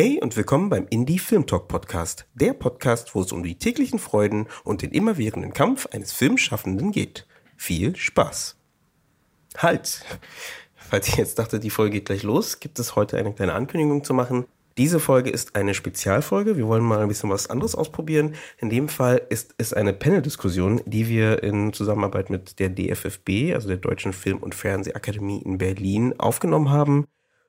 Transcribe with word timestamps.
Hey 0.00 0.20
und 0.22 0.36
willkommen 0.36 0.68
beim 0.70 0.86
Indie 0.90 1.18
Film 1.18 1.44
Talk 1.44 1.66
Podcast, 1.66 2.28
der 2.32 2.52
Podcast, 2.52 3.16
wo 3.16 3.22
es 3.22 3.32
um 3.32 3.42
die 3.42 3.58
täglichen 3.58 3.98
Freuden 3.98 4.46
und 4.62 4.82
den 4.82 4.92
immerwährenden 4.92 5.52
Kampf 5.52 5.86
eines 5.86 6.12
Filmschaffenden 6.12 6.92
geht. 6.92 7.26
Viel 7.56 7.96
Spaß. 7.96 8.56
Halt! 9.56 10.04
Falls 10.76 11.08
ihr 11.08 11.16
jetzt 11.16 11.40
dachtet, 11.40 11.64
die 11.64 11.70
Folge 11.70 11.94
geht 11.94 12.04
gleich 12.04 12.22
los, 12.22 12.60
gibt 12.60 12.78
es 12.78 12.94
heute 12.94 13.18
eine 13.18 13.34
kleine 13.34 13.54
Ankündigung 13.54 14.04
zu 14.04 14.14
machen. 14.14 14.44
Diese 14.76 15.00
Folge 15.00 15.30
ist 15.30 15.56
eine 15.56 15.74
Spezialfolge. 15.74 16.56
Wir 16.56 16.68
wollen 16.68 16.84
mal 16.84 17.00
ein 17.00 17.08
bisschen 17.08 17.30
was 17.30 17.50
anderes 17.50 17.74
ausprobieren. 17.74 18.36
In 18.58 18.70
dem 18.70 18.88
Fall 18.88 19.20
ist 19.30 19.56
es 19.58 19.72
eine 19.72 19.92
Panel-Diskussion, 19.92 20.80
die 20.86 21.08
wir 21.08 21.42
in 21.42 21.72
Zusammenarbeit 21.72 22.30
mit 22.30 22.60
der 22.60 22.68
DFFB, 22.68 23.52
also 23.52 23.66
der 23.66 23.78
Deutschen 23.78 24.12
Film- 24.12 24.44
und 24.44 24.54
Fernsehakademie 24.54 25.42
in 25.42 25.58
Berlin, 25.58 26.14
aufgenommen 26.20 26.70
haben 26.70 27.08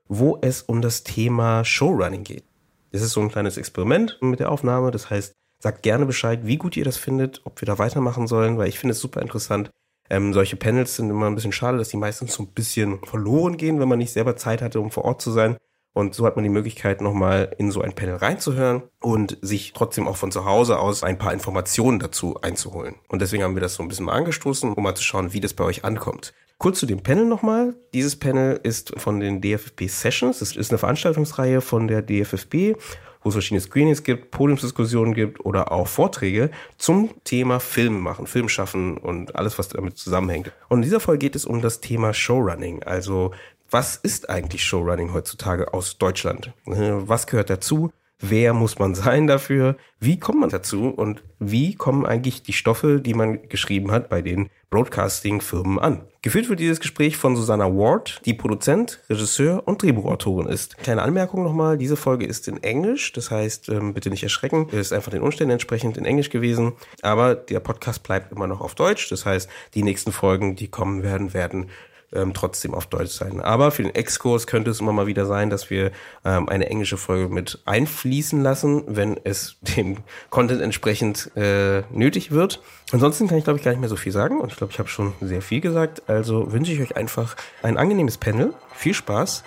wo 0.10 0.38
es 0.42 0.64
um 0.64 0.82
das 0.82 1.04
Thema 1.04 1.64
Showrunning 1.64 2.24
geht. 2.24 2.44
Das 2.92 3.02
ist 3.02 3.14
so 3.14 3.22
ein 3.22 3.30
kleines 3.30 3.58
Experiment 3.58 4.18
mit 4.22 4.40
der 4.40 4.52
Aufnahme. 4.52 4.92
Das 4.92 5.10
heißt, 5.10 5.34
sagt 5.60 5.84
gerne 5.84 6.06
Bescheid, 6.06 6.42
wie 6.44 6.58
gut 6.58 6.76
ihr 6.76 6.84
das 6.84 6.98
findet, 6.98 7.42
ob 7.46 7.62
wir 7.62 7.66
da 7.66 7.78
weitermachen 7.78 8.28
sollen, 8.28 8.58
weil 8.58 8.68
ich 8.68 8.80
finde 8.80 8.92
es 8.94 9.00
super 9.00 9.22
interessant. 9.22 9.70
Ähm, 10.10 10.34
solche 10.34 10.56
Panels 10.56 10.96
sind 10.96 11.10
immer 11.10 11.28
ein 11.28 11.36
bisschen 11.36 11.52
schade, 11.52 11.78
dass 11.78 11.90
die 11.90 11.98
meistens 11.98 12.34
so 12.34 12.44
ein 12.44 12.48
bisschen 12.48 13.00
verloren 13.06 13.58
gehen, 13.58 13.80
wenn 13.80 13.88
man 13.88 14.00
nicht 14.00 14.12
selber 14.12 14.36
Zeit 14.36 14.62
hatte, 14.62 14.80
um 14.80 14.90
vor 14.90 15.06
Ort 15.06 15.22
zu 15.22 15.32
sein. 15.32 15.58
Und 15.94 16.14
so 16.16 16.26
hat 16.26 16.36
man 16.36 16.44
die 16.44 16.50
Möglichkeit, 16.50 17.02
nochmal 17.02 17.54
in 17.58 17.72
so 17.72 17.82
ein 17.82 17.94
Panel 17.94 18.16
reinzuhören 18.16 18.84
und 19.02 19.38
sich 19.42 19.74
trotzdem 19.74 20.08
auch 20.08 20.18
von 20.18 20.32
zu 20.32 20.46
Hause 20.46 20.80
aus 20.80 21.04
ein 21.04 21.18
paar 21.18 21.34
Informationen 21.34 22.00
dazu 22.00 22.40
einzuholen. 22.42 22.96
Und 23.08 23.22
deswegen 23.22 23.44
haben 23.44 23.56
wir 23.56 23.62
das 23.62 23.76
so 23.76 23.84
ein 23.84 23.90
bisschen 23.90 24.06
mal 24.06 24.14
angestoßen, 24.14 24.72
um 24.74 24.84
mal 24.84 24.96
zu 24.96 25.04
schauen, 25.04 25.34
wie 25.34 25.42
das 25.42 25.54
bei 25.54 25.64
euch 25.64 25.84
ankommt. 25.84 26.34
Kurz 26.60 26.80
zu 26.80 26.86
dem 26.86 27.02
Panel 27.02 27.26
nochmal. 27.26 27.74
Dieses 27.94 28.18
Panel 28.18 28.60
ist 28.64 28.94
von 29.00 29.22
den 29.22 29.40
DFFB 29.40 29.88
Sessions. 29.88 30.40
Das 30.40 30.58
ist 30.58 30.72
eine 30.72 30.78
Veranstaltungsreihe 30.78 31.62
von 31.62 31.88
der 31.88 32.02
DFFB, 32.02 32.76
wo 33.24 33.30
es 33.30 33.34
verschiedene 33.34 33.62
Screenings 33.62 34.04
gibt, 34.04 34.32
Podiumsdiskussionen 34.32 35.14
gibt 35.14 35.46
oder 35.46 35.72
auch 35.72 35.88
Vorträge 35.88 36.52
zum 36.78 37.12
Thema 37.24 37.62
Film 37.62 38.02
machen, 38.02 38.28
Film 38.28 38.50
schaffen 38.50 38.98
und 38.98 39.38
alles, 39.38 39.58
was 39.58 39.70
damit 39.70 39.98
zusammenhängt. 39.98 40.52
Und 40.68 40.80
in 40.80 40.84
dieser 40.84 41.00
Folge 41.00 41.20
geht 41.20 41.38
es 41.38 41.46
um 41.46 41.62
das 41.62 41.80
Thema 41.80 42.14
Showrunning. 42.14 42.84
Also, 42.84 43.32
was 43.72 43.96
ist 43.96 44.30
eigentlich 44.30 44.64
Showrunning 44.64 45.14
heutzutage 45.14 45.74
aus 45.74 45.98
Deutschland? 45.98 46.54
Was 46.66 47.28
gehört 47.28 47.50
dazu? 47.50 47.92
wer 48.20 48.54
muss 48.54 48.80
man 48.80 48.96
sein 48.96 49.28
dafür, 49.28 49.78
wie 50.00 50.20
kommt 50.20 50.42
man 50.42 50.50
dazu 50.50 50.90
und 50.90 51.24
wie 51.40 51.76
kommen 51.76 52.06
eigentlich 52.06 52.44
die 52.44 52.54
Stoffe, 52.54 53.00
die 53.00 53.14
man 53.14 53.48
geschrieben 53.48 53.92
hat, 53.92 54.10
bei 54.10 54.22
den 54.22 54.50
Broadcasting-Firmen 54.70 55.80
an. 55.80 56.04
Geführt 56.22 56.50
wird 56.50 56.60
dieses 56.60 56.80
Gespräch 56.80 57.18
von 57.18 57.36
Susanna 57.36 57.66
Ward, 57.66 58.22
die 58.26 58.34
Produzent, 58.34 59.00
Regisseur 59.10 59.64
und 59.66 59.82
Drehbuchautorin 59.82 60.48
ist. 60.48 60.78
Kleine 60.78 61.02
Anmerkung 61.02 61.44
nochmal, 61.44 61.78
diese 61.78 61.96
Folge 61.96 62.26
ist 62.26 62.48
in 62.48 62.62
Englisch, 62.62 63.14
das 63.14 63.32
heißt, 63.32 63.70
ähm, 63.70 63.94
bitte 63.94 64.10
nicht 64.10 64.22
erschrecken, 64.22 64.68
ist 64.70 64.94
einfach 64.94 65.12
den 65.12 65.22
Umständen 65.22 65.54
entsprechend 65.54 65.98
in 65.98 66.06
Englisch 66.06 66.30
gewesen, 66.30 66.74
aber 67.02 67.36
der 67.36 67.62
Podcast 67.62 68.04
bleibt 68.04 68.32
immer 68.32 68.48
noch 68.48 68.62
auf 68.62 68.76
Deutsch, 68.76 69.10
das 69.10 69.26
heißt, 69.26 69.50
die 69.74 69.84
nächsten 69.84 70.12
Folgen, 70.12 70.56
die 70.56 70.68
kommen 70.68 71.04
werden, 71.04 71.34
werden 71.34 71.70
ähm, 72.14 72.34
trotzdem 72.34 72.74
auf 72.74 72.88
Deutsch 72.88 73.12
sein. 73.12 73.42
Aber 73.42 73.72
für 73.72 73.84
den 73.84 73.94
Exkurs 73.94 74.48
könnte 74.48 74.72
es 74.72 74.80
immer 74.80 74.94
mal 74.94 75.08
wieder 75.08 75.26
sein, 75.26 75.50
dass 75.50 75.70
wir 75.70 75.92
ähm, 76.26 76.50
eine 76.50 76.70
englische 76.70 76.98
Folge 76.98 77.34
mit 77.34 77.60
einfließen 77.66 78.42
lassen, 78.42 78.84
wenn 78.88 79.20
es 79.24 79.58
dem 79.78 79.98
Content 80.30 80.62
entsprechend 80.62 81.32
äh, 81.36 81.84
nötig 81.92 82.32
wird. 82.32 82.62
Ansonsten 82.92 83.28
kann 83.28 83.38
ich, 83.38 83.44
glaube 83.44 83.60
ich, 83.60 83.66
gar 83.66 83.72
nicht 83.72 83.80
mehr 83.80 83.90
so 83.90 83.96
viel 83.96 84.12
sagen 84.12 84.40
und 84.40 84.52
ich 84.52 84.58
glaube, 84.58 84.74
ich 84.74 84.80
habe 84.80 84.90
schon 84.90 85.14
sehr 85.22 85.42
viel 85.42 85.62
gesagt. 85.62 86.04
Also 86.08 86.52
wünsche 86.52 86.72
ich 86.72 86.82
euch 86.82 86.96
einfach 86.96 87.36
ein 87.62 87.78
angenehmes 87.78 88.18
Panel, 88.18 88.54
viel 88.74 88.94
Spaß 88.94 89.44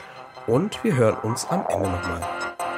und 0.47 0.83
wir 0.85 0.97
hören 0.97 1.17
uns 1.23 1.47
am 1.47 1.65
Ende 1.69 1.91
nochmal. 1.91 2.72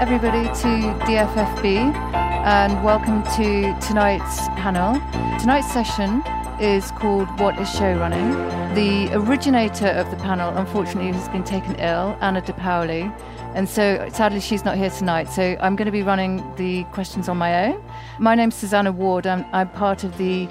Everybody 0.00 0.44
to 0.44 0.94
DFFB 1.04 1.94
and 2.14 2.82
welcome 2.82 3.22
to 3.36 3.78
tonight's 3.86 4.48
panel. 4.56 4.94
Tonight's 5.38 5.70
session 5.70 6.22
is 6.58 6.90
called 6.92 7.28
What 7.38 7.60
is 7.60 7.68
Showrunning? 7.68 8.74
The 8.74 9.14
originator 9.14 9.88
of 9.88 10.10
the 10.10 10.16
panel, 10.16 10.56
unfortunately, 10.56 11.12
has 11.12 11.28
been 11.28 11.44
taken 11.44 11.74
ill, 11.74 12.16
Anna 12.22 12.40
De 12.40 12.54
Paoli, 12.54 13.12
and 13.54 13.68
so 13.68 14.08
sadly 14.10 14.40
she's 14.40 14.64
not 14.64 14.78
here 14.78 14.88
tonight. 14.88 15.28
So 15.28 15.58
I'm 15.60 15.76
going 15.76 15.84
to 15.84 15.92
be 15.92 16.02
running 16.02 16.50
the 16.56 16.84
questions 16.84 17.28
on 17.28 17.36
my 17.36 17.66
own. 17.66 17.84
My 18.18 18.34
name's 18.34 18.54
Susanna 18.54 18.92
Ward. 18.92 19.26
I'm, 19.26 19.44
I'm 19.52 19.68
part 19.68 20.02
of 20.02 20.16
the 20.16 20.48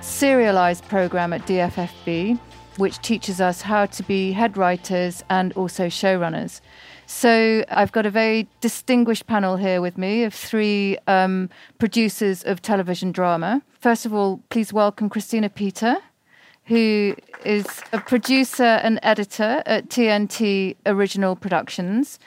serialized 0.00 0.86
program 0.86 1.32
at 1.32 1.44
DFFB, 1.44 2.38
which 2.76 3.00
teaches 3.00 3.40
us 3.40 3.62
how 3.62 3.86
to 3.86 4.04
be 4.04 4.30
head 4.30 4.56
writers 4.56 5.24
and 5.28 5.52
also 5.54 5.88
showrunners. 5.88 6.60
So 7.14 7.62
I've 7.68 7.92
got 7.92 8.04
a 8.06 8.10
very 8.10 8.48
distinguished 8.60 9.26
panel 9.26 9.56
here 9.56 9.80
with 9.80 9.96
me 9.98 10.24
of 10.24 10.32
three 10.34 10.98
um, 11.06 11.50
producers 11.78 12.42
of 12.42 12.62
television 12.62 13.12
drama. 13.12 13.62
First 13.78 14.06
of 14.06 14.14
all, 14.14 14.40
please 14.48 14.72
welcome 14.72 15.08
Christina 15.10 15.48
Peter, 15.50 15.98
who 16.64 17.14
is 17.44 17.66
a 17.92 18.00
producer 18.00 18.80
and 18.82 18.98
editor 19.04 19.62
at 19.66 19.88
TNT 19.88 20.74
Original 20.86 21.36
Productions, 21.36 22.18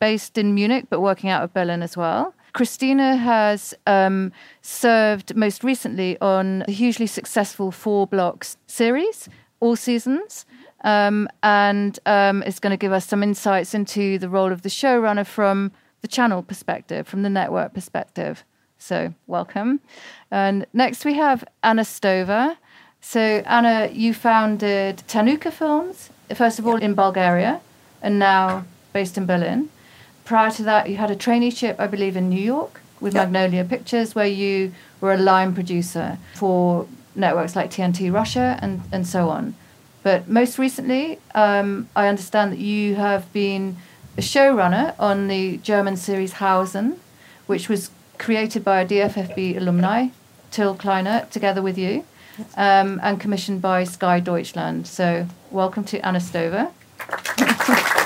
based 0.00 0.36
in 0.36 0.54
Munich 0.54 0.86
but 0.88 1.00
working 1.00 1.28
out 1.28 1.44
of 1.44 1.52
Berlin 1.52 1.82
as 1.82 1.96
well. 1.96 2.34
Christina 2.54 3.16
has 3.16 3.74
um, 3.86 4.32
served 4.62 5.36
most 5.36 5.62
recently 5.62 6.18
on 6.20 6.64
a 6.66 6.72
hugely 6.72 7.06
successful 7.06 7.70
4 7.70 8.06
Blocks 8.06 8.56
series, 8.66 9.28
all 9.60 9.76
seasons 9.76 10.46
um, 10.82 11.28
and 11.42 11.98
um, 12.06 12.42
is 12.42 12.58
going 12.58 12.72
to 12.72 12.76
give 12.76 12.92
us 12.92 13.06
some 13.06 13.22
insights 13.22 13.74
into 13.74 14.18
the 14.18 14.28
role 14.28 14.52
of 14.52 14.62
the 14.62 14.68
showrunner 14.68 15.26
from 15.26 15.72
the 16.00 16.08
channel 16.08 16.42
perspective, 16.42 17.06
from 17.06 17.22
the 17.22 17.30
network 17.30 17.74
perspective. 17.74 18.44
So, 18.78 19.12
welcome. 19.26 19.80
And 20.30 20.66
next 20.72 21.04
we 21.04 21.14
have 21.14 21.44
Anna 21.62 21.82
Stoeva. 21.82 22.56
So, 23.00 23.20
Anna, 23.46 23.90
you 23.92 24.14
founded 24.14 25.02
Tanuka 25.06 25.50
Films, 25.50 26.10
first 26.34 26.58
of 26.58 26.66
all 26.66 26.76
in 26.76 26.94
Bulgaria, 26.94 27.60
and 28.02 28.18
now 28.18 28.64
based 28.92 29.18
in 29.18 29.26
Berlin. 29.26 29.68
Prior 30.24 30.50
to 30.52 30.62
that, 30.62 30.88
you 30.88 30.96
had 30.96 31.10
a 31.10 31.16
traineeship, 31.16 31.76
I 31.78 31.86
believe, 31.86 32.16
in 32.16 32.28
New 32.30 32.40
York 32.40 32.80
with 33.00 33.14
Magnolia 33.14 33.64
Pictures, 33.64 34.14
where 34.14 34.26
you 34.26 34.72
were 35.00 35.12
a 35.12 35.16
line 35.16 35.54
producer 35.54 36.18
for 36.34 36.86
networks 37.14 37.56
like 37.56 37.70
TNT 37.70 38.12
Russia 38.12 38.58
and, 38.62 38.82
and 38.92 39.06
so 39.06 39.28
on. 39.28 39.54
But 40.02 40.28
most 40.28 40.58
recently, 40.58 41.18
um, 41.34 41.88
I 41.94 42.08
understand 42.08 42.52
that 42.52 42.58
you 42.58 42.94
have 42.94 43.30
been 43.32 43.76
a 44.16 44.22
showrunner 44.22 44.94
on 44.98 45.28
the 45.28 45.58
German 45.58 45.96
series 45.96 46.34
Hausen, 46.34 46.98
which 47.46 47.68
was 47.68 47.90
created 48.18 48.64
by 48.64 48.80
a 48.80 48.86
DFFB 48.86 49.56
alumni, 49.56 50.08
Till 50.50 50.74
Kleinert, 50.74 51.30
together 51.30 51.62
with 51.62 51.78
you, 51.78 52.04
um, 52.56 52.98
and 53.02 53.20
commissioned 53.20 53.62
by 53.62 53.84
Sky 53.84 54.20
Deutschland. 54.20 54.86
So, 54.86 55.26
welcome 55.50 55.84
to 55.84 56.04
Anna 56.04 56.18
Stoeva. 56.18 56.72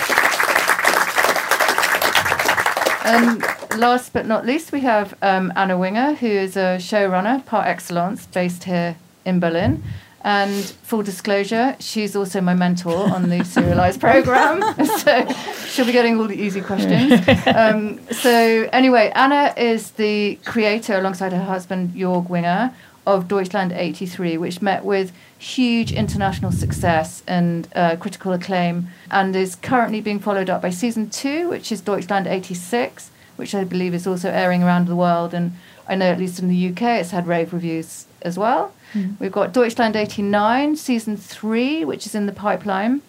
And 3.04 3.44
last 3.76 4.14
but 4.14 4.24
not 4.24 4.46
least, 4.46 4.72
we 4.72 4.80
have 4.80 5.14
um, 5.20 5.52
Anna 5.54 5.76
Winger, 5.76 6.14
who 6.14 6.26
is 6.26 6.56
a 6.56 6.78
showrunner 6.80 7.44
par 7.44 7.66
excellence 7.66 8.24
based 8.24 8.64
here 8.64 8.96
in 9.26 9.40
Berlin. 9.40 9.82
And 10.24 10.64
full 10.64 11.02
disclosure, 11.02 11.76
she's 11.80 12.16
also 12.16 12.40
my 12.40 12.54
mentor 12.54 12.96
on 13.12 13.28
the 13.28 13.44
serialized 13.44 14.00
program. 14.00 14.62
so 14.98 15.28
she'll 15.66 15.84
be 15.84 15.92
getting 15.92 16.18
all 16.18 16.26
the 16.26 16.40
easy 16.40 16.62
questions. 16.62 17.20
Um, 17.46 18.00
so, 18.10 18.66
anyway, 18.72 19.12
Anna 19.14 19.52
is 19.54 19.90
the 19.92 20.36
creator, 20.46 20.96
alongside 20.96 21.32
her 21.32 21.44
husband, 21.44 21.90
Jörg 21.90 22.30
Winger, 22.30 22.72
of 23.06 23.28
Deutschland 23.28 23.72
83, 23.72 24.38
which 24.38 24.62
met 24.62 24.84
with 24.84 25.12
huge 25.38 25.92
international 25.92 26.52
success 26.52 27.22
and 27.26 27.68
uh, 27.74 27.96
critical 27.96 28.32
acclaim, 28.32 28.88
and 29.10 29.36
is 29.36 29.54
currently 29.56 30.00
being 30.00 30.18
followed 30.18 30.48
up 30.48 30.62
by 30.62 30.70
season 30.70 31.10
two, 31.10 31.50
which 31.50 31.70
is 31.70 31.82
Deutschland 31.82 32.26
86, 32.26 33.10
which 33.36 33.54
I 33.54 33.64
believe 33.64 33.92
is 33.92 34.06
also 34.06 34.30
airing 34.30 34.62
around 34.62 34.88
the 34.88 34.96
world. 34.96 35.34
And 35.34 35.52
I 35.86 35.96
know, 35.96 36.06
at 36.06 36.18
least 36.18 36.38
in 36.38 36.48
the 36.48 36.68
UK, 36.68 37.00
it's 37.00 37.10
had 37.10 37.26
rave 37.26 37.52
reviews 37.52 38.06
as 38.22 38.38
well. 38.38 38.72
Mm. 38.94 39.20
We've 39.20 39.32
got 39.32 39.52
Deutschland 39.52 39.96
89, 39.96 40.76
season 40.76 41.16
three, 41.16 41.84
which 41.84 42.06
is 42.06 42.14
in 42.14 42.26
the 42.26 42.32
pipeline. 42.32 43.02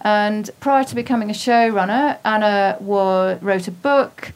And 0.00 0.48
prior 0.60 0.84
to 0.84 0.94
becoming 0.94 1.30
a 1.30 1.34
showrunner, 1.34 2.18
Anna 2.24 2.76
wrote 2.80 3.68
a 3.68 3.70
book. 3.70 4.32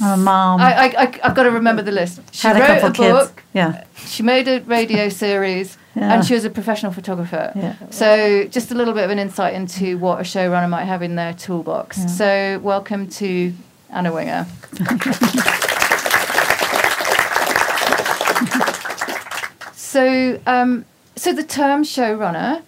A 0.00 0.16
mom. 0.16 0.60
I, 0.60 0.74
I, 0.74 0.84
I, 0.84 1.26
have 1.26 1.34
got 1.34 1.42
to 1.42 1.50
remember 1.50 1.82
the 1.82 1.90
list. 1.90 2.20
She 2.32 2.46
Had 2.46 2.56
wrote 2.56 2.82
a, 2.82 2.86
a 2.86 3.12
book. 3.12 3.42
Yeah. 3.52 3.84
She 3.96 4.22
made 4.22 4.46
a 4.46 4.60
radio 4.60 5.08
series. 5.24 5.76
Yeah. 5.96 6.14
and 6.14 6.24
she 6.24 6.34
was 6.34 6.44
a 6.44 6.50
professional 6.50 6.92
photographer. 6.92 7.50
Yeah. 7.56 7.74
So, 7.90 8.44
just 8.44 8.70
a 8.70 8.74
little 8.76 8.94
bit 8.94 9.02
of 9.02 9.10
an 9.10 9.18
insight 9.18 9.54
into 9.54 9.98
what 9.98 10.20
a 10.20 10.22
showrunner 10.22 10.68
might 10.68 10.84
have 10.84 11.02
in 11.02 11.16
their 11.16 11.34
toolbox. 11.34 11.98
Yeah. 11.98 12.06
So, 12.06 12.58
welcome 12.62 13.08
to 13.08 13.52
Anna 13.90 14.12
Winger. 14.12 14.46
so, 19.88 20.38
um, 20.46 20.84
so 21.16 21.32
the 21.32 21.42
term 21.42 21.82
showrunner 21.82 22.62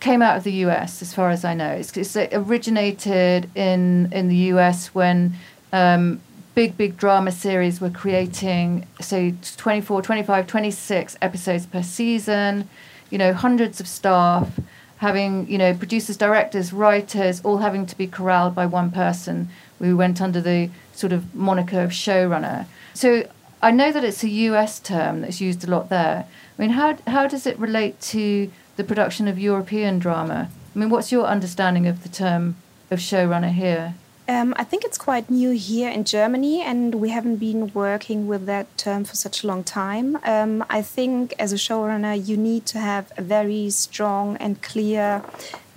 came 0.00 0.22
out 0.22 0.36
of 0.36 0.42
the 0.42 0.52
US, 0.66 1.02
as 1.02 1.14
far 1.14 1.30
as 1.30 1.44
I 1.44 1.54
know. 1.54 1.70
It's, 1.70 1.96
it's 1.96 2.16
it 2.16 2.30
originated 2.32 3.48
in 3.54 4.12
in 4.12 4.28
the 4.28 4.36
US 4.52 4.88
when 4.88 5.34
um, 5.72 6.20
big, 6.56 6.76
big 6.76 6.96
drama 6.96 7.30
series 7.30 7.80
were 7.80 7.90
creating, 7.90 8.88
say, 9.00 9.34
24, 9.56 10.02
25, 10.02 10.46
26 10.48 11.16
episodes 11.22 11.66
per 11.66 11.82
season, 11.82 12.68
you 13.08 13.18
know, 13.18 13.32
hundreds 13.32 13.78
of 13.80 13.86
staff, 13.86 14.58
having, 14.96 15.48
you 15.48 15.58
know, 15.58 15.74
producers, 15.74 16.16
directors, 16.16 16.72
writers, 16.72 17.40
all 17.44 17.58
having 17.58 17.86
to 17.86 17.96
be 17.96 18.08
corralled 18.08 18.52
by 18.52 18.66
one 18.66 18.90
person. 18.90 19.48
We 19.78 19.94
went 19.94 20.20
under 20.20 20.40
the 20.40 20.70
sort 20.92 21.12
of 21.12 21.34
moniker 21.36 21.82
of 21.82 21.90
showrunner. 21.90 22.66
So 22.94 23.28
I 23.64 23.70
know 23.70 23.90
that 23.90 24.04
it's 24.04 24.22
a 24.22 24.28
US 24.28 24.78
term 24.78 25.22
that's 25.22 25.40
used 25.40 25.64
a 25.64 25.70
lot 25.70 25.88
there. 25.88 26.26
I 26.58 26.62
mean, 26.62 26.70
how, 26.70 26.96
how 27.06 27.26
does 27.26 27.46
it 27.46 27.58
relate 27.58 28.00
to 28.02 28.50
the 28.76 28.84
production 28.84 29.28
of 29.28 29.38
European 29.38 29.98
drama? 29.98 30.50
I 30.74 30.78
mean, 30.78 30.90
what's 30.90 31.12
your 31.12 31.26
understanding 31.26 31.86
of 31.86 32.02
the 32.02 32.08
term 32.08 32.56
of 32.90 32.98
showrunner 32.98 33.52
here? 33.52 33.94
Um, 34.26 34.54
I 34.56 34.64
think 34.64 34.84
it's 34.84 34.96
quite 34.96 35.28
new 35.28 35.50
here 35.50 35.90
in 35.90 36.04
Germany, 36.04 36.62
and 36.62 36.94
we 36.94 37.10
haven't 37.10 37.36
been 37.36 37.70
working 37.74 38.26
with 38.26 38.46
that 38.46 38.66
term 38.78 39.04
for 39.04 39.16
such 39.16 39.44
a 39.44 39.46
long 39.46 39.62
time. 39.62 40.18
Um, 40.24 40.64
I 40.70 40.80
think 40.80 41.34
as 41.38 41.52
a 41.52 41.56
showrunner, 41.56 42.16
you 42.26 42.38
need 42.38 42.64
to 42.66 42.78
have 42.78 43.12
a 43.18 43.22
very 43.22 43.68
strong 43.68 44.38
and 44.38 44.62
clear 44.62 45.22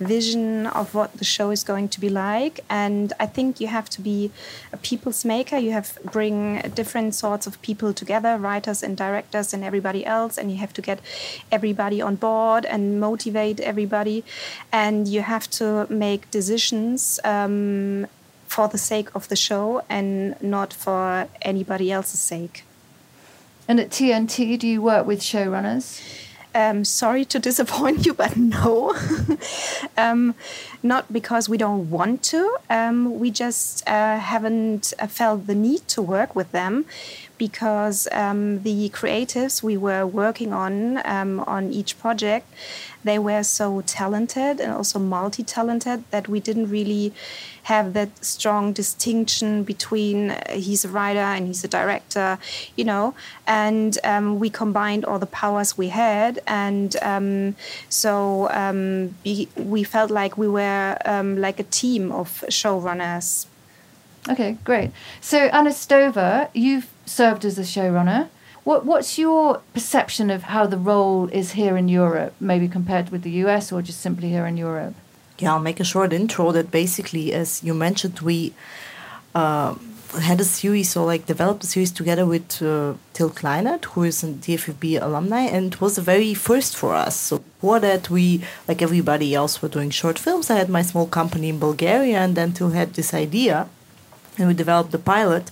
vision 0.00 0.66
of 0.66 0.94
what 0.94 1.12
the 1.14 1.24
show 1.24 1.50
is 1.50 1.62
going 1.62 1.90
to 1.90 2.00
be 2.00 2.08
like, 2.08 2.60
and 2.70 3.12
I 3.20 3.26
think 3.26 3.60
you 3.60 3.66
have 3.66 3.90
to 3.90 4.00
be 4.00 4.30
a 4.72 4.78
people's 4.78 5.26
maker. 5.26 5.58
You 5.58 5.72
have 5.72 5.98
bring 6.10 6.62
different 6.74 7.14
sorts 7.14 7.46
of 7.46 7.60
people 7.60 7.92
together, 7.92 8.38
writers 8.38 8.82
and 8.82 8.96
directors 8.96 9.52
and 9.52 9.62
everybody 9.62 10.06
else, 10.06 10.38
and 10.38 10.50
you 10.50 10.56
have 10.56 10.72
to 10.72 10.80
get 10.80 11.00
everybody 11.52 12.00
on 12.00 12.16
board 12.16 12.64
and 12.64 12.98
motivate 12.98 13.60
everybody, 13.60 14.24
and 14.72 15.06
you 15.06 15.20
have 15.20 15.50
to 15.50 15.86
make 15.90 16.30
decisions. 16.30 17.20
Um, 17.24 18.06
for 18.48 18.66
the 18.66 18.78
sake 18.78 19.14
of 19.14 19.28
the 19.28 19.36
show 19.36 19.82
and 19.88 20.40
not 20.42 20.72
for 20.72 21.28
anybody 21.42 21.92
else's 21.92 22.20
sake. 22.20 22.64
And 23.68 23.78
at 23.78 23.90
TNT, 23.90 24.58
do 24.58 24.66
you 24.66 24.80
work 24.82 25.06
with 25.06 25.20
showrunners? 25.20 26.02
Um, 26.54 26.84
sorry 26.84 27.24
to 27.26 27.38
disappoint 27.38 28.06
you, 28.06 28.14
but 28.14 28.36
no. 28.36 28.96
um, 29.96 30.34
not 30.82 31.12
because 31.12 31.48
we 31.48 31.58
don't 31.58 31.90
want 31.90 32.22
to. 32.24 32.56
Um, 32.70 33.18
we 33.20 33.30
just 33.30 33.86
uh, 33.86 34.18
haven't 34.18 34.94
uh, 34.98 35.06
felt 35.06 35.46
the 35.46 35.54
need 35.54 35.86
to 35.88 36.00
work 36.00 36.34
with 36.34 36.50
them 36.52 36.86
because 37.38 38.08
um, 38.12 38.62
the 38.62 38.90
creatives 38.90 39.62
we 39.62 39.76
were 39.76 40.06
working 40.06 40.52
on 40.52 41.00
um, 41.06 41.40
on 41.40 41.72
each 41.72 41.98
project 41.98 42.46
they 43.04 43.18
were 43.18 43.42
so 43.42 43.80
talented 43.82 44.60
and 44.60 44.72
also 44.72 44.98
multi-talented 44.98 46.04
that 46.10 46.28
we 46.28 46.40
didn't 46.40 46.68
really 46.68 47.12
have 47.64 47.92
that 47.92 48.10
strong 48.24 48.72
distinction 48.72 49.62
between 49.62 50.30
uh, 50.30 50.52
he's 50.52 50.84
a 50.84 50.88
writer 50.88 51.26
and 51.34 51.46
he's 51.46 51.62
a 51.62 51.68
director, 51.68 52.38
you 52.76 52.84
know. 52.84 53.14
And 53.46 53.98
um, 54.04 54.38
we 54.38 54.48
combined 54.48 55.04
all 55.04 55.18
the 55.18 55.26
powers 55.26 55.76
we 55.76 55.88
had, 55.88 56.40
and 56.46 56.96
um, 57.02 57.56
so 57.90 58.48
um, 58.50 59.14
we, 59.24 59.48
we 59.56 59.84
felt 59.84 60.10
like 60.10 60.38
we 60.38 60.48
were 60.48 60.96
um, 61.04 61.38
like 61.38 61.60
a 61.60 61.64
team 61.64 62.10
of 62.10 62.28
showrunners. 62.48 63.47
Okay, 64.28 64.58
great. 64.64 64.90
So 65.20 65.38
Anna 65.38 65.70
Stoeva, 65.70 66.48
you've 66.54 66.90
served 67.06 67.44
as 67.44 67.58
a 67.58 67.62
showrunner. 67.62 68.28
What, 68.64 68.84
what's 68.84 69.18
your 69.18 69.62
perception 69.72 70.28
of 70.30 70.42
how 70.44 70.66
the 70.66 70.76
role 70.76 71.28
is 71.28 71.52
here 71.52 71.76
in 71.76 71.88
Europe, 71.88 72.34
maybe 72.38 72.68
compared 72.68 73.10
with 73.10 73.22
the 73.22 73.30
US 73.44 73.72
or 73.72 73.80
just 73.80 74.00
simply 74.00 74.28
here 74.28 74.46
in 74.46 74.56
Europe? 74.56 74.94
Yeah, 75.38 75.54
I'll 75.54 75.60
make 75.60 75.80
a 75.80 75.84
short 75.84 76.12
intro 76.12 76.52
that 76.52 76.70
basically, 76.70 77.32
as 77.32 77.62
you 77.62 77.72
mentioned, 77.72 78.20
we 78.20 78.52
uh, 79.34 79.76
had 80.20 80.40
a 80.40 80.44
series, 80.44 80.96
or 80.96 81.06
like 81.06 81.26
developed 81.26 81.64
a 81.64 81.66
series 81.66 81.92
together 81.92 82.26
with 82.26 82.60
uh, 82.62 82.94
Till 83.12 83.30
Kleinert, 83.30 83.84
who 83.86 84.02
is 84.02 84.24
a 84.24 84.28
DFFB 84.28 85.00
alumni, 85.00 85.42
and 85.42 85.74
it 85.74 85.80
was 85.80 85.96
the 85.96 86.02
very 86.02 86.34
first 86.34 86.76
for 86.76 86.94
us. 86.94 87.16
So 87.16 87.38
before 87.38 87.80
that, 87.80 88.10
we, 88.10 88.42
like 88.66 88.82
everybody 88.82 89.34
else, 89.34 89.62
were 89.62 89.68
doing 89.68 89.90
short 89.90 90.18
films. 90.18 90.50
I 90.50 90.56
had 90.56 90.68
my 90.68 90.82
small 90.82 91.06
company 91.06 91.48
in 91.50 91.58
Bulgaria, 91.58 92.18
and 92.18 92.34
then 92.34 92.52
Till 92.52 92.70
had 92.70 92.94
this 92.94 93.14
idea, 93.14 93.68
and 94.38 94.48
we 94.48 94.54
developed 94.54 94.92
the 94.92 94.98
pilot. 94.98 95.50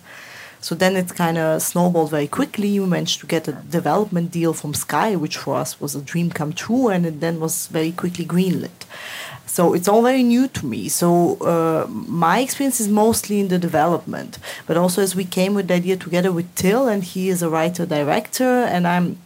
So 0.61 0.75
then 0.75 0.97
it 0.97 1.15
kind 1.15 1.39
of 1.39 1.63
snowballed 1.63 2.11
very 2.11 2.27
quickly. 2.27 2.81
We 2.81 2.87
managed 2.87 3.21
to 3.21 3.27
get 3.27 3.47
a 3.47 3.53
development 3.53 4.33
deal 4.33 4.53
from 4.53 4.75
Sky, 4.75 5.15
which 5.15 5.37
for 5.37 5.57
us 5.57 5.81
was 5.81 5.95
a 5.95 6.01
dream 6.01 6.31
come 6.31 6.53
true, 6.53 6.89
and 6.89 7.07
it 7.07 7.21
then 7.21 7.39
was 7.39 7.69
very 7.69 7.93
quickly 7.93 8.25
greenlit. 8.25 8.87
So 9.47 9.75
it's 9.75 9.89
all 9.89 10.03
very 10.03 10.23
new 10.23 10.49
to 10.49 10.67
me. 10.67 10.89
So 10.89 11.37
uh, 11.37 11.87
my 11.89 12.41
experience 12.41 12.81
is 12.81 12.89
mostly 12.89 13.39
in 13.39 13.49
the 13.49 13.59
development, 13.59 14.39
but 14.67 14.77
also 14.77 15.03
as 15.03 15.15
we 15.15 15.25
came 15.25 15.55
with 15.55 15.69
the 15.69 15.75
idea 15.75 15.97
together 15.97 16.33
with 16.33 16.53
Till, 16.57 16.89
and 16.89 17.05
he 17.05 17.29
is 17.29 17.43
a 17.43 17.49
writer 17.49 17.87
director, 17.87 18.45
and 18.45 18.87
I'm 18.89 19.19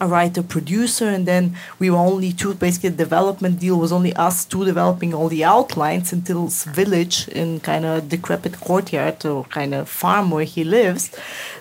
a 0.00 0.06
writer 0.06 0.42
producer 0.42 1.08
and 1.08 1.26
then 1.26 1.56
we 1.78 1.90
were 1.90 1.98
only 1.98 2.32
two 2.32 2.54
basically 2.54 2.90
the 2.90 2.96
development 2.96 3.58
deal 3.60 3.78
was 3.78 3.92
only 3.92 4.12
us 4.14 4.44
two 4.44 4.64
developing 4.64 5.12
all 5.12 5.28
the 5.28 5.44
outlines 5.44 6.12
until 6.12 6.46
village 6.80 7.28
in 7.28 7.60
kind 7.60 7.84
of 7.84 8.08
decrepit 8.08 8.60
courtyard 8.60 9.24
or 9.26 9.44
kind 9.44 9.74
of 9.74 9.88
farm 9.88 10.30
where 10.30 10.44
he 10.44 10.62
lives. 10.64 11.10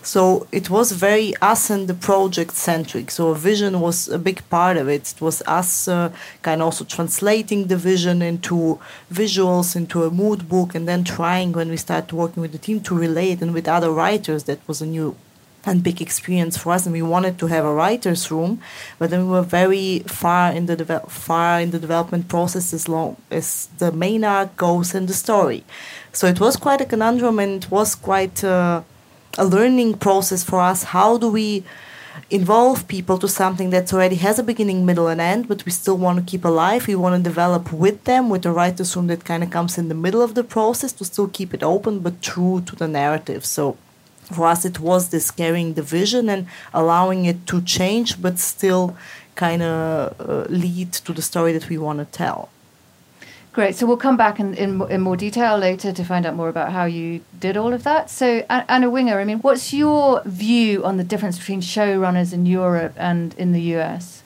So 0.01 0.47
it 0.51 0.69
was 0.69 0.91
very 0.91 1.35
us 1.41 1.69
and 1.69 1.87
the 1.87 1.93
project 1.93 2.53
centric. 2.53 3.11
So 3.11 3.33
vision 3.33 3.79
was 3.79 4.07
a 4.07 4.19
big 4.19 4.47
part 4.49 4.77
of 4.77 4.87
it. 4.87 5.13
It 5.13 5.21
was 5.21 5.41
us 5.47 5.87
uh, 5.87 6.11
kind 6.41 6.61
of 6.61 6.65
also 6.67 6.85
translating 6.85 7.67
the 7.67 7.77
vision 7.77 8.21
into 8.21 8.79
visuals 9.11 9.75
into 9.75 10.03
a 10.03 10.11
mood 10.11 10.47
book 10.49 10.75
and 10.75 10.87
then 10.87 11.03
trying 11.03 11.51
when 11.53 11.69
we 11.69 11.77
started 11.77 12.13
working 12.13 12.41
with 12.41 12.51
the 12.51 12.57
team 12.57 12.81
to 12.81 12.95
relate 12.95 13.41
and 13.41 13.53
with 13.53 13.67
other 13.67 13.91
writers 13.91 14.43
that 14.43 14.59
was 14.67 14.81
a 14.81 14.85
new 14.85 15.15
and 15.67 15.83
big 15.83 16.01
experience 16.01 16.57
for 16.57 16.71
us 16.71 16.85
and 16.85 16.93
we 16.93 17.01
wanted 17.01 17.37
to 17.37 17.47
have 17.47 17.65
a 17.65 17.73
writers 17.73 18.31
room 18.31 18.59
but 18.97 19.09
then 19.09 19.25
we 19.25 19.31
were 19.31 19.41
very 19.41 19.99
far 20.07 20.51
in 20.51 20.65
the 20.65 20.75
devel- 20.75 21.09
far 21.09 21.59
in 21.59 21.71
the 21.71 21.79
development 21.79 22.27
process 22.27 22.73
as 22.73 22.87
long 22.87 23.17
as 23.29 23.67
the 23.77 23.91
main 23.91 24.23
arc 24.23 24.55
goes 24.55 24.95
in 24.95 25.05
the 25.05 25.13
story. 25.13 25.63
So 26.13 26.27
it 26.27 26.39
was 26.39 26.55
quite 26.55 26.81
a 26.81 26.85
conundrum 26.85 27.37
and 27.39 27.63
it 27.63 27.71
was 27.71 27.95
quite 27.95 28.43
uh, 28.43 28.81
a 29.37 29.45
learning 29.45 29.97
process 29.97 30.43
for 30.43 30.59
us. 30.61 30.83
How 30.83 31.17
do 31.17 31.29
we 31.29 31.63
involve 32.29 32.87
people 32.87 33.17
to 33.19 33.27
something 33.27 33.69
that 33.69 33.93
already 33.93 34.15
has 34.15 34.39
a 34.39 34.43
beginning 34.43 34.85
middle 34.85 35.07
and 35.07 35.21
end 35.21 35.47
but 35.47 35.63
we 35.65 35.71
still 35.71 35.97
want 35.97 36.17
to 36.17 36.31
keep 36.31 36.45
alive? 36.45 36.87
We 36.87 36.95
want 36.95 37.17
to 37.17 37.29
develop 37.29 37.71
with 37.71 38.03
them 38.05 38.29
with 38.29 38.45
a 38.45 38.51
writers 38.51 38.95
room 38.95 39.07
that 39.07 39.25
kind 39.25 39.43
of 39.43 39.49
comes 39.49 39.77
in 39.77 39.89
the 39.89 39.95
middle 40.05 40.21
of 40.21 40.33
the 40.33 40.43
process 40.43 40.91
to 40.93 41.05
still 41.05 41.27
keep 41.27 41.53
it 41.53 41.61
open 41.61 41.99
but 41.99 42.21
true 42.21 42.61
to 42.61 42.75
the 42.75 42.87
narrative. 42.87 43.45
So 43.45 43.77
for 44.31 44.45
us 44.45 44.65
it 44.65 44.79
was 44.79 45.09
this 45.09 45.31
carrying 45.31 45.73
the 45.73 45.81
vision 45.81 46.29
and 46.29 46.47
allowing 46.73 47.25
it 47.25 47.45
to 47.47 47.61
change 47.61 48.21
but 48.21 48.37
still 48.39 48.95
kind 49.35 49.61
of 49.61 50.15
uh, 50.19 50.45
lead 50.49 50.91
to 50.91 51.13
the 51.13 51.21
story 51.21 51.51
that 51.53 51.69
we 51.69 51.77
want 51.77 51.99
to 51.99 52.05
tell 52.05 52.49
Great. 53.57 53.75
So 53.75 53.87
we'll 53.87 53.97
come 53.97 54.17
back 54.17 54.39
in, 54.39 54.53
in, 54.53 54.83
in 54.83 55.01
more 55.01 55.17
detail 55.17 55.57
later 55.57 55.91
to 55.91 56.03
find 56.03 56.27
out 56.27 56.35
more 56.35 56.47
about 56.47 56.71
how 56.71 56.85
you 56.85 57.21
did 57.39 57.57
all 57.57 57.73
of 57.73 57.81
that. 57.85 58.07
So, 58.11 58.45
Anna 58.51 58.87
Winger, 58.87 59.19
I 59.19 59.23
mean, 59.23 59.39
what's 59.39 59.73
your 59.73 60.21
view 60.25 60.85
on 60.85 60.97
the 60.97 61.03
difference 61.03 61.39
between 61.39 61.61
showrunners 61.61 62.33
in 62.33 62.45
Europe 62.45 62.93
and 62.97 63.33
in 63.33 63.53
the 63.53 63.61
US? 63.77 64.16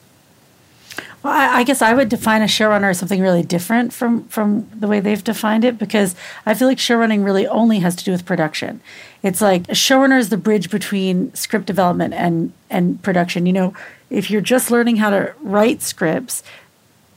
Well, 1.22 1.32
I, 1.32 1.58
I, 1.58 1.64
guess 1.64 1.82
I 1.82 1.94
would 1.94 2.08
define 2.08 2.42
a 2.42 2.46
showrunner 2.46 2.90
as 2.90 2.98
something 2.98 3.20
really 3.20 3.42
different 3.42 3.92
from 3.92 4.24
from 4.24 4.68
the 4.74 4.88
way 4.88 4.98
they've 4.98 5.22
defined 5.22 5.64
it 5.64 5.78
because 5.78 6.16
I 6.44 6.54
feel 6.54 6.66
like 6.66 6.78
showrunning 6.78 7.24
really 7.24 7.46
only 7.46 7.78
has 7.78 7.94
to 7.96 8.04
do 8.04 8.10
with 8.10 8.26
production. 8.26 8.80
It's 9.22 9.40
like 9.40 9.68
a 9.68 9.72
showrunner 9.72 10.18
is 10.18 10.30
the 10.30 10.36
bridge 10.36 10.70
between 10.70 11.32
script 11.34 11.66
development 11.66 12.14
and 12.14 12.52
and 12.70 13.00
production. 13.02 13.46
You 13.46 13.52
know, 13.52 13.74
if 14.10 14.30
you're 14.30 14.40
just 14.40 14.70
learning 14.70 14.96
how 14.96 15.10
to 15.10 15.32
write 15.40 15.80
scripts, 15.80 16.42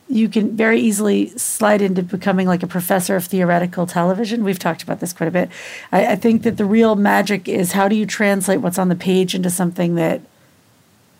you 0.07 0.29
can 0.29 0.55
very 0.55 0.79
easily 0.79 1.29
slide 1.29 1.81
into 1.81 2.03
becoming 2.03 2.47
like 2.47 2.61
a 2.61 2.67
professor 2.67 3.15
of 3.15 3.25
theoretical 3.25 3.87
television. 3.87 4.43
We've 4.43 4.59
talked 4.59 4.83
about 4.83 4.99
this 4.99 5.13
quite 5.13 5.27
a 5.27 5.31
bit. 5.31 5.49
I, 5.91 6.07
I 6.11 6.15
think 6.15 6.43
that 6.43 6.57
the 6.57 6.65
real 6.65 6.95
magic 6.95 7.47
is 7.47 7.71
how 7.71 7.87
do 7.87 7.95
you 7.95 8.05
translate 8.05 8.61
what's 8.61 8.77
on 8.77 8.89
the 8.89 8.95
page 8.95 9.33
into 9.33 9.49
something 9.49 9.95
that 9.95 10.21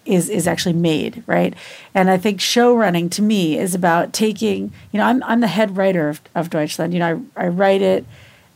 is 0.05 0.29
is 0.29 0.47
actually 0.47 0.74
made, 0.74 1.24
right? 1.25 1.53
And 1.93 2.09
I 2.09 2.17
think 2.17 2.39
show 2.39 2.75
running 2.75 3.09
to 3.12 3.21
me 3.21 3.57
is 3.57 3.75
about 3.75 4.13
taking, 4.13 4.71
you 4.91 5.00
know, 5.00 5.05
I'm 5.05 5.24
I'm 5.24 5.41
the 5.41 5.47
head 5.47 5.77
writer 5.77 6.09
of, 6.09 6.21
of 6.33 6.50
Deutschland. 6.50 6.93
You 6.93 7.00
know, 7.00 7.25
I, 7.35 7.45
I 7.45 7.47
write 7.47 7.81
it, 7.81 8.05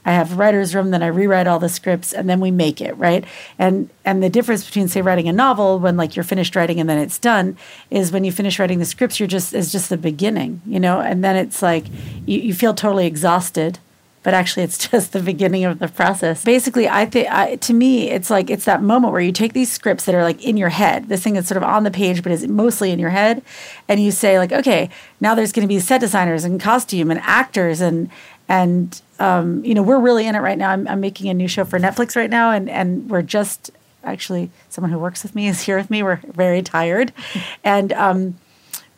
I 0.06 0.14
have 0.14 0.38
writer's 0.38 0.74
room, 0.74 0.92
then 0.92 1.04
I 1.04 1.08
rewrite 1.08 1.48
all 1.48 1.60
the 1.60 1.70
scripts, 1.70 2.14
and 2.14 2.30
then 2.30 2.40
we 2.40 2.52
make 2.52 2.82
it, 2.82 2.96
right? 2.98 3.26
And 3.58 3.90
and 4.06 4.24
the 4.24 4.30
difference 4.30 4.66
between 4.66 4.88
say 4.88 5.02
writing 5.02 5.28
a 5.28 5.34
novel 5.34 5.80
when 5.80 5.98
like 5.98 6.16
you're 6.16 6.24
finished 6.24 6.56
writing 6.56 6.80
and 6.80 6.90
then 6.90 6.98
it's 6.98 7.20
done 7.20 7.58
is 7.90 8.12
when 8.12 8.24
you 8.24 8.32
finish 8.32 8.60
writing 8.60 8.80
the 8.80 8.86
scripts, 8.86 9.20
you're 9.20 9.28
just 9.28 9.54
is 9.54 9.72
just 9.72 9.90
the 9.90 9.98
beginning, 9.98 10.62
you 10.66 10.80
know, 10.80 11.02
and 11.02 11.24
then 11.24 11.36
it's 11.36 11.62
like 11.62 11.86
you, 12.26 12.40
you 12.40 12.54
feel 12.54 12.74
totally 12.74 13.06
exhausted 13.06 13.80
but 14.24 14.34
actually 14.34 14.64
it's 14.64 14.78
just 14.90 15.14
the 15.14 15.22
beginning 15.22 15.66
of 15.66 15.80
the 15.80 15.88
process. 15.88 16.44
Basically, 16.44 16.88
I 16.88 17.06
think 17.06 17.62
to 17.62 17.74
me 17.74 18.10
it's 18.10 18.30
like 18.30 18.50
it's 18.50 18.66
that 18.66 18.82
moment 18.82 19.14
where 19.14 19.22
you 19.22 19.32
take 19.32 19.54
these 19.54 19.72
scripts 19.72 20.06
that 20.06 20.16
are 20.16 20.24
like 20.24 20.44
in 20.44 20.58
your 20.58 20.70
head, 20.70 21.10
this 21.10 21.24
thing 21.24 21.34
that's 21.34 21.48
sort 21.48 21.58
of 21.58 21.64
on 21.64 21.84
the 21.84 21.92
page 21.92 22.24
but 22.24 22.32
is 22.32 22.48
mostly 22.48 22.92
in 22.92 23.00
your 23.00 23.10
head, 23.10 23.42
and 23.88 24.02
you 24.02 24.12
say 24.12 24.38
like, 24.38 24.52
okay, 24.52 24.90
now 25.20 25.36
there's 25.36 25.52
going 25.52 25.68
to 25.68 25.74
be 25.74 25.80
set 25.80 26.02
designers 26.02 26.44
and 26.44 26.60
costume 26.60 27.12
and 27.12 27.20
actors 27.22 27.82
and 27.82 28.10
and 28.50 29.02
um, 29.20 29.64
you 29.64 29.74
know 29.74 29.84
we're 29.84 30.00
really 30.00 30.26
in 30.26 30.36
it 30.36 30.40
right 30.40 30.58
now. 30.58 30.72
I'm, 30.72 30.88
I'm 30.88 31.00
making 31.00 31.30
a 31.30 31.34
new 31.34 31.48
show 31.48 31.64
for 31.64 31.80
Netflix 31.80 32.16
right 32.16 32.30
now, 32.30 32.52
and 32.52 32.70
and 32.70 33.10
we're 33.10 33.22
just 33.22 33.72
actually 34.04 34.50
someone 34.70 34.92
who 34.92 35.00
works 35.00 35.24
with 35.24 35.36
me 35.36 35.48
is 35.48 35.62
here 35.62 35.78
with 35.78 35.90
me. 35.90 36.04
We're 36.04 36.20
very 36.26 36.62
tired, 36.62 37.14
and 37.64 37.94
um, 37.94 38.38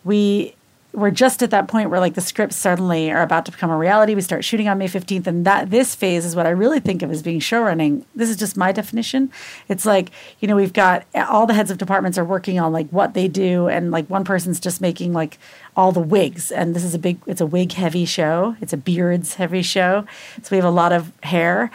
we 0.04 0.56
we're 0.94 1.12
just 1.12 1.42
at 1.42 1.52
that 1.52 1.68
point 1.68 1.90
where 1.90 2.00
like 2.00 2.16
the 2.16 2.22
scripts 2.22 2.56
suddenly 2.56 3.12
are 3.12 3.22
about 3.22 3.46
to 3.46 3.52
become 3.52 3.70
a 3.70 3.78
reality. 3.78 4.14
We 4.14 4.22
start 4.22 4.44
shooting 4.44 4.68
on 4.68 4.78
May 4.78 4.88
15th 4.88 5.26
and 5.26 5.46
that 5.46 5.70
this 5.70 5.96
phase 5.96 6.26
is 6.26 6.36
what 6.36 6.46
I 6.46 6.50
really 6.50 6.80
think 6.80 7.02
of 7.02 7.12
as 7.12 7.24
being 7.24 7.40
showrunning. 7.40 8.04
This 8.14 8.30
is 8.30 8.36
just 8.36 8.58
my 8.58 8.72
definition. 8.72 9.32
It's 9.70 9.86
like, 9.86 10.12
you 10.40 10.48
know, 10.48 10.56
we've 10.56 10.74
got 10.74 11.06
all 11.16 11.46
the 11.46 11.54
heads 11.54 11.72
of 11.72 11.78
departments 11.78 12.18
are 12.18 12.26
working 12.26 12.60
on 12.60 12.74
like 12.74 12.90
what 12.90 13.14
they 13.14 13.28
do 13.28 13.68
and 13.68 13.92
like 13.92 14.10
one 14.10 14.24
person's 14.26 14.60
just 14.60 14.82
making 14.82 15.14
like 15.14 15.38
all 15.78 15.94
the 15.94 16.02
wigs 16.02 16.52
and 16.52 16.76
this 16.76 16.84
is 16.84 16.94
a 16.94 17.00
big 17.00 17.18
it's 17.26 17.42
a 17.42 17.46
wig 17.46 17.72
heavy 17.72 18.06
show. 18.06 18.56
It's 18.60 18.74
a 18.74 18.78
beards 18.78 19.36
heavy 19.36 19.62
show. 19.62 20.06
So 20.42 20.50
we 20.52 20.58
have 20.58 20.66
a 20.66 20.72
lot 20.72 20.92
of 20.92 21.14
hair 21.24 21.72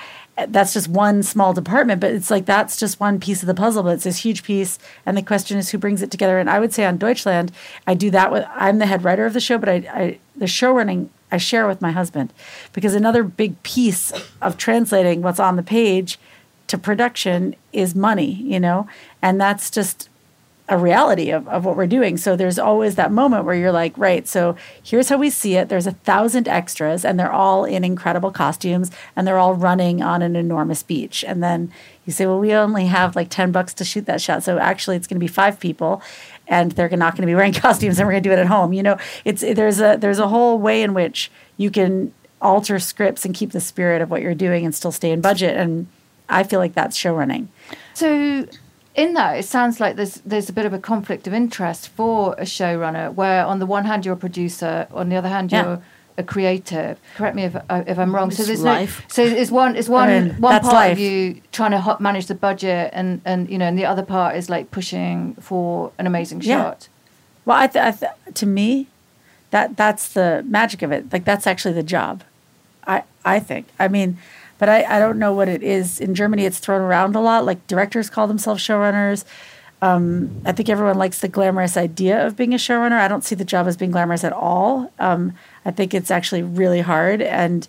that's 0.49 0.75
just 0.75 0.89
one 0.89 1.23
small 1.23 1.55
department, 1.55 2.01
but 2.01 2.13
it's 2.13 2.31
like 2.31 2.45
that's 2.45 2.77
just 2.77 3.01
one 3.01 3.19
piece 3.19 3.43
of 3.43 3.47
the 3.47 3.55
puzzle, 3.55 3.83
but 3.83 3.95
it's 3.95 4.05
this 4.05 4.19
huge 4.19 4.43
piece. 4.43 4.79
And 5.07 5.17
the 5.17 5.23
question 5.23 5.57
is 5.57 5.71
who 5.71 5.79
brings 5.79 6.03
it 6.03 6.11
together. 6.11 6.39
And 6.39 6.51
I 6.51 6.61
would 6.61 6.75
say 6.75 6.85
on 6.85 6.99
Deutschland, 6.99 7.53
I 7.87 7.95
do 7.95 8.11
that 8.11 8.31
with 8.31 8.45
I'm 8.55 8.79
the 8.79 8.87
head 8.87 9.03
writer 9.03 9.25
of 9.25 9.33
the 9.33 9.41
show, 9.41 9.57
but 9.57 9.69
I, 9.69 9.75
I 9.75 10.19
the 10.37 10.47
show 10.47 10.73
running 10.73 11.11
I 11.33 11.39
share 11.39 11.67
with 11.67 11.81
my 11.81 11.91
husband 11.91 12.33
because 12.73 12.95
another 12.95 13.25
big 13.25 13.61
piece 13.63 14.13
of 14.41 14.57
translating 14.57 15.23
what's 15.23 15.41
on 15.41 15.57
the 15.57 15.63
page 15.63 16.19
to 16.69 16.79
production 16.79 17.57
is 17.73 17.95
money, 17.95 18.33
you 18.33 18.61
know, 18.61 18.89
and 19.23 19.41
that's 19.41 19.71
just 19.71 20.09
a 20.69 20.77
reality 20.77 21.31
of, 21.31 21.47
of 21.47 21.65
what 21.65 21.77
we're 21.77 21.87
doing. 21.87 22.17
So 22.17 22.35
there's 22.35 22.59
always 22.59 22.97
that 22.97 23.13
moment 23.13 23.45
where 23.45 23.55
you're 23.55 23.73
like, 23.73 23.97
right, 23.97 24.27
so 24.27 24.57
here's 24.83 25.09
how 25.09 25.17
we 25.17 25.31
see 25.31 25.55
it. 25.55 25.69
There's 25.69 25.87
a 25.87 25.93
thousand 25.93 26.49
extras 26.49 27.05
and 27.05 27.19
they're 27.19 27.33
all 27.33 27.65
in 27.65 27.85
incredible 27.85 28.33
costumes 28.33 28.91
and 29.15 29.27
they're 29.27 29.39
all 29.39 29.55
running 29.55 30.03
on 30.03 30.23
an 30.23 30.35
enormous 30.35 30.83
beach. 30.83 31.25
And 31.25 31.43
then 31.43 31.73
you 32.05 32.13
say, 32.13 32.27
well, 32.27 32.41
we 32.41 32.53
only 32.53 32.87
have 32.87 33.15
like 33.15 33.31
10 33.31 33.53
bucks 33.53 33.75
to 33.75 33.85
shoot 33.85 34.07
that 34.07 34.21
shot. 34.21 34.43
So 34.43 34.59
actually 34.59 34.97
it's 34.97 35.07
going 35.07 35.17
to 35.17 35.25
be 35.25 35.29
five 35.29 35.61
people 35.61 36.03
and 36.49 36.73
they're 36.73 36.89
not 36.91 37.13
going 37.15 37.23
to 37.23 37.27
be 37.27 37.35
wearing 37.35 37.53
costumes 37.55 37.99
and 37.99 38.07
we're 38.07 38.13
going 38.13 38.25
to 38.25 38.29
do 38.29 38.33
it 38.33 38.41
at 38.41 38.47
home. 38.47 38.73
You 38.73 38.83
know, 38.83 38.99
it's 39.25 39.43
there's 39.43 39.81
a 39.81 39.97
there's 40.01 40.19
a 40.19 40.29
whole 40.29 40.59
way 40.59 40.83
in 40.83 40.95
which 40.95 41.31
you 41.57 41.71
can 41.71 42.13
alter 42.43 42.79
scripts 42.79 43.25
and 43.25 43.35
keep 43.35 43.53
the 43.53 43.61
spirit 43.61 44.03
of 44.03 44.11
what 44.11 44.21
you're 44.21 44.35
doing 44.35 44.65
and 44.65 44.75
still 44.75 44.93
stay 44.93 45.11
in 45.11 45.21
budget. 45.21 45.57
And 45.57 45.87
I 46.29 46.43
feel 46.43 46.59
like 46.59 46.75
that's 46.75 46.97
show 46.97 47.15
running. 47.15 47.51
So 47.95 48.47
in 48.97 49.13
that, 49.15 49.39
it 49.39 49.45
sounds 49.45 49.79
like 49.79 49.97
there's 49.97 50.15
there's 50.25 50.49
a 50.49 50.53
bit 50.53 50.67
of 50.67 50.73
a 50.73 50.79
conflict 50.79 51.27
of 51.27 51.35
interest 51.35 51.89
for 51.91 52.33
a 52.39 52.45
showrunner, 52.45 53.15
where 53.15 53.45
on 53.45 53.59
the 53.59 53.67
one 53.67 53.85
hand 53.85 54.05
you're 54.05 54.15
a 54.15 54.19
producer, 54.19 54.89
on 54.93 55.11
the 55.11 55.17
other 55.17 55.29
hand 55.29 55.53
you're 55.53 55.83
a 56.19 56.23
creative. 56.23 56.99
Correct 57.17 57.37
me 57.37 57.45
if 57.45 57.57
uh, 57.57 57.85
if 57.87 57.99
I'm 57.99 58.15
wrong. 58.15 58.31
So 58.31 58.43
there's 58.43 58.63
life. 58.63 59.01
no. 59.01 59.05
So 59.09 59.23
is 59.23 59.51
one 59.51 59.77
is 59.77 59.89
one 59.89 60.09
I 60.09 60.21
mean, 60.21 60.41
one 60.41 60.61
part 60.61 60.75
life. 60.75 60.93
of 60.93 60.99
you 60.99 61.43
trying 61.53 61.73
to 61.73 61.97
manage 62.01 62.27
the 62.27 62.35
budget, 62.35 62.91
and 62.95 63.21
and 63.25 63.51
you 63.51 63.59
know, 63.59 63.67
and 63.67 63.79
the 63.79 63.85
other 63.85 64.03
part 64.03 64.35
is 64.37 64.49
like 64.49 64.71
pushing 64.71 65.35
for 65.35 65.93
an 65.99 66.07
amazing 66.07 66.41
yeah. 66.41 66.63
shot. 66.63 66.89
Well, 67.45 67.59
I, 67.59 67.67
th- 67.69 67.85
I 67.85 67.91
th- 67.93 68.35
to 68.35 68.47
me, 68.47 68.89
that 69.51 69.77
that's 69.77 70.09
the 70.09 70.45
magic 70.49 70.83
of 70.83 70.91
it. 70.91 71.13
Like 71.13 71.25
that's 71.25 71.47
actually 71.47 71.75
the 71.75 71.83
job. 71.83 72.23
I 72.87 73.03
I 73.25 73.41
think. 73.41 73.67
I 73.79 73.89
mean 73.89 74.17
but 74.59 74.69
I, 74.69 74.85
I 74.85 74.99
don't 74.99 75.19
know 75.19 75.33
what 75.33 75.49
it 75.49 75.63
is. 75.63 76.01
In 76.01 76.15
Germany, 76.15 76.45
it's 76.45 76.59
thrown 76.59 76.81
around 76.81 77.15
a 77.15 77.21
lot. 77.21 77.45
Like 77.45 77.67
directors 77.67 78.11
call 78.11 78.27
themselves 78.27 78.63
showrunners. 78.63 79.25
Um, 79.83 80.41
I 80.45 80.53
think 80.53 80.69
everyone 80.69 80.97
likes 80.97 81.19
the 81.19 81.29
glamorous 81.29 81.77
idea 81.77 82.27
of 82.27 82.37
being 82.37 82.55
a 82.55 82.57
showrunner. 82.57 82.99
I 82.99 83.09
don't 83.09 83.25
see 83.25 83.35
the 83.35 83.45
job 83.45 83.67
as 83.67 83.77
being 83.77 83.91
glamorous 83.91 84.25
at 84.25 84.33
all. 84.33 84.91
Um, 84.99 85.35
I 85.65 85.71
think 85.71 85.93
it's 85.93 86.11
actually 86.11 86.43
really 86.43 86.81
hard. 86.81 87.21
And 87.21 87.69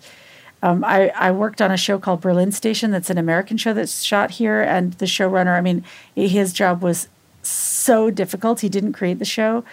um, 0.64 0.84
I, 0.86 1.10
I, 1.10 1.32
worked 1.32 1.62
on 1.62 1.70
a 1.70 1.78
show 1.78 2.00
called 2.00 2.22
Berlin 2.22 2.52
Station 2.52 2.90
that's 2.90 3.12
an 3.12 3.18
American 3.18 3.58
show 3.58 3.74
that's 3.74 4.02
shot 4.02 4.32
here. 4.32 4.62
And 4.62 4.94
the 4.94 5.06
showrunner, 5.06 5.56
I 5.56 5.62
mean, 5.62 5.84
his 6.16 6.54
job 6.54 6.82
was 6.82 7.10
so 7.44 8.10
difficult. 8.10 8.62
He 8.62 8.70
didn't 8.70 8.94
create 8.94 9.20
the 9.20 9.26
show. 9.26 9.64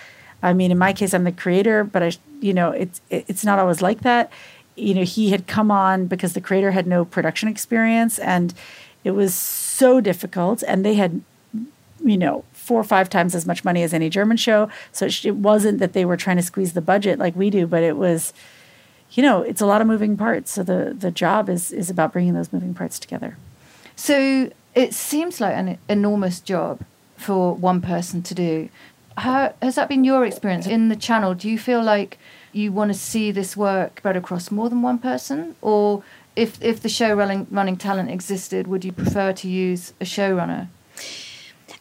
I 0.42 0.52
mean, 0.52 0.71
in 0.71 0.76
my 0.76 0.92
case, 0.92 1.14
I'm 1.14 1.25
the 1.25 1.33
creator, 1.33 1.85
but 1.85 2.02
I, 2.02 2.12
you 2.40 2.52
know, 2.52 2.71
it's 2.71 3.00
it's 3.09 3.44
not 3.44 3.59
always 3.59 3.80
like 3.80 4.02
that 4.02 4.30
you 4.76 4.95
know, 4.95 5.04
he 5.04 5.31
had 5.31 5.47
come 5.47 5.71
on 5.71 6.07
because 6.07 6.33
the 6.33 6.40
creator 6.40 6.73
had 6.73 6.87
no 6.87 7.04
production 7.04 7.49
experience 7.49 8.19
and 8.19 8.54
it 9.04 9.12
was 9.12 9.35
so 9.35 10.00
difficult. 10.00 10.62
And 10.66 10.85
they 10.85 10.95
had, 10.95 11.23
you 12.02 12.16
know, 12.16 12.45
four 12.52 12.81
or 12.81 12.85
five 12.85 13.11
times 13.11 13.35
as 13.35 13.47
much 13.47 13.64
money 13.64 13.83
as 13.83 13.93
any 13.93 14.09
German 14.09 14.37
show. 14.37 14.69
So 14.90 15.07
it 15.07 15.37
wasn't 15.37 15.78
that 15.78 15.93
they 15.93 16.04
were 16.04 16.16
trying 16.16 16.38
to 16.38 16.43
squeeze 16.43 16.73
the 16.73 16.81
budget 16.81 17.19
like 17.19 17.37
we 17.37 17.50
do, 17.50 17.66
but 17.66 17.83
it 17.83 17.97
was, 17.97 18.33
you 19.12 19.23
know, 19.23 19.43
it's 19.43 19.61
a 19.61 19.66
lot 19.66 19.81
of 19.81 19.87
moving 19.87 20.16
parts. 20.16 20.52
So 20.52 20.62
the, 20.62 20.95
the 20.99 21.11
job 21.11 21.49
is, 21.49 21.71
is 21.71 21.90
about 21.90 22.12
bringing 22.12 22.35
those 22.35 22.52
moving 22.52 22.75
parts 22.75 22.99
together. 22.99 23.37
So 23.97 24.50
it 24.75 24.95
seems 24.95 25.40
like 25.40 25.54
an 25.54 25.78
enormous 25.88 26.40
job 26.40 26.81
for 27.16 27.54
one 27.54 27.81
person 27.81 28.23
to 28.23 28.35
do. 28.35 28.69
How 29.16 29.54
has 29.62 29.76
that 29.76 29.88
been 29.88 30.02
your 30.02 30.25
experience 30.25 30.66
in 30.66 30.88
the 30.88 30.97
channel? 30.97 31.35
Do 31.35 31.49
you 31.49 31.59
feel 31.59 31.83
like 31.83 32.19
you 32.55 32.73
want 32.73 32.93
to 32.93 32.99
see 32.99 33.31
this 33.31 33.57
work 33.57 33.99
spread 33.99 34.17
across 34.17 34.51
more 34.51 34.69
than 34.69 34.83
one 34.83 34.99
person, 34.99 35.57
or 35.61 36.03
if 36.37 36.63
if 36.63 36.81
the 36.81 36.89
show 36.89 37.15
running 37.15 37.47
running 37.51 37.77
talent 37.77 38.11
existed, 38.11 38.67
would 38.67 38.85
you 38.85 38.93
prefer 38.93 39.33
to 39.33 39.49
use 39.49 39.93
a 40.01 40.05
showrunner? 40.05 40.69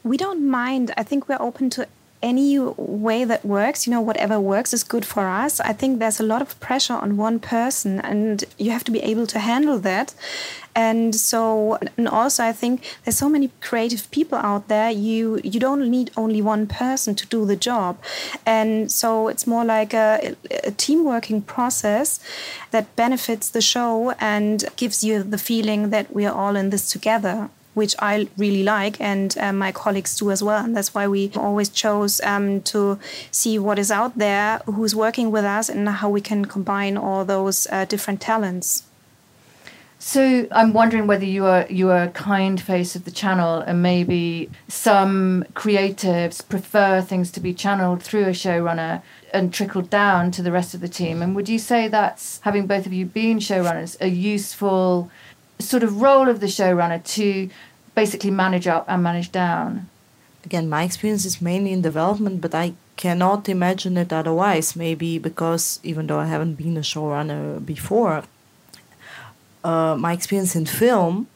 We 0.03 0.17
don't 0.17 0.49
mind. 0.49 0.93
I 0.97 1.03
think 1.03 1.29
we're 1.29 1.41
open 1.41 1.69
to 1.71 1.87
any 2.23 2.57
way 2.57 3.25
that 3.25 3.45
works, 3.45 3.85
you 3.85 3.91
know, 3.91 4.01
whatever 4.01 4.39
works 4.39 4.73
is 4.73 4.83
good 4.83 5.05
for 5.05 5.27
us. 5.27 5.59
I 5.59 5.73
think 5.73 5.99
there's 5.99 6.19
a 6.19 6.23
lot 6.23 6.41
of 6.41 6.57
pressure 6.59 6.93
on 6.93 7.17
one 7.17 7.39
person, 7.39 7.99
and 7.99 8.43
you 8.57 8.71
have 8.71 8.83
to 8.85 8.91
be 8.91 9.01
able 9.01 9.27
to 9.27 9.39
handle 9.39 9.77
that. 9.79 10.15
And 10.75 11.13
so, 11.13 11.77
and 11.97 12.07
also, 12.07 12.43
I 12.43 12.53
think 12.53 12.97
there's 13.03 13.17
so 13.17 13.29
many 13.29 13.51
creative 13.61 14.09
people 14.09 14.39
out 14.39 14.69
there. 14.69 14.89
You 14.89 15.39
you 15.43 15.59
don't 15.59 15.87
need 15.91 16.09
only 16.17 16.41
one 16.41 16.65
person 16.65 17.13
to 17.15 17.27
do 17.27 17.45
the 17.45 17.55
job, 17.55 17.97
and 18.45 18.91
so 18.91 19.27
it's 19.27 19.45
more 19.45 19.65
like 19.65 19.93
a, 19.93 20.35
a 20.63 20.71
team 20.71 21.03
working 21.03 21.41
process 21.41 22.19
that 22.71 22.95
benefits 22.95 23.49
the 23.49 23.61
show 23.61 24.11
and 24.19 24.63
gives 24.77 25.03
you 25.03 25.21
the 25.21 25.37
feeling 25.37 25.89
that 25.91 26.11
we 26.15 26.25
are 26.25 26.33
all 26.33 26.55
in 26.55 26.69
this 26.69 26.89
together 26.89 27.49
which 27.73 27.95
I 27.99 28.27
really 28.37 28.63
like, 28.63 28.99
and 29.01 29.37
uh, 29.37 29.53
my 29.53 29.71
colleagues 29.71 30.17
do 30.17 30.31
as 30.31 30.43
well. 30.43 30.63
And 30.63 30.75
that's 30.75 30.93
why 30.93 31.07
we 31.07 31.31
always 31.35 31.69
chose 31.69 32.21
um, 32.21 32.61
to 32.63 32.99
see 33.31 33.57
what 33.59 33.79
is 33.79 33.91
out 33.91 34.17
there, 34.17 34.59
who's 34.65 34.95
working 34.95 35.31
with 35.31 35.45
us, 35.45 35.69
and 35.69 35.87
how 35.87 36.09
we 36.09 36.21
can 36.21 36.45
combine 36.45 36.97
all 36.97 37.25
those 37.25 37.67
uh, 37.71 37.85
different 37.85 38.21
talents. 38.21 38.83
So 40.05 40.47
I'm 40.51 40.73
wondering 40.73 41.07
whether 41.07 41.23
you 41.23 41.45
are 41.45 41.65
you 41.69 41.89
are 41.89 42.03
a 42.03 42.09
kind 42.09 42.59
face 42.59 42.93
of 42.93 43.05
the 43.05 43.11
channel, 43.11 43.59
and 43.59 43.81
maybe 43.81 44.49
some 44.67 45.45
creatives 45.53 46.45
prefer 46.47 47.01
things 47.01 47.31
to 47.31 47.39
be 47.39 47.53
channeled 47.53 48.03
through 48.03 48.25
a 48.25 48.31
showrunner 48.31 49.01
and 49.33 49.53
trickled 49.53 49.89
down 49.89 50.29
to 50.31 50.41
the 50.43 50.51
rest 50.51 50.73
of 50.73 50.81
the 50.81 50.89
team. 50.89 51.21
And 51.21 51.33
would 51.37 51.47
you 51.47 51.57
say 51.57 51.87
that's 51.87 52.41
having 52.41 52.67
both 52.67 52.85
of 52.85 52.91
you 52.91 53.05
been 53.05 53.39
showrunners 53.39 53.95
a 54.01 54.09
useful 54.09 55.09
sort 55.59 55.83
of 55.83 56.01
role 56.01 56.29
of 56.29 56.39
the 56.39 56.47
showrunner 56.47 57.03
to 57.15 57.49
basically 57.95 58.31
manage 58.31 58.67
up 58.67 58.85
and 58.87 59.03
manage 59.03 59.31
down? 59.31 59.89
Again, 60.45 60.69
my 60.69 60.83
experience 60.83 61.25
is 61.25 61.41
mainly 61.41 61.71
in 61.71 61.81
development, 61.81 62.41
but 62.41 62.53
I 62.53 62.73
cannot 62.97 63.47
imagine 63.47 63.97
it 63.97 64.11
otherwise. 64.11 64.75
Maybe 64.75 65.17
because 65.17 65.79
even 65.83 66.07
though 66.07 66.19
I 66.19 66.25
haven't 66.25 66.55
been 66.55 66.75
a 66.77 66.81
showrunner 66.81 67.65
before, 67.65 68.23
uh, 69.63 69.95
my 69.97 70.13
experience 70.13 70.55
in 70.55 70.65
film 70.65 71.27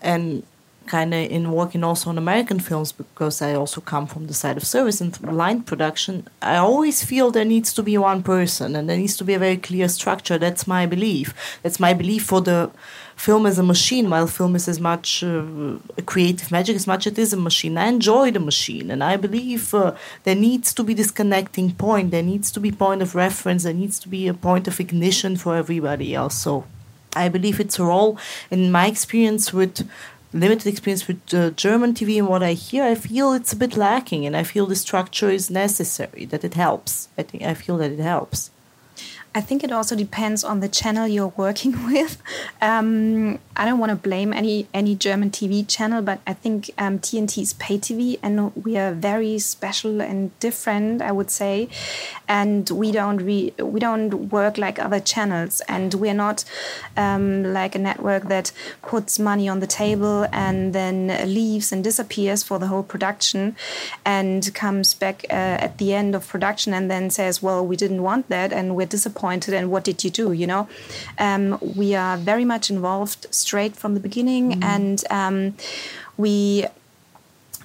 and 0.00 0.42
kind 0.86 1.12
of 1.12 1.30
in 1.30 1.50
working 1.52 1.82
also 1.84 2.10
on 2.10 2.18
American 2.18 2.60
films 2.60 2.92
because 2.92 3.42
I 3.42 3.54
also 3.54 3.80
come 3.80 4.06
from 4.06 4.28
the 4.28 4.34
side 4.34 4.56
of 4.56 4.64
service 4.64 5.00
and 5.00 5.20
line 5.22 5.62
production. 5.62 6.28
I 6.40 6.56
always 6.56 7.04
feel 7.04 7.30
there 7.30 7.44
needs 7.44 7.72
to 7.74 7.82
be 7.82 7.98
one 7.98 8.22
person 8.22 8.76
and 8.76 8.88
there 8.88 8.96
needs 8.96 9.16
to 9.18 9.24
be 9.24 9.34
a 9.34 9.38
very 9.38 9.56
clear 9.56 9.88
structure. 9.88 10.38
That's 10.38 10.66
my 10.66 10.86
belief. 10.86 11.58
That's 11.62 11.80
my 11.80 11.92
belief 11.92 12.24
for 12.24 12.40
the 12.40 12.70
film 13.16 13.46
as 13.46 13.58
a 13.58 13.62
machine, 13.62 14.08
while 14.10 14.26
film 14.26 14.54
is 14.54 14.68
as 14.68 14.78
much 14.78 15.24
uh, 15.24 15.42
a 15.96 16.02
creative 16.02 16.52
magic 16.52 16.76
as 16.76 16.86
much 16.86 17.06
it 17.06 17.18
is 17.18 17.32
a 17.32 17.36
machine. 17.36 17.76
I 17.78 17.86
enjoy 17.88 18.30
the 18.30 18.40
machine, 18.40 18.90
and 18.90 19.02
I 19.02 19.16
believe 19.16 19.74
uh, 19.74 19.94
there 20.24 20.34
needs 20.34 20.72
to 20.74 20.84
be 20.84 20.94
this 20.94 21.10
connecting 21.10 21.72
point. 21.72 22.10
There 22.10 22.22
needs 22.22 22.52
to 22.52 22.60
be 22.60 22.70
point 22.70 23.02
of 23.02 23.14
reference. 23.14 23.64
There 23.64 23.72
needs 23.72 23.98
to 24.00 24.08
be 24.08 24.28
a 24.28 24.34
point 24.34 24.68
of 24.68 24.78
ignition 24.78 25.36
for 25.36 25.56
everybody 25.56 26.14
else. 26.14 26.36
So 26.36 26.64
I 27.16 27.28
believe 27.28 27.58
it's 27.58 27.78
a 27.78 27.84
role. 27.84 28.18
In 28.50 28.70
my 28.70 28.86
experience 28.86 29.52
with 29.52 29.88
limited 30.32 30.66
experience 30.66 31.08
with 31.08 31.22
uh, 31.32 31.50
German 31.50 31.94
TV 31.94 32.18
and 32.18 32.28
what 32.28 32.42
I 32.42 32.52
hear, 32.52 32.84
I 32.84 32.94
feel 32.94 33.32
it's 33.32 33.54
a 33.54 33.56
bit 33.56 33.76
lacking, 33.76 34.26
and 34.26 34.36
I 34.36 34.42
feel 34.42 34.66
the 34.66 34.76
structure 34.76 35.30
is 35.30 35.50
necessary. 35.50 36.26
That 36.26 36.44
it 36.44 36.54
helps. 36.54 37.08
I 37.16 37.22
think 37.22 37.42
I 37.42 37.54
feel 37.54 37.78
that 37.78 37.90
it 37.90 37.98
helps. 37.98 38.50
I 39.36 39.42
think 39.42 39.62
it 39.62 39.70
also 39.70 39.94
depends 39.94 40.44
on 40.44 40.60
the 40.60 40.68
channel 40.68 41.06
you're 41.06 41.34
working 41.36 41.72
with. 41.92 42.22
Um, 42.62 43.38
I 43.54 43.66
don't 43.66 43.78
want 43.78 43.90
to 43.90 43.96
blame 43.96 44.32
any 44.32 44.66
any 44.72 44.94
German 44.94 45.30
TV 45.30 45.68
channel, 45.68 46.00
but 46.00 46.20
I 46.26 46.32
think 46.32 46.70
um, 46.78 46.98
TNT 46.98 47.42
is 47.42 47.52
pay 47.54 47.76
TV, 47.76 48.18
and 48.22 48.56
we 48.56 48.78
are 48.78 48.92
very 48.92 49.38
special 49.38 50.00
and 50.00 50.38
different. 50.40 51.02
I 51.02 51.12
would 51.12 51.30
say, 51.30 51.68
and 52.26 52.68
we 52.70 52.92
don't 52.92 53.18
re- 53.18 53.52
we 53.58 53.78
don't 53.78 54.30
work 54.32 54.56
like 54.56 54.78
other 54.78 55.00
channels, 55.00 55.60
and 55.68 55.92
we're 55.92 56.20
not 56.26 56.44
um, 56.96 57.42
like 57.52 57.74
a 57.74 57.78
network 57.78 58.28
that 58.28 58.52
puts 58.80 59.18
money 59.18 59.50
on 59.50 59.60
the 59.60 59.66
table 59.66 60.26
and 60.32 60.72
then 60.72 61.08
leaves 61.26 61.72
and 61.72 61.84
disappears 61.84 62.42
for 62.42 62.58
the 62.58 62.68
whole 62.68 62.82
production, 62.82 63.54
and 64.02 64.54
comes 64.54 64.94
back 64.94 65.26
uh, 65.28 65.66
at 65.66 65.76
the 65.76 65.92
end 65.92 66.14
of 66.14 66.26
production 66.26 66.72
and 66.72 66.90
then 66.90 67.10
says, 67.10 67.42
"Well, 67.42 67.66
we 67.66 67.76
didn't 67.76 68.02
want 68.02 68.30
that, 68.30 68.50
and 68.50 68.74
we're 68.74 68.86
disappointed." 68.86 69.25
Disappointed 69.26 69.54
and 69.54 69.70
what 69.70 69.84
did 69.84 70.04
you 70.04 70.10
do 70.10 70.32
you 70.32 70.46
know 70.46 70.68
um, 71.18 71.58
we 71.76 71.94
are 71.94 72.16
very 72.16 72.44
much 72.44 72.70
involved 72.70 73.26
straight 73.30 73.76
from 73.76 73.94
the 73.94 74.00
beginning 74.00 74.52
mm. 74.52 74.64
and 74.64 75.04
um, 75.10 75.54
we 76.16 76.64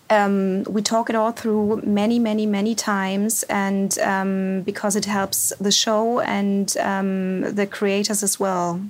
um, 0.10 0.64
we 0.66 0.82
talk 0.82 1.10
it 1.10 1.16
all 1.16 1.32
through 1.32 1.84
many, 1.86 2.20
many, 2.20 2.46
many 2.46 2.76
times, 2.76 3.44
and 3.44 3.98
um, 4.00 4.62
because 4.64 4.98
it 4.98 5.06
helps 5.06 5.54
the 5.58 5.72
show 5.72 6.20
and 6.20 6.76
um, 6.80 7.56
the 7.56 7.66
creators 7.66 8.22
as 8.22 8.38
well. 8.38 8.82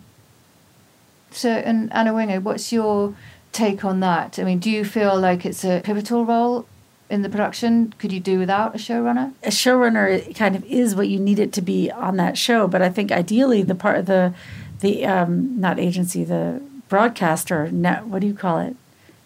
So, 1.30 1.50
and 1.50 1.94
Anna 1.94 2.12
Winger, 2.12 2.40
what's 2.40 2.72
your 2.74 3.14
take 3.52 3.86
on 3.86 4.00
that? 4.00 4.40
I 4.40 4.44
mean, 4.44 4.58
do 4.58 4.72
you 4.72 4.84
feel 4.84 5.16
like 5.20 5.46
it's 5.46 5.64
a 5.64 5.82
pivotal 5.84 6.26
role 6.26 6.66
in 7.12 7.22
the 7.22 7.30
production? 7.30 7.94
Could 8.00 8.12
you 8.12 8.20
do 8.20 8.40
without 8.40 8.74
a 8.74 8.78
showrunner? 8.78 9.34
A 9.44 9.50
showrunner 9.50 10.36
kind 10.36 10.56
of 10.56 10.64
is 10.66 10.96
what 10.96 11.10
you 11.10 11.20
need 11.20 11.40
it 11.40 11.52
to 11.54 11.62
be 11.62 11.92
on 11.92 12.18
that 12.18 12.38
show, 12.38 12.68
but 12.68 12.82
I 12.82 12.90
think 12.90 13.12
ideally 13.12 13.62
the 13.62 13.76
part 13.76 14.00
of 14.00 14.06
the 14.06 14.34
the 14.80 15.06
um, 15.06 15.60
not 15.60 15.78
agency, 15.78 16.24
the 16.24 16.62
broadcaster 16.90 17.70
net. 17.72 18.08
What 18.08 18.22
do 18.22 18.28
you 18.28 18.34
call 18.34 18.60
it? 18.60 18.76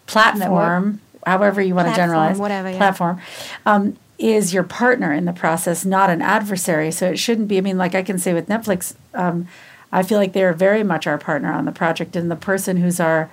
Platform. 0.07 0.85
Network. 0.85 1.01
However 1.25 1.61
you 1.61 1.73
want 1.73 1.87
platform, 1.87 2.09
to 2.09 2.13
generalize. 2.13 2.37
Whatever. 2.37 2.69
Yeah. 2.71 2.77
Platform. 2.77 3.21
Um, 3.65 3.97
is 4.17 4.53
your 4.53 4.63
partner 4.63 5.11
in 5.11 5.25
the 5.25 5.33
process, 5.33 5.83
not 5.85 6.09
an 6.09 6.21
adversary. 6.21 6.91
So 6.91 7.09
it 7.09 7.19
shouldn't 7.19 7.47
be. 7.47 7.57
I 7.57 7.61
mean, 7.61 7.77
like 7.77 7.95
I 7.95 8.03
can 8.03 8.17
say 8.17 8.33
with 8.33 8.47
Netflix, 8.47 8.95
um, 9.13 9.47
I 9.91 10.03
feel 10.03 10.17
like 10.17 10.33
they're 10.33 10.53
very 10.53 10.83
much 10.83 11.07
our 11.07 11.17
partner 11.17 11.51
on 11.51 11.65
the 11.65 11.71
project, 11.71 12.15
and 12.15 12.31
the 12.31 12.35
person 12.35 12.77
who's 12.77 12.99
our 12.99 13.29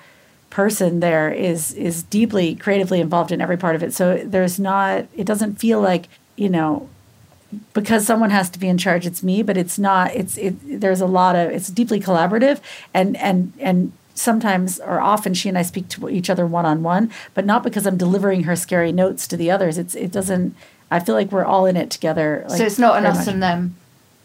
person 0.52 1.00
there 1.00 1.32
is 1.32 1.73
is 1.73 2.02
deeply 2.02 2.54
creatively 2.54 3.00
involved 3.00 3.32
in 3.32 3.40
every 3.40 3.56
part 3.56 3.75
of 3.75 3.82
it. 3.82 3.94
So 3.94 4.18
there's 4.18 4.61
not 4.61 5.06
it 5.16 5.25
doesn't 5.25 5.54
feel 5.56 5.80
like, 5.80 6.09
you 6.37 6.50
know, 6.50 6.90
because 7.73 8.06
someone 8.06 8.28
has 8.28 8.50
to 8.50 8.59
be 8.59 8.68
in 8.68 8.76
charge 8.76 9.06
it's 9.06 9.23
me, 9.23 9.42
but 9.42 9.56
it's 9.56 9.78
not 9.78 10.14
it's 10.14 10.37
it 10.37 10.80
there's 10.80 11.00
a 11.00 11.06
lot 11.06 11.37
of 11.37 11.50
it's 11.50 11.68
deeply 11.68 11.99
collaborative 11.99 12.61
and 12.92 13.16
and 13.16 13.54
and 13.59 13.92
sometimes 14.14 14.78
or 14.80 15.00
often 15.00 15.32
she 15.32 15.49
and 15.49 15.56
I 15.56 15.62
speak 15.62 15.88
to 15.88 16.11
each 16.11 16.28
other 16.28 16.47
one 16.47 16.66
on 16.66 16.82
one, 16.82 17.11
but 17.32 17.47
not 17.47 17.62
because 17.62 17.87
I'm 17.87 17.97
delivering 17.97 18.42
her 18.42 18.54
scary 18.54 18.92
notes 18.92 19.26
to 19.28 19.38
the 19.38 19.50
others. 19.50 19.78
It's 19.78 19.94
it 19.94 20.12
doesn't 20.12 20.54
I 20.90 21.00
feel 21.00 21.14
like 21.14 21.32
we're 21.32 21.47
all 21.47 21.64
in 21.64 21.78
it 21.78 21.88
together. 21.88 22.44
Like, 22.47 22.59
so 22.59 22.66
it's 22.66 22.78
not 22.78 22.99
an 22.99 23.06
us 23.06 23.26
and 23.26 23.42
them 23.42 23.76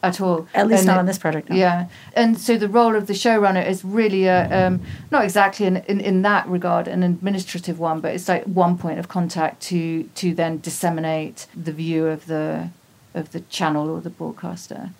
at 0.03 0.21
all. 0.21 0.47
At 0.53 0.67
least 0.67 0.81
and 0.81 0.87
not 0.87 0.95
it, 0.97 0.99
on 0.99 1.05
this 1.05 1.17
project. 1.17 1.49
No. 1.49 1.55
Yeah, 1.55 1.87
and 2.13 2.39
so 2.39 2.57
the 2.57 2.69
role 2.69 2.95
of 2.95 3.07
the 3.07 3.13
showrunner 3.13 3.65
is 3.65 3.83
really 3.83 4.25
a 4.25 4.67
um, 4.67 4.81
not 5.11 5.23
exactly 5.23 5.65
in, 5.65 5.77
in, 5.77 5.99
in 5.99 6.21
that 6.21 6.47
regard 6.47 6.87
an 6.87 7.03
administrative 7.03 7.79
one, 7.79 7.99
but 7.99 8.13
it's 8.13 8.27
like 8.27 8.43
one 8.45 8.77
point 8.77 8.99
of 8.99 9.07
contact 9.07 9.61
to 9.63 10.03
to 10.03 10.33
then 10.33 10.59
disseminate 10.59 11.47
the 11.55 11.71
view 11.71 12.07
of 12.07 12.27
the 12.27 12.69
of 13.13 13.31
the 13.31 13.41
channel 13.41 13.89
or 13.89 14.01
the 14.01 14.09
broadcaster. 14.09 14.91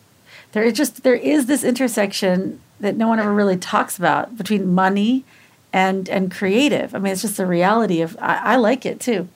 There 0.51 0.63
is 0.63 0.74
just 0.74 1.04
there 1.04 1.16
is 1.16 1.46
this 1.46 1.63
intersection 1.63 2.60
that 2.80 2.96
no 2.96 3.08
one 3.08 3.20
ever 3.20 3.34
really 3.34 3.58
talks 3.58 3.98
about 3.98 4.38
between 4.38 4.74
money 4.74 5.25
and 5.72 6.10
and 6.10 6.31
creative. 6.31 6.96
I 6.96 7.00
mean, 7.00 7.14
it's 7.14 7.22
just 7.22 7.38
the 7.38 7.46
reality 7.46 8.01
of. 8.01 8.18
I, 8.20 8.53
I 8.53 8.55
like 8.55 8.86
it 8.86 9.00
too. 9.00 9.27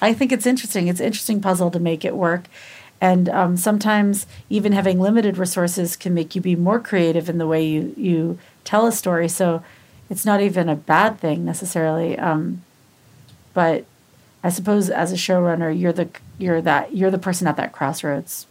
I 0.00 0.12
think 0.12 0.30
it's 0.30 0.46
interesting. 0.46 0.88
It's 0.88 1.00
an 1.00 1.06
interesting 1.06 1.40
puzzle 1.40 1.70
to 1.70 1.80
make 1.80 2.04
it 2.04 2.14
work 2.16 2.44
and 3.00 3.28
um, 3.28 3.56
sometimes 3.56 4.26
even 4.48 4.72
having 4.72 4.98
limited 4.98 5.38
resources 5.38 5.96
can 5.96 6.14
make 6.14 6.34
you 6.34 6.40
be 6.40 6.56
more 6.56 6.80
creative 6.80 7.28
in 7.28 7.38
the 7.38 7.46
way 7.46 7.64
you, 7.64 7.94
you 7.96 8.38
tell 8.64 8.86
a 8.86 8.92
story. 8.92 9.28
So 9.28 9.62
it's 10.08 10.24
not 10.24 10.40
even 10.40 10.68
a 10.68 10.76
bad 10.76 11.18
thing 11.18 11.44
necessarily 11.44 12.18
um, 12.18 12.62
but 13.54 13.84
i 14.42 14.48
suppose 14.48 14.90
as 14.90 15.12
a 15.12 15.16
showrunner 15.16 15.76
you're 15.78 15.92
the 15.92 16.08
you're 16.38 16.60
that 16.60 16.94
you're 16.94 17.10
the 17.10 17.18
person 17.18 17.46
at 17.46 17.56
that 17.56 17.72
crossroads 17.72 18.46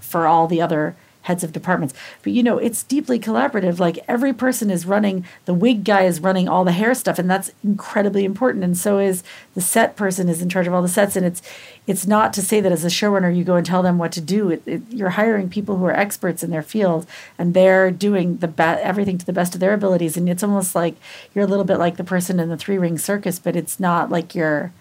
for 0.00 0.26
all 0.26 0.46
the 0.46 0.60
other 0.60 0.96
heads 1.26 1.42
of 1.42 1.52
departments. 1.52 1.92
But 2.22 2.32
you 2.32 2.42
know, 2.42 2.58
it's 2.58 2.84
deeply 2.84 3.18
collaborative. 3.18 3.80
Like 3.80 3.98
every 4.06 4.32
person 4.32 4.70
is 4.70 4.86
running, 4.86 5.24
the 5.44 5.54
wig 5.54 5.82
guy 5.82 6.02
is 6.02 6.20
running 6.20 6.48
all 6.48 6.64
the 6.64 6.70
hair 6.70 6.94
stuff, 6.94 7.18
and 7.18 7.28
that's 7.28 7.50
incredibly 7.64 8.24
important. 8.24 8.62
And 8.62 8.78
so 8.78 9.00
is 9.00 9.24
the 9.54 9.60
set 9.60 9.96
person 9.96 10.28
is 10.28 10.40
in 10.40 10.48
charge 10.48 10.68
of 10.68 10.74
all 10.74 10.82
the 10.82 10.88
sets. 10.88 11.16
And 11.16 11.26
it's 11.26 11.42
it's 11.88 12.06
not 12.06 12.32
to 12.34 12.42
say 12.42 12.60
that 12.60 12.70
as 12.70 12.84
a 12.84 12.88
showrunner 12.88 13.36
you 13.36 13.42
go 13.42 13.56
and 13.56 13.66
tell 13.66 13.82
them 13.82 13.98
what 13.98 14.12
to 14.12 14.20
do. 14.20 14.50
It, 14.50 14.62
it, 14.66 14.82
you're 14.88 15.10
hiring 15.10 15.48
people 15.48 15.76
who 15.76 15.84
are 15.86 15.96
experts 15.96 16.44
in 16.44 16.50
their 16.50 16.62
field, 16.62 17.06
and 17.38 17.54
they're 17.54 17.90
doing 17.90 18.36
the 18.36 18.48
be- 18.48 18.62
everything 18.62 19.18
to 19.18 19.26
the 19.26 19.32
best 19.32 19.54
of 19.54 19.60
their 19.60 19.74
abilities. 19.74 20.16
And 20.16 20.28
it's 20.28 20.44
almost 20.44 20.76
like 20.76 20.94
you're 21.34 21.44
a 21.44 21.48
little 21.48 21.64
bit 21.64 21.78
like 21.78 21.96
the 21.96 22.04
person 22.04 22.38
in 22.38 22.48
the 22.48 22.56
three 22.56 22.78
ring 22.78 22.98
circus, 22.98 23.40
but 23.40 23.56
it's 23.56 23.80
not 23.80 24.10
like 24.10 24.36
you're 24.36 24.72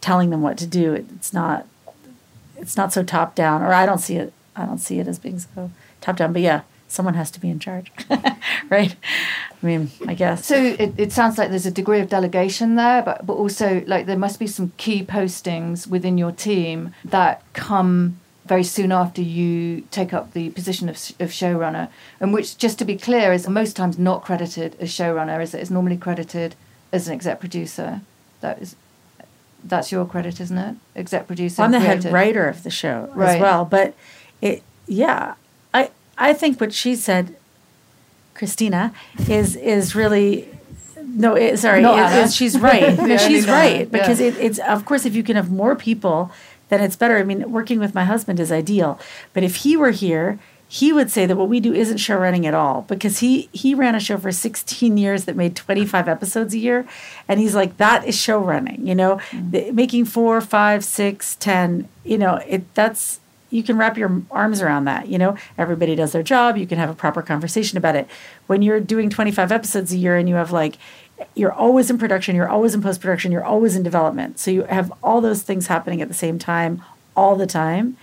telling 0.00 0.30
them 0.30 0.40
what 0.40 0.56
to 0.56 0.66
do. 0.66 0.94
It, 0.94 1.04
it's 1.14 1.34
not 1.34 1.66
it's 2.56 2.78
not 2.78 2.94
so 2.94 3.02
top 3.02 3.34
down, 3.34 3.60
or 3.60 3.74
I 3.74 3.84
don't 3.84 3.98
see 3.98 4.16
it 4.16 4.32
I 4.60 4.66
don't 4.66 4.78
see 4.78 4.98
it 4.98 5.08
as 5.08 5.18
being 5.18 5.38
so 5.38 5.70
top 6.00 6.16
down. 6.16 6.32
But 6.32 6.42
yeah, 6.42 6.62
someone 6.88 7.14
has 7.14 7.30
to 7.32 7.40
be 7.40 7.48
in 7.48 7.58
charge, 7.58 7.92
right? 8.70 8.94
I 9.62 9.66
mean, 9.66 9.90
I 10.06 10.14
guess. 10.14 10.46
So 10.46 10.56
it, 10.56 10.94
it 10.96 11.12
sounds 11.12 11.38
like 11.38 11.50
there's 11.50 11.66
a 11.66 11.70
degree 11.70 12.00
of 12.00 12.08
delegation 12.08 12.76
there, 12.76 13.02
but 13.02 13.26
but 13.26 13.34
also 13.34 13.82
like 13.86 14.06
there 14.06 14.18
must 14.18 14.38
be 14.38 14.46
some 14.46 14.72
key 14.76 15.04
postings 15.04 15.86
within 15.86 16.18
your 16.18 16.32
team 16.32 16.94
that 17.04 17.42
come 17.52 18.18
very 18.46 18.64
soon 18.64 18.90
after 18.90 19.22
you 19.22 19.82
take 19.92 20.12
up 20.12 20.32
the 20.32 20.50
position 20.50 20.88
of, 20.88 20.96
of 21.20 21.30
showrunner, 21.30 21.88
and 22.18 22.32
which, 22.32 22.58
just 22.58 22.78
to 22.80 22.84
be 22.84 22.96
clear, 22.96 23.32
is 23.32 23.48
most 23.48 23.76
times 23.76 23.98
not 23.98 24.24
credited 24.24 24.76
as 24.80 24.90
showrunner, 24.90 25.40
is 25.42 25.54
it? 25.54 25.60
It's 25.60 25.70
normally 25.70 25.96
credited 25.96 26.56
as 26.92 27.06
an 27.06 27.14
exec 27.14 27.38
producer. 27.38 28.00
That 28.40 28.60
is 28.60 28.74
that's 29.62 29.92
your 29.92 30.06
credit, 30.06 30.40
isn't 30.40 30.58
it? 30.58 30.76
Exec 30.96 31.26
producer. 31.26 31.62
I'm 31.62 31.70
the 31.70 31.78
creative. 31.78 32.04
head 32.04 32.12
writer 32.12 32.48
of 32.48 32.62
the 32.62 32.70
show 32.70 33.10
right. 33.14 33.36
as 33.36 33.40
well, 33.40 33.64
but 33.64 33.94
it 34.40 34.62
yeah. 34.86 35.34
I 35.72 35.90
i 36.18 36.32
think 36.32 36.60
what 36.60 36.72
she 36.72 36.96
said 36.96 37.36
christina 38.34 38.92
is 39.28 39.56
is 39.56 39.94
really 39.94 40.48
no 41.02 41.34
it, 41.34 41.58
sorry 41.58 41.82
no, 41.82 41.96
it, 41.96 42.26
it, 42.26 42.32
she's 42.32 42.58
right. 42.58 42.96
No, 43.10 43.16
she's 43.16 43.46
right 43.46 43.90
because 43.90 44.20
yeah. 44.20 44.28
it, 44.28 44.36
it's 44.38 44.58
of 44.60 44.84
course 44.84 45.04
if 45.04 45.14
you 45.14 45.22
can 45.22 45.36
have 45.36 45.50
more 45.50 45.74
people 45.74 46.30
then 46.70 46.80
it's 46.80 46.96
better. 46.96 47.18
I 47.18 47.24
mean 47.24 47.50
working 47.50 47.78
with 47.80 47.94
my 47.94 48.04
husband 48.04 48.40
is 48.40 48.50
ideal. 48.50 48.98
But 49.34 49.42
if 49.42 49.56
he 49.56 49.76
were 49.76 49.90
here 49.90 50.38
he 50.72 50.92
would 50.92 51.10
say 51.10 51.26
that 51.26 51.36
what 51.36 51.48
we 51.48 51.58
do 51.58 51.74
isn't 51.74 51.96
show 51.96 52.16
running 52.16 52.46
at 52.46 52.54
all 52.54 52.82
because 52.82 53.18
he 53.18 53.48
he 53.52 53.74
ran 53.74 53.96
a 53.96 54.00
show 54.00 54.16
for 54.16 54.30
16 54.30 54.96
years 54.96 55.24
that 55.24 55.34
made 55.34 55.56
25 55.56 56.08
episodes 56.08 56.54
a 56.54 56.58
year 56.58 56.86
and 57.26 57.40
he's 57.40 57.56
like 57.56 57.76
that 57.78 58.06
is 58.06 58.16
show 58.16 58.38
running 58.38 58.86
you 58.86 58.94
know? 58.94 59.16
Mm-hmm. 59.16 59.50
the, 59.50 59.70
making 59.72 60.04
four 60.04 60.40
five 60.40 60.84
six 60.84 61.34
ten 61.36 61.88
you 62.04 62.16
know 62.16 62.36
it 62.46 62.72
that's 62.74 63.19
you 63.50 63.62
can 63.62 63.76
wrap 63.76 63.98
your 63.98 64.22
arms 64.30 64.62
around 64.62 64.84
that. 64.84 65.08
You 65.08 65.18
know, 65.18 65.36
everybody 65.58 65.94
does 65.94 66.12
their 66.12 66.22
job. 66.22 66.56
You 66.56 66.66
can 66.66 66.78
have 66.78 66.90
a 66.90 66.94
proper 66.94 67.20
conversation 67.22 67.76
about 67.76 67.96
it. 67.96 68.08
When 68.46 68.62
you're 68.62 68.80
doing 68.80 69.10
25 69.10 69.52
episodes 69.52 69.92
a 69.92 69.96
year 69.96 70.16
and 70.16 70.28
you 70.28 70.36
have 70.36 70.52
like, 70.52 70.76
you're 71.34 71.52
always 71.52 71.90
in 71.90 71.98
production, 71.98 72.34
you're 72.34 72.48
always 72.48 72.74
in 72.74 72.82
post 72.82 73.00
production, 73.00 73.30
you're 73.32 73.44
always 73.44 73.76
in 73.76 73.82
development. 73.82 74.38
So 74.38 74.50
you 74.50 74.62
have 74.64 74.92
all 75.02 75.20
those 75.20 75.42
things 75.42 75.66
happening 75.66 76.00
at 76.00 76.08
the 76.08 76.14
same 76.14 76.38
time, 76.38 76.82
all 77.14 77.36
the 77.36 77.46
time. 77.46 77.96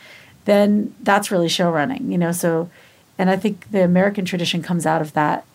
Then 0.45 0.93
that's 1.01 1.31
really 1.31 1.49
show 1.49 1.71
running, 1.71 2.11
you 2.11 2.17
know. 2.17 2.31
So, 2.31 2.69
and 3.17 3.29
I 3.29 3.35
think 3.35 3.71
the 3.71 3.83
American 3.83 4.25
tradition 4.25 4.61
comes 4.61 4.85
out 4.85 5.01
of 5.01 5.13
that 5.13 5.45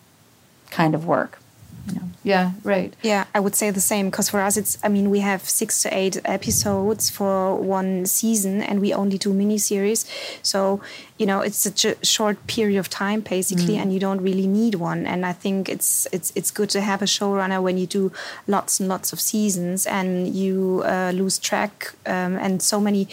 kind 0.71 0.93
of 0.93 1.05
work. 1.05 1.39
You 1.87 1.95
know. 1.95 2.07
Yeah, 2.23 2.51
right. 2.63 2.93
Yeah, 3.01 3.25
I 3.35 3.41
would 3.41 3.53
say 3.53 3.69
the 3.69 3.81
same 3.81 4.09
because 4.09 4.29
for 4.29 4.39
us, 4.39 4.55
it's, 4.55 4.77
I 4.81 4.87
mean, 4.87 5.09
we 5.09 5.19
have 5.19 5.47
six 5.49 5.81
to 5.81 5.93
eight 5.93 6.21
episodes 6.23 7.09
for 7.09 7.55
one 7.57 8.05
season 8.05 8.61
and 8.61 8.79
we 8.79 8.93
only 8.93 9.17
do 9.17 9.33
miniseries. 9.33 10.05
So, 10.41 10.79
you 11.17 11.25
know, 11.25 11.41
it's 11.41 11.57
such 11.57 11.83
a 11.83 11.93
short 12.05 12.47
period 12.47 12.79
of 12.79 12.89
time 12.89 13.19
basically, 13.19 13.75
and 13.77 13.93
you 13.93 13.99
don't 13.99 14.21
really 14.21 14.47
need 14.47 14.75
one. 14.75 15.05
And 15.05 15.25
I 15.25 15.33
think 15.33 15.67
it's, 15.67 16.07
it's, 16.13 16.31
it's 16.33 16.49
good 16.49 16.69
to 16.69 16.81
have 16.81 17.01
a 17.01 17.05
showrunner 17.05 17.61
when 17.61 17.77
you 17.77 17.87
do 17.87 18.13
lots 18.47 18.79
and 18.79 18.87
lots 18.87 19.11
of 19.11 19.19
seasons 19.19 19.85
and 19.85 20.33
you 20.33 20.81
uh, 20.85 21.11
lose 21.13 21.37
track. 21.37 21.93
Um, 22.05 22.37
and 22.37 22.61
so 22.61 22.79
many 22.79 23.09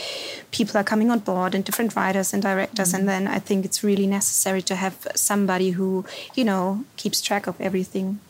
people 0.53 0.79
are 0.79 0.85
coming 0.85 1.11
on 1.11 1.19
board 1.19 1.57
and 1.57 1.65
different 1.65 1.97
writers 1.97 2.33
and 2.33 2.41
directors. 2.41 2.95
And 2.95 3.09
then 3.09 3.27
I 3.27 3.41
think 3.41 3.65
it's 3.65 3.83
really 3.83 4.07
necessary 4.07 4.63
to 4.63 4.77
have 4.77 5.09
somebody 5.17 5.71
who, 5.71 6.05
you 6.37 6.45
know, 6.45 6.85
keeps 6.97 7.21
track 7.21 7.49
of 7.49 7.61
everything. 7.61 8.21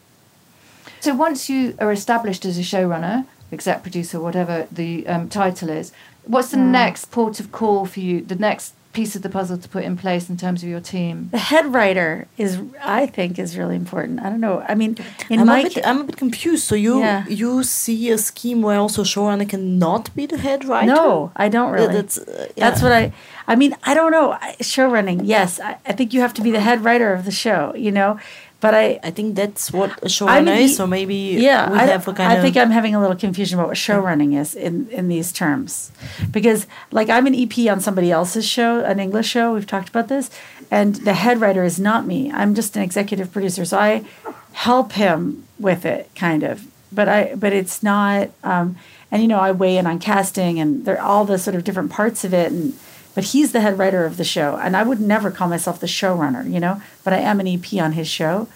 So 1.01 1.15
once 1.15 1.49
you 1.49 1.77
are 1.79 1.93
established 1.93 2.45
as 2.45 2.59
a 2.59 2.63
showrunner, 2.63 3.27
exec 3.53 3.83
producer, 3.83 4.21
whatever 4.21 4.67
the 4.71 5.07
um, 5.07 5.29
title 5.29 5.69
is, 5.71 5.93
what's 6.25 6.51
the 6.51 6.57
next 6.57 7.07
port 7.11 7.41
of 7.41 7.53
call 7.53 7.87
for 7.87 8.01
you? 8.01 8.21
The 8.23 8.37
next 8.37 8.75
piece 8.93 9.15
of 9.15 9.23
the 9.23 9.29
puzzle 9.29 9.57
to 9.57 9.69
put 9.69 9.85
in 9.85 9.97
place 9.97 10.29
in 10.29 10.37
terms 10.37 10.63
of 10.63 10.69
your 10.69 10.81
team? 10.81 11.29
The 11.31 11.39
head 11.39 11.73
writer 11.73 12.27
is, 12.37 12.59
I 12.83 13.07
think, 13.07 13.39
is 13.39 13.57
really 13.57 13.77
important. 13.77 14.21
I 14.21 14.29
don't 14.31 14.41
know. 14.41 14.65
I 14.69 14.75
mean, 14.75 14.97
in 15.29 15.41
I'm, 15.41 15.47
my 15.47 15.61
a 15.61 15.63
bit, 15.65 15.87
I'm 15.87 16.01
a 16.01 16.05
bit 16.05 16.17
confused. 16.17 16.65
So 16.65 16.75
you 16.75 17.01
Yeah. 17.01 17.25
you 17.29 17.63
see 17.63 18.11
a 18.11 18.19
scheme 18.19 18.63
where 18.63 18.79
also 18.79 19.05
showrunner 19.05 19.49
cannot 19.49 20.15
be 20.17 20.27
the 20.27 20.39
head 20.39 20.65
writer? 20.65 20.87
No, 20.93 21.31
I 21.37 21.49
don't 21.49 21.71
really. 21.73 21.95
that's, 21.95 22.19
uh, 22.19 22.49
That's 22.57 22.83
what 22.83 22.93
I. 22.93 23.13
I 23.47 23.57
mean, 23.57 23.77
I 23.85 23.95
don't 23.95 24.13
know. 24.13 24.37
Showrunning, 24.61 25.21
yes. 25.25 25.61
I, 25.61 25.77
I 25.87 25.93
think 25.93 26.13
you 26.13 26.21
have 26.21 26.35
to 26.35 26.43
be 26.43 26.51
the 26.51 26.61
head 26.61 26.85
writer 26.85 27.13
of 27.13 27.25
the 27.25 27.33
show. 27.33 27.75
You 27.77 27.93
know, 27.93 28.19
but 28.61 28.75
I. 28.75 29.01
I 29.03 29.11
think 29.11 29.35
that's 29.37 29.73
what 29.73 29.91
a 30.03 30.07
showrunner 30.07 30.39
an 30.39 30.49
is. 30.49 30.71
E- 30.73 30.75
So 30.75 30.87
maybe 30.87 31.15
Yeah, 31.39 31.71
we 31.73 31.79
I, 31.79 31.87
have 31.87 32.07
a 32.09 32.13
kind 32.13 32.33
I 32.33 32.41
think 32.43 32.57
I'm 32.57 32.71
having 32.71 32.95
a 32.95 33.01
little 33.01 33.17
confusion 33.17 33.59
about 33.59 33.69
what 33.69 33.77
show 33.77 33.99
running 33.99 34.33
is 34.35 34.55
in 34.55 34.89
in 34.91 35.09
these 35.09 35.33
terms, 35.33 35.91
because 36.31 36.67
like 36.93 37.09
I'm 37.11 37.27
an 37.27 37.35
EP 37.35 37.71
on 37.73 37.81
somebody 37.81 38.11
else's 38.11 38.47
show, 38.47 38.81
an 38.85 39.01
English 39.01 39.29
show. 39.29 39.55
We've 39.55 39.67
talked 39.67 39.89
about 39.89 40.09
this, 40.09 40.31
and 40.71 40.97
the 40.97 41.15
head 41.15 41.41
writer 41.41 41.65
is 41.65 41.79
not 41.81 42.07
me. 42.07 42.31
I'm 42.33 42.55
just 42.55 42.77
an 42.77 42.83
executive 42.83 43.33
producer, 43.33 43.65
so 43.65 43.79
I 43.79 44.05
help 44.53 44.93
him 44.93 45.45
with 45.59 45.85
it, 45.85 46.11
kind 46.15 46.43
of. 46.43 46.67
But 46.93 47.09
I, 47.09 47.35
but 47.37 47.53
it's 47.53 47.83
not. 47.83 48.31
Um, 48.43 48.77
and 49.13 49.23
you 49.23 49.29
know, 49.29 49.39
I 49.41 49.53
weigh 49.53 49.77
in 49.79 49.87
on 49.87 49.99
casting 49.99 50.61
and 50.61 50.85
there 50.85 51.01
all 51.01 51.25
the 51.25 51.39
sort 51.39 51.55
of 51.57 51.65
different 51.65 51.91
parts 51.91 52.25
of 52.25 52.33
it, 52.35 52.51
and 52.53 52.75
but 53.15 53.25
he's 53.25 53.53
the 53.53 53.61
head 53.61 53.79
writer 53.79 54.05
of 54.05 54.17
the 54.17 54.25
show, 54.25 54.57
and 54.57 54.77
I 54.77 54.83
would 54.83 55.01
never 55.01 55.31
call 55.31 55.49
myself 55.49 55.81
the 55.81 55.87
showrunner, 55.87 56.51
you 56.51 56.61
know. 56.61 56.81
But 57.05 57.13
I 57.13 57.19
am 57.19 57.41
an 57.41 57.49
EP 57.49 57.75
on 57.75 57.93
his 57.93 58.09
show. 58.09 58.49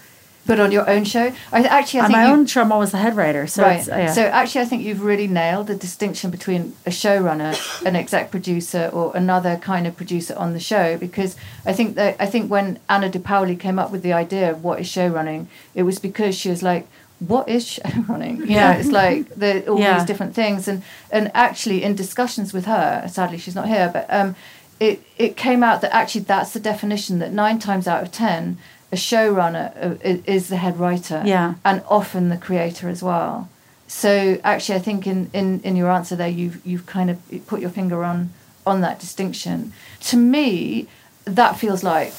But 0.47 0.59
on 0.59 0.71
your 0.71 0.87
own 0.87 1.05
show, 1.05 1.33
I 1.51 1.63
actually 1.63 2.01
I 2.01 2.03
on 2.03 2.09
think 2.11 2.17
my 2.17 2.31
own 2.31 2.45
show, 2.45 2.61
I'm 2.61 2.71
always 2.71 2.91
the 2.91 2.99
head 2.99 3.15
writer. 3.15 3.47
So 3.47 3.63
right. 3.63 3.79
it's, 3.79 3.87
yeah. 3.87 4.11
So 4.11 4.21
actually, 4.21 4.61
I 4.61 4.65
think 4.65 4.83
you've 4.83 5.01
really 5.01 5.27
nailed 5.27 5.65
the 5.65 5.75
distinction 5.75 6.29
between 6.29 6.75
a 6.85 6.91
showrunner, 6.91 7.55
an 7.85 7.95
exec 7.95 8.29
producer, 8.29 8.91
or 8.93 9.11
another 9.17 9.57
kind 9.57 9.87
of 9.87 9.97
producer 9.97 10.35
on 10.35 10.53
the 10.53 10.59
show. 10.59 10.97
Because 10.97 11.35
I 11.65 11.73
think 11.73 11.95
that 11.95 12.15
I 12.19 12.27
think 12.27 12.51
when 12.51 12.77
Anna 12.87 13.09
De 13.09 13.19
Paoli 13.19 13.55
came 13.55 13.79
up 13.79 13.91
with 13.91 14.03
the 14.03 14.13
idea 14.13 14.51
of 14.51 14.63
what 14.63 14.79
is 14.79 14.87
showrunning, 14.87 15.47
it 15.73 15.81
was 15.81 15.97
because 15.97 16.35
she 16.35 16.49
was 16.49 16.61
like, 16.61 16.87
"What 17.33 17.47
is 17.49 17.65
showrunning?" 17.65 18.39
You 18.39 18.45
Yeah. 18.55 18.73
know, 18.73 18.79
it's 18.79 18.91
like 18.91 19.29
the, 19.35 19.67
all 19.67 19.79
Yeah. 19.79 19.97
these 19.97 20.05
different 20.05 20.33
things, 20.35 20.67
and 20.67 20.81
and 21.11 21.31
actually 21.33 21.83
in 21.83 21.95
discussions 21.95 22.53
with 22.53 22.65
her, 22.65 23.07
sadly 23.07 23.37
she's 23.37 23.55
not 23.55 23.67
here, 23.67 23.89
but 23.93 24.05
um, 24.09 24.35
it 24.79 25.01
it 25.17 25.35
came 25.37 25.63
out 25.63 25.81
that 25.81 25.93
actually 25.95 26.21
that's 26.21 26.51
the 26.51 26.59
definition 26.59 27.19
that 27.19 27.31
nine 27.31 27.59
times 27.59 27.87
out 27.87 28.01
of 28.03 28.11
ten. 28.11 28.57
A 28.91 28.95
showrunner 28.97 29.71
uh, 29.83 30.17
is 30.25 30.47
the 30.47 30.57
head 30.57 30.79
writer, 30.79 31.21
Yeah. 31.25 31.55
and 31.65 31.81
often 31.89 32.29
the 32.29 32.37
creator 32.37 32.87
as 32.87 33.01
well. 33.01 33.49
So 33.87 34.39
actually, 34.43 34.75
I 34.75 34.81
think 34.81 35.05
in, 35.07 35.29
in, 35.33 35.59
in 35.61 35.75
your 35.75 35.89
answer 35.89 36.15
there, 36.15 36.27
you've 36.29 36.65
you've 36.65 36.85
kind 36.85 37.09
of 37.09 37.17
put 37.47 37.59
your 37.61 37.71
finger 37.71 38.03
on 38.03 38.29
on 38.65 38.81
that 38.81 38.99
distinction. 38.99 39.73
To 40.01 40.17
me, 40.17 40.87
that 41.25 41.57
feels 41.59 41.83
like 41.83 42.13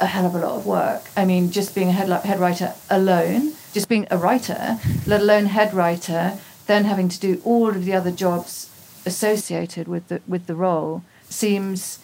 a 0.00 0.06
hell 0.06 0.26
of 0.26 0.34
a 0.34 0.38
lot 0.38 0.56
of 0.56 0.64
work. 0.66 1.02
I 1.16 1.24
mean, 1.24 1.50
just 1.50 1.74
being 1.74 1.88
a 1.88 1.92
head 1.92 2.08
head 2.24 2.38
writer 2.40 2.72
alone, 2.88 3.52
just 3.72 3.88
being 3.88 4.06
a 4.10 4.18
writer, 4.18 4.78
let 5.06 5.20
alone 5.20 5.46
head 5.46 5.72
writer, 5.74 6.38
then 6.66 6.84
having 6.84 7.08
to 7.08 7.20
do 7.20 7.40
all 7.44 7.70
of 7.70 7.84
the 7.84 7.94
other 7.94 8.10
jobs 8.10 8.70
associated 9.06 9.88
with 9.88 10.08
the 10.08 10.20
with 10.26 10.46
the 10.46 10.54
role 10.54 11.02
seems 11.28 11.98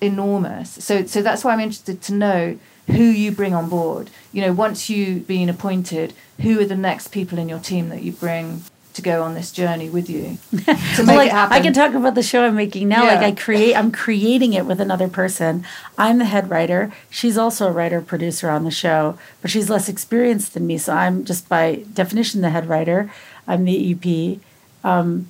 enormous. 0.00 0.70
So 0.84 1.06
so 1.06 1.22
that's 1.22 1.44
why 1.44 1.52
I'm 1.52 1.60
interested 1.60 2.02
to 2.02 2.14
know 2.14 2.58
who 2.86 3.04
you 3.04 3.32
bring 3.32 3.54
on 3.54 3.68
board. 3.68 4.10
You 4.32 4.42
know, 4.42 4.52
once 4.52 4.90
you've 4.90 5.26
been 5.26 5.48
appointed, 5.48 6.12
who 6.40 6.60
are 6.60 6.66
the 6.66 6.76
next 6.76 7.08
people 7.08 7.38
in 7.38 7.48
your 7.48 7.58
team 7.58 7.88
that 7.88 8.02
you 8.02 8.12
bring 8.12 8.62
to 8.94 9.02
go 9.02 9.22
on 9.22 9.34
this 9.34 9.50
journey 9.52 9.90
with 9.90 10.08
you 10.08 10.38
to 10.50 11.04
make 11.04 11.06
like, 11.06 11.26
it 11.26 11.32
happen? 11.32 11.52
I 11.52 11.60
can 11.60 11.72
talk 11.72 11.94
about 11.94 12.14
the 12.14 12.22
show 12.22 12.46
I'm 12.46 12.54
making 12.54 12.88
now. 12.88 13.04
Like 13.04 13.18
I 13.18 13.32
create, 13.32 13.74
I'm 13.74 13.92
creating 13.92 14.52
it 14.54 14.66
with 14.66 14.80
another 14.80 15.08
person. 15.08 15.64
I'm 15.98 16.18
the 16.18 16.24
head 16.24 16.48
writer. 16.48 16.92
She's 17.10 17.36
also 17.36 17.68
a 17.68 17.72
writer 17.72 18.00
producer 18.00 18.50
on 18.50 18.64
the 18.64 18.70
show, 18.70 19.18
but 19.42 19.50
she's 19.50 19.68
less 19.68 19.88
experienced 19.88 20.54
than 20.54 20.66
me. 20.66 20.78
So 20.78 20.92
I'm 20.92 21.24
just 21.24 21.48
by 21.48 21.84
definition 21.92 22.40
the 22.40 22.50
head 22.50 22.68
writer. 22.68 23.10
I'm 23.46 23.64
the 23.64 23.92
EP. 23.92 24.38
Um, 24.84 25.28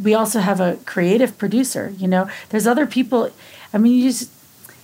we 0.00 0.14
also 0.14 0.38
have 0.38 0.60
a 0.60 0.76
creative 0.86 1.36
producer. 1.36 1.92
You 1.98 2.08
know, 2.08 2.30
there's 2.50 2.66
other 2.66 2.86
people. 2.86 3.30
I 3.74 3.78
mean, 3.78 3.94
you 3.94 4.10
just 4.10 4.30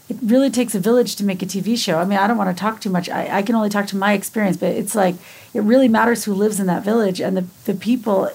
it 0.08 0.16
really 0.22 0.50
takes 0.50 0.74
a 0.74 0.80
village 0.80 1.16
to 1.16 1.24
make 1.24 1.42
a 1.42 1.46
TV 1.46 1.76
show. 1.76 1.98
I 1.98 2.04
mean, 2.04 2.18
I 2.18 2.26
don't 2.26 2.38
want 2.38 2.54
to 2.56 2.58
talk 2.60 2.80
too 2.80 2.88
much. 2.90 3.08
I, 3.10 3.38
I 3.38 3.42
can 3.42 3.54
only 3.54 3.68
talk 3.68 3.86
to 3.88 3.96
my 3.96 4.14
experience, 4.14 4.56
but 4.56 4.70
it's 4.74 4.94
like 4.94 5.16
it 5.52 5.60
really 5.60 5.88
matters 5.88 6.24
who 6.24 6.32
lives 6.32 6.58
in 6.60 6.66
that 6.66 6.82
village 6.82 7.20
and 7.20 7.36
the, 7.36 7.44
the 7.66 7.74
people. 7.74 8.26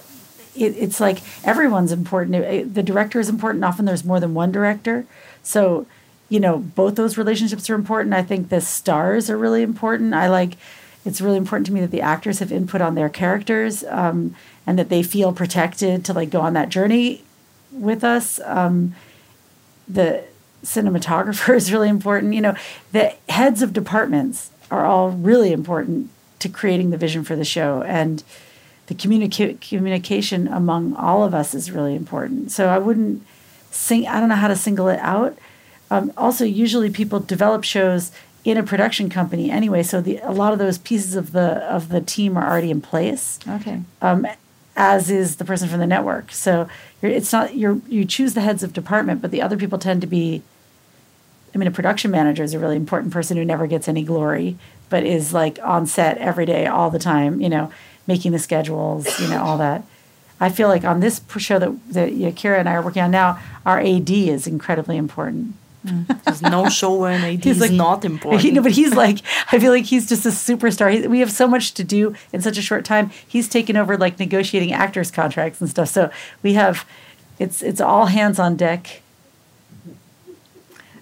It, 0.55 0.75
it's 0.77 0.99
like 0.99 1.21
everyone's 1.43 1.91
important. 1.91 2.36
It- 2.36 2.53
it- 2.53 2.73
the 2.75 2.83
director 2.83 3.19
is 3.19 3.27
important. 3.29 3.63
Often 3.63 3.86
there's 3.86 4.03
more 4.05 4.19
than 4.19 4.33
one 4.36 4.51
director. 4.51 5.05
So, 5.41 5.88
you 6.29 6.39
know, 6.39 6.59
both 6.59 6.95
those 6.95 7.17
relationships 7.17 7.69
are 7.69 7.75
important. 7.75 8.13
I 8.13 8.21
think 8.23 8.49
the 8.49 8.62
stars 8.62 9.29
are 9.31 9.38
really 9.38 9.63
important. 9.63 10.13
I 10.13 10.29
like, 10.29 10.57
it's 11.05 11.21
really 11.21 11.38
important 11.38 11.65
to 11.67 11.73
me 11.73 11.81
that 11.81 11.91
the 11.91 12.01
actors 12.01 12.38
have 12.39 12.51
input 12.51 12.81
on 12.81 12.93
their 12.95 13.09
characters 13.09 13.83
um, 13.86 14.36
and 14.67 14.77
that 14.77 14.89
they 14.89 15.01
feel 15.03 15.33
protected 15.33 16.05
to 16.05 16.13
like 16.13 16.29
go 16.29 16.39
on 16.41 16.53
that 16.53 16.69
journey 16.69 17.23
with 17.71 18.03
us. 18.03 18.39
Um, 18.45 18.95
the 19.88 20.23
cinematographer 20.63 21.56
is 21.56 21.71
really 21.71 21.89
important. 21.89 22.34
You 22.34 22.41
know, 22.41 22.56
the 22.91 23.13
heads 23.30 23.62
of 23.62 23.73
departments 23.73 24.52
are 24.71 24.86
all 24.86 25.12
really 25.12 25.52
important 25.52 26.10
to 26.39 26.49
creating 26.49 26.89
the 26.89 26.97
vision 26.97 27.23
for 27.23 27.36
the 27.36 27.45
show, 27.45 27.84
and 27.84 28.23
the 28.88 28.95
communica- 28.95 29.60
communication 29.62 30.47
among 30.47 30.93
all 30.95 31.23
of 31.23 31.34
us 31.34 31.54
is 31.54 31.71
really 31.71 31.95
important. 31.95 32.52
So 32.52 32.67
I 32.67 32.78
wouldn't 32.78 33.26
sing. 33.71 34.08
I 34.08 34.19
don't 34.19 34.30
know 34.30 34.36
how 34.36 34.47
to 34.47 34.56
single 34.56 34.88
it 34.89 34.99
out. 34.99 35.38
Um, 35.91 36.12
also, 36.17 36.43
usually 36.43 36.89
people 36.89 37.19
develop 37.19 37.63
shows 37.63 38.12
in 38.43 38.58
a 38.58 38.63
production 38.63 39.10
company 39.10 39.49
anyway, 39.49 39.84
so 39.84 40.02
the, 40.02 40.17
a 40.17 40.32
lot 40.32 40.54
of 40.54 40.60
those 40.60 40.78
pieces 40.78 41.15
of 41.15 41.32
the 41.32 41.63
of 41.63 41.89
the 41.89 42.02
team 42.02 42.38
are 42.38 42.49
already 42.49 42.71
in 42.71 42.82
place 42.82 43.39
okay. 43.47 43.80
um, 44.02 44.28
as 44.76 45.10
is 45.10 45.38
the 45.38 45.45
person 45.45 45.69
from 45.69 45.80
the 45.80 45.88
network. 45.88 46.32
So 46.32 46.67
you're, 47.02 47.12
it's 47.12 47.32
not 47.32 47.56
you're 47.56 47.80
you 47.88 48.06
choose 48.06 48.34
the 48.34 48.41
heads 48.41 48.63
of 48.63 48.73
department, 48.73 49.21
but 49.21 49.32
the 49.32 49.41
other 49.41 49.58
people 49.58 49.78
tend 49.78 50.02
to 50.02 50.08
be. 50.08 50.41
I 51.53 51.57
mean, 51.57 51.67
a 51.67 51.71
production 51.71 52.11
manager 52.11 52.43
is 52.43 52.53
a 52.53 52.59
really 52.59 52.75
important 52.75 53.13
person 53.13 53.37
who 53.37 53.45
never 53.45 53.67
gets 53.67 53.87
any 53.87 54.03
glory, 54.03 54.57
but 54.89 55.03
is 55.03 55.33
like 55.33 55.59
on 55.63 55.85
set 55.85 56.17
every 56.17 56.45
day, 56.45 56.65
all 56.65 56.89
the 56.89 56.99
time. 56.99 57.41
You 57.41 57.49
know, 57.49 57.71
making 58.07 58.31
the 58.31 58.39
schedules, 58.39 59.19
you 59.19 59.27
know, 59.29 59.41
all 59.43 59.57
that. 59.59 59.83
I 60.39 60.49
feel 60.49 60.67
like 60.67 60.83
on 60.83 60.99
this 60.99 61.21
show 61.37 61.59
that 61.59 61.93
that 61.93 62.09
Yakira 62.13 62.59
and 62.59 62.67
I 62.67 62.73
are 62.73 62.81
working 62.81 63.03
on 63.03 63.11
now, 63.11 63.39
our 63.65 63.79
AD 63.79 64.09
is 64.09 64.47
incredibly 64.47 64.97
important. 64.97 65.55
Mm. 65.85 66.23
There's 66.23 66.41
no 66.41 66.69
show 66.69 66.95
where 66.95 67.11
an 67.11 67.23
AD 67.23 67.43
He's 67.43 67.57
is 67.57 67.61
like- 67.61 67.71
not 67.71 68.03
important. 68.05 68.41
He, 68.41 68.51
no, 68.51 68.61
but 68.63 68.71
he's 68.71 68.93
like, 68.95 69.19
I 69.51 69.59
feel 69.59 69.71
like 69.71 69.83
he's 69.85 70.07
just 70.07 70.25
a 70.25 70.29
superstar. 70.29 70.91
He, 70.93 71.07
we 71.07 71.19
have 71.19 71.31
so 71.31 71.45
much 71.47 71.73
to 71.75 71.83
do 71.83 72.15
in 72.31 72.41
such 72.41 72.57
a 72.57 72.61
short 72.61 72.85
time. 72.85 73.11
He's 73.27 73.47
taken 73.49 73.75
over 73.77 73.97
like 73.97 74.17
negotiating 74.17 74.71
actors' 74.73 75.11
contracts 75.11 75.59
and 75.61 75.69
stuff. 75.69 75.89
So 75.89 76.09
we 76.41 76.53
have, 76.53 76.87
it's 77.37 77.61
it's 77.61 77.81
all 77.81 78.07
hands 78.07 78.39
on 78.39 78.55
deck. 78.55 79.01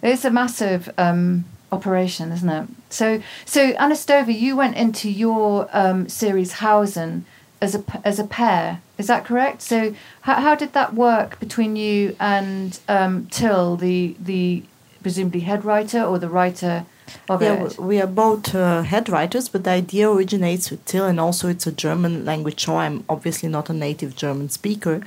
It's 0.01 0.25
a 0.25 0.31
massive 0.31 0.91
um, 0.97 1.45
operation, 1.71 2.31
isn't 2.31 2.49
it? 2.49 2.67
So, 2.89 3.21
so 3.45 3.61
Anna 3.61 3.95
Stoeva, 3.95 4.37
you 4.37 4.55
went 4.55 4.75
into 4.75 5.09
your 5.09 5.69
um, 5.71 6.09
series 6.09 6.53
Hausen 6.53 7.25
as 7.61 7.75
a 7.75 7.83
as 8.03 8.19
a 8.19 8.23
pair. 8.23 8.81
Is 8.97 9.07
that 9.07 9.23
correct? 9.25 9.61
So, 9.61 9.95
how, 10.21 10.35
how 10.35 10.55
did 10.55 10.73
that 10.73 10.93
work 10.93 11.39
between 11.39 11.75
you 11.75 12.15
and 12.19 12.79
um, 12.87 13.27
Till, 13.31 13.77
the 13.77 14.15
the 14.19 14.63
presumably 15.01 15.41
head 15.41 15.63
writer 15.65 16.01
or 16.03 16.19
the 16.19 16.29
writer 16.29 16.85
of 17.29 17.41
Yeah, 17.41 17.65
it? 17.65 17.77
we 17.79 17.99
are 18.01 18.07
both 18.07 18.53
uh, 18.55 18.83
head 18.83 19.09
writers, 19.09 19.49
but 19.49 19.63
the 19.63 19.71
idea 19.71 20.09
originates 20.09 20.71
with 20.71 20.83
Till, 20.85 21.05
and 21.05 21.19
also 21.19 21.47
it's 21.47 21.67
a 21.67 21.71
German 21.71 22.25
language 22.25 22.59
show. 22.59 22.77
I'm 22.77 23.03
obviously 23.07 23.49
not 23.49 23.69
a 23.69 23.73
native 23.73 24.15
German 24.15 24.49
speaker, 24.49 25.01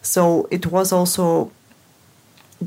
so 0.00 0.48
it 0.50 0.66
was 0.66 0.92
also 0.92 1.50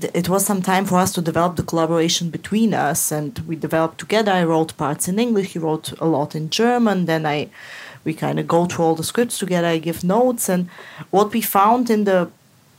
it 0.01 0.27
was 0.27 0.45
some 0.45 0.61
time 0.61 0.85
for 0.85 0.97
us 0.97 1.11
to 1.13 1.21
develop 1.21 1.55
the 1.55 1.63
collaboration 1.63 2.29
between 2.29 2.73
us 2.73 3.11
and 3.11 3.39
we 3.47 3.55
developed 3.55 3.99
together. 3.99 4.31
I 4.31 4.43
wrote 4.43 4.75
parts 4.77 5.07
in 5.07 5.19
english 5.19 5.53
he 5.53 5.59
wrote 5.59 5.91
a 5.99 6.05
lot 6.05 6.35
in 6.35 6.49
german 6.49 7.05
then 7.05 7.25
i 7.25 7.49
we 8.03 8.13
kind 8.13 8.39
of 8.39 8.47
go 8.47 8.65
through 8.65 8.85
all 8.85 8.95
the 8.95 9.03
scripts 9.03 9.37
together 9.37 9.67
i 9.67 9.77
give 9.77 10.03
notes 10.03 10.49
and 10.49 10.69
what 11.11 11.31
we 11.31 11.41
found 11.41 11.89
in 11.89 12.03
the 12.05 12.29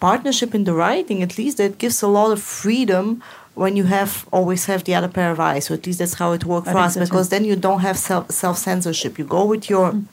partnership 0.00 0.54
in 0.54 0.64
the 0.64 0.74
writing 0.74 1.22
at 1.22 1.38
least 1.38 1.60
it 1.60 1.78
gives 1.78 2.02
a 2.02 2.08
lot 2.08 2.32
of 2.32 2.42
freedom 2.42 3.22
when 3.54 3.76
you 3.76 3.84
have 3.84 4.26
always 4.32 4.66
have 4.66 4.82
the 4.84 4.94
other 4.94 5.06
pair 5.08 5.30
of 5.30 5.38
eyes. 5.38 5.66
So 5.66 5.74
at 5.74 5.86
least 5.86 6.00
that's 6.00 6.14
how 6.14 6.32
it 6.32 6.44
worked 6.44 6.66
for 6.66 6.78
us 6.78 6.94
so 6.94 7.00
because 7.00 7.28
then 7.28 7.44
you 7.44 7.56
don't 7.56 7.80
have 7.80 7.96
self 7.96 8.30
self 8.30 8.58
censorship 8.58 9.18
you 9.18 9.24
go 9.24 9.44
with 9.44 9.70
your 9.70 9.92
mm 9.92 10.04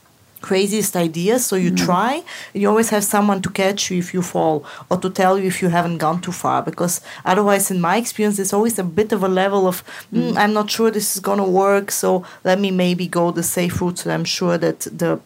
craziest 0.42 0.96
ideas 0.96 1.46
so 1.46 1.56
you 1.56 1.72
mm. 1.72 1.78
try 1.78 2.24
and 2.54 2.62
you 2.62 2.68
always 2.68 2.90
have 2.90 3.04
someone 3.04 3.42
to 3.42 3.50
catch 3.50 3.92
you 3.92 3.98
if 3.98 4.14
you 4.14 4.22
fall 4.22 4.66
or 4.90 4.98
to 4.98 5.10
tell 5.10 5.38
you 5.38 5.46
if 5.46 5.62
you 5.62 5.70
haven't 5.70 6.00
gone 6.00 6.20
too 6.20 6.32
far 6.32 6.62
because 6.62 7.02
otherwise 7.26 7.70
in 7.72 7.80
my 7.80 7.98
experience 7.98 8.38
there's 8.38 8.54
always 8.54 8.78
a 8.80 8.84
bit 8.84 9.12
of 9.12 9.24
a 9.24 9.28
level 9.28 9.68
of 9.68 9.84
mm, 10.12 10.32
mm. 10.32 10.38
i'm 10.38 10.54
not 10.54 10.70
sure 10.70 10.90
this 10.92 11.16
is 11.16 11.22
going 11.22 11.38
to 11.38 11.44
work 11.44 11.92
so 11.92 12.26
let 12.44 12.60
me 12.60 12.72
maybe 12.72 13.08
go 13.08 13.32
the 13.32 13.44
safe 13.44 13.80
route 13.82 14.00
so 14.00 14.12
i'm 14.12 14.26
sure 14.26 14.58
that 14.58 14.80
the 14.92 15.20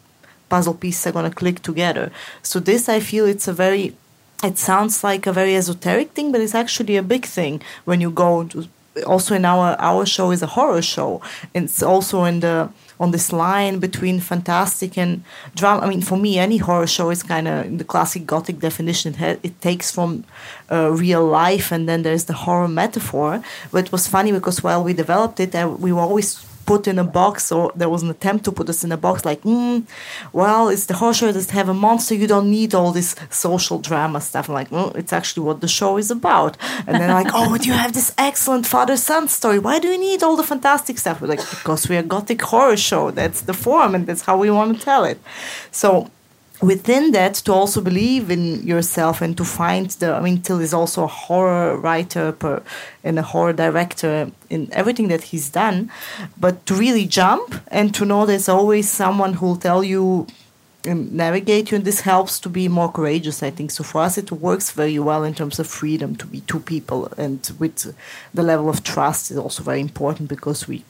puzzle 0.48 0.74
pieces 0.74 1.06
are 1.06 1.12
going 1.12 1.28
to 1.28 1.34
click 1.34 1.62
together 1.62 2.12
so 2.42 2.60
this 2.60 2.88
i 2.88 3.00
feel 3.00 3.24
it's 3.26 3.48
a 3.48 3.52
very 3.52 3.94
it 4.44 4.58
sounds 4.58 5.02
like 5.02 5.26
a 5.26 5.32
very 5.32 5.56
esoteric 5.56 6.10
thing 6.10 6.30
but 6.30 6.40
it's 6.40 6.54
actually 6.54 6.96
a 6.96 7.02
big 7.02 7.24
thing 7.24 7.60
when 7.84 8.00
you 8.00 8.10
go 8.10 8.44
to 8.44 8.68
also 9.06 9.34
in 9.34 9.44
our 9.44 9.76
our 9.78 10.06
show 10.06 10.30
is 10.30 10.42
a 10.42 10.46
horror 10.46 10.82
show 10.82 11.20
it's 11.54 11.82
also 11.82 12.24
in 12.24 12.40
the 12.40 12.68
on 12.98 13.10
this 13.10 13.32
line 13.32 13.78
between 13.78 14.20
fantastic 14.20 14.96
and 14.96 15.22
drama. 15.54 15.82
I 15.82 15.88
mean, 15.88 16.02
for 16.02 16.16
me, 16.16 16.38
any 16.38 16.58
horror 16.58 16.86
show 16.86 17.10
is 17.10 17.22
kind 17.22 17.46
of 17.48 17.78
the 17.78 17.84
classic 17.84 18.26
gothic 18.26 18.58
definition. 18.58 19.14
It, 19.14 19.16
ha- 19.16 19.40
it 19.42 19.60
takes 19.60 19.90
from 19.90 20.24
uh, 20.70 20.90
real 20.92 21.24
life, 21.24 21.72
and 21.72 21.88
then 21.88 22.02
there's 22.02 22.24
the 22.24 22.32
horror 22.32 22.68
metaphor. 22.68 23.42
But 23.70 23.86
it 23.86 23.92
was 23.92 24.06
funny 24.06 24.32
because 24.32 24.62
while 24.62 24.82
we 24.82 24.92
developed 24.92 25.40
it, 25.40 25.54
uh, 25.54 25.68
we 25.78 25.92
were 25.92 26.00
always 26.00 26.44
put 26.66 26.86
in 26.86 26.98
a 26.98 27.04
box 27.04 27.52
or 27.52 27.72
there 27.74 27.88
was 27.88 28.02
an 28.02 28.10
attempt 28.10 28.44
to 28.44 28.52
put 28.52 28.68
us 28.68 28.84
in 28.84 28.90
a 28.92 28.96
box 28.96 29.24
like 29.24 29.40
mm, 29.42 29.84
well 30.32 30.68
it's 30.68 30.86
the 30.86 30.94
horror 30.94 31.14
show 31.14 31.30
that 31.32 31.50
have 31.50 31.68
a 31.68 31.74
monster 31.74 32.14
you 32.14 32.26
don't 32.26 32.50
need 32.50 32.74
all 32.74 32.92
this 32.92 33.14
social 33.30 33.78
drama 33.78 34.20
stuff. 34.20 34.48
I'm 34.48 34.54
like 34.54 34.70
well 34.70 34.90
it's 35.00 35.12
actually 35.12 35.44
what 35.46 35.60
the 35.60 35.68
show 35.68 35.96
is 35.96 36.10
about. 36.10 36.56
And 36.86 36.96
then 37.00 37.10
like 37.10 37.32
oh 37.32 37.50
but 37.50 37.64
you 37.66 37.72
have 37.72 37.92
this 37.92 38.12
excellent 38.18 38.66
father 38.66 38.96
son 38.96 39.28
story? 39.28 39.58
Why 39.58 39.78
do 39.78 39.88
you 39.88 39.98
need 39.98 40.22
all 40.22 40.36
the 40.36 40.48
fantastic 40.54 40.98
stuff? 40.98 41.20
We're 41.20 41.28
like 41.28 41.44
because 41.50 41.88
we're 41.88 42.00
a 42.00 42.10
gothic 42.14 42.42
horror 42.42 42.76
show. 42.76 43.10
That's 43.10 43.42
the 43.42 43.54
form 43.54 43.94
and 43.94 44.06
that's 44.06 44.22
how 44.22 44.36
we 44.36 44.50
want 44.50 44.76
to 44.76 44.84
tell 44.84 45.04
it. 45.04 45.18
So 45.70 46.10
within 46.62 47.12
that 47.12 47.34
to 47.34 47.52
also 47.52 47.80
believe 47.80 48.30
in 48.30 48.66
yourself 48.66 49.20
and 49.20 49.36
to 49.36 49.44
find 49.44 49.90
the 50.00 50.14
i 50.14 50.20
mean 50.20 50.40
till 50.40 50.60
is 50.60 50.72
also 50.72 51.04
a 51.04 51.06
horror 51.06 51.76
writer 51.76 52.32
per, 52.32 52.62
and 53.04 53.18
a 53.18 53.22
horror 53.22 53.52
director 53.52 54.30
in 54.50 54.68
everything 54.72 55.08
that 55.08 55.22
he's 55.24 55.48
done. 55.48 55.90
But 56.38 56.66
to 56.66 56.74
really 56.74 57.06
jump 57.06 57.54
and 57.68 57.94
to 57.94 58.04
know 58.04 58.26
there's 58.26 58.48
always 58.48 58.90
someone 58.90 59.34
who'll 59.34 59.56
tell 59.56 59.84
you 59.84 60.26
and 60.84 61.12
navigate 61.12 61.70
you 61.70 61.76
and 61.76 61.84
this 61.84 62.00
helps 62.00 62.38
to 62.38 62.48
be 62.48 62.68
more 62.68 62.90
courageous 62.90 63.42
i 63.42 63.50
think. 63.50 63.70
So 63.70 63.84
for 63.84 64.02
us 64.02 64.18
it 64.18 64.30
works 64.30 64.70
very 64.70 64.98
well 64.98 65.24
in 65.24 65.34
terms 65.34 65.58
of 65.58 65.66
freedom 65.66 66.16
to 66.16 66.26
be 66.26 66.40
two 66.42 66.60
people 66.60 67.12
and 67.16 67.50
with 67.58 67.94
the 68.34 68.42
level 68.42 68.68
of 68.68 68.82
trust 68.82 69.30
is 69.30 69.38
also 69.38 69.62
very 69.62 69.80
important 69.80 70.28
because 70.28 70.68
we 70.68 70.84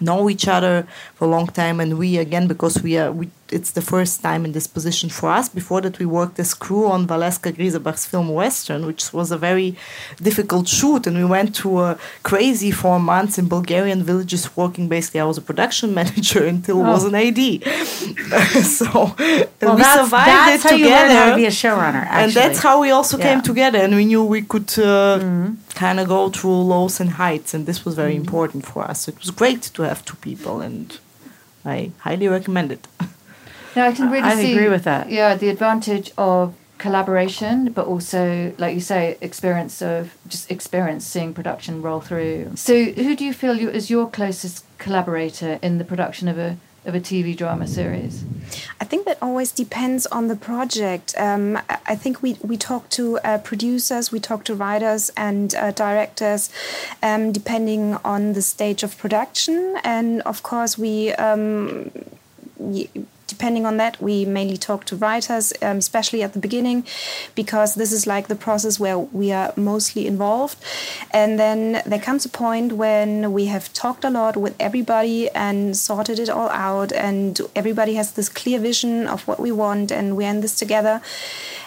know 0.00 0.28
each 0.28 0.48
other 0.48 0.86
for 1.14 1.26
a 1.26 1.28
long 1.28 1.46
time 1.46 1.78
and 1.80 1.98
we 1.98 2.18
again 2.18 2.46
because 2.48 2.82
we 2.82 2.98
are 2.98 3.12
we 3.12 3.28
it's 3.50 3.72
the 3.72 3.82
first 3.82 4.22
time 4.22 4.44
in 4.44 4.52
this 4.52 4.66
position 4.66 5.08
for 5.10 5.28
us. 5.30 5.48
Before 5.48 5.80
that, 5.82 5.98
we 5.98 6.06
worked 6.06 6.38
as 6.38 6.54
crew 6.54 6.86
on 6.86 7.06
Valeska 7.06 7.54
Grisebach's 7.54 8.06
film 8.06 8.28
Western, 8.30 8.86
which 8.86 9.12
was 9.12 9.30
a 9.30 9.38
very 9.38 9.76
difficult 10.22 10.66
shoot. 10.66 11.06
And 11.06 11.16
we 11.16 11.24
went 11.24 11.54
to 11.56 11.80
a 11.80 11.98
crazy 12.22 12.70
four 12.70 12.98
months 12.98 13.38
in 13.38 13.48
Bulgarian 13.48 14.02
villages 14.02 14.56
working 14.56 14.88
basically. 14.88 15.20
I 15.20 15.24
was 15.24 15.38
a 15.38 15.42
production 15.42 15.92
manager 16.00 16.44
until 16.44 16.78
oh. 16.78 16.90
was 16.92 17.04
an 17.04 17.14
AD. 17.14 17.38
so 18.64 18.86
well, 18.94 19.76
we 19.76 19.82
that's, 19.82 20.00
survived 20.00 20.28
that's 20.28 20.64
it 20.64 20.68
together. 20.78 21.14
How 21.14 21.30
to 21.30 21.36
be 21.36 21.46
a 21.46 21.50
showrunner, 21.50 22.04
actually. 22.06 22.22
And 22.22 22.32
that's 22.32 22.60
how 22.60 22.80
we 22.80 22.90
also 22.90 23.18
yeah. 23.18 23.24
came 23.24 23.42
together. 23.42 23.78
And 23.78 23.94
we 23.94 24.04
knew 24.06 24.24
we 24.24 24.42
could 24.42 24.70
uh, 24.78 25.18
mm-hmm. 25.18 25.54
kind 25.74 26.00
of 26.00 26.08
go 26.08 26.30
through 26.30 26.62
lows 26.62 26.98
and 27.00 27.10
heights. 27.10 27.52
And 27.54 27.66
this 27.66 27.84
was 27.84 27.94
very 27.94 28.12
mm-hmm. 28.12 28.22
important 28.22 28.66
for 28.66 28.82
us. 28.84 29.02
So 29.02 29.10
it 29.10 29.18
was 29.20 29.30
great 29.30 29.62
to 29.74 29.82
have 29.82 30.04
two 30.04 30.16
people. 30.16 30.60
And 30.60 30.98
I 31.64 31.92
highly 31.98 32.28
recommend 32.28 32.72
it. 32.72 32.86
No, 33.76 33.86
I 33.86 33.92
can 33.92 34.10
really 34.10 34.28
I 34.28 34.36
see, 34.36 34.52
agree 34.52 34.68
with 34.68 34.84
that. 34.84 35.10
Yeah, 35.10 35.34
the 35.34 35.48
advantage 35.48 36.12
of 36.16 36.54
collaboration, 36.78 37.72
but 37.72 37.86
also, 37.86 38.52
like 38.58 38.74
you 38.74 38.80
say, 38.80 39.16
experience 39.20 39.80
of 39.80 40.16
just 40.28 40.50
experience 40.50 41.06
seeing 41.06 41.32
production 41.34 41.82
roll 41.82 42.00
through. 42.00 42.52
So, 42.56 42.84
who 42.84 43.16
do 43.16 43.24
you 43.24 43.32
feel 43.32 43.54
you, 43.54 43.70
is 43.70 43.90
your 43.90 44.08
closest 44.08 44.64
collaborator 44.78 45.58
in 45.62 45.78
the 45.78 45.84
production 45.84 46.28
of 46.28 46.38
a 46.38 46.56
of 46.84 46.94
a 46.94 47.00
TV 47.00 47.34
drama 47.34 47.66
series? 47.66 48.24
I 48.80 48.84
think 48.84 49.06
that 49.06 49.18
always 49.22 49.52
depends 49.52 50.04
on 50.06 50.28
the 50.28 50.36
project. 50.36 51.14
Um, 51.16 51.58
I 51.86 51.96
think 51.96 52.22
we, 52.22 52.34
we 52.42 52.58
talk 52.58 52.90
to 52.90 53.18
uh, 53.20 53.38
producers, 53.38 54.12
we 54.12 54.20
talk 54.20 54.44
to 54.44 54.54
writers 54.54 55.10
and 55.16 55.54
uh, 55.54 55.70
directors, 55.70 56.50
um, 57.02 57.32
depending 57.32 57.94
on 58.04 58.34
the 58.34 58.42
stage 58.42 58.82
of 58.82 58.98
production. 58.98 59.78
And 59.82 60.20
of 60.22 60.42
course, 60.42 60.76
we 60.76 61.12
um, 61.14 61.90
depending 63.36 63.64
on 63.66 63.76
that, 63.82 63.94
we 64.00 64.24
mainly 64.38 64.58
talk 64.68 64.80
to 64.86 64.94
writers, 65.04 65.52
um, 65.66 65.78
especially 65.78 66.22
at 66.22 66.32
the 66.32 66.42
beginning, 66.46 66.78
because 67.34 67.70
this 67.74 67.92
is 67.92 68.06
like 68.14 68.26
the 68.28 68.40
process 68.46 68.74
where 68.84 68.98
we 69.20 69.32
are 69.32 69.52
mostly 69.56 70.06
involved. 70.06 70.56
And 71.10 71.30
then 71.42 71.82
there 71.90 72.04
comes 72.08 72.24
a 72.24 72.32
point 72.44 72.70
when 72.84 73.32
we 73.32 73.44
have 73.54 73.64
talked 73.72 74.04
a 74.04 74.10
lot 74.10 74.34
with 74.44 74.54
everybody 74.58 75.20
and 75.46 75.76
sorted 75.76 76.18
it 76.24 76.30
all 76.36 76.50
out, 76.50 76.90
and 76.92 77.40
everybody 77.54 77.94
has 78.00 78.12
this 78.12 78.28
clear 78.40 78.58
vision 78.70 78.92
of 79.14 79.26
what 79.28 79.38
we 79.46 79.52
want, 79.52 79.90
and 79.90 80.16
we're 80.16 80.30
in 80.30 80.40
this 80.40 80.56
together. 80.58 81.00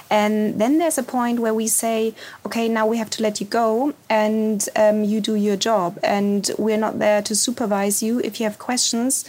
And 0.10 0.62
then 0.62 0.78
there's 0.80 0.98
a 0.98 1.04
point 1.04 1.38
where 1.44 1.54
we 1.54 1.68
say, 1.68 2.14
okay, 2.46 2.70
now 2.70 2.86
we 2.88 2.98
have 2.98 3.10
to 3.16 3.22
let 3.22 3.42
you 3.42 3.48
go 3.64 3.94
and 4.10 4.60
um, 4.84 5.04
you 5.04 5.20
do 5.20 5.36
your 5.36 5.58
job. 5.58 6.00
And 6.02 6.50
we're 6.58 6.84
not 6.88 7.00
there 7.00 7.22
to 7.24 7.36
supervise 7.36 8.02
you. 8.06 8.22
If 8.24 8.40
you 8.40 8.46
have 8.46 8.58
questions, 8.58 9.26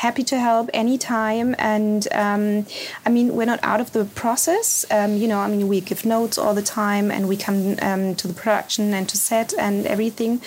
happy 0.00 0.24
to 0.24 0.38
help 0.38 0.70
anytime. 0.72 1.54
And 1.58 2.08
um, 2.12 2.66
I 3.06 3.10
mean, 3.10 3.34
we're 3.36 3.50
not 3.54 3.60
out 3.62 3.80
of 3.80 3.92
the 3.92 4.04
process. 4.04 4.86
Um, 4.90 5.16
you 5.16 5.28
know, 5.28 5.40
I 5.40 5.48
mean, 5.48 5.68
we 5.68 5.80
give 5.80 6.06
notes 6.06 6.38
all 6.38 6.54
the 6.54 6.68
time 6.82 7.10
and 7.10 7.28
we 7.28 7.36
come 7.36 7.76
um, 7.82 8.14
to 8.16 8.26
the 8.26 8.34
production 8.34 8.94
and 8.94 9.06
to 9.10 9.16
set 9.16 9.52
and 9.58 9.86
everything. 9.86 10.40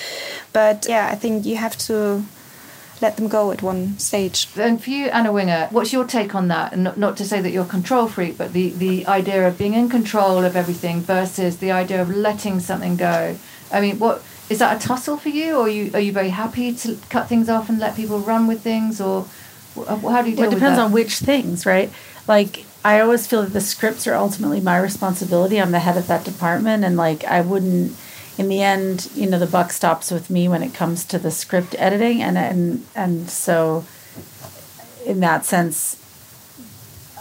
But 0.53 0.87
yeah, 0.89 1.07
I 1.13 1.15
think 1.15 1.45
you 1.45 1.57
have 1.57 1.77
to 1.89 2.25
let 3.01 3.17
them 3.17 3.27
go 3.27 3.51
at 3.51 3.61
one 3.61 3.99
stage. 3.99 4.47
And 4.55 4.81
for 4.81 4.89
you, 4.89 5.05
Anna 5.07 5.31
Winger, 5.31 5.67
what's 5.69 5.93
your 5.93 6.05
take 6.05 6.33
on 6.33 6.47
that? 6.47 6.73
And 6.73 6.83
not, 6.83 6.97
not 6.97 7.17
to 7.17 7.25
say 7.25 7.41
that 7.41 7.51
you're 7.51 7.65
a 7.65 7.77
control 7.77 8.07
freak, 8.07 8.37
but 8.37 8.53
the, 8.53 8.69
the 8.69 9.05
idea 9.05 9.47
of 9.47 9.57
being 9.57 9.75
in 9.75 9.87
control 9.89 10.43
of 10.43 10.55
everything 10.55 11.01
versus 11.01 11.57
the 11.57 11.71
idea 11.71 12.01
of 12.01 12.09
letting 12.09 12.59
something 12.59 12.95
go. 12.95 13.37
I 13.71 13.81
mean, 13.81 13.99
what 13.99 14.23
is 14.49 14.59
that 14.59 14.77
a 14.77 14.87
tussle 14.87 15.17
for 15.17 15.29
you, 15.29 15.55
or 15.55 15.63
are 15.63 15.69
you 15.69 15.91
are 15.93 15.99
you 15.99 16.11
very 16.11 16.29
happy 16.29 16.73
to 16.73 16.97
cut 17.09 17.27
things 17.27 17.49
off 17.49 17.69
and 17.69 17.79
let 17.79 17.95
people 17.95 18.19
run 18.19 18.45
with 18.45 18.61
things, 18.61 18.99
or 18.99 19.25
how 19.75 20.21
do 20.21 20.29
you 20.29 20.35
deal 20.35 20.45
well, 20.45 20.51
it 20.51 20.55
depends 20.55 20.79
on 20.79 20.91
which 20.91 21.19
things, 21.19 21.65
right? 21.65 21.91
Like 22.27 22.65
I 22.85 22.99
always 22.99 23.27
feel 23.27 23.43
that 23.43 23.53
the 23.53 23.61
scripts 23.61 24.07
are 24.07 24.13
ultimately 24.13 24.59
my 24.59 24.77
responsibility. 24.77 25.59
I'm 25.59 25.71
the 25.71 25.79
head 25.79 25.97
of 25.97 26.07
that 26.07 26.25
department, 26.25 26.83
and 26.83 26.97
like 26.97 27.23
I 27.23 27.41
wouldn't. 27.41 27.95
In 28.35 28.49
the 28.49 28.63
end, 28.63 29.11
you 29.13 29.29
know, 29.29 29.37
the 29.37 29.45
buck 29.45 29.71
stops 29.71 30.09
with 30.09 30.31
me 30.31 30.47
when 30.47 30.63
it 30.63 30.73
comes 30.73 31.05
to 31.05 31.19
the 31.19 31.29
script 31.29 31.75
editing, 31.77 32.21
and 32.21 32.37
and 32.37 32.85
and 32.95 33.29
so, 33.29 33.85
in 35.05 35.19
that 35.19 35.45
sense, 35.45 36.01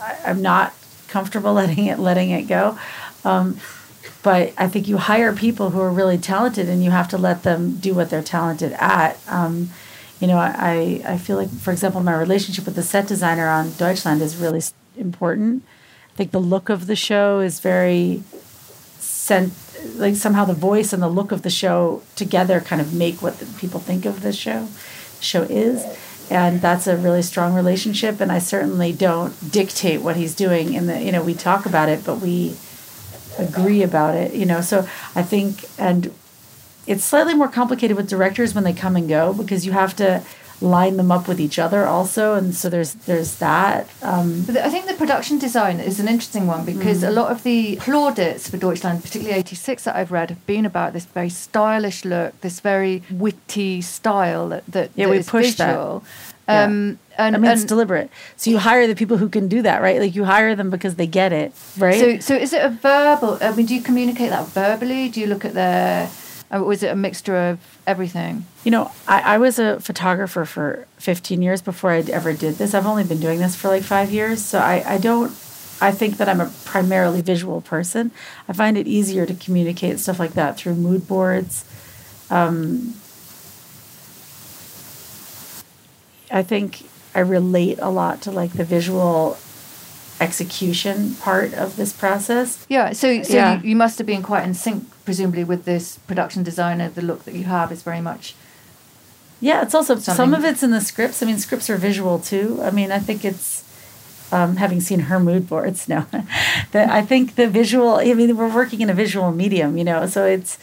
I, 0.00 0.30
am 0.30 0.40
not 0.40 0.72
comfortable 1.08 1.52
letting 1.60 1.86
it 1.86 1.98
letting 1.98 2.30
it 2.30 2.44
go. 2.44 2.78
Um, 3.24 3.58
but 4.22 4.52
I 4.56 4.68
think 4.68 4.88
you 4.88 4.98
hire 4.98 5.34
people 5.34 5.70
who 5.70 5.80
are 5.80 5.90
really 5.90 6.18
talented, 6.18 6.68
and 6.68 6.82
you 6.82 6.90
have 6.90 7.08
to 7.08 7.18
let 7.18 7.42
them 7.42 7.76
do 7.76 7.94
what 7.94 8.08
they're 8.08 8.22
talented 8.22 8.72
at. 8.72 9.18
Um, 9.28 9.70
you 10.22 10.28
know, 10.28 10.38
I, 10.38 11.02
I 11.04 11.18
feel 11.18 11.36
like, 11.36 11.50
for 11.50 11.72
example, 11.72 12.00
my 12.00 12.14
relationship 12.14 12.64
with 12.64 12.76
the 12.76 12.82
set 12.84 13.08
designer 13.08 13.48
on 13.48 13.72
Deutschland 13.72 14.22
is 14.22 14.36
really 14.36 14.62
important. 14.96 15.64
I 16.12 16.16
think 16.16 16.30
the 16.30 16.38
look 16.38 16.68
of 16.68 16.86
the 16.86 16.94
show 16.94 17.40
is 17.40 17.58
very 17.58 18.22
sent, 19.00 19.52
like 19.96 20.14
somehow 20.14 20.44
the 20.44 20.54
voice 20.54 20.92
and 20.92 21.02
the 21.02 21.08
look 21.08 21.32
of 21.32 21.42
the 21.42 21.50
show 21.50 22.02
together 22.14 22.60
kind 22.60 22.80
of 22.80 22.94
make 22.94 23.20
what 23.20 23.40
the 23.40 23.46
people 23.58 23.80
think 23.80 24.04
of 24.04 24.22
the 24.22 24.32
show 24.32 24.68
show 25.18 25.42
is. 25.42 25.84
And 26.30 26.60
that's 26.60 26.86
a 26.86 26.96
really 26.96 27.22
strong 27.22 27.52
relationship. 27.52 28.20
And 28.20 28.30
I 28.30 28.38
certainly 28.38 28.92
don't 28.92 29.50
dictate 29.50 30.02
what 30.02 30.14
he's 30.14 30.36
doing. 30.36 30.74
In 30.74 30.86
the, 30.86 31.02
you 31.02 31.10
know, 31.10 31.24
we 31.24 31.34
talk 31.34 31.66
about 31.66 31.88
it, 31.88 32.04
but 32.04 32.20
we 32.20 32.54
agree 33.38 33.82
about 33.82 34.14
it. 34.14 34.34
You 34.34 34.46
know, 34.46 34.60
so 34.60 34.86
I 35.16 35.22
think, 35.24 35.64
and 35.80 36.14
it's 36.86 37.04
slightly 37.04 37.34
more 37.34 37.48
complicated 37.48 37.96
with 37.96 38.08
directors 38.08 38.54
when 38.54 38.64
they 38.64 38.72
come 38.72 38.96
and 38.96 39.08
go 39.08 39.32
because 39.32 39.64
you 39.66 39.72
have 39.72 39.94
to 39.96 40.22
line 40.60 40.96
them 40.96 41.10
up 41.10 41.26
with 41.26 41.40
each 41.40 41.58
other 41.58 41.84
also 41.86 42.34
and 42.34 42.54
so 42.54 42.68
there's 42.68 42.94
there's 43.06 43.38
that 43.38 43.88
um, 44.00 44.42
But 44.46 44.56
I 44.58 44.70
think 44.70 44.86
the 44.86 44.94
production 44.94 45.36
design 45.38 45.80
is 45.80 45.98
an 45.98 46.06
interesting 46.06 46.46
one 46.46 46.64
because 46.64 47.02
Mm. 47.02 47.08
a 47.08 47.10
lot 47.10 47.32
of 47.32 47.42
the 47.42 47.76
plaudits 47.76 48.48
for 48.48 48.58
Deutschland, 48.58 49.02
particularly 49.02 49.36
86 49.40 49.82
that 49.84 49.96
I've 49.96 50.12
read, 50.12 50.30
have 50.30 50.46
been 50.46 50.64
about 50.64 50.92
this 50.92 51.04
very 51.04 51.30
stylish 51.30 52.04
look, 52.04 52.40
this 52.42 52.60
very 52.60 53.02
witty 53.10 53.80
style 53.82 54.50
that, 54.50 54.62
that, 54.68 54.90
Yeah, 54.94 55.06
that 55.06 55.10
we 55.10 55.22
push 55.24 55.54
that. 55.56 55.66
visual. 55.66 56.04
Yeah. 56.48 56.64
Um, 56.64 56.98
and, 57.18 57.34
I 57.36 57.38
mean, 57.38 57.50
it's 57.50 57.64
deliberate. 57.64 58.08
So 58.36 58.50
you 58.50 58.58
hire 58.58 58.86
the 58.86 58.94
people 58.94 59.16
who 59.16 59.28
can 59.28 59.48
do 59.48 59.62
that, 59.62 59.82
right? 59.82 59.98
Like 60.00 60.14
you 60.14 60.24
hire 60.24 60.54
them 60.54 60.70
because 60.70 60.94
they 60.94 61.06
get 61.08 61.32
it, 61.32 61.52
right? 61.76 61.98
So, 62.00 62.18
so 62.20 62.34
is 62.36 62.52
it 62.52 62.62
a 62.64 62.68
verbal? 62.70 63.38
I 63.40 63.50
mean, 63.56 63.66
do 63.66 63.74
you 63.74 63.82
communicate 63.82 64.30
that 64.30 64.46
verbally? 64.48 65.08
Do 65.08 65.18
you 65.20 65.26
look 65.26 65.44
at 65.44 65.54
their, 65.54 66.08
or 66.52 66.72
is 66.72 66.82
it 66.82 66.88
a 66.88 66.96
mixture 66.96 67.36
of 67.36 67.58
everything? 67.86 68.44
you 68.64 68.70
know, 68.70 68.92
I, 69.08 69.34
I 69.34 69.38
was 69.38 69.58
a 69.58 69.80
photographer 69.80 70.44
for 70.44 70.86
15 70.98 71.42
years 71.42 71.60
before 71.60 71.90
I 71.90 71.98
ever 72.00 72.32
did 72.32 72.56
this. 72.56 72.74
I've 72.74 72.86
only 72.86 73.04
been 73.04 73.20
doing 73.20 73.40
this 73.40 73.56
for 73.56 73.68
like 73.68 73.82
five 73.82 74.12
years. 74.12 74.44
So 74.44 74.58
I, 74.58 74.84
I 74.86 74.98
don't, 74.98 75.30
I 75.80 75.90
think 75.90 76.18
that 76.18 76.28
I'm 76.28 76.40
a 76.40 76.52
primarily 76.64 77.22
visual 77.22 77.60
person. 77.60 78.12
I 78.48 78.52
find 78.52 78.78
it 78.78 78.86
easier 78.86 79.26
to 79.26 79.34
communicate 79.34 79.98
stuff 79.98 80.20
like 80.20 80.34
that 80.34 80.56
through 80.56 80.76
mood 80.76 81.08
boards. 81.08 81.64
Um, 82.30 82.94
I 86.30 86.42
think 86.42 86.86
I 87.14 87.20
relate 87.20 87.78
a 87.80 87.90
lot 87.90 88.22
to 88.22 88.30
like 88.30 88.52
the 88.52 88.64
visual 88.64 89.38
execution 90.20 91.16
part 91.16 91.52
of 91.52 91.74
this 91.74 91.92
process. 91.92 92.64
Yeah. 92.68 92.92
So, 92.92 93.22
so 93.24 93.34
Yeah. 93.34 93.60
You, 93.60 93.70
you 93.70 93.76
must 93.76 93.98
have 93.98 94.06
been 94.06 94.22
quite 94.22 94.44
in 94.44 94.54
sync, 94.54 94.84
presumably, 95.04 95.44
with 95.44 95.64
this 95.64 95.98
production 95.98 96.42
designer. 96.42 96.88
The 96.88 97.02
look 97.02 97.24
that 97.24 97.34
you 97.34 97.44
have 97.44 97.72
is 97.72 97.82
very 97.82 98.00
much. 98.00 98.34
Yeah, 99.40 99.62
it's 99.62 99.74
also 99.74 99.96
some 99.98 100.34
of 100.34 100.44
it's 100.44 100.62
in 100.62 100.70
the 100.70 100.80
scripts. 100.80 101.22
I 101.22 101.26
mean, 101.26 101.38
scripts 101.38 101.68
are 101.68 101.76
visual 101.76 102.20
too. 102.20 102.60
I 102.62 102.70
mean, 102.70 102.92
I 102.92 103.00
think 103.00 103.24
it's 103.24 103.64
um, 104.30 104.56
having 104.56 104.80
seen 104.80 105.00
her 105.00 105.18
mood 105.18 105.48
boards 105.48 105.88
now. 105.94 106.06
that 106.70 106.90
I 106.90 107.02
think 107.02 107.34
the 107.34 107.48
visual. 107.48 107.96
I 107.96 108.14
mean, 108.14 108.36
we're 108.36 108.54
working 108.54 108.80
in 108.80 108.90
a 108.90 108.94
visual 108.94 109.32
medium, 109.32 109.76
you 109.76 109.84
know, 109.84 110.06
so 110.06 110.24
it's. 110.26 110.58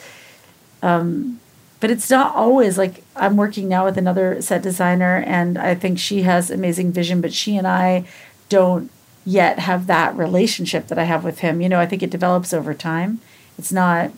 Um, 0.82 1.42
but 1.82 1.90
it's 1.90 2.10
not 2.10 2.36
always 2.36 2.78
like 2.78 3.04
I'm 3.16 3.38
working 3.38 3.70
now 3.70 3.86
with 3.86 3.98
another 3.98 4.42
set 4.42 4.62
designer, 4.62 5.24
and 5.26 5.58
I 5.58 5.76
think 5.76 5.98
she 5.98 6.24
has 6.24 6.52
amazing 6.52 6.92
vision, 6.92 7.22
but 7.22 7.34
she 7.34 7.56
and 7.58 7.68
I 7.68 8.06
don't 8.50 8.92
yet 9.26 9.60
have 9.60 9.88
that 9.88 10.16
relationship 10.18 10.88
that 10.88 10.98
I 10.98 11.04
have 11.04 11.24
with 11.24 11.40
him. 11.40 11.62
You 11.62 11.70
know, 11.70 11.80
I 11.80 11.86
think 11.86 12.04
it 12.04 12.10
develops 12.10 12.54
over 12.54 12.74
time. 12.74 13.22
It's 13.58 13.72
not 13.72 14.12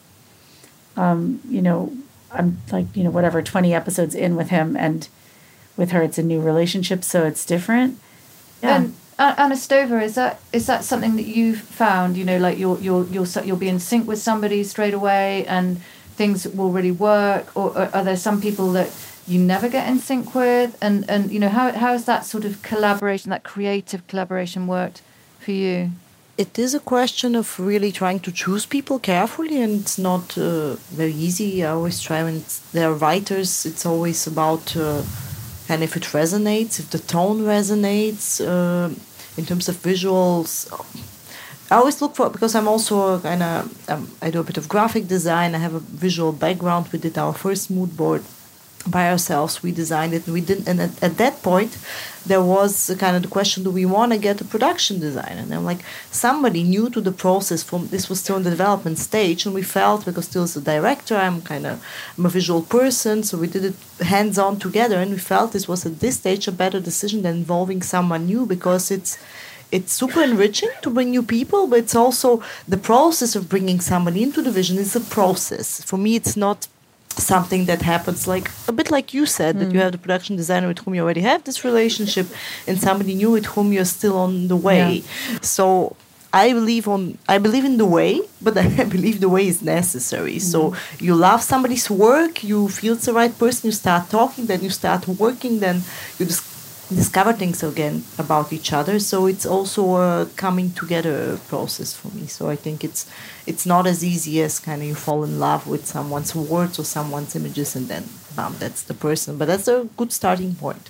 um, 0.98 1.40
you 1.48 1.62
know, 1.62 1.96
I'm 2.32 2.60
like, 2.72 2.86
you 2.96 3.04
know, 3.04 3.10
whatever, 3.10 3.42
20 3.42 3.74
episodes 3.74 4.16
in 4.16 4.36
with 4.36 4.50
him 4.50 4.76
and 4.78 5.08
with 5.78 5.92
her, 5.92 6.02
it's 6.02 6.18
a 6.18 6.24
new 6.24 6.42
relationship. 6.42 7.04
So 7.04 7.26
it's 7.26 7.46
different. 7.46 8.00
Yeah. 8.62 8.78
And 8.78 8.96
Anna 9.20 9.56
Stoeva, 9.56 10.02
is 10.02 10.16
that 10.16 10.40
is 10.52 10.66
that 10.68 10.84
something 10.84 11.16
that 11.16 11.28
you've 11.28 11.62
found? 11.62 12.18
You 12.18 12.26
know, 12.26 12.38
like 12.38 12.58
you'll 12.58 12.80
you'll 12.80 13.08
you'll 13.08 13.28
you'll 13.44 13.58
be 13.58 13.70
in 13.70 13.80
sync 13.80 14.08
with 14.08 14.20
somebody 14.20 14.64
straight 14.64 14.94
away, 14.94 15.46
and 15.46 15.80
things 16.16 16.48
will 16.48 16.72
really 16.72 16.92
work. 16.92 17.56
Or, 17.56 17.70
or 17.78 17.90
are 17.94 18.04
there 18.04 18.18
some 18.18 18.42
people 18.42 18.72
that 18.72 18.92
you 19.28 19.40
never 19.40 19.70
get 19.70 19.88
in 19.88 20.00
sync 20.00 20.34
with? 20.34 20.76
And 20.82 21.08
and 21.10 21.32
you 21.32 21.40
know, 21.40 21.50
how 21.50 21.72
how 21.72 21.92
has 21.92 22.06
that 22.06 22.26
sort 22.26 22.46
of 22.46 22.64
collaboration, 22.64 23.30
that 23.30 23.44
creative 23.44 24.06
collaboration, 24.08 24.66
worked 24.66 25.02
for 25.40 25.52
you? 25.52 25.92
It 26.42 26.58
is 26.58 26.74
a 26.74 26.80
question 26.80 27.36
of 27.36 27.48
really 27.60 27.92
trying 27.92 28.20
to 28.20 28.32
choose 28.32 28.66
people 28.66 28.98
carefully 28.98 29.62
and 29.62 29.82
it's 29.82 30.00
not 30.00 30.36
uh, 30.38 30.74
very 31.00 31.14
easy. 31.28 31.64
I 31.64 31.70
always 31.78 32.02
try 32.02 32.24
when 32.24 32.44
there 32.74 32.90
are 32.90 32.98
writers 33.06 33.66
it's 33.70 33.86
always 33.86 34.20
about 34.26 34.76
uh, 34.76 35.04
and 35.70 35.84
if 35.88 35.96
it 36.00 36.06
resonates 36.20 36.74
if 36.82 36.88
the 36.90 37.04
tone 37.16 37.40
resonates 37.58 38.26
uh, 38.42 38.90
in 39.38 39.46
terms 39.46 39.70
of 39.70 39.76
visuals. 39.92 40.50
I 41.70 41.76
always 41.76 42.02
look 42.02 42.16
for 42.18 42.30
because 42.30 42.54
i'm 42.58 42.68
also 42.68 43.20
kind 43.20 43.44
of 43.44 43.90
um, 43.92 44.04
i 44.22 44.28
do 44.30 44.40
a 44.42 44.48
bit 44.50 44.58
of 44.58 44.68
graphic 44.68 45.08
design 45.08 45.56
i 45.56 45.60
have 45.66 45.76
a 45.76 45.84
visual 46.06 46.34
background 46.46 46.84
we 46.92 47.00
did 47.00 47.18
our 47.18 47.34
first 47.34 47.72
mood 47.72 47.96
board 47.96 48.24
by 48.82 49.10
ourselves. 49.10 49.64
We 49.64 49.72
designed 49.72 50.14
it. 50.14 50.28
We 50.28 50.42
didn't 50.42 50.68
and 50.68 50.82
at, 50.82 51.04
at 51.04 51.18
that 51.18 51.42
point 51.42 51.78
there 52.26 52.42
was 52.42 52.94
kind 53.00 53.16
of 53.16 53.24
the 53.24 53.28
question 53.28 53.64
do 53.64 53.72
we 53.72 53.86
want 53.86 54.12
to 54.12 54.18
get 54.18 54.42
a 54.42 54.46
production 54.46 55.00
designer? 55.00 55.42
And 55.42 55.54
i'm 55.54 55.66
like 55.66 55.84
somebody 56.12 56.64
new 56.64 56.90
to 56.90 57.02
the 57.02 57.12
process 57.12 57.64
from 57.64 57.88
this 57.88 58.10
was 58.10 58.20
still 58.20 58.38
in 58.38 58.44
the 58.44 58.50
development 58.50 58.98
stage 59.00 59.46
and 59.46 59.56
we 59.56 59.64
felt 59.64 60.06
because 60.06 60.26
still 60.26 60.44
as 60.44 60.56
a 60.56 60.62
director 60.62 61.16
i'm 61.16 61.42
kind 61.42 61.66
of 61.66 61.84
i'm 62.18 62.26
a 62.26 62.30
visual 62.30 62.62
person 62.62 63.24
so 63.24 63.38
we 63.38 63.48
did 63.48 63.66
it 63.66 63.76
hands 64.02 64.38
on 64.38 64.60
together 64.60 64.98
and 65.00 65.12
we 65.12 65.18
felt 65.18 65.52
this 65.52 65.68
was 65.68 65.86
at 65.86 66.00
this 66.00 66.18
stage 66.18 66.48
a 66.48 66.52
better 66.52 66.80
decision 66.80 67.22
than 67.24 67.36
involving 67.38 67.82
someone 67.82 68.26
new 68.26 68.46
because 68.46 68.92
it's 68.92 69.18
it's 69.72 69.94
super 69.94 70.22
enriching 70.22 70.70
to 70.82 70.90
bring 70.90 71.12
new 71.12 71.24
people, 71.24 71.66
but 71.66 71.80
it's 71.80 71.96
also 71.96 72.44
the 72.68 72.78
process 72.78 73.38
of 73.38 73.48
bringing 73.48 73.80
somebody 73.80 74.22
into 74.22 74.42
the 74.42 74.52
vision 74.52 74.78
is 74.78 74.98
a 74.98 75.00
process. 75.00 75.82
For 75.82 75.96
me, 75.96 76.16
it's 76.18 76.36
not 76.36 76.68
something 77.20 77.66
that 77.66 77.82
happens 77.82 78.28
like 78.28 78.50
a 78.68 78.72
bit 78.72 78.92
like 78.92 79.14
you 79.14 79.26
said 79.26 79.60
that 79.60 79.66
you 79.66 79.80
hmm. 79.80 79.84
have 79.84 79.92
the 79.92 79.98
production 79.98 80.36
designer 80.36 80.68
with 80.68 80.80
whom 80.80 80.96
you 80.96 81.02
already 81.02 81.22
have 81.22 81.44
this 81.44 81.64
relationship 81.64 82.28
and 82.68 82.80
somebody 82.80 83.14
new 83.16 83.32
with 83.32 83.46
whom 83.48 83.74
you're 83.74 83.86
still 83.86 84.18
on 84.18 84.48
the 84.48 84.56
way. 84.56 85.04
So 85.42 85.96
i 86.34 86.54
believe 86.54 86.88
on 86.88 87.18
i 87.28 87.38
believe 87.38 87.66
in 87.66 87.76
the 87.76 87.86
way 87.86 88.22
but 88.42 88.58
i 88.82 88.86
believe 88.86 89.20
the 89.20 89.30
way 89.30 89.48
is 89.48 89.62
necessary. 89.62 90.40
So 90.40 90.72
hmm. 90.72 91.06
you 91.06 91.16
love 91.16 91.42
somebody's 91.42 91.90
work 91.90 92.44
you 92.44 92.70
feel 92.70 92.94
it's 92.94 93.06
the 93.06 93.14
right 93.14 93.38
person 93.38 93.68
you 93.68 93.74
start 93.74 94.10
talking 94.10 94.46
then 94.46 94.62
you 94.62 94.70
start 94.70 95.08
working 95.08 95.60
then 95.60 95.82
you 96.18 96.26
dis- 96.26 96.51
discover 96.96 97.34
things 97.34 97.64
again 97.64 98.04
about 98.18 98.52
each 98.52 98.74
other 98.74 99.00
so 99.00 99.26
it's 99.26 99.46
also 99.46 99.96
a 99.96 100.28
coming 100.36 100.72
together 100.72 101.38
process 101.48 101.94
for 101.94 102.10
me 102.10 102.28
so 102.28 102.50
i 102.50 102.56
think 102.56 102.84
it's 102.84 103.10
it's 103.46 103.66
not 103.66 103.88
as 103.88 104.04
easy 104.04 104.42
as 104.42 104.60
kind 104.60 104.82
of 104.82 104.88
you 104.88 104.96
fall 104.96 105.24
in 105.24 105.40
love 105.40 105.68
with 105.68 105.86
someone's 105.86 106.36
words 106.36 106.78
or 106.78 106.84
someone's 106.84 107.36
images 107.36 107.76
and 107.76 107.88
then 107.88 108.04
bam 108.36 108.56
that's 108.60 108.84
the 108.84 108.94
person 108.94 109.38
but 109.38 109.48
that's 109.48 109.68
a 109.68 109.88
good 109.98 110.12
starting 110.12 110.56
point. 110.56 110.90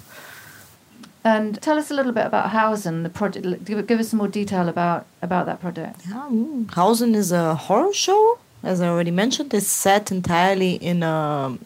And 1.23 1.61
tell 1.61 1.77
us 1.77 1.91
a 1.91 1.93
little 1.93 2.11
bit 2.11 2.25
about 2.25 2.49
Hausen, 2.49 3.03
the 3.03 3.09
project. 3.09 3.65
Give, 3.65 3.85
give 3.85 3.99
us 3.99 4.09
some 4.09 4.17
more 4.17 4.27
detail 4.27 4.67
about 4.67 5.05
about 5.21 5.45
that 5.45 5.61
project. 5.61 6.01
Yeah, 6.07 6.27
mm, 6.31 6.71
Hausen 6.71 7.13
is 7.13 7.31
a 7.31 7.53
horror 7.53 7.93
show, 7.93 8.39
as 8.63 8.81
I 8.81 8.87
already 8.87 9.11
mentioned. 9.11 9.53
It's 9.53 9.67
set 9.67 10.11
entirely 10.11 10.73
in 10.75 11.03
a 11.03 11.57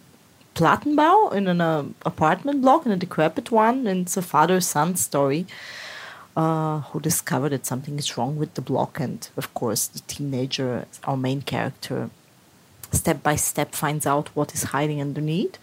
Plattenbau, 0.56 1.34
in 1.34 1.48
an 1.48 1.62
uh, 1.62 1.86
apartment 2.06 2.62
block, 2.62 2.86
in 2.86 2.92
a 2.92 2.98
decrepit 2.98 3.52
one. 3.52 3.88
And 3.88 4.02
it's 4.04 4.18
a 4.18 4.22
father-son 4.22 4.96
story 4.96 5.46
uh, 6.36 6.80
who 6.80 7.00
discovered 7.00 7.50
that 7.50 7.66
something 7.66 8.00
is 8.00 8.18
wrong 8.18 8.38
with 8.38 8.54
the 8.56 8.62
block. 8.62 9.00
And, 9.00 9.20
of 9.38 9.54
course, 9.54 9.88
the 9.88 10.00
teenager, 10.08 10.86
our 11.04 11.18
main 11.18 11.42
character, 11.42 12.10
step 12.92 13.22
by 13.22 13.36
step 13.36 13.76
finds 13.76 14.06
out 14.08 14.30
what 14.36 14.54
is 14.54 14.64
hiding 14.64 15.02
underneath. 15.02 15.58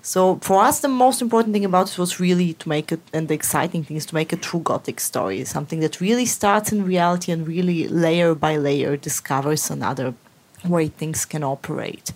So 0.00 0.36
for 0.36 0.62
us, 0.62 0.80
the 0.80 0.88
most 0.88 1.20
important 1.20 1.52
thing 1.52 1.64
about 1.64 1.90
it 1.92 1.98
was 1.98 2.18
really 2.18 2.54
to 2.54 2.68
make 2.68 2.90
it, 2.90 3.00
and 3.12 3.28
the 3.28 3.34
exciting 3.34 3.84
thing 3.84 3.96
is 3.98 4.06
to 4.06 4.14
make 4.14 4.32
a 4.32 4.36
true 4.36 4.60
gothic 4.60 4.98
story, 5.00 5.44
something 5.44 5.80
that 5.80 6.00
really 6.00 6.24
starts 6.24 6.72
in 6.72 6.84
reality 6.84 7.30
and 7.30 7.46
really 7.46 7.88
layer 7.88 8.34
by 8.34 8.56
layer 8.56 8.96
discovers 8.96 9.70
another 9.70 10.14
way 10.64 10.88
things 10.88 11.24
can 11.24 11.42
operate. 11.42 12.12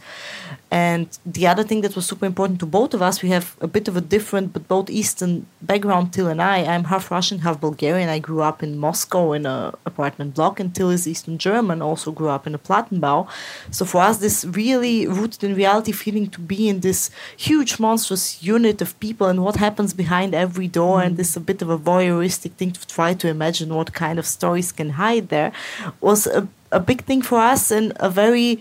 And 0.70 1.07
the 1.26 1.46
other 1.46 1.64
thing 1.64 1.83
that 1.83 1.94
was 1.94 2.07
super 2.07 2.24
important 2.24 2.59
to 2.61 2.66
both 2.66 2.94
of 2.94 3.02
us, 3.02 3.22
we 3.22 3.28
have 3.28 3.57
a 3.61 3.66
bit 3.66 3.88
of 3.88 3.96
a 3.96 4.00
different 4.00 4.55
but 4.55 4.68
both 4.68 4.88
Eastern 4.88 5.46
background, 5.61 6.14
Till 6.14 6.28
and 6.28 6.40
I. 6.40 6.64
I'm 6.64 6.85
half 6.85 7.11
Russian, 7.11 7.40
half 7.40 7.61
Bulgarian. 7.61 8.09
I 8.09 8.18
grew 8.18 8.40
up 8.40 8.62
in 8.62 8.78
Moscow 8.78 9.33
in 9.33 9.44
an 9.44 9.74
apartment 9.85 10.35
block, 10.35 10.59
and 10.59 10.74
Till 10.74 10.88
is 10.88 11.07
Eastern 11.07 11.37
German, 11.37 11.83
also 11.83 12.11
grew 12.11 12.28
up 12.28 12.46
in 12.46 12.55
a 12.55 12.59
Plattenbau. 12.59 13.28
So 13.70 13.85
for 13.85 14.00
us, 14.00 14.16
this 14.18 14.46
really 14.46 15.07
rooted 15.07 15.44
in 15.44 15.55
reality 15.55 15.92
feeling 15.92 16.28
to 16.31 16.40
be 16.40 16.70
in 16.70 16.81
this 16.81 17.11
huge 17.37 17.78
monstrous 17.78 18.42
unit 18.42 18.81
of 18.81 18.98
people 18.98 19.26
and 19.26 19.44
what 19.44 19.57
happens 19.57 19.92
behind 19.92 20.35
every 20.35 20.68
door, 20.68 21.02
and 21.02 21.14
mm. 21.14 21.16
this 21.18 21.37
a 21.37 21.40
bit 21.40 21.61
of 21.61 21.68
a 21.68 21.78
voyeuristic 21.78 22.52
thing 22.52 22.70
to 22.72 22.87
try 22.87 23.12
to 23.12 23.28
imagine 23.28 23.74
what 23.74 23.92
kind 23.92 24.18
of 24.18 24.26
stories 24.26 24.72
can 24.72 24.90
hide 24.90 25.28
there, 25.28 25.52
was 26.00 26.26
a, 26.26 26.48
a 26.72 26.80
big 26.80 27.04
thing 27.04 27.22
for 27.22 27.38
us 27.38 27.70
and 27.70 27.92
a 27.96 28.11
very 28.11 28.61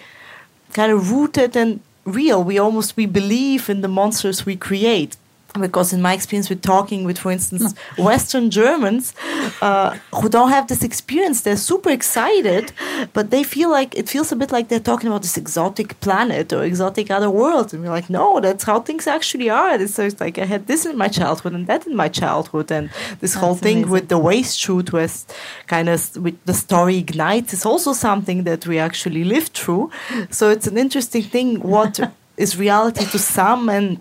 kind 0.73 0.91
of 0.91 1.11
rooted 1.11 1.55
and 1.55 1.79
real. 2.05 2.43
We 2.43 2.59
almost 2.59 2.97
we 2.97 3.05
believe 3.05 3.69
in 3.69 3.81
the 3.81 3.87
monsters 3.87 4.45
we 4.45 4.55
create. 4.55 5.17
Because 5.59 5.91
in 5.91 6.01
my 6.01 6.13
experience 6.13 6.49
with 6.49 6.61
talking 6.61 7.03
with, 7.03 7.17
for 7.19 7.31
instance, 7.31 7.75
Western 7.97 8.49
Germans 8.49 9.13
uh, 9.61 9.97
who 10.15 10.29
don't 10.29 10.49
have 10.49 10.67
this 10.67 10.83
experience, 10.83 11.41
they're 11.41 11.57
super 11.57 11.89
excited, 11.89 12.71
but 13.13 13.31
they 13.31 13.43
feel 13.43 13.69
like 13.69 13.93
it 13.95 14.07
feels 14.07 14.31
a 14.31 14.35
bit 14.35 14.51
like 14.51 14.69
they're 14.69 14.79
talking 14.79 15.07
about 15.07 15.23
this 15.23 15.37
exotic 15.37 15.99
planet 15.99 16.53
or 16.53 16.63
exotic 16.63 17.11
other 17.11 17.29
world, 17.29 17.73
and 17.73 17.83
we're 17.83 17.89
like, 17.89 18.09
no, 18.09 18.39
that's 18.39 18.63
how 18.63 18.79
things 18.79 19.07
actually 19.07 19.49
are. 19.49 19.75
It's, 19.75 19.95
so 19.95 20.03
it's 20.03 20.21
like 20.21 20.37
I 20.39 20.45
had 20.45 20.67
this 20.67 20.85
in 20.85 20.97
my 20.97 21.09
childhood 21.09 21.53
and 21.53 21.67
that 21.67 21.85
in 21.85 21.95
my 21.95 22.07
childhood, 22.07 22.71
and 22.71 22.89
this 23.19 23.33
whole 23.33 23.55
thing 23.55 23.77
amazing. 23.77 23.91
with 23.91 24.07
the 24.07 24.17
waste 24.17 24.57
shoot 24.57 24.93
was 24.93 25.25
kind 25.67 25.89
of 25.89 26.15
with 26.15 26.37
the 26.45 26.53
story 26.53 26.97
ignites 26.97 27.53
is 27.53 27.65
also 27.65 27.93
something 27.93 28.43
that 28.43 28.65
we 28.67 28.79
actually 28.79 29.23
lived 29.23 29.53
through. 29.53 29.91
So 30.29 30.49
it's 30.49 30.67
an 30.67 30.77
interesting 30.77 31.23
thing 31.23 31.59
what 31.59 31.99
is 32.37 32.57
reality 32.57 33.05
to 33.05 33.19
some 33.19 33.69
and 33.69 33.99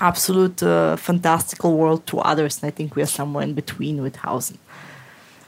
absolute 0.00 0.62
uh, 0.62 0.96
fantastical 0.96 1.76
world 1.76 2.06
to 2.06 2.18
others. 2.18 2.62
And 2.62 2.68
I 2.68 2.70
think 2.70 2.96
we 2.96 3.02
are 3.02 3.06
somewhere 3.06 3.44
in 3.44 3.54
between 3.54 4.02
with 4.02 4.16
Hausen. 4.16 4.58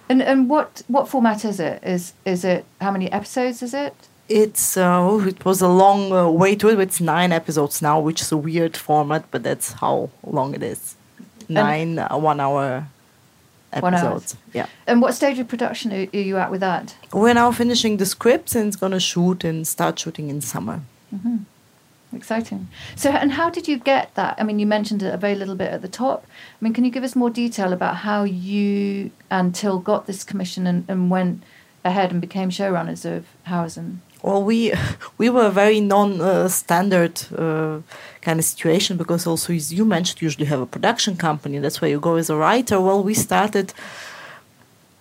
And 0.08 0.22
and 0.22 0.48
what 0.50 0.82
what 0.88 1.08
format 1.08 1.44
is 1.44 1.60
it? 1.60 1.82
Is 1.84 2.12
is 2.24 2.44
it 2.44 2.64
how 2.80 2.90
many 2.90 3.10
episodes 3.12 3.62
is 3.62 3.74
it? 3.74 3.94
It's 4.28 4.76
uh, 4.76 5.24
it 5.26 5.44
was 5.44 5.60
a 5.60 5.68
long 5.68 6.12
uh, 6.12 6.28
way 6.28 6.56
to 6.56 6.68
it. 6.68 6.80
It's 6.80 7.00
nine 7.00 7.32
episodes 7.32 7.80
now, 7.82 8.00
which 8.00 8.20
is 8.20 8.32
a 8.32 8.36
weird 8.36 8.76
format, 8.76 9.24
but 9.30 9.42
that's 9.42 9.72
how 9.72 10.10
long 10.24 10.54
it 10.54 10.62
is. 10.62 10.96
Nine 11.48 11.98
uh, 11.98 12.16
one 12.16 12.40
hour 12.40 12.86
One 13.72 13.94
episodes. 13.94 14.36
Yeah. 14.52 14.66
And 14.86 15.00
what 15.02 15.14
stage 15.14 15.38
of 15.38 15.46
production 15.46 15.92
are, 15.92 16.16
you 16.16 16.36
at 16.38 16.50
with 16.50 16.60
that? 16.60 16.96
We're 17.12 17.34
now 17.34 17.52
finishing 17.52 17.98
the 17.98 18.06
scripts 18.06 18.56
and 18.56 18.66
it's 18.68 18.76
gonna 18.76 19.00
shoot 19.00 19.44
and 19.44 19.66
start 19.66 19.98
shooting 19.98 20.28
in 20.30 20.40
summer. 20.40 20.80
Exciting. 22.12 22.68
So, 22.96 23.10
and 23.10 23.32
how 23.32 23.50
did 23.50 23.68
you 23.68 23.78
get 23.78 24.14
that? 24.16 24.34
I 24.38 24.42
mean, 24.42 24.58
you 24.58 24.66
mentioned 24.66 25.02
it 25.02 25.14
a 25.14 25.16
very 25.16 25.36
little 25.36 25.54
bit 25.54 25.72
at 25.72 25.80
the 25.80 25.88
top. 25.88 26.26
I 26.26 26.64
mean, 26.64 26.72
can 26.72 26.84
you 26.84 26.90
give 26.90 27.04
us 27.04 27.14
more 27.14 27.30
detail 27.30 27.72
about 27.72 27.96
how 27.98 28.24
you 28.24 29.12
and 29.30 29.54
Till 29.54 29.78
got 29.78 30.06
this 30.06 30.24
commission 30.24 30.66
and, 30.66 30.84
and 30.88 31.10
went 31.10 31.42
ahead 31.84 32.10
and 32.10 32.20
became 32.20 32.50
showrunners 32.50 33.04
of 33.04 33.26
Hausen? 33.46 34.02
Well, 34.22 34.42
we 34.42 34.72
we 35.18 35.30
were 35.30 35.46
a 35.46 35.50
very 35.50 35.80
non-standard 35.80 37.22
uh, 37.36 37.80
kind 38.22 38.38
of 38.38 38.44
situation 38.44 38.96
because 38.96 39.26
also, 39.26 39.52
as 39.52 39.72
you 39.72 39.84
mentioned, 39.84 40.20
you 40.20 40.26
usually 40.26 40.46
have 40.46 40.60
a 40.60 40.66
production 40.66 41.16
company. 41.16 41.58
That's 41.58 41.80
where 41.80 41.90
you 41.90 42.00
go 42.00 42.16
as 42.16 42.28
a 42.28 42.36
writer. 42.36 42.80
Well, 42.80 43.02
we 43.04 43.14
started 43.14 43.72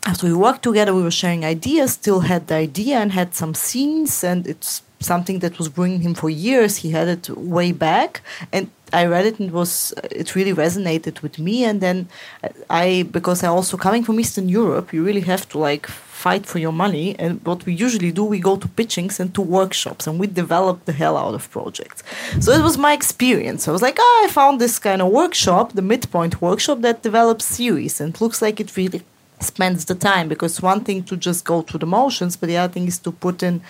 after 0.06 0.28
we 0.28 0.34
worked 0.34 0.64
together. 0.64 0.94
We 0.94 1.04
were 1.04 1.12
sharing 1.12 1.44
ideas. 1.44 1.98
Till 1.98 2.22
had 2.22 2.48
the 2.48 2.56
idea 2.56 3.00
and 3.00 3.12
had 3.12 3.34
some 3.36 3.54
scenes, 3.56 4.24
and 4.24 4.48
it's 4.48 4.84
something 5.00 5.40
that 5.40 5.58
was 5.58 5.70
bringing 5.70 6.02
him 6.02 6.14
for 6.14 6.30
years. 6.30 6.78
He 6.78 6.92
had 6.92 7.08
it 7.08 7.30
way 7.30 7.72
back, 7.72 8.22
and 8.52 8.70
I 8.92 9.06
read 9.06 9.26
it 9.26 9.40
and 9.40 9.50
it 9.50 9.54
was 9.54 9.94
it 10.04 10.36
really 10.36 10.54
resonated 10.54 11.22
with 11.22 11.40
me. 11.40 11.64
And 11.64 11.82
then 11.82 12.08
I 12.70 13.08
because 13.12 13.44
I 13.44 13.48
also 13.48 13.78
coming 13.78 14.04
from 14.04 14.20
Eastern 14.20 14.50
Europe, 14.50 14.94
you 14.94 15.04
really 15.04 15.22
have 15.22 15.48
to 15.50 15.58
like 15.58 15.88
fight 15.88 16.46
for 16.46 16.60
your 16.60 16.74
money. 16.74 17.16
And 17.18 17.40
what 17.46 17.66
we 17.66 17.74
usually 17.74 18.12
do, 18.12 18.26
we 18.26 18.40
go 18.40 18.58
to 18.58 18.68
pitchings 18.68 19.20
and 19.20 19.34
to 19.36 19.42
workshops, 19.42 20.08
and 20.08 20.20
we 20.20 20.28
develop 20.28 20.86
the 20.86 20.94
hell 20.94 21.16
out 21.18 21.34
of 21.34 21.50
projects. 21.50 22.04
So 22.40 22.52
it 22.52 22.62
was 22.62 22.78
my 22.78 22.94
experience. 22.94 23.68
I 23.68 23.72
was 23.72 23.82
like, 23.82 23.98
oh, 24.00 24.26
I 24.26 24.32
found 24.32 24.60
this 24.60 24.80
kind 24.80 25.02
of 25.02 25.10
workshop, 25.12 25.74
the 25.74 25.82
Midpoint 25.82 26.42
workshop 26.42 26.82
that 26.82 27.04
develops 27.04 27.46
series, 27.46 28.02
and 28.02 28.20
looks 28.20 28.42
like 28.42 28.60
it 28.60 28.76
really 28.76 29.02
spends 29.42 29.86
the 29.86 29.96
time 29.96 30.28
because 30.28 30.62
one 30.62 30.84
thing 30.84 31.04
to 31.04 31.16
just 31.16 31.46
go 31.46 31.62
through 31.62 31.80
the 31.80 31.86
motions, 31.86 32.36
but 32.36 32.48
the 32.48 32.58
other 32.58 32.74
thing 32.74 32.88
is 32.88 33.00
to 33.00 33.12
put 33.12 33.42
in 33.42 33.62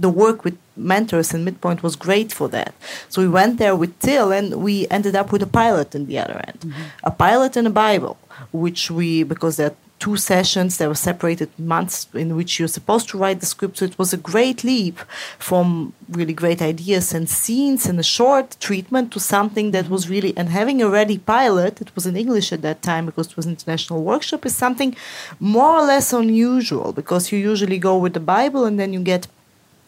the 0.00 0.08
work 0.08 0.44
with 0.44 0.56
mentors 0.76 1.34
and 1.34 1.44
midpoint 1.44 1.82
was 1.82 1.94
great 1.94 2.32
for 2.32 2.48
that. 2.48 2.74
So 3.08 3.22
we 3.22 3.28
went 3.28 3.58
there 3.58 3.76
with 3.76 3.98
till 4.00 4.32
and 4.32 4.62
we 4.66 4.88
ended 4.88 5.14
up 5.14 5.30
with 5.32 5.42
a 5.42 5.46
pilot 5.46 5.94
in 5.94 6.06
the 6.06 6.18
other 6.18 6.40
end. 6.48 6.60
Mm-hmm. 6.60 6.82
A 7.04 7.10
pilot 7.10 7.56
and 7.56 7.66
a 7.66 7.76
bible 7.84 8.16
which 8.52 8.90
we 8.90 9.22
because 9.22 9.56
there 9.56 9.68
are 9.68 9.76
two 10.00 10.16
sessions 10.16 10.78
they 10.78 10.86
were 10.86 10.94
separated 10.94 11.50
months 11.58 12.08
in 12.14 12.34
which 12.34 12.58
you're 12.58 12.76
supposed 12.78 13.06
to 13.10 13.18
write 13.18 13.40
the 13.40 13.46
script. 13.46 13.76
So 13.76 13.84
it 13.84 13.98
was 13.98 14.14
a 14.14 14.16
great 14.16 14.64
leap 14.64 14.98
from 15.38 15.92
really 16.08 16.32
great 16.32 16.62
ideas 16.62 17.12
and 17.12 17.28
scenes 17.28 17.86
and 17.86 18.00
a 18.00 18.02
short 18.02 18.56
treatment 18.60 19.12
to 19.12 19.20
something 19.20 19.70
that 19.72 19.90
was 19.90 20.04
mm-hmm. 20.04 20.14
really 20.14 20.36
and 20.36 20.48
having 20.48 20.80
a 20.82 20.88
ready 20.88 21.18
pilot 21.18 21.80
it 21.80 21.94
was 21.94 22.06
in 22.06 22.16
english 22.16 22.52
at 22.52 22.62
that 22.62 22.82
time 22.82 23.06
because 23.06 23.28
it 23.28 23.36
was 23.36 23.46
an 23.46 23.52
international 23.52 24.02
workshop 24.02 24.44
is 24.44 24.56
something 24.56 24.96
more 25.38 25.72
or 25.78 25.84
less 25.84 26.12
unusual 26.12 26.92
because 26.92 27.30
you 27.30 27.38
usually 27.38 27.78
go 27.78 27.96
with 27.96 28.14
the 28.14 28.20
bible 28.34 28.64
and 28.64 28.80
then 28.80 28.92
you 28.92 29.00
get 29.00 29.28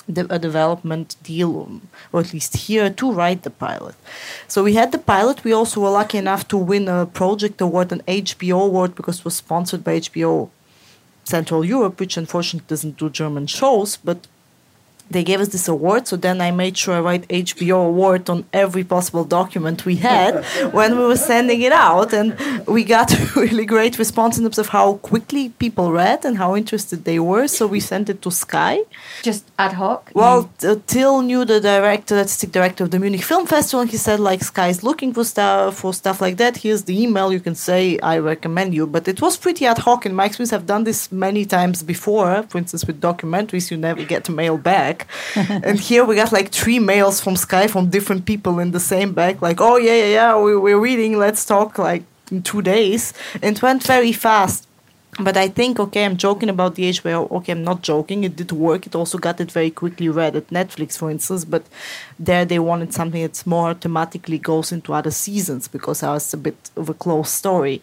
the, 0.08 0.26
a 0.32 0.38
development 0.38 1.16
deal, 1.22 1.80
or 2.12 2.20
at 2.20 2.32
least 2.32 2.56
here, 2.56 2.90
to 2.90 3.12
write 3.12 3.42
the 3.42 3.50
pilot. 3.50 3.94
So 4.48 4.64
we 4.64 4.74
had 4.74 4.92
the 4.92 4.98
pilot. 4.98 5.44
We 5.44 5.52
also 5.52 5.80
were 5.80 5.90
lucky 5.90 6.18
enough 6.18 6.48
to 6.48 6.56
win 6.56 6.88
a 6.88 7.06
project 7.06 7.60
award, 7.60 7.92
an 7.92 8.02
HBO 8.08 8.66
award, 8.66 8.94
because 8.94 9.20
it 9.20 9.24
was 9.24 9.36
sponsored 9.36 9.84
by 9.84 10.00
HBO 10.00 10.50
Central 11.24 11.64
Europe, 11.64 12.00
which 12.00 12.16
unfortunately 12.16 12.66
doesn't 12.68 12.96
do 12.96 13.08
German 13.08 13.46
shows, 13.46 13.96
but 13.96 14.26
they 15.12 15.24
gave 15.24 15.40
us 15.40 15.48
this 15.48 15.68
award. 15.68 16.06
So 16.08 16.16
then 16.16 16.40
I 16.40 16.50
made 16.50 16.76
sure 16.76 16.94
I 16.94 17.00
write 17.00 17.28
HBO 17.28 17.86
award 17.86 18.28
on 18.30 18.44
every 18.52 18.84
possible 18.84 19.24
document 19.24 19.84
we 19.84 19.96
had 19.96 20.44
when 20.72 20.98
we 20.98 21.04
were 21.04 21.16
sending 21.16 21.60
it 21.62 21.72
out, 21.72 22.12
and 22.12 22.36
we 22.66 22.84
got 22.84 23.12
a 23.12 23.22
really 23.40 23.66
great 23.66 23.98
response 23.98 24.38
in 24.38 24.44
terms 24.44 24.58
of 24.58 24.68
how 24.68 24.94
quickly 24.94 25.50
people 25.50 25.92
read 25.92 26.24
and 26.24 26.38
how 26.38 26.56
interested 26.56 27.04
they 27.04 27.18
were. 27.18 27.46
So 27.48 27.66
we 27.66 27.80
sent 27.80 28.08
it 28.08 28.22
to 28.22 28.30
Sky. 28.30 28.80
Just 29.22 29.44
ad 29.58 29.74
hoc? 29.74 30.10
Well, 30.14 30.50
uh, 30.62 30.76
Till 30.86 31.22
knew 31.22 31.44
the 31.44 31.60
director, 31.60 32.16
artistic 32.18 32.52
director 32.52 32.84
of 32.84 32.90
the 32.90 32.98
Munich 32.98 33.22
Film 33.22 33.46
Festival, 33.46 33.80
and 33.82 33.90
he 33.90 33.96
said 33.96 34.20
like 34.20 34.42
Sky's 34.42 34.82
looking 34.82 35.12
for 35.12 35.24
stuff 35.24 35.78
for 35.78 35.92
stuff 35.94 36.20
like 36.20 36.36
that. 36.36 36.58
Here's 36.58 36.84
the 36.84 37.00
email. 37.02 37.32
You 37.32 37.40
can 37.40 37.54
say 37.54 37.98
I 38.00 38.18
recommend 38.18 38.74
you. 38.74 38.86
But 38.86 39.08
it 39.08 39.20
was 39.20 39.36
pretty 39.36 39.66
ad 39.66 39.78
hoc. 39.78 40.06
In 40.06 40.14
my 40.14 40.26
experience, 40.26 40.52
I've 40.52 40.66
done 40.66 40.84
this 40.84 41.10
many 41.10 41.44
times 41.44 41.82
before. 41.82 42.42
For 42.48 42.58
instance, 42.58 42.84
with 42.86 43.00
documentaries, 43.00 43.70
you 43.70 43.76
never 43.76 44.02
get 44.04 44.28
a 44.28 44.32
mail 44.32 44.56
back, 44.58 45.01
and 45.36 45.78
here 45.78 46.04
we 46.04 46.16
got 46.16 46.32
like 46.32 46.50
three 46.50 46.78
mails 46.78 47.20
from 47.20 47.36
Sky 47.36 47.66
from 47.66 47.90
different 47.90 48.26
people 48.26 48.58
in 48.58 48.72
the 48.72 48.80
same 48.80 49.12
bag. 49.12 49.42
Like, 49.42 49.60
oh 49.60 49.76
yeah, 49.76 49.94
yeah, 49.94 50.12
yeah, 50.18 50.40
we, 50.40 50.56
we're 50.56 50.78
reading. 50.78 51.18
Let's 51.18 51.44
talk 51.44 51.78
like 51.78 52.04
in 52.30 52.42
two 52.42 52.62
days. 52.62 53.12
And 53.42 53.56
it 53.56 53.62
went 53.62 53.82
very 53.82 54.12
fast. 54.12 54.66
But 55.20 55.36
I 55.36 55.48
think, 55.48 55.78
okay, 55.78 56.06
I'm 56.06 56.16
joking 56.16 56.48
about 56.48 56.74
the 56.74 56.86
age 56.86 57.02
HBO. 57.02 57.30
Okay, 57.30 57.52
I'm 57.52 57.62
not 57.62 57.82
joking. 57.82 58.24
It 58.24 58.34
did 58.34 58.50
work. 58.50 58.86
It 58.86 58.94
also 58.94 59.18
got 59.18 59.42
it 59.42 59.52
very 59.52 59.70
quickly 59.70 60.08
read 60.08 60.34
at 60.36 60.48
Netflix, 60.48 60.96
for 60.96 61.10
instance. 61.10 61.44
But 61.44 61.64
there 62.18 62.46
they 62.46 62.58
wanted 62.58 62.94
something 62.94 63.20
that's 63.20 63.46
more 63.46 63.74
thematically 63.74 64.40
goes 64.40 64.72
into 64.72 64.94
other 64.94 65.10
seasons 65.10 65.68
because 65.68 66.02
I 66.02 66.14
was 66.14 66.32
a 66.32 66.38
bit 66.38 66.70
of 66.76 66.88
a 66.88 66.94
close 66.94 67.30
story. 67.30 67.82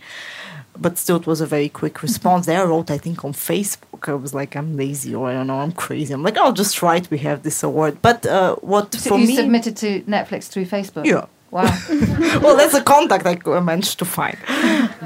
But 0.76 0.98
still, 0.98 1.18
it 1.18 1.28
was 1.28 1.40
a 1.40 1.46
very 1.46 1.70
quick 1.70 2.02
response. 2.02 2.48
There 2.48 2.62
I 2.62 2.66
wrote, 2.66 2.90
I 2.90 2.98
think, 2.98 3.24
on 3.24 3.34
Facebook. 3.34 3.89
I 4.08 4.14
was 4.14 4.34
like, 4.34 4.56
I'm 4.56 4.78
lazy 4.78 5.14
or 5.16 5.30
I 5.30 5.34
don't 5.34 5.48
know, 5.48 5.60
I'm 5.60 5.72
crazy. 5.72 6.14
I'm 6.14 6.24
like, 6.24 6.38
I'll 6.38 6.54
just 6.54 6.82
write. 6.82 7.10
We 7.10 7.18
have 7.20 7.44
this 7.44 7.64
award. 7.64 8.02
But 8.02 8.26
uh, 8.26 8.56
what 8.58 8.94
So 8.94 9.10
for 9.10 9.20
you 9.20 9.28
me, 9.28 9.36
submitted 9.36 9.76
to 9.78 10.02
Netflix 10.02 10.48
through 10.48 10.66
Facebook? 10.66 11.06
Yeah. 11.06 11.26
Wow. 11.52 11.76
well, 12.42 12.56
that's 12.56 12.76
a 12.76 12.84
contact 12.84 13.26
I 13.26 13.60
managed 13.60 13.98
to 14.00 14.06
find. 14.06 14.38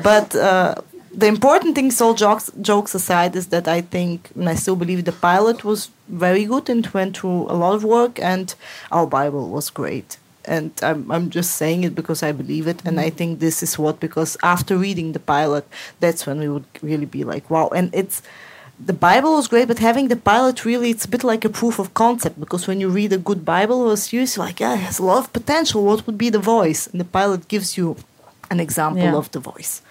But 0.04 0.36
uh, 0.36 0.76
the 1.14 1.28
important 1.28 1.76
things, 1.76 2.02
all 2.02 2.14
jokes, 2.14 2.52
jokes 2.62 2.96
aside, 2.96 3.36
is 3.36 3.48
that 3.48 3.68
I 3.68 3.82
think, 3.82 4.32
and 4.36 4.50
I 4.50 4.56
still 4.56 4.76
believe 4.76 5.06
the 5.06 5.12
pilot 5.12 5.64
was 5.64 5.90
very 6.10 6.46
good 6.46 6.70
and 6.70 6.86
went 6.88 7.18
through 7.18 7.44
a 7.50 7.56
lot 7.56 7.76
of 7.76 7.84
work, 7.84 8.20
and 8.20 8.54
our 8.92 9.06
Bible 9.06 9.50
was 9.50 9.70
great. 9.70 10.18
And 10.46 10.72
I'm, 10.82 11.10
I'm 11.10 11.30
just 11.30 11.56
saying 11.56 11.86
it 11.86 11.96
because 11.96 12.22
I 12.22 12.34
believe 12.34 12.68
it. 12.68 12.82
And 12.84 13.00
I 13.00 13.10
think 13.10 13.40
this 13.40 13.64
is 13.64 13.80
what, 13.80 14.02
because 14.02 14.36
after 14.44 14.76
reading 14.76 15.14
the 15.14 15.20
pilot, 15.20 15.66
that's 16.02 16.26
when 16.26 16.40
we 16.40 16.50
would 16.50 16.66
really 16.82 17.06
be 17.06 17.24
like, 17.24 17.50
wow. 17.50 17.70
And 17.74 17.94
it's, 17.96 18.22
the 18.86 18.94
Bible 18.94 19.36
was 19.36 19.48
great, 19.48 19.68
but 19.68 19.80
having 19.80 20.08
the 20.10 20.16
pilot 20.16 20.66
really, 20.66 20.90
it's 20.90 21.06
a 21.06 21.08
bit 21.08 21.24
like 21.24 21.46
a 21.46 21.50
proof 21.50 21.80
of 21.80 21.94
concept 21.94 22.40
because 22.40 22.68
when 22.68 22.80
you 22.82 22.90
read 22.90 23.14
a 23.14 23.18
good 23.18 23.46
Bible 23.46 23.82
or 23.82 23.94
a 23.94 23.98
series, 23.98 24.36
you're 24.36 24.46
like, 24.46 24.60
yeah, 24.60 24.74
it 24.74 24.86
has 24.90 25.00
a 25.00 25.06
lot 25.06 25.20
of 25.24 25.34
potential. 25.34 25.84
What 25.84 26.06
would 26.06 26.18
be 26.18 26.30
the 26.30 26.40
voice? 26.40 26.88
And 26.88 27.00
the 27.00 27.06
pilot 27.06 27.48
gives 27.48 27.78
you 27.78 27.96
an 28.52 28.60
example 28.60 29.04
Yeah. 29.04 29.16
of 29.16 29.32
the 29.32 29.40
voice 29.40 29.82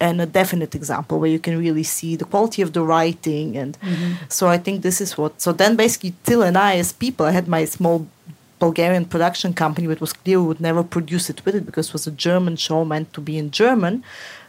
and 0.00 0.20
a 0.20 0.26
definite 0.26 0.74
example 0.74 1.18
where 1.20 1.30
you 1.30 1.38
can 1.46 1.56
really 1.58 1.86
see 1.96 2.16
the 2.16 2.24
quality 2.24 2.62
of 2.62 2.72
the 2.72 2.82
writing. 2.82 3.56
And 3.56 3.72
mm-hmm. 3.80 4.12
so 4.28 4.48
I 4.48 4.58
think 4.64 4.82
this 4.82 5.00
is 5.00 5.10
what. 5.18 5.32
So 5.44 5.52
then 5.52 5.76
basically, 5.76 6.14
Till 6.24 6.42
and 6.42 6.56
I, 6.56 6.72
as 6.82 6.92
people, 6.92 7.26
I 7.26 7.32
had 7.32 7.48
my 7.48 7.64
small 7.66 8.06
Bulgarian 8.58 9.04
production 9.04 9.52
company, 9.54 9.86
but 9.86 9.98
it 9.98 10.00
was 10.00 10.12
clear 10.12 10.40
we 10.40 10.48
would 10.48 10.60
never 10.60 10.82
produce 10.82 11.30
it 11.30 11.44
with 11.44 11.54
it 11.54 11.64
because 11.64 11.88
it 11.88 11.92
was 11.92 12.06
a 12.06 12.10
German 12.10 12.56
show 12.56 12.84
meant 12.84 13.12
to 13.12 13.20
be 13.20 13.38
in 13.38 13.50
German. 13.50 14.02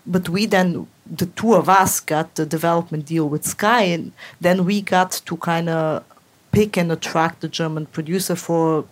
But 0.06 0.30
we 0.30 0.46
then, 0.46 0.88
the 1.06 1.26
two 1.26 1.54
of 1.54 1.70
us, 1.70 2.00
got 2.00 2.36
the 2.36 2.46
development 2.46 3.06
deal 3.06 3.28
with 3.30 3.46
Sky, 3.46 3.84
and 3.84 4.12
then 4.42 4.66
we 4.66 4.82
got 4.82 5.12
to 5.26 5.38
kind 5.38 5.70
of 5.70 6.04
pick 6.52 6.78
and 6.78 6.92
attract 6.92 7.42
the 7.42 7.48
German 7.48 7.86
producer 7.86 8.36
for 8.36 8.86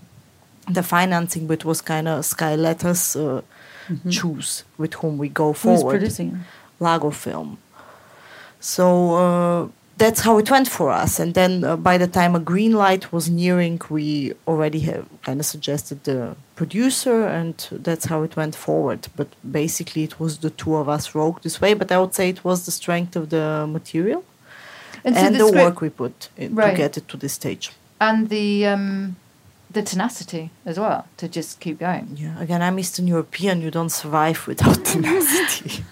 the 0.70 0.84
financing, 0.84 1.48
which 1.48 1.66
was 1.66 1.82
kind 1.82 2.08
of 2.08 2.26
Sky 2.26 2.56
let 2.56 2.84
us 2.86 3.16
uh, 3.16 3.42
choose 4.10 4.64
with 4.78 4.96
whom 4.96 5.18
we 5.18 5.30
go 5.30 5.54
Who's 5.54 5.62
forward. 5.62 5.92
producing? 5.92 6.44
Lago 6.80 7.10
film. 7.10 7.58
So 8.60 9.16
uh, 9.16 9.68
that's 9.98 10.22
how 10.22 10.38
it 10.38 10.52
went 10.52 10.68
for 10.68 10.92
us. 10.92 11.20
And 11.20 11.34
then 11.34 11.64
uh, 11.64 11.78
by 11.78 11.98
the 11.98 12.08
time 12.08 12.36
a 12.36 12.40
green 12.40 12.74
light 12.74 13.12
was 13.12 13.30
nearing, 13.30 13.80
we 13.90 14.34
already 14.48 14.82
have 14.82 15.08
kind 15.24 15.40
of 15.40 15.46
suggested 15.46 16.04
the 16.04 16.36
producer, 16.62 17.18
and 17.40 17.54
that's 17.88 18.06
how 18.12 18.24
it 18.28 18.34
went 18.36 18.56
forward. 18.56 19.02
But 19.16 19.28
basically, 19.62 20.04
it 20.10 20.16
was 20.20 20.38
the 20.40 20.50
two 20.62 20.74
of 20.82 20.88
us 20.96 21.16
wrote 21.16 21.38
this 21.44 21.58
way. 21.62 21.74
But 21.76 21.92
I 21.92 21.98
would 22.02 22.14
say 22.14 22.26
it 22.30 22.44
was 22.44 22.60
the 22.66 22.72
strength 22.82 23.16
of 23.16 23.26
the 23.30 23.66
material 23.78 24.22
And, 25.06 25.16
and, 25.16 25.36
so 25.36 25.44
the, 25.44 25.48
script- 25.48 25.66
work 25.66 25.82
we 25.82 25.90
put 25.90 26.30
in 26.38 26.56
Right. 26.56 26.72
to 26.72 26.78
get 26.84 26.98
it 26.98 27.06
to 27.12 27.18
this 27.18 27.34
stage. 27.34 27.66
and 28.00 28.30
the 28.30 28.66
um, 28.74 29.16
the 29.76 29.82
tenacity 29.92 30.44
as 30.66 30.78
well 30.84 31.02
to 31.20 31.26
just 31.38 31.52
keep 31.64 31.78
going. 31.88 32.06
Yeah. 32.24 32.44
Again, 32.46 32.62
I'm 32.68 32.78
Eastern 32.80 33.08
European. 33.08 33.62
You 33.66 33.72
don't 33.72 33.92
survive 34.04 34.40
without 34.48 34.80
tenacity. 34.94 35.84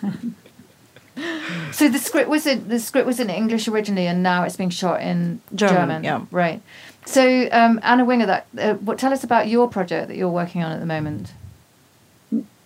So 1.71 1.87
the 1.89 1.99
script 1.99 2.29
was 2.29 2.45
in 2.45 2.67
the 2.67 2.79
script 2.79 3.05
was 3.07 3.19
in 3.19 3.29
English 3.29 3.67
originally, 3.73 4.07
and 4.07 4.21
now 4.23 4.43
it's 4.45 4.57
being 4.57 4.69
shot 4.83 5.01
in 5.01 5.39
German, 5.53 5.75
German. 5.75 6.03
yeah. 6.03 6.21
right. 6.31 6.61
So 7.05 7.47
um, 7.51 7.79
Anna 7.83 8.03
Winger, 8.05 8.25
that 8.25 8.47
uh, 8.57 8.73
what 8.75 8.97
tell 8.97 9.13
us 9.13 9.23
about 9.23 9.47
your 9.47 9.69
project 9.69 10.07
that 10.07 10.17
you're 10.17 10.29
working 10.29 10.63
on 10.63 10.71
at 10.71 10.79
the 10.79 10.85
moment? 10.85 11.33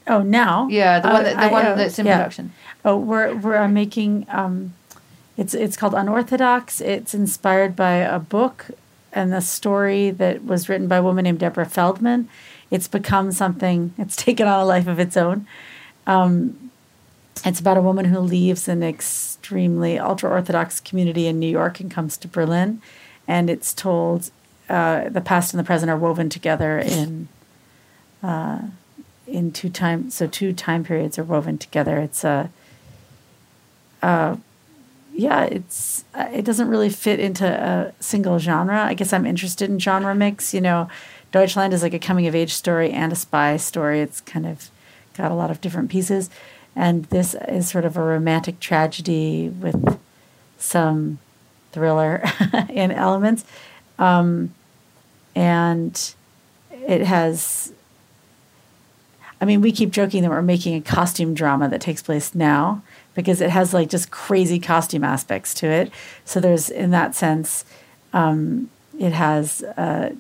Oh, 0.08 0.22
now? 0.24 0.68
Yeah, 0.70 1.00
the 1.00 1.10
Uh, 1.10 1.14
one 1.14 1.24
that, 1.24 1.36
the 1.36 1.42
I- 1.44 1.52
one 1.52 1.66
uh, 1.66 1.76
that's 1.76 2.00
in 2.00 2.06
yeah. 2.06 2.18
production. 2.18 2.54
Oh, 2.86 2.98
we're 2.98 3.36
we're 3.36 3.58
uh, 3.58 3.68
making. 3.68 4.26
Um, 4.30 4.74
it's 5.38 5.54
it's 5.54 5.78
called 5.78 5.94
Unorthodox. 5.94 6.82
It's 6.82 7.14
inspired 7.14 7.76
by 7.76 7.94
a 7.96 8.20
book 8.20 8.68
and 9.12 9.32
the 9.34 9.42
story 9.42 10.10
that 10.12 10.46
was 10.46 10.70
written 10.70 10.88
by 10.88 10.98
a 10.98 11.04
woman 11.04 11.24
named 11.24 11.40
Deborah 11.40 11.66
Feldman. 11.66 12.28
It's 12.72 12.88
become 12.88 13.32
something. 13.32 13.94
It's 13.98 14.16
taken 14.28 14.48
on 14.48 14.60
a 14.60 14.66
life 14.66 14.88
of 14.88 15.00
its 15.00 15.18
own. 15.18 15.46
Um, 16.08 16.72
it's 17.46 17.60
about 17.60 17.78
a 17.78 17.82
woman 17.82 18.06
who 18.06 18.20
leaves 18.20 18.68
an 18.68 18.84
extremely 18.84 19.98
ultra 20.00 20.30
orthodox 20.30 20.80
community 20.80 21.28
in 21.28 21.40
New 21.40 21.48
York 21.50 21.80
and 21.80 21.90
comes 21.90 22.18
to 22.18 22.28
Berlin, 22.28 22.82
and 23.30 23.48
it's 23.48 23.76
told 23.76 24.32
uh, 24.70 25.08
the 25.08 25.22
past 25.22 25.54
and 25.54 25.60
the 25.60 25.64
present 25.64 25.90
are 25.90 25.98
woven 25.98 26.30
together 26.30 26.80
in 26.80 27.30
uh, 28.24 28.64
in 29.28 29.52
two 29.52 29.70
time. 29.70 30.10
So 30.10 30.28
two 30.28 30.52
time 30.52 30.84
periods 30.84 31.18
are 31.20 31.24
woven 31.24 31.58
together. 31.60 32.00
It's 32.00 32.24
a 32.24 32.50
uh, 34.02 34.38
yeah, 35.14 35.44
it's 35.44 36.04
uh, 36.16 36.28
it 36.34 36.44
doesn't 36.44 36.70
really 36.70 36.90
fit 36.90 37.20
into 37.20 37.46
a 37.46 37.94
single 38.02 38.40
genre. 38.40 38.84
I 38.84 38.96
guess 38.96 39.14
I'm 39.14 39.28
interested 39.28 39.70
in 39.70 39.78
genre 39.78 40.16
mix. 40.16 40.52
You 40.54 40.62
know, 40.62 40.90
Deutschland 41.32 41.74
is 41.74 41.84
like 41.84 41.94
a 41.94 42.00
coming 42.00 42.26
of 42.26 42.34
age 42.34 42.54
story 42.54 42.92
and 42.92 43.14
a 43.14 43.16
spy 43.16 43.58
story. 43.58 44.02
It's 44.02 44.22
kind 44.22 44.48
of 44.48 44.72
got 45.16 45.32
a 45.32 45.36
lot 45.36 45.52
of 45.52 45.62
different 45.62 45.92
pieces, 45.92 46.32
and 46.76 47.06
this 47.06 47.36
is 47.48 47.70
sort 47.70 47.86
of 47.86 47.96
a 47.96 48.04
romantic 48.04 48.60
tragedy 48.60 49.50
with 49.50 50.00
some 50.58 51.20
thriller 51.72 52.24
in 52.70 52.92
elements, 52.92 53.46
um, 53.98 54.54
and 55.36 56.14
it 56.72 57.02
has. 57.02 57.74
I 59.42 59.46
mean, 59.46 59.62
we 59.62 59.72
keep 59.72 59.92
joking 59.92 60.22
that 60.24 60.30
we're 60.30 60.42
making 60.42 60.76
a 60.76 60.82
costume 60.82 61.34
drama 61.34 61.70
that 61.70 61.80
takes 61.80 62.02
place 62.02 62.36
now 62.36 62.82
because 63.16 63.40
it 63.40 63.50
has 63.50 63.74
like 63.74 63.90
just 63.90 64.12
crazy 64.12 64.60
costume 64.60 65.04
aspects 65.04 65.54
to 65.56 65.68
it. 65.68 65.92
So 66.26 66.42
there's, 66.42 66.70
in 66.70 66.92
that 66.92 67.16
sense, 67.16 67.64
um, 68.12 68.70
it 69.00 69.14
has 69.14 69.64
uh, 69.64 70.14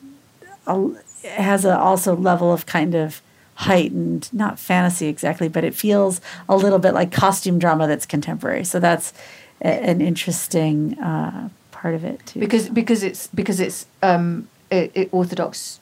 a, 0.67 0.85
it 1.23 1.41
has 1.41 1.65
a 1.65 1.77
also 1.77 2.15
level 2.15 2.53
of 2.53 2.65
kind 2.65 2.95
of 2.95 3.21
heightened, 3.55 4.29
not 4.31 4.57
fantasy 4.57 5.07
exactly, 5.07 5.49
but 5.49 5.65
it 5.65 5.75
feels 5.75 6.21
a 6.47 6.55
little 6.55 6.79
bit 6.79 6.93
like 6.93 7.11
costume 7.11 7.59
drama 7.59 7.87
that's 7.87 8.05
contemporary. 8.05 8.63
So 8.63 8.79
that's 8.79 9.13
a, 9.62 9.68
an 9.68 10.01
interesting 10.01 10.97
uh, 10.99 11.49
part 11.72 11.95
of 11.95 12.03
it 12.03 12.26
too. 12.26 12.39
because 12.39 12.70
because 12.70 13.03
it's 13.03 13.28
because 13.28 13.60
it's 13.60 13.86
um 14.03 14.47
it, 14.72 14.91
it 14.93 15.10
Orthodox 15.12 15.80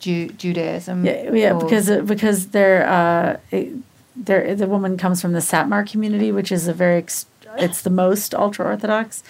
Ju- 0.00 0.28
Judaism. 0.30 1.04
Yeah, 1.04 1.32
yeah, 1.32 1.52
or- 1.54 1.60
because 1.60 1.88
because 2.02 2.48
they're 2.48 2.86
uh, 2.88 3.38
it, 3.50 3.72
they're 4.16 4.54
the 4.54 4.66
woman 4.66 4.96
comes 4.96 5.20
from 5.20 5.32
the 5.32 5.40
Satmar 5.40 5.90
community, 5.90 6.30
which 6.32 6.52
is 6.52 6.68
a 6.68 6.72
very 6.72 6.98
ex- 6.98 7.26
it's 7.58 7.82
the 7.82 7.90
most 7.90 8.34
ultra 8.34 8.64
orthodox 8.66 9.22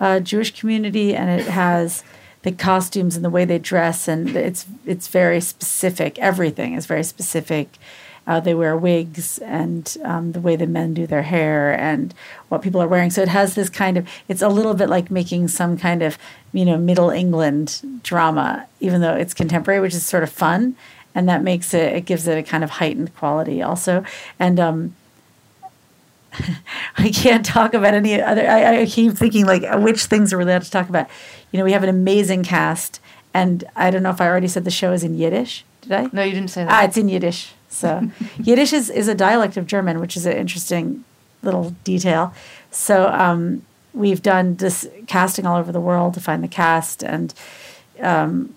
uh, 0.00 0.20
Jewish 0.20 0.58
community, 0.58 1.14
and 1.16 1.30
it 1.40 1.46
has 1.46 2.02
the 2.42 2.52
costumes 2.52 3.16
and 3.16 3.24
the 3.24 3.30
way 3.30 3.44
they 3.44 3.58
dress, 3.58 4.08
and 4.08 4.30
it's 4.36 4.66
it's 4.86 5.08
very 5.08 5.40
specific. 5.40 6.18
Everything 6.18 6.74
is 6.74 6.86
very 6.86 7.04
specific. 7.04 7.76
Uh, 8.30 8.38
they 8.38 8.54
wear 8.54 8.76
wigs 8.76 9.38
and 9.38 9.96
um, 10.04 10.30
the 10.30 10.40
way 10.40 10.54
the 10.54 10.64
men 10.64 10.94
do 10.94 11.04
their 11.04 11.22
hair 11.22 11.76
and 11.76 12.14
what 12.48 12.62
people 12.62 12.80
are 12.80 12.86
wearing. 12.86 13.10
So 13.10 13.22
it 13.22 13.28
has 13.28 13.56
this 13.56 13.68
kind 13.68 13.96
of, 13.96 14.08
it's 14.28 14.40
a 14.40 14.48
little 14.48 14.74
bit 14.74 14.88
like 14.88 15.10
making 15.10 15.48
some 15.48 15.76
kind 15.76 16.00
of, 16.00 16.16
you 16.52 16.64
know, 16.64 16.78
Middle 16.78 17.10
England 17.10 18.00
drama, 18.04 18.68
even 18.78 19.00
though 19.00 19.14
it's 19.14 19.34
contemporary, 19.34 19.80
which 19.80 19.94
is 19.94 20.06
sort 20.06 20.22
of 20.22 20.30
fun. 20.30 20.76
And 21.12 21.28
that 21.28 21.42
makes 21.42 21.74
it, 21.74 21.92
it 21.92 22.04
gives 22.04 22.28
it 22.28 22.38
a 22.38 22.44
kind 22.44 22.62
of 22.62 22.70
heightened 22.70 23.16
quality 23.16 23.62
also. 23.62 24.04
And 24.38 24.60
um, 24.60 24.94
I 26.98 27.10
can't 27.10 27.44
talk 27.44 27.74
about 27.74 27.94
any 27.94 28.22
other, 28.22 28.48
I, 28.48 28.82
I 28.82 28.86
keep 28.86 29.14
thinking 29.14 29.44
like 29.44 29.64
which 29.82 30.04
things 30.04 30.32
are 30.32 30.38
we 30.38 30.44
allowed 30.44 30.62
to 30.62 30.70
talk 30.70 30.88
about. 30.88 31.08
You 31.50 31.58
know, 31.58 31.64
we 31.64 31.72
have 31.72 31.82
an 31.82 31.88
amazing 31.88 32.44
cast. 32.44 33.00
And 33.34 33.64
I 33.74 33.90
don't 33.90 34.04
know 34.04 34.10
if 34.10 34.20
I 34.20 34.28
already 34.28 34.46
said 34.46 34.62
the 34.62 34.70
show 34.70 34.92
is 34.92 35.02
in 35.02 35.16
Yiddish. 35.16 35.64
Did 35.90 35.98
I? 35.98 36.08
no, 36.12 36.22
you 36.22 36.32
didn't 36.32 36.50
say 36.50 36.62
Ah, 36.62 36.66
that. 36.66 36.84
it's 36.90 36.96
in 36.96 37.08
Yiddish. 37.08 37.52
So 37.68 38.08
Yiddish 38.38 38.72
is, 38.72 38.90
is 38.90 39.08
a 39.08 39.14
dialect 39.14 39.56
of 39.56 39.66
German, 39.66 39.98
which 40.00 40.16
is 40.16 40.24
an 40.24 40.34
interesting 40.36 41.04
little 41.42 41.74
detail. 41.84 42.32
So 42.70 43.08
um, 43.08 43.62
we've 43.92 44.22
done 44.22 44.54
this 44.56 44.88
casting 45.08 45.46
all 45.46 45.58
over 45.58 45.72
the 45.72 45.80
world 45.80 46.14
to 46.14 46.20
find 46.20 46.44
the 46.44 46.48
cast, 46.48 47.02
and 47.02 47.34
um, 48.00 48.54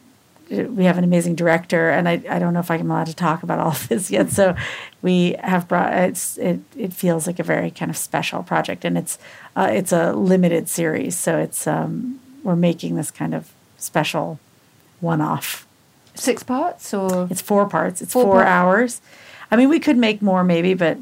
we 0.49 0.83
have 0.85 0.99
an 0.99 1.03
amazing 1.03 1.33
director. 1.33 1.89
And 1.89 2.07
I, 2.07 2.21
I 2.29 2.37
don't 2.37 2.53
know 2.53 2.59
if 2.59 2.69
I'm 2.69 2.91
allowed 2.91 3.07
to 3.07 3.15
talk 3.15 3.41
about 3.41 3.59
all 3.59 3.71
of 3.71 3.87
this 3.89 4.11
yet. 4.11 4.29
So 4.29 4.55
we 5.01 5.35
have 5.41 5.67
brought 5.67 5.91
it's 5.93 6.37
it 6.37 6.59
it 6.77 6.93
feels 6.93 7.25
like 7.25 7.39
a 7.39 7.43
very 7.43 7.71
kind 7.71 7.89
of 7.89 7.97
special 7.97 8.43
project, 8.43 8.85
and 8.85 8.95
it's 8.97 9.17
uh, 9.55 9.69
it's 9.71 9.91
a 9.91 10.13
limited 10.13 10.69
series. 10.69 11.17
So 11.17 11.37
it's 11.39 11.65
um, 11.65 12.19
we're 12.43 12.55
making 12.55 12.95
this 12.95 13.09
kind 13.09 13.33
of 13.33 13.51
special 13.77 14.39
one 14.99 15.19
off. 15.21 15.65
Six 16.15 16.43
parts 16.43 16.93
or 16.93 17.27
It's 17.29 17.41
four 17.41 17.67
parts. 17.67 18.01
It's 18.01 18.13
Four 18.13 18.23
four, 18.23 18.43
hours. 18.43 19.01
I 19.49 19.55
mean, 19.55 19.69
we 19.69 19.79
could 19.79 19.97
make 19.97 20.21
more 20.21 20.43
maybe, 20.43 20.73
but 20.73 20.97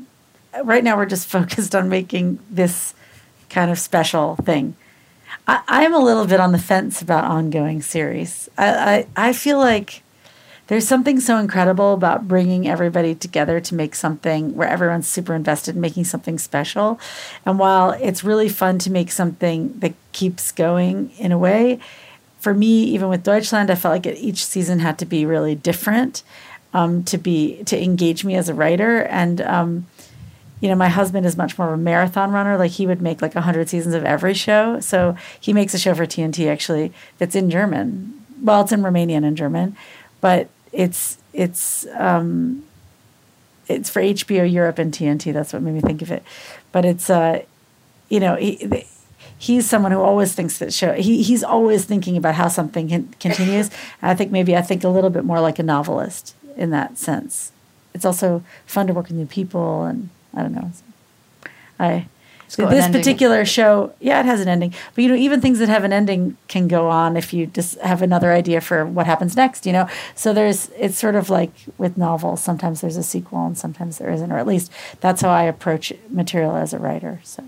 right 0.63 0.83
now 0.83 0.97
we're 0.97 1.05
just 1.05 1.27
focused 1.37 1.75
on 1.75 1.89
making 1.89 2.39
this 2.49 2.93
kind 3.49 3.71
of 3.71 3.79
special 3.79 4.35
thing. 4.37 4.75
I, 5.47 5.61
I'm 5.67 5.93
a 5.93 5.99
little 5.99 6.25
bit 6.25 6.39
on 6.39 6.51
the 6.51 6.59
fence 6.59 7.01
about 7.01 7.25
ongoing 7.25 7.81
series. 7.81 8.49
I, 8.57 9.05
I, 9.15 9.29
I 9.29 9.33
feel 9.33 9.57
like 9.57 10.03
there's 10.67 10.87
something 10.87 11.19
so 11.19 11.37
incredible 11.37 11.93
about 11.93 12.29
bringing 12.29 12.65
everybody 12.65 13.13
together 13.13 13.59
to 13.59 13.75
make 13.75 13.93
something 13.93 14.55
where 14.55 14.69
everyone's 14.69 15.07
super 15.07 15.35
invested 15.35 15.75
in 15.75 15.81
making 15.81 16.05
something 16.05 16.39
special. 16.39 16.97
And 17.45 17.59
while 17.59 17.91
it's 17.91 18.23
really 18.23 18.47
fun 18.47 18.79
to 18.79 18.89
make 18.89 19.11
something 19.11 19.77
that 19.79 19.93
keeps 20.13 20.53
going 20.53 21.11
in 21.17 21.33
a 21.33 21.37
way, 21.37 21.79
for 22.41 22.53
me, 22.55 22.83
even 22.85 23.07
with 23.07 23.23
Deutschland, 23.23 23.69
I 23.69 23.75
felt 23.75 23.93
like 23.93 24.05
it, 24.07 24.17
each 24.17 24.43
season 24.43 24.79
had 24.79 24.97
to 24.99 25.05
be 25.05 25.25
really 25.25 25.53
different 25.55 26.23
um, 26.73 27.03
to 27.03 27.17
be 27.17 27.63
to 27.65 27.81
engage 27.81 28.25
me 28.25 28.35
as 28.35 28.49
a 28.49 28.53
writer. 28.53 29.03
And 29.03 29.41
um, 29.41 29.85
you 30.59 30.67
know, 30.67 30.75
my 30.75 30.89
husband 30.89 31.25
is 31.25 31.37
much 31.37 31.57
more 31.57 31.67
of 31.67 31.73
a 31.75 31.77
marathon 31.81 32.31
runner. 32.31 32.57
Like 32.57 32.71
he 32.71 32.87
would 32.87 33.01
make 33.01 33.21
like 33.21 33.33
hundred 33.33 33.69
seasons 33.69 33.93
of 33.93 34.03
every 34.03 34.33
show. 34.33 34.79
So 34.79 35.15
he 35.39 35.53
makes 35.53 35.73
a 35.75 35.79
show 35.79 35.93
for 35.93 36.05
TNT 36.05 36.49
actually 36.49 36.91
that's 37.19 37.35
in 37.35 37.49
German. 37.49 38.25
Well, 38.41 38.61
it's 38.61 38.71
in 38.71 38.81
Romanian 38.81 39.23
and 39.23 39.37
German, 39.37 39.77
but 40.19 40.49
it's 40.71 41.19
it's 41.33 41.85
um, 41.93 42.63
it's 43.67 43.89
for 43.89 44.01
HBO 44.01 44.51
Europe 44.51 44.79
and 44.79 44.91
TNT. 44.91 45.31
That's 45.31 45.53
what 45.53 45.61
made 45.61 45.75
me 45.75 45.81
think 45.81 46.01
of 46.01 46.09
it. 46.09 46.23
But 46.71 46.85
it's 46.85 47.07
uh, 47.07 47.43
you 48.09 48.19
know, 48.19 48.35
he, 48.35 48.85
he's 49.41 49.67
someone 49.67 49.91
who 49.91 49.99
always 49.99 50.33
thinks 50.33 50.59
that 50.59 50.71
show. 50.71 50.93
He 50.93 51.23
he's 51.23 51.43
always 51.43 51.83
thinking 51.83 52.15
about 52.15 52.35
how 52.35 52.47
something 52.47 52.89
can, 52.89 53.07
continues. 53.19 53.69
And 54.01 54.11
I 54.11 54.13
think 54.13 54.31
maybe 54.31 54.55
I 54.55 54.61
think 54.61 54.83
a 54.83 54.89
little 54.89 55.09
bit 55.09 55.25
more 55.25 55.39
like 55.39 55.57
a 55.57 55.63
novelist 55.63 56.35
in 56.55 56.69
that 56.69 56.99
sense. 56.99 57.51
It's 57.95 58.05
also 58.05 58.43
fun 58.67 58.85
to 58.87 58.93
work 58.93 59.07
with 59.07 59.17
new 59.17 59.25
people, 59.25 59.83
and 59.83 60.09
I 60.33 60.43
don't 60.43 60.53
know. 60.53 60.71
I 61.79 62.05
this 62.57 62.89
particular 62.89 63.45
show, 63.45 63.93
yeah, 63.99 64.19
it 64.19 64.25
has 64.25 64.41
an 64.41 64.47
ending. 64.47 64.73
But 64.93 65.01
you 65.01 65.09
know, 65.09 65.15
even 65.15 65.41
things 65.41 65.57
that 65.59 65.69
have 65.69 65.83
an 65.85 65.93
ending 65.93 66.37
can 66.47 66.67
go 66.67 66.89
on 66.89 67.17
if 67.17 67.33
you 67.33 67.47
just 67.47 67.79
have 67.79 68.01
another 68.01 68.31
idea 68.31 68.61
for 68.61 68.85
what 68.85 69.07
happens 69.07 69.35
next. 69.35 69.65
You 69.65 69.73
know, 69.73 69.89
so 70.13 70.33
there's 70.33 70.69
it's 70.77 70.99
sort 70.99 71.15
of 71.15 71.29
like 71.29 71.51
with 71.79 71.97
novels. 71.97 72.43
Sometimes 72.43 72.81
there's 72.81 72.97
a 72.97 73.03
sequel, 73.03 73.45
and 73.45 73.57
sometimes 73.57 73.97
there 73.97 74.11
isn't, 74.11 74.31
or 74.31 74.37
at 74.37 74.45
least 74.45 74.71
that's 74.99 75.21
how 75.21 75.29
I 75.29 75.43
approach 75.43 75.93
material 76.09 76.55
as 76.55 76.73
a 76.73 76.77
writer. 76.77 77.21
So 77.23 77.43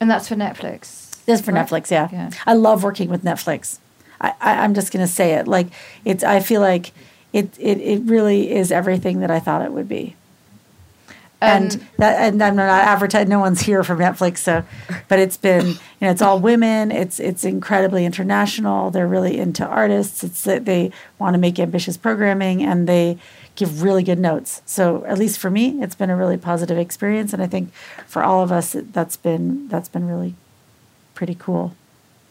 and 0.00 0.10
that's 0.10 0.26
for 0.26 0.34
Netflix. 0.34 1.09
This 1.30 1.40
is 1.40 1.46
for 1.46 1.52
right? 1.52 1.66
Netflix, 1.66 1.90
yeah. 1.90 2.30
I 2.46 2.54
love 2.54 2.82
working 2.82 3.08
with 3.08 3.22
Netflix. 3.24 3.78
I, 4.20 4.34
I, 4.40 4.52
I'm 4.64 4.74
just 4.74 4.92
going 4.92 5.04
to 5.06 5.12
say 5.12 5.34
it. 5.34 5.48
Like 5.48 5.68
it's, 6.04 6.22
I 6.22 6.40
feel 6.40 6.60
like 6.60 6.92
it, 7.32 7.56
it, 7.58 7.78
it 7.78 8.02
really 8.04 8.52
is 8.52 8.70
everything 8.70 9.20
that 9.20 9.30
I 9.30 9.40
thought 9.40 9.62
it 9.62 9.72
would 9.72 9.88
be. 9.88 10.16
and 11.40 11.74
Um, 11.74 11.80
that, 11.98 12.20
and 12.20 12.42
I'm 12.42 12.56
not 12.56 12.68
advertising. 12.68 13.28
No 13.28 13.40
one's 13.40 13.62
here 13.62 13.82
from 13.82 13.98
Netflix, 13.98 14.38
so, 14.38 14.62
but 15.08 15.18
it's 15.18 15.36
been, 15.38 15.66
you 15.66 16.02
know, 16.02 16.10
it's 16.10 16.20
all 16.20 16.38
women. 16.38 16.92
It's, 16.92 17.18
it's 17.18 17.44
incredibly 17.44 18.04
international. 18.04 18.90
They're 18.90 19.08
really 19.08 19.38
into 19.38 19.64
artists. 19.66 20.22
It's 20.22 20.44
that 20.44 20.64
they 20.64 20.90
want 21.18 21.34
to 21.34 21.38
make 21.38 21.58
ambitious 21.58 21.96
programming 21.96 22.62
and 22.62 22.86
they 22.86 23.16
give 23.56 23.82
really 23.82 24.02
good 24.02 24.18
notes. 24.18 24.62
So 24.64 25.04
at 25.06 25.18
least 25.18 25.38
for 25.38 25.50
me, 25.50 25.82
it's 25.82 25.94
been 25.94 26.10
a 26.10 26.16
really 26.16 26.38
positive 26.38 26.78
experience, 26.78 27.32
and 27.32 27.42
I 27.42 27.46
think 27.46 27.72
for 28.06 28.22
all 28.22 28.42
of 28.42 28.52
us, 28.52 28.76
that's 28.92 29.16
been 29.16 29.68
that's 29.68 29.88
been 29.88 30.06
really 30.06 30.34
pretty 31.20 31.36
cool. 31.38 31.74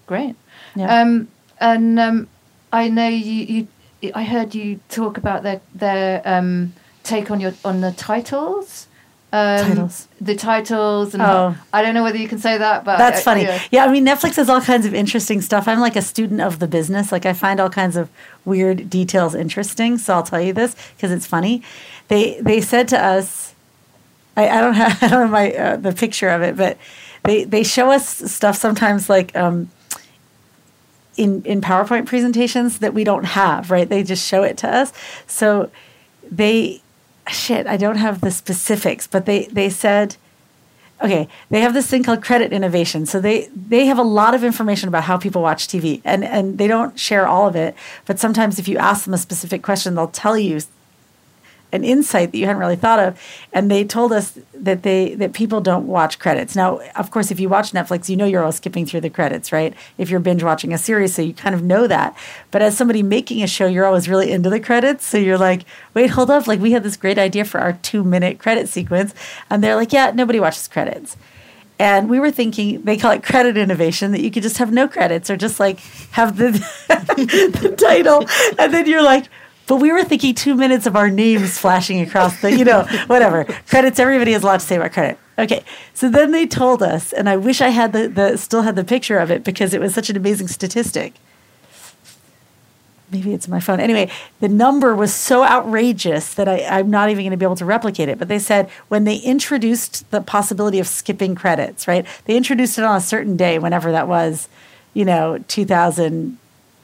Great. 0.07 0.35
Yeah. 0.75 1.01
Um, 1.01 1.27
and 1.59 1.99
um, 1.99 2.27
I 2.73 2.89
know 2.89 3.07
you, 3.07 3.67
you. 4.01 4.11
I 4.15 4.23
heard 4.23 4.55
you 4.55 4.79
talk 4.89 5.15
about 5.19 5.43
their 5.43 5.61
their 5.75 6.23
um, 6.25 6.73
take 7.03 7.29
on 7.29 7.39
your 7.39 7.53
on 7.63 7.81
the 7.81 7.91
titles. 7.91 8.87
Um, 9.31 9.67
Titles. 9.67 10.07
The 10.19 10.33
titles, 10.33 11.13
and 11.13 11.21
Oh. 11.21 11.55
I 11.71 11.83
don't 11.83 11.93
know 11.93 12.01
whether 12.01 12.17
you 12.17 12.27
can 12.27 12.39
say 12.39 12.57
that, 12.57 12.83
but 12.83 12.97
That's 12.97 13.19
uh, 13.19 13.29
funny. 13.29 13.43
yeah. 13.43 13.61
Yeah. 13.69 13.85
I 13.85 13.91
mean, 13.91 14.03
Netflix 14.03 14.37
has 14.37 14.49
all 14.49 14.59
kinds 14.61 14.87
of 14.87 14.95
interesting 14.95 15.39
stuff. 15.41 15.67
I'm 15.67 15.79
like 15.79 15.95
a 15.95 16.01
student 16.01 16.41
of 16.41 16.57
the 16.57 16.67
business. 16.67 17.11
Like, 17.11 17.27
I 17.27 17.33
find 17.33 17.59
all 17.59 17.69
kinds 17.69 17.95
of 17.95 18.09
weird 18.43 18.89
details 18.89 19.35
interesting. 19.35 19.99
So 19.99 20.15
I'll 20.15 20.23
tell 20.23 20.41
you 20.41 20.51
this 20.51 20.75
because 20.95 21.11
it's 21.11 21.27
funny. 21.27 21.61
They 22.07 22.41
they 22.41 22.59
said 22.59 22.87
to 22.87 22.97
us 22.97 23.53
I, 24.35 24.49
I 24.57 24.61
don't 24.61 24.73
have 24.73 25.03
I 25.03 25.07
don't 25.07 25.21
have 25.27 25.31
my 25.41 25.53
uh, 25.53 25.75
the 25.77 25.91
picture 25.93 26.29
of 26.29 26.41
it, 26.41 26.57
but 26.57 26.77
they 27.29 27.43
they 27.43 27.63
show 27.63 27.91
us 27.91 28.05
stuff 28.31 28.55
sometimes 28.55 29.09
like 29.09 29.35
um, 29.35 29.69
in 31.15 31.43
in 31.43 31.61
PowerPoint 31.61 32.07
presentations 32.07 32.79
that 32.79 32.93
we 32.93 33.03
don't 33.03 33.25
have. 33.25 33.69
Right? 33.69 33.87
They 33.87 34.03
just 34.03 34.27
show 34.27 34.43
it 34.43 34.57
to 34.57 34.67
us. 34.67 34.91
So 35.27 35.69
they 36.31 36.81
shit. 37.29 37.67
I 37.67 37.77
don't 37.77 37.97
have 37.97 38.21
the 38.21 38.31
specifics, 38.31 39.05
but 39.05 39.25
they 39.25 39.45
they 39.45 39.69
said 39.69 40.17
okay 41.01 41.29
they 41.49 41.61
have 41.61 41.73
this 41.73 41.87
thing 41.87 42.03
called 42.03 42.21
credit 42.21 42.51
innovation 42.51 43.05
so 43.05 43.21
they 43.21 43.47
they 43.55 43.85
have 43.85 43.97
a 43.97 44.03
lot 44.03 44.33
of 44.35 44.43
information 44.43 44.89
about 44.89 45.03
how 45.05 45.17
people 45.17 45.41
watch 45.41 45.65
tv 45.65 46.01
and 46.03 46.25
and 46.25 46.57
they 46.57 46.67
don't 46.67 46.99
share 46.99 47.25
all 47.25 47.47
of 47.47 47.55
it 47.55 47.73
but 48.05 48.19
sometimes 48.19 48.59
if 48.59 48.67
you 48.67 48.77
ask 48.77 49.05
them 49.05 49.13
a 49.13 49.17
specific 49.17 49.61
question 49.63 49.95
they'll 49.95 50.09
tell 50.09 50.37
you 50.37 50.59
an 51.71 51.83
insight 51.83 52.31
that 52.31 52.37
you 52.37 52.45
hadn't 52.45 52.59
really 52.59 52.75
thought 52.75 52.99
of 52.99 53.21
and 53.53 53.69
they 53.69 53.83
told 53.83 54.11
us 54.11 54.37
that 54.53 54.83
they 54.83 55.13
that 55.15 55.33
people 55.33 55.61
don't 55.61 55.87
watch 55.87 56.19
credits. 56.19 56.55
Now 56.55 56.79
of 56.95 57.11
course 57.11 57.31
if 57.31 57.39
you 57.39 57.49
watch 57.49 57.71
netflix 57.71 58.09
you 58.09 58.17
know 58.17 58.25
you're 58.25 58.43
all 58.43 58.51
skipping 58.51 58.85
through 58.85 59.01
the 59.01 59.09
credits 59.09 59.51
right? 59.51 59.73
If 59.97 60.09
you're 60.09 60.19
binge 60.19 60.43
watching 60.43 60.73
a 60.73 60.77
series 60.77 61.13
so 61.13 61.21
you 61.21 61.33
kind 61.33 61.55
of 61.55 61.63
know 61.63 61.87
that. 61.87 62.17
But 62.51 62.61
as 62.61 62.77
somebody 62.77 63.03
making 63.03 63.43
a 63.43 63.47
show 63.47 63.67
you're 63.67 63.85
always 63.85 64.09
really 64.09 64.31
into 64.31 64.49
the 64.49 64.59
credits 64.59 65.05
so 65.05 65.17
you're 65.17 65.37
like 65.37 65.65
wait 65.93 66.11
hold 66.11 66.31
up 66.31 66.47
like 66.47 66.59
we 66.59 66.71
had 66.71 66.83
this 66.83 66.97
great 66.97 67.17
idea 67.17 67.45
for 67.45 67.59
our 67.59 67.73
two 67.73 68.03
minute 68.03 68.39
credit 68.39 68.67
sequence 68.67 69.13
and 69.49 69.63
they're 69.63 69.75
like 69.75 69.93
yeah 69.93 70.11
nobody 70.11 70.39
watches 70.39 70.67
credits. 70.67 71.17
And 71.79 72.09
we 72.09 72.19
were 72.19 72.29
thinking 72.29 72.81
they 72.81 72.97
call 72.97 73.11
it 73.11 73.23
credit 73.23 73.57
innovation 73.57 74.11
that 74.11 74.19
you 74.19 74.29
could 74.29 74.43
just 74.43 74.57
have 74.57 74.71
no 74.71 74.87
credits 74.89 75.29
or 75.29 75.37
just 75.37 75.61
like 75.61 75.79
have 76.11 76.35
the, 76.35 76.51
the 76.89 77.75
title 77.77 78.25
and 78.59 78.73
then 78.73 78.85
you're 78.85 79.01
like 79.01 79.25
but 79.69 79.75
we 79.75 79.91
were 79.91 80.03
thinking 80.03 80.33
two 80.33 80.55
minutes 80.55 80.87
of 80.87 80.95
our 80.95 81.11
names 81.11 81.59
flashing 81.59 82.01
across 82.01 82.41
the, 82.41 82.51
you 82.51 82.65
know, 82.65 82.85
whatever. 83.07 83.45
Credits, 83.67 83.99
everybody 83.99 84.31
has 84.31 84.41
a 84.41 84.45
lot 84.47 84.59
to 84.59 84.65
say 84.65 84.77
about 84.77 84.93
credit. 84.93 85.19
Okay. 85.37 85.63
So 85.93 86.09
then 86.09 86.31
they 86.31 86.47
told 86.47 86.81
us, 86.81 87.13
and 87.13 87.29
I 87.29 87.37
wish 87.37 87.61
I 87.61 87.69
had 87.69 87.93
the, 87.93 88.07
the 88.07 88.35
still 88.37 88.63
had 88.63 88.75
the 88.75 88.83
picture 88.83 89.19
of 89.19 89.29
it 89.29 89.43
because 89.43 89.75
it 89.75 89.79
was 89.79 89.93
such 89.93 90.09
an 90.09 90.17
amazing 90.17 90.47
statistic. 90.47 91.13
Maybe 93.11 93.31
it's 93.31 93.47
my 93.47 93.59
phone. 93.59 93.79
Anyway, 93.79 94.09
the 94.39 94.49
number 94.49 94.95
was 94.95 95.13
so 95.13 95.43
outrageous 95.43 96.33
that 96.33 96.47
I, 96.47 96.63
I'm 96.63 96.89
not 96.89 97.11
even 97.11 97.21
going 97.23 97.31
to 97.31 97.37
be 97.37 97.45
able 97.45 97.55
to 97.57 97.65
replicate 97.65 98.09
it. 98.09 98.17
But 98.17 98.27
they 98.27 98.39
said 98.39 98.71
when 98.87 99.03
they 99.03 99.17
introduced 99.17 100.09
the 100.09 100.21
possibility 100.21 100.79
of 100.79 100.87
skipping 100.87 101.35
credits, 101.35 101.87
right? 101.87 102.07
They 102.25 102.35
introduced 102.35 102.79
it 102.79 102.83
on 102.83 102.95
a 102.95 103.01
certain 103.01 103.37
day, 103.37 103.59
whenever 103.59 103.91
that 103.91 104.07
was, 104.07 104.49
you 104.95 105.05
know, 105.05 105.43
2000 105.47 106.39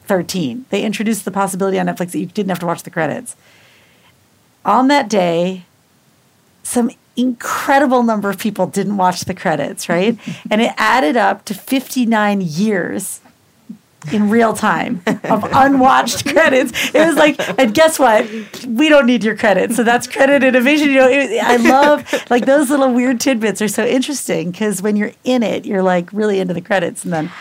13. 0.06 0.66
They 0.70 0.82
introduced 0.82 1.24
the 1.24 1.30
possibility 1.30 1.78
on 1.78 1.86
Netflix 1.86 2.12
that 2.12 2.18
you 2.18 2.26
didn't 2.26 2.48
have 2.50 2.60
to 2.60 2.66
watch 2.66 2.82
the 2.82 2.90
credits. 2.90 3.36
On 4.64 4.88
that 4.88 5.08
day, 5.08 5.64
some 6.62 6.90
incredible 7.16 8.02
number 8.02 8.28
of 8.28 8.38
people 8.38 8.66
didn't 8.66 8.96
watch 8.96 9.24
the 9.24 9.34
credits, 9.34 9.88
right? 9.88 10.18
and 10.50 10.60
it 10.60 10.72
added 10.76 11.16
up 11.16 11.44
to 11.46 11.54
59 11.54 12.40
years 12.40 13.20
in 14.12 14.30
real 14.30 14.52
time 14.52 15.02
of 15.24 15.44
unwatched 15.52 16.26
credits. 16.26 16.94
It 16.94 17.06
was 17.06 17.16
like, 17.16 17.36
and 17.58 17.74
guess 17.74 17.98
what? 17.98 18.28
We 18.66 18.88
don't 18.88 19.06
need 19.06 19.24
your 19.24 19.36
credits. 19.36 19.76
So 19.76 19.82
that's 19.82 20.06
credit 20.06 20.44
innovation. 20.44 20.90
You 20.90 20.94
know, 20.94 21.08
it, 21.08 21.42
I 21.42 21.56
love 21.56 22.30
like 22.30 22.46
those 22.46 22.70
little 22.70 22.92
weird 22.92 23.20
tidbits 23.20 23.60
are 23.62 23.68
so 23.68 23.84
interesting 23.84 24.50
because 24.50 24.82
when 24.82 24.96
you're 24.96 25.12
in 25.24 25.42
it, 25.42 25.64
you're 25.64 25.82
like 25.82 26.12
really 26.12 26.38
into 26.38 26.54
the 26.54 26.60
credits, 26.60 27.04
and 27.04 27.12
then 27.12 27.32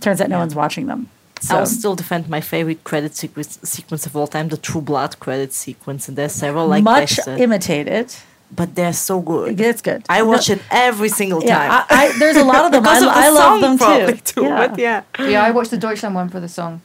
turns 0.00 0.20
out 0.20 0.30
no 0.30 0.38
one's 0.38 0.54
watching 0.54 0.86
them. 0.86 1.10
So. 1.44 1.56
I'll 1.56 1.66
still 1.66 1.94
defend 1.94 2.26
my 2.30 2.40
favorite 2.40 2.84
credit 2.84 3.14
sequence, 3.14 3.58
sequence 3.62 4.06
of 4.06 4.16
all 4.16 4.26
time, 4.26 4.48
the 4.48 4.56
True 4.56 4.80
Blood 4.80 5.20
credit 5.20 5.52
sequence, 5.52 6.08
and 6.08 6.16
there's 6.16 6.32
several 6.32 6.66
like 6.68 6.82
much 6.82 7.16
this, 7.16 7.28
imitated. 7.28 8.14
But 8.50 8.74
they're 8.74 8.94
so 8.94 9.20
good. 9.20 9.60
It's 9.60 9.82
good. 9.82 10.04
I 10.08 10.22
watch 10.22 10.48
no, 10.48 10.54
it 10.54 10.62
every 10.70 11.10
single 11.10 11.42
time. 11.42 11.50
Yeah, 11.50 11.86
I, 11.90 12.06
I, 12.06 12.18
there's 12.18 12.36
a 12.36 12.44
lot 12.44 12.64
of 12.64 12.72
them. 12.74 12.86
I, 12.86 12.96
of 12.96 13.02
the 13.02 13.10
I 13.10 13.28
love 13.28 13.60
them 13.60 13.76
too. 13.78 14.16
too. 14.32 14.42
Yeah. 14.44 14.66
But 14.66 14.78
yeah, 14.78 15.02
yeah. 15.18 15.44
I 15.44 15.50
watched 15.50 15.70
the 15.70 15.76
Deutschland 15.76 16.14
one 16.14 16.30
for 16.30 16.40
the 16.40 16.48
song. 16.48 16.80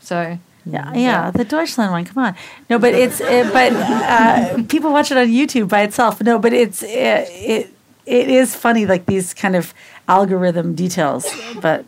So 0.00 0.38
yeah, 0.66 0.92
yeah, 0.94 1.30
the 1.30 1.46
Deutschland 1.46 1.90
one. 1.90 2.04
Come 2.04 2.22
on, 2.22 2.34
no, 2.68 2.78
but 2.78 2.92
it's 2.92 3.22
it, 3.22 3.50
but 3.50 3.72
uh, 3.72 4.62
people 4.68 4.92
watch 4.92 5.10
it 5.10 5.16
on 5.16 5.28
YouTube 5.28 5.70
by 5.70 5.82
itself. 5.82 6.20
No, 6.20 6.38
but 6.38 6.52
it's 6.52 6.82
it, 6.82 7.28
it 7.30 7.74
it 8.04 8.28
is 8.28 8.54
funny, 8.54 8.84
like 8.84 9.06
these 9.06 9.32
kind 9.32 9.56
of 9.56 9.72
algorithm 10.06 10.74
details. 10.74 11.26
But 11.62 11.86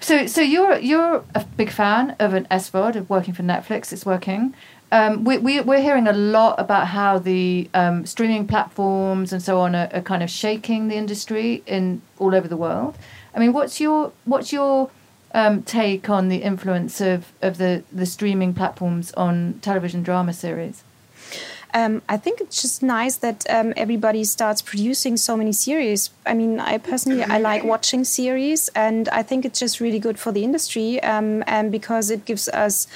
so, 0.00 0.26
so 0.26 0.40
you're 0.40 0.78
you're 0.78 1.24
a 1.34 1.44
big 1.56 1.70
fan 1.70 2.16
of 2.18 2.34
an 2.34 2.46
SVOD 2.50 2.96
of 2.96 3.10
working 3.10 3.34
for 3.34 3.42
Netflix. 3.42 3.92
It's 3.92 4.06
working. 4.06 4.54
Um, 4.92 5.24
we, 5.24 5.38
we 5.38 5.60
we're 5.60 5.82
hearing 5.82 6.06
a 6.06 6.12
lot 6.12 6.60
about 6.60 6.88
how 6.88 7.18
the 7.18 7.68
um, 7.74 8.06
streaming 8.06 8.46
platforms 8.46 9.32
and 9.32 9.42
so 9.42 9.58
on 9.60 9.74
are, 9.74 9.88
are, 9.92 10.00
kind 10.00 10.22
of 10.22 10.30
shaking 10.30 10.86
the 10.86 10.94
industry 10.94 11.64
in 11.66 12.02
all 12.18 12.34
over 12.34 12.46
the 12.46 12.56
world. 12.56 12.96
I 13.34 13.40
mean, 13.40 13.52
what's 13.52 13.80
your 13.80 14.12
what's 14.24 14.52
your 14.52 14.90
um, 15.36 15.62
take 15.62 16.08
on 16.08 16.28
the 16.28 16.38
influence 16.38 17.00
of, 17.00 17.32
of 17.42 17.58
the, 17.58 17.84
the 17.92 18.06
streaming 18.06 18.54
platforms 18.54 19.12
on 19.12 19.58
television 19.60 20.02
drama 20.02 20.32
series? 20.32 20.82
Um, 21.76 22.00
I 22.08 22.16
think 22.16 22.40
it's 22.40 22.62
just 22.62 22.82
nice 22.82 23.16
that 23.16 23.44
um, 23.50 23.74
everybody 23.76 24.24
starts 24.24 24.62
producing 24.62 25.18
so 25.18 25.36
many 25.36 25.52
series. 25.52 26.08
I 26.24 26.32
mean, 26.32 26.58
I 26.58 26.78
personally 26.78 27.22
I 27.22 27.36
like 27.36 27.64
watching 27.64 28.02
series, 28.02 28.68
and 28.68 29.10
I 29.10 29.22
think 29.22 29.44
it's 29.44 29.60
just 29.60 29.78
really 29.78 29.98
good 29.98 30.18
for 30.18 30.32
the 30.32 30.42
industry, 30.42 31.02
um, 31.02 31.44
and 31.46 31.70
because 31.70 32.10
it 32.10 32.24
gives 32.24 32.48
us 32.48 32.86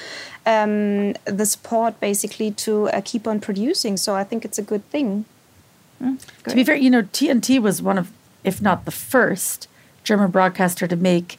um, 0.47 1.13
the 1.25 1.45
support 1.45 1.99
basically 1.99 2.49
to 2.65 2.89
uh, 2.89 3.01
keep 3.05 3.27
on 3.27 3.39
producing. 3.39 3.97
So 3.97 4.15
I 4.15 4.23
think 4.23 4.45
it's 4.45 4.57
a 4.57 4.63
good 4.63 4.83
thing. 4.89 5.25
Mm, 6.01 6.17
to 6.47 6.55
be 6.55 6.63
fair, 6.63 6.75
you 6.75 6.89
know, 6.89 7.03
TNT 7.03 7.61
was 7.61 7.83
one 7.83 7.99
of, 7.99 8.11
if 8.43 8.63
not 8.63 8.85
the 8.85 8.91
first, 8.91 9.67
German 10.03 10.31
broadcaster 10.31 10.87
to 10.87 10.95
make 10.95 11.37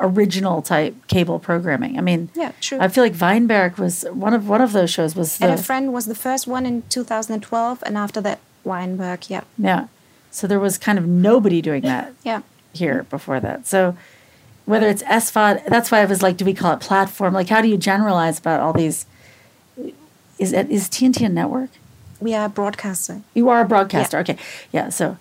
original 0.00 0.62
type 0.62 0.94
cable 1.06 1.38
programming. 1.38 1.98
I 1.98 2.00
mean, 2.00 2.30
yeah, 2.34 2.52
true. 2.60 2.78
I 2.80 2.88
feel 2.88 3.04
like 3.04 3.14
Weinberg 3.20 3.78
was 3.78 4.02
one 4.12 4.34
of 4.34 4.48
one 4.48 4.60
of 4.60 4.72
those 4.72 4.90
shows. 4.90 5.14
Was 5.14 5.38
the, 5.38 5.46
Add 5.46 5.58
a 5.58 5.62
Friend 5.62 5.92
was 5.92 6.06
the 6.06 6.14
first 6.14 6.46
one 6.46 6.66
in 6.66 6.82
2012, 6.88 7.82
and 7.86 7.96
after 7.96 8.20
that, 8.22 8.40
Weinberg. 8.64 9.28
Yeah. 9.28 9.42
Yeah. 9.58 9.86
So 10.30 10.46
there 10.46 10.60
was 10.60 10.78
kind 10.78 10.98
of 10.98 11.06
nobody 11.06 11.60
doing 11.60 11.82
that. 11.82 12.12
yeah. 12.22 12.42
Here 12.72 13.02
before 13.10 13.40
that, 13.40 13.66
so 13.66 13.96
whether 14.64 14.86
it's 14.86 15.02
SVOD, 15.02 15.66
that's 15.66 15.90
why 15.90 16.02
I 16.02 16.04
was 16.04 16.22
like, 16.22 16.36
do 16.36 16.44
we 16.44 16.54
call 16.54 16.72
it 16.74 16.80
platform? 16.80 17.34
Like, 17.34 17.48
how 17.48 17.60
do 17.60 17.66
you 17.66 17.76
generalize 17.76 18.38
about 18.38 18.60
all 18.60 18.72
these? 18.72 19.06
Is 20.38 20.52
it 20.52 20.70
is 20.70 20.88
TNT 20.88 21.26
a 21.26 21.28
network? 21.28 21.70
We 22.20 22.32
are 22.34 22.46
a 22.46 22.48
broadcaster. 22.48 23.22
You 23.34 23.48
are 23.48 23.62
a 23.62 23.64
broadcaster. 23.64 24.18
Yeah. 24.18 24.20
Okay. 24.20 24.36
Yeah. 24.72 24.88
So 24.90 25.18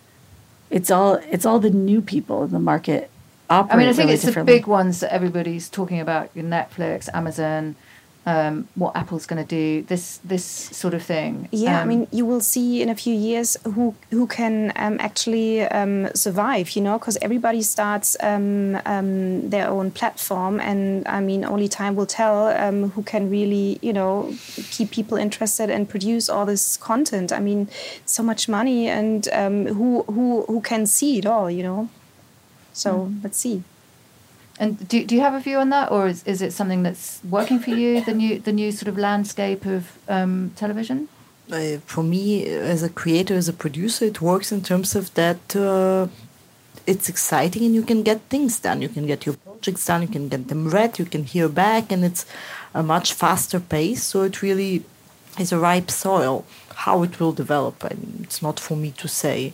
it's 0.69 0.91
all 0.91 1.15
it's 1.31 1.45
all 1.45 1.59
the 1.59 1.71
new 1.71 2.01
people 2.01 2.43
in 2.43 2.51
the 2.51 2.59
market 2.59 3.09
I 3.49 3.75
mean, 3.75 3.87
I 3.87 3.93
think 3.93 4.11
it's 4.11 4.23
the 4.23 4.43
big 4.43 4.67
ones 4.67 4.99
that 4.99 5.11
everybody's 5.11 5.69
talking 5.69 5.99
about: 5.99 6.33
Netflix, 6.35 7.09
Amazon, 7.13 7.75
um, 8.25 8.67
what 8.75 8.95
Apple's 8.95 9.25
going 9.25 9.43
to 9.43 9.47
do, 9.47 9.83
this 9.83 10.19
this 10.23 10.43
sort 10.43 10.93
of 10.93 11.01
thing. 11.01 11.47
Yeah, 11.51 11.77
um, 11.77 11.83
I 11.83 11.85
mean, 11.85 12.07
you 12.11 12.25
will 12.25 12.41
see 12.41 12.81
in 12.81 12.89
a 12.89 12.95
few 12.95 13.13
years 13.13 13.57
who 13.63 13.95
who 14.11 14.27
can 14.27 14.71
um, 14.75 14.97
actually 14.99 15.63
um, 15.63 16.09
survive. 16.13 16.71
You 16.71 16.83
know, 16.83 16.99
because 16.99 17.17
everybody 17.21 17.61
starts 17.61 18.15
um, 18.19 18.79
um, 18.85 19.49
their 19.49 19.67
own 19.67 19.91
platform, 19.91 20.59
and 20.59 21.07
I 21.07 21.19
mean, 21.21 21.43
only 21.43 21.67
time 21.67 21.95
will 21.95 22.05
tell 22.05 22.51
who 22.89 23.03
can 23.03 23.29
really, 23.29 23.79
you 23.81 23.93
know, 23.93 24.31
keep 24.69 24.91
people 24.91 25.17
interested 25.17 25.69
and 25.69 25.89
produce 25.89 26.29
all 26.29 26.45
this 26.45 26.77
content. 26.77 27.31
I 27.31 27.39
mean, 27.39 27.67
so 28.05 28.21
much 28.21 28.47
money, 28.47 28.87
and 28.87 29.25
who 29.25 30.03
who 30.03 30.43
who 30.43 30.61
can 30.61 30.85
see 30.85 31.17
it 31.17 31.25
all. 31.25 31.49
You 31.49 31.63
know. 31.63 31.89
So 32.73 32.91
mm. 32.93 33.23
let's 33.23 33.37
see. 33.37 33.63
And 34.59 34.87
do, 34.89 35.05
do 35.05 35.15
you 35.15 35.21
have 35.21 35.33
a 35.33 35.39
view 35.39 35.57
on 35.57 35.69
that, 35.69 35.89
or 35.89 36.07
is, 36.07 36.23
is 36.23 36.41
it 36.41 36.51
something 36.51 36.83
that's 36.83 37.21
working 37.23 37.59
for 37.59 37.69
you? 37.69 38.01
The 38.01 38.13
new 38.13 38.39
the 38.39 38.51
new 38.51 38.71
sort 38.71 38.89
of 38.89 38.97
landscape 38.97 39.65
of 39.65 39.97
um, 40.09 40.51
television. 40.57 41.07
Uh, 41.49 41.77
for 41.85 42.03
me, 42.03 42.45
as 42.45 42.83
a 42.83 42.89
creator, 42.89 43.35
as 43.35 43.47
a 43.47 43.53
producer, 43.53 44.05
it 44.05 44.21
works 44.21 44.51
in 44.51 44.61
terms 44.61 44.95
of 44.95 45.13
that 45.13 45.55
uh, 45.55 46.07
it's 46.85 47.07
exciting 47.07 47.63
and 47.65 47.73
you 47.73 47.83
can 47.83 48.03
get 48.03 48.19
things 48.29 48.59
done. 48.59 48.81
You 48.81 48.89
can 48.89 49.07
get 49.07 49.25
your 49.25 49.35
projects 49.35 49.85
done. 49.85 50.01
You 50.01 50.07
can 50.07 50.27
get 50.27 50.47
them 50.47 50.69
read. 50.69 50.99
You 50.99 51.05
can 51.05 51.23
hear 51.23 51.47
back, 51.47 51.91
and 51.91 52.03
it's 52.03 52.25
a 52.73 52.83
much 52.83 53.13
faster 53.13 53.59
pace. 53.59 54.03
So 54.03 54.23
it 54.23 54.41
really 54.41 54.83
is 55.39 55.51
a 55.51 55.59
ripe 55.59 55.89
soil. 55.89 56.45
How 56.85 57.03
it 57.03 57.19
will 57.19 57.31
develop, 57.33 57.83
I 57.83 57.89
mean, 57.89 58.21
it's 58.23 58.41
not 58.41 58.59
for 58.59 58.75
me 58.75 58.91
to 58.91 59.07
say. 59.07 59.53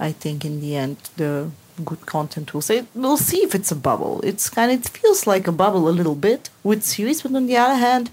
I 0.00 0.12
think 0.12 0.44
in 0.44 0.60
the 0.60 0.76
end, 0.76 0.96
the 1.16 1.50
good 1.84 2.06
content 2.06 2.52
will 2.54 2.62
say 2.62 2.84
we'll 2.94 3.16
see 3.16 3.42
if 3.42 3.54
it's 3.54 3.72
a 3.72 3.76
bubble. 3.76 4.20
It's 4.22 4.48
kind 4.50 4.70
of 4.72 4.80
it 4.80 4.88
feels 4.88 5.26
like 5.26 5.46
a 5.46 5.52
bubble 5.52 5.88
a 5.88 5.90
little 5.90 6.14
bit 6.14 6.50
with 6.62 6.82
series 6.82 7.22
but 7.22 7.34
on 7.34 7.46
the 7.46 7.56
other 7.56 7.74
hand 7.74 8.10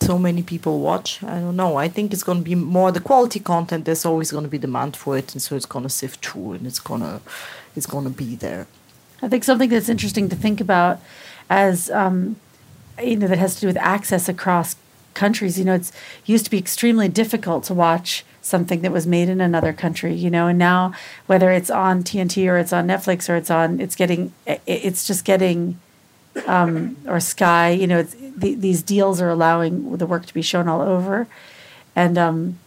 so 0.00 0.18
many 0.18 0.42
people 0.42 0.80
watch. 0.80 1.22
I 1.22 1.38
don't 1.38 1.54
know. 1.54 1.76
I 1.76 1.88
think 1.88 2.12
it's 2.12 2.24
going 2.24 2.38
to 2.38 2.44
be 2.44 2.56
more 2.56 2.90
the 2.90 3.00
quality 3.00 3.38
content 3.38 3.84
there's 3.84 4.04
always 4.04 4.32
going 4.32 4.44
to 4.44 4.50
be 4.50 4.58
demand 4.58 4.96
for 4.96 5.16
it 5.16 5.32
and 5.32 5.40
so 5.40 5.54
it's 5.54 5.66
going 5.66 5.84
to 5.84 5.88
sift 5.88 6.24
through 6.26 6.52
and 6.54 6.66
it's 6.66 6.80
going 6.80 7.02
to 7.02 7.20
it's 7.76 7.86
going 7.86 8.04
to 8.04 8.10
be 8.10 8.34
there. 8.34 8.66
I 9.22 9.28
think 9.28 9.44
something 9.44 9.70
that's 9.70 9.88
interesting 9.88 10.28
to 10.28 10.36
think 10.36 10.60
about 10.60 11.00
as 11.48 11.90
um, 11.90 12.36
you 13.02 13.16
know 13.16 13.28
that 13.28 13.38
has 13.38 13.54
to 13.56 13.60
do 13.62 13.66
with 13.68 13.76
access 13.76 14.28
across 14.28 14.76
countries 15.14 15.58
you 15.58 15.64
know 15.64 15.74
it's 15.74 15.92
used 16.24 16.44
to 16.46 16.50
be 16.50 16.58
extremely 16.58 17.08
difficult 17.08 17.64
to 17.64 17.74
watch 17.74 18.24
something 18.42 18.82
that 18.82 18.92
was 18.92 19.06
made 19.06 19.28
in 19.28 19.40
another 19.40 19.72
country, 19.72 20.14
you 20.14 20.30
know. 20.30 20.48
And 20.48 20.58
now, 20.58 20.92
whether 21.26 21.50
it's 21.50 21.70
on 21.70 22.02
TNT 22.02 22.46
or 22.48 22.58
it's 22.58 22.72
on 22.72 22.86
Netflix 22.86 23.28
or 23.28 23.36
it's 23.36 23.50
on, 23.50 23.80
it's 23.80 23.96
getting, 23.96 24.32
it's 24.66 25.06
just 25.06 25.24
getting, 25.24 25.78
um, 26.46 26.96
or 27.06 27.20
Sky, 27.20 27.70
you 27.70 27.86
know, 27.86 28.02
these 28.02 28.82
deals 28.82 29.20
are 29.20 29.30
allowing 29.30 29.96
the 29.96 30.06
work 30.06 30.26
to 30.26 30.34
be 30.34 30.42
shown 30.42 30.68
all 30.68 30.82
over, 30.82 31.26
and 31.94 32.18
um, 32.18 32.58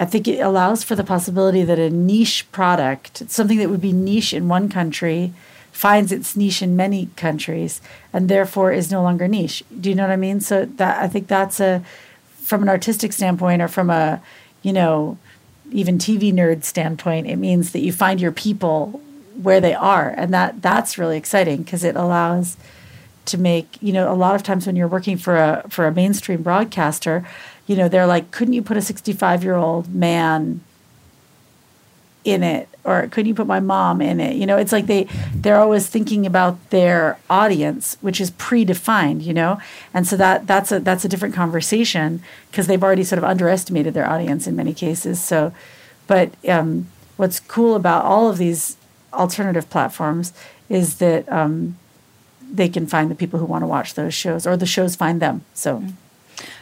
I 0.00 0.04
think 0.04 0.26
it 0.26 0.40
allows 0.40 0.82
for 0.82 0.96
the 0.96 1.04
possibility 1.04 1.62
that 1.62 1.78
a 1.78 1.90
niche 1.90 2.50
product, 2.50 3.30
something 3.30 3.58
that 3.58 3.70
would 3.70 3.80
be 3.80 3.92
niche 3.92 4.32
in 4.32 4.48
one 4.48 4.68
country, 4.68 5.32
finds 5.70 6.12
its 6.12 6.36
niche 6.36 6.60
in 6.60 6.76
many 6.76 7.06
countries 7.16 7.80
and 8.12 8.28
therefore 8.28 8.72
is 8.72 8.90
no 8.90 9.02
longer 9.02 9.26
niche. 9.26 9.62
Do 9.80 9.88
you 9.88 9.94
know 9.94 10.02
what 10.02 10.12
I 10.12 10.16
mean? 10.16 10.40
So 10.40 10.64
that 10.64 11.02
I 11.02 11.08
think 11.08 11.28
that's 11.28 11.60
a 11.60 11.82
from 12.42 12.62
an 12.62 12.68
artistic 12.68 13.12
standpoint 13.12 13.62
or 13.62 13.68
from 13.68 13.88
a, 13.88 14.20
you 14.62 14.72
know, 14.72 15.18
even 15.70 15.98
TV 15.98 16.32
nerd 16.32 16.64
standpoint, 16.64 17.26
it 17.26 17.36
means 17.36 17.72
that 17.72 17.80
you 17.80 17.92
find 17.92 18.20
your 18.20 18.32
people 18.32 19.00
where 19.40 19.60
they 19.60 19.74
are. 19.74 20.10
And 20.10 20.32
that 20.34 20.62
that's 20.62 20.98
really 20.98 21.16
exciting 21.16 21.62
because 21.62 21.84
it 21.84 21.96
allows 21.96 22.56
to 23.24 23.38
make, 23.38 23.80
you 23.80 23.92
know, 23.92 24.12
a 24.12 24.14
lot 24.14 24.34
of 24.34 24.42
times 24.42 24.66
when 24.66 24.76
you're 24.76 24.88
working 24.88 25.16
for 25.16 25.36
a 25.36 25.64
for 25.68 25.86
a 25.86 25.92
mainstream 25.92 26.42
broadcaster, 26.42 27.26
you 27.66 27.76
know, 27.76 27.88
they're 27.88 28.06
like, 28.06 28.30
couldn't 28.30 28.54
you 28.54 28.62
put 28.62 28.76
a 28.76 28.80
65-year-old 28.80 29.94
man 29.94 30.60
in 32.24 32.42
it 32.42 32.68
or 32.84 33.06
could 33.08 33.26
you 33.26 33.34
put 33.34 33.46
my 33.46 33.60
mom 33.60 34.00
in 34.00 34.20
it? 34.20 34.36
You 34.36 34.46
know 34.46 34.56
it's 34.56 34.72
like 34.72 34.86
they 34.86 35.08
they're 35.34 35.60
always 35.60 35.86
thinking 35.86 36.26
about 36.26 36.70
their 36.70 37.18
audience 37.30 37.96
which 38.00 38.20
is 38.20 38.30
predefined 38.32 39.22
you 39.22 39.34
know? 39.34 39.60
And 39.94 40.06
so 40.06 40.16
that 40.16 40.46
that's 40.46 40.72
a 40.72 40.80
that's 40.80 41.04
a 41.04 41.08
different 41.08 41.34
conversation 41.34 42.22
because 42.50 42.66
they've 42.66 42.82
already 42.82 43.04
sort 43.04 43.18
of 43.18 43.24
underestimated 43.24 43.94
their 43.94 44.08
audience 44.08 44.46
in 44.46 44.56
many 44.56 44.74
cases. 44.74 45.22
So 45.22 45.52
but 46.06 46.32
um, 46.48 46.88
what's 47.16 47.40
cool 47.40 47.74
about 47.74 48.04
all 48.04 48.28
of 48.28 48.38
these 48.38 48.76
alternative 49.12 49.68
platforms 49.70 50.32
is 50.68 50.98
that 50.98 51.30
um, 51.30 51.78
they 52.50 52.68
can 52.68 52.86
find 52.86 53.10
the 53.10 53.14
people 53.14 53.38
who 53.38 53.46
want 53.46 53.62
to 53.62 53.66
watch 53.66 53.94
those 53.94 54.14
shows 54.14 54.46
or 54.46 54.56
the 54.56 54.66
shows 54.66 54.96
find 54.96 55.20
them. 55.20 55.44
So 55.54 55.78
mm-hmm. 55.78 55.90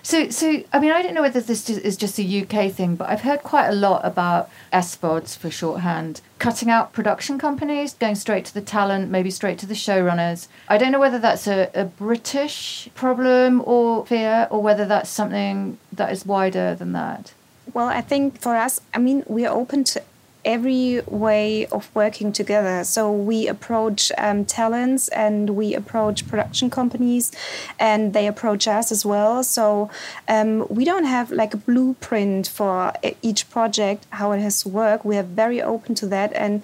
So, 0.02 0.30
so 0.30 0.62
I 0.72 0.80
mean, 0.80 0.90
I 0.90 1.02
don't 1.02 1.14
know 1.14 1.22
whether 1.22 1.40
this 1.40 1.68
is 1.68 1.96
just 1.96 2.18
a 2.18 2.42
UK 2.42 2.72
thing, 2.72 2.96
but 2.96 3.08
I've 3.08 3.22
heard 3.22 3.42
quite 3.42 3.68
a 3.68 3.74
lot 3.74 4.04
about 4.04 4.50
SVODs 4.72 5.36
for 5.36 5.50
shorthand, 5.50 6.20
cutting 6.38 6.70
out 6.70 6.92
production 6.92 7.38
companies, 7.38 7.94
going 7.94 8.14
straight 8.14 8.44
to 8.46 8.54
the 8.54 8.60
talent, 8.60 9.10
maybe 9.10 9.30
straight 9.30 9.58
to 9.58 9.66
the 9.66 9.74
showrunners. 9.74 10.48
I 10.68 10.78
don't 10.78 10.92
know 10.92 11.00
whether 11.00 11.18
that's 11.18 11.46
a, 11.46 11.70
a 11.74 11.84
British 11.84 12.88
problem 12.94 13.62
or 13.64 14.06
fear, 14.06 14.48
or 14.50 14.62
whether 14.62 14.86
that's 14.86 15.10
something 15.10 15.78
that 15.92 16.12
is 16.12 16.24
wider 16.26 16.74
than 16.74 16.92
that. 16.92 17.34
Well, 17.72 17.86
I 17.86 18.00
think 18.00 18.40
for 18.40 18.56
us, 18.56 18.80
I 18.92 18.98
mean, 18.98 19.22
we 19.28 19.46
are 19.46 19.54
open 19.54 19.84
to 19.84 20.02
every 20.44 21.00
way 21.06 21.66
of 21.66 21.90
working 21.94 22.32
together. 22.32 22.84
So 22.84 23.12
we 23.12 23.48
approach 23.48 24.12
um, 24.18 24.44
talents 24.44 25.08
and 25.08 25.50
we 25.50 25.74
approach 25.74 26.26
production 26.28 26.70
companies, 26.70 27.32
and 27.78 28.12
they 28.12 28.26
approach 28.26 28.66
us 28.66 28.92
as 28.92 29.04
well. 29.04 29.42
So 29.42 29.90
um, 30.28 30.66
we 30.68 30.84
don't 30.84 31.04
have 31.04 31.30
like 31.30 31.54
a 31.54 31.58
blueprint 31.58 32.48
for 32.48 32.92
each 33.22 33.50
project 33.50 34.06
how 34.10 34.32
it 34.32 34.40
has 34.40 34.62
to 34.62 34.68
work. 34.68 35.04
We 35.04 35.16
are 35.16 35.22
very 35.22 35.62
open 35.62 35.94
to 35.96 36.06
that, 36.06 36.32
and 36.34 36.62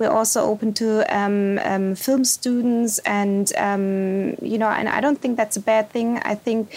we're 0.00 0.10
also 0.10 0.42
open 0.42 0.72
to 0.72 1.04
um, 1.14 1.58
um, 1.58 1.94
film 1.94 2.24
students 2.24 2.98
and 3.00 3.52
um, 3.56 4.34
you 4.40 4.58
know 4.58 4.68
and 4.68 4.88
i 4.88 5.00
don't 5.00 5.20
think 5.20 5.36
that's 5.36 5.56
a 5.56 5.60
bad 5.60 5.90
thing 5.90 6.18
i 6.18 6.34
think 6.34 6.74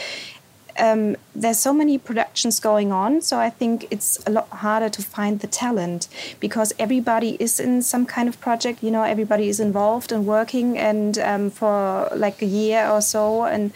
um, 0.80 1.16
there's 1.36 1.60
so 1.60 1.74
many 1.74 1.98
productions 1.98 2.60
going 2.60 2.92
on, 2.92 3.22
so 3.22 3.40
I 3.40 3.50
think 3.50 3.88
it's 3.92 4.20
a 4.26 4.32
lot 4.32 4.50
harder 4.50 4.90
to 4.90 5.02
find 5.02 5.40
the 5.40 5.48
talent 5.48 6.08
because 6.40 6.74
everybody 6.80 7.38
is 7.40 7.60
in 7.60 7.82
some 7.82 8.06
kind 8.06 8.30
of 8.30 8.40
project. 8.40 8.84
You 8.84 8.92
know, 8.92 9.04
everybody 9.04 9.50
is 9.50 9.60
involved 9.60 10.12
and 10.12 10.26
working 10.26 10.78
and 10.78 11.18
um, 11.20 11.50
for 11.50 12.10
like 12.16 12.42
a 12.42 12.46
year 12.46 12.88
or 12.88 13.02
so, 13.02 13.44
and 13.44 13.72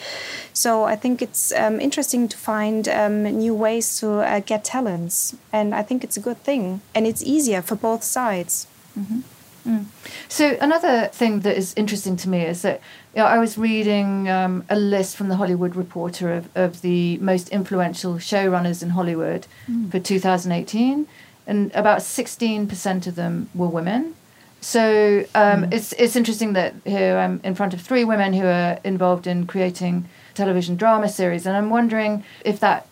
so 0.54 0.84
I 0.84 0.96
think 0.96 1.22
it's 1.22 1.52
um, 1.54 1.80
interesting 1.80 2.28
to 2.28 2.38
find 2.38 2.88
um, 2.88 3.24
new 3.24 3.54
ways 3.54 4.00
to 4.00 4.22
uh, 4.22 4.40
get 4.40 4.64
talents, 4.64 5.36
and 5.54 5.76
I 5.76 5.84
think 5.84 6.04
it's 6.04 6.18
a 6.18 6.22
good 6.22 6.38
thing, 6.44 6.82
and 6.96 7.06
it's 7.06 7.24
easier 7.24 7.62
for 7.62 7.76
both 7.76 8.04
sides. 8.04 8.68
Mm-hmm. 8.98 9.22
Mm. 9.68 9.86
So 10.30 10.58
another 10.62 11.08
thing 11.08 11.42
that 11.42 11.58
is 11.58 11.74
interesting 11.76 12.16
to 12.18 12.30
me 12.30 12.44
is 12.44 12.62
that 12.62 12.80
you 13.14 13.22
know, 13.22 13.28
I 13.28 13.38
was 13.38 13.58
reading 13.58 14.30
um, 14.30 14.64
a 14.70 14.78
list 14.78 15.18
from 15.18 15.28
the 15.28 15.36
Hollywood 15.36 15.76
Reporter 15.76 16.34
of, 16.34 16.50
of 16.56 16.82
the 16.82 17.18
most 17.18 17.50
influential 17.50 18.16
showrunners 18.16 18.82
in 18.82 18.92
Hollywood 18.92 19.48
mm. 19.70 19.92
for 19.92 20.00
2018, 20.00 21.08
and 21.46 21.72
about 21.74 22.00
16% 22.00 23.08
of 23.08 23.16
them 23.16 23.50
were 23.54 23.68
women. 23.68 24.16
So 24.62 25.26
um, 25.36 25.66
mm. 25.66 25.74
it's 25.74 25.94
it's 25.94 26.16
interesting 26.16 26.54
that 26.54 26.74
here 26.84 27.18
I'm 27.18 27.40
in 27.44 27.54
front 27.56 27.74
of 27.74 27.82
three 27.82 28.04
women 28.04 28.34
who 28.34 28.46
are 28.46 28.80
involved 28.84 29.28
in 29.28 29.46
creating 29.46 30.06
television 30.34 30.76
drama 30.76 31.10
series, 31.10 31.46
and 31.46 31.56
I'm 31.56 31.70
wondering 31.70 32.24
if 32.44 32.60
that 32.62 32.87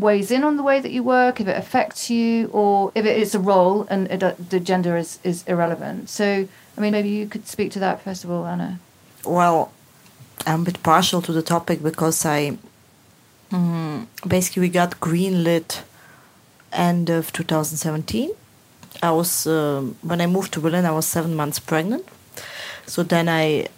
weighs 0.00 0.30
in 0.30 0.44
on 0.44 0.56
the 0.56 0.62
way 0.62 0.80
that 0.80 0.90
you 0.90 1.02
work, 1.02 1.40
if 1.40 1.48
it 1.48 1.56
affects 1.56 2.10
you, 2.10 2.48
or 2.48 2.92
if 2.94 3.04
it 3.04 3.16
is 3.16 3.34
a 3.34 3.38
role 3.38 3.86
and 3.90 4.06
it, 4.08 4.22
uh, 4.22 4.34
the 4.48 4.60
gender 4.60 4.96
is, 4.96 5.18
is 5.24 5.44
irrelevant. 5.46 6.08
So, 6.08 6.48
I 6.76 6.80
mean, 6.80 6.92
maybe 6.92 7.08
you 7.08 7.26
could 7.26 7.46
speak 7.46 7.72
to 7.72 7.78
that 7.80 8.02
first 8.02 8.24
of 8.24 8.30
all, 8.30 8.46
Anna. 8.46 8.80
Well, 9.24 9.72
I'm 10.46 10.62
a 10.62 10.64
bit 10.64 10.82
partial 10.82 11.22
to 11.22 11.32
the 11.32 11.42
topic 11.42 11.82
because 11.82 12.24
I 12.24 12.58
um, 13.52 14.08
basically 14.26 14.60
we 14.62 14.68
got 14.68 15.00
greenlit 15.00 15.82
end 16.72 17.10
of 17.10 17.32
2017. 17.32 18.30
I 19.02 19.10
was 19.10 19.46
uh, 19.46 19.82
when 20.02 20.20
I 20.20 20.26
moved 20.26 20.52
to 20.54 20.60
Berlin, 20.60 20.84
I 20.84 20.92
was 20.92 21.06
seven 21.06 21.34
months 21.34 21.58
pregnant. 21.58 22.06
So 22.86 23.02
then 23.02 23.28
I 23.28 23.68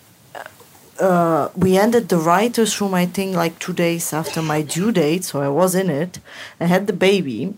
uh, 1.01 1.49
we 1.57 1.77
ended 1.77 2.09
the 2.09 2.19
writers' 2.19 2.81
room, 2.81 2.95
I 2.95 3.07
think, 3.07 3.37
like 3.37 3.59
two 3.59 3.73
days 3.73 4.13
after 4.13 4.43
my 4.43 4.63
due 4.63 4.93
date. 4.93 5.25
So 5.25 5.41
I 5.41 5.49
was 5.49 5.75
in 5.75 5.91
it. 5.91 6.19
I 6.61 6.65
had 6.65 6.87
the 6.87 6.93
baby. 6.93 7.55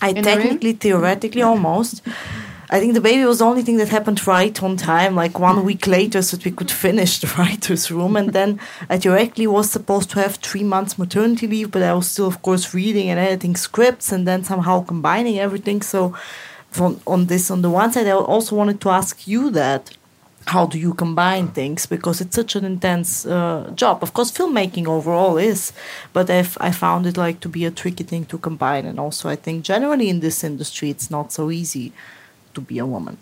I 0.00 0.10
in 0.10 0.22
technically, 0.22 0.72
theoretically, 0.72 1.42
almost. 1.42 2.02
I 2.70 2.80
think 2.80 2.94
the 2.94 3.02
baby 3.02 3.24
was 3.26 3.40
the 3.40 3.44
only 3.44 3.60
thing 3.62 3.76
that 3.76 3.90
happened 3.90 4.26
right 4.26 4.62
on 4.62 4.78
time, 4.78 5.14
like 5.14 5.38
one 5.38 5.62
week 5.62 5.86
later, 5.86 6.22
so 6.22 6.38
that 6.38 6.44
we 6.46 6.50
could 6.50 6.70
finish 6.70 7.18
the 7.20 7.26
writers' 7.38 7.90
room. 7.90 8.16
And 8.16 8.32
then 8.32 8.58
I 8.88 8.96
directly 8.96 9.46
was 9.46 9.70
supposed 9.70 10.10
to 10.12 10.20
have 10.20 10.36
three 10.36 10.64
months 10.64 10.98
maternity 10.98 11.46
leave, 11.46 11.70
but 11.70 11.82
I 11.82 11.92
was 11.92 12.08
still, 12.08 12.26
of 12.26 12.40
course, 12.40 12.72
reading 12.72 13.10
and 13.10 13.20
editing 13.20 13.56
scripts 13.56 14.10
and 14.10 14.26
then 14.26 14.42
somehow 14.44 14.82
combining 14.84 15.38
everything. 15.38 15.82
So, 15.82 16.16
from 16.70 17.00
on 17.06 17.26
this, 17.26 17.50
on 17.50 17.60
the 17.60 17.68
one 17.68 17.92
side, 17.92 18.06
I 18.06 18.12
also 18.12 18.56
wanted 18.56 18.80
to 18.80 18.88
ask 18.88 19.28
you 19.28 19.50
that 19.50 19.90
how 20.46 20.66
do 20.66 20.78
you 20.78 20.94
combine 20.94 21.48
things? 21.48 21.86
Because 21.86 22.20
it's 22.20 22.34
such 22.34 22.56
an 22.56 22.64
intense 22.64 23.26
uh, 23.26 23.70
job. 23.74 24.02
Of 24.02 24.12
course 24.12 24.30
filmmaking 24.32 24.86
overall 24.86 25.38
is 25.38 25.72
but 26.12 26.30
I've, 26.30 26.56
i 26.60 26.70
found 26.72 27.06
it 27.06 27.16
like 27.16 27.40
to 27.40 27.48
be 27.48 27.64
a 27.64 27.70
tricky 27.70 28.04
thing 28.04 28.24
to 28.26 28.38
combine. 28.38 28.86
And 28.86 28.98
also 28.98 29.28
i 29.28 29.36
think 29.36 29.64
generally 29.64 30.08
in 30.08 30.20
this 30.20 30.44
industry 30.44 30.90
it's 30.90 31.10
not 31.10 31.32
so 31.32 31.50
easy 31.50 31.92
to 32.54 32.60
be 32.60 32.78
a 32.78 32.86
woman. 32.86 33.18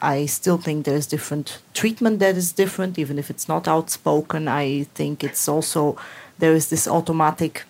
I 0.00 0.26
still 0.26 0.58
think 0.58 0.84
there's 0.84 1.06
different 1.06 1.58
treatment 1.74 2.18
that 2.18 2.36
is 2.36 2.52
different. 2.52 2.98
Even 2.98 3.18
if 3.18 3.30
it's 3.30 3.48
not 3.48 3.68
outspoken 3.68 4.48
i 4.48 4.84
think 4.94 5.22
it's 5.24 5.48
also 5.48 5.96
there 6.38 6.54
is 6.54 6.68
this 6.68 6.88
automatic 6.88 7.64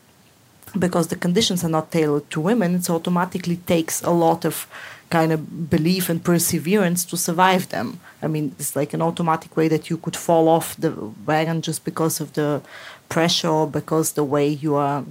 because 0.78 1.08
the 1.08 1.16
conditions 1.16 1.62
are 1.62 1.68
not 1.68 1.92
tailored 1.92 2.30
to 2.30 2.40
women 2.40 2.74
it 2.74 2.88
automatically 2.88 3.56
takes 3.56 4.00
a 4.02 4.10
lot 4.10 4.46
of 4.46 4.66
kind 5.12 5.30
of 5.30 5.68
belief 5.68 6.08
and 6.08 6.24
perseverance 6.24 7.04
to 7.04 7.16
survive 7.16 7.68
them. 7.68 8.00
I 8.22 8.28
mean, 8.28 8.54
it's 8.58 8.76
like 8.76 8.94
an 8.94 9.02
automatic 9.02 9.56
way 9.56 9.68
that 9.68 9.90
you 9.90 9.96
could 9.96 10.16
fall 10.16 10.48
off 10.48 10.76
the 10.76 10.92
wagon 11.26 11.60
just 11.60 11.84
because 11.84 12.20
of 12.20 12.32
the 12.34 12.62
pressure 13.08 13.48
or 13.48 13.66
because 13.66 14.12
the 14.12 14.24
way 14.24 14.48
you 14.48 14.76
are 14.76 15.04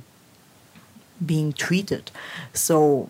being 1.23 1.53
treated. 1.53 2.09
So, 2.53 3.09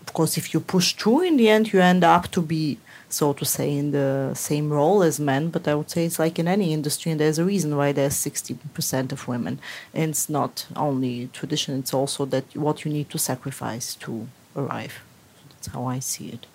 of 0.00 0.12
course, 0.14 0.36
if 0.36 0.52
you 0.52 0.60
push 0.60 0.94
through 0.94 1.22
in 1.22 1.36
the 1.36 1.48
end, 1.48 1.72
you 1.72 1.80
end 1.80 2.02
up 2.02 2.30
to 2.32 2.40
be, 2.40 2.78
so 3.08 3.32
to 3.34 3.44
say, 3.44 3.76
in 3.76 3.92
the 3.92 4.32
same 4.34 4.70
role 4.72 5.02
as 5.02 5.20
men. 5.20 5.50
But 5.50 5.68
I 5.68 5.74
would 5.74 5.90
say 5.90 6.06
it's 6.06 6.18
like 6.18 6.38
in 6.38 6.48
any 6.48 6.72
industry, 6.72 7.12
and 7.12 7.20
there's 7.20 7.38
a 7.38 7.44
reason 7.44 7.76
why 7.76 7.92
there's 7.92 8.14
60% 8.14 9.12
of 9.12 9.28
women. 9.28 9.60
And 9.92 10.10
it's 10.10 10.28
not 10.28 10.66
only 10.74 11.28
tradition, 11.32 11.78
it's 11.78 11.94
also 11.94 12.24
that 12.26 12.56
what 12.56 12.84
you 12.84 12.92
need 12.92 13.10
to 13.10 13.18
sacrifice 13.18 13.94
to 13.96 14.28
arrive. 14.56 15.02
That's 15.50 15.68
how 15.68 15.84
I 15.84 15.98
see 15.98 16.30
it. 16.30 16.46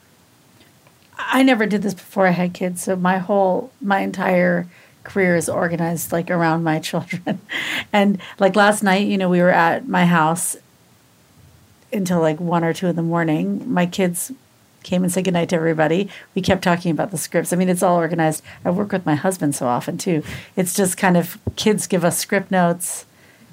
I 1.17 1.43
never 1.43 1.65
did 1.65 1.81
this 1.81 1.93
before 1.93 2.27
I 2.27 2.31
had 2.31 2.53
kids, 2.53 2.83
so 2.83 2.95
my 2.95 3.17
whole 3.17 3.71
my 3.81 3.99
entire 3.99 4.67
career 5.03 5.35
is 5.35 5.49
organized 5.49 6.11
like 6.11 6.29
around 6.29 6.63
my 6.63 6.79
children. 6.89 7.39
and 7.93 8.19
like 8.39 8.55
last 8.55 8.83
night, 8.83 9.07
you 9.07 9.17
know, 9.17 9.29
we 9.29 9.41
were 9.41 9.51
at 9.51 9.87
my 9.87 10.05
house 10.05 10.57
until 11.93 12.19
like 12.19 12.39
one 12.39 12.63
or 12.63 12.73
two 12.73 12.87
in 12.87 12.95
the 12.95 13.01
morning. 13.01 13.71
My 13.71 13.85
kids 13.85 14.31
came 14.83 15.03
and 15.03 15.11
said 15.11 15.25
goodnight 15.25 15.49
to 15.49 15.55
everybody. 15.55 16.09
We 16.35 16.41
kept 16.41 16.63
talking 16.63 16.91
about 16.91 17.11
the 17.11 17.17
scripts. 17.17 17.51
I 17.51 17.55
mean, 17.55 17.69
it's 17.69 17.83
all 17.83 17.97
organized. 17.97 18.43
I 18.63 18.69
work 18.71 18.91
with 18.91 19.05
my 19.05 19.15
husband 19.15 19.55
so 19.55 19.67
often 19.67 19.97
too. 19.97 20.23
It's 20.55 20.73
just 20.73 20.97
kind 20.97 21.17
of 21.17 21.37
kids 21.55 21.87
give 21.87 22.05
us 22.05 22.17
script 22.17 22.51
notes 22.51 23.05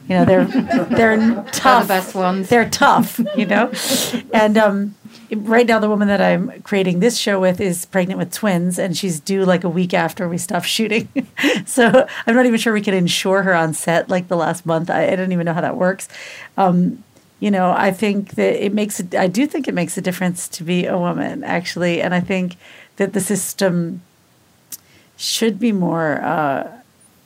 You 0.08 0.16
know, 0.16 0.24
they're 0.24 0.44
they're 0.90 1.44
tough. 1.52 1.84
The 1.84 1.88
best 1.88 2.14
ones. 2.14 2.48
They're 2.48 2.68
tough. 2.68 3.20
You 3.36 3.46
know, 3.46 3.72
and 4.34 4.58
um, 4.58 4.94
right 5.34 5.66
now 5.66 5.78
the 5.78 5.88
woman 5.88 6.08
that 6.08 6.20
I'm 6.20 6.62
creating 6.62 7.00
this 7.00 7.18
show 7.18 7.40
with 7.40 7.60
is 7.60 7.84
pregnant 7.86 8.18
with 8.18 8.32
twins, 8.32 8.78
and 8.78 8.96
she's 8.96 9.20
due 9.20 9.44
like 9.44 9.64
a 9.64 9.68
week 9.68 9.94
after 9.94 10.28
we 10.28 10.38
stop 10.38 10.64
shooting. 10.64 11.08
so 11.66 12.06
I'm 12.26 12.34
not 12.34 12.46
even 12.46 12.58
sure 12.58 12.72
we 12.72 12.80
can 12.80 12.94
insure 12.94 13.42
her 13.42 13.54
on 13.54 13.74
set 13.74 14.08
like 14.08 14.28
the 14.28 14.36
last 14.36 14.66
month. 14.66 14.90
I, 14.90 15.08
I 15.08 15.16
don't 15.16 15.32
even 15.32 15.44
know 15.46 15.54
how 15.54 15.60
that 15.60 15.76
works. 15.76 16.08
Um, 16.56 17.02
you 17.40 17.50
know, 17.50 17.72
I 17.76 17.90
think 17.90 18.36
that 18.36 18.64
it 18.64 18.72
makes. 18.72 19.02
I 19.14 19.26
do 19.26 19.46
think 19.46 19.68
it 19.68 19.74
makes 19.74 19.98
a 19.98 20.02
difference 20.02 20.48
to 20.48 20.64
be 20.64 20.86
a 20.86 20.98
woman, 20.98 21.44
actually, 21.44 22.00
and 22.00 22.14
I 22.14 22.20
think 22.20 22.56
that 22.96 23.12
the 23.12 23.20
system 23.20 24.02
should 25.16 25.58
be 25.58 25.72
more. 25.72 26.20
Uh, 26.22 26.80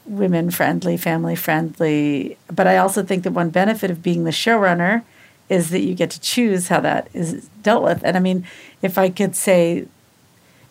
women 0.08 0.50
friendly, 0.50 0.96
family 0.96 1.36
friendly. 1.36 2.38
But 2.50 2.66
I 2.66 2.78
also 2.78 3.02
think 3.02 3.24
that 3.24 3.32
one 3.32 3.50
benefit 3.50 3.90
of 3.90 4.02
being 4.02 4.24
the 4.24 4.30
showrunner 4.30 5.02
is 5.48 5.70
that 5.70 5.80
you 5.80 5.94
get 5.94 6.10
to 6.10 6.20
choose 6.20 6.68
how 6.68 6.80
that 6.80 7.08
is 7.14 7.48
dealt 7.62 7.82
with. 7.82 8.02
And 8.04 8.16
I 8.16 8.20
mean, 8.20 8.44
if 8.82 8.98
I 8.98 9.10
could 9.10 9.34
say, 9.34 9.86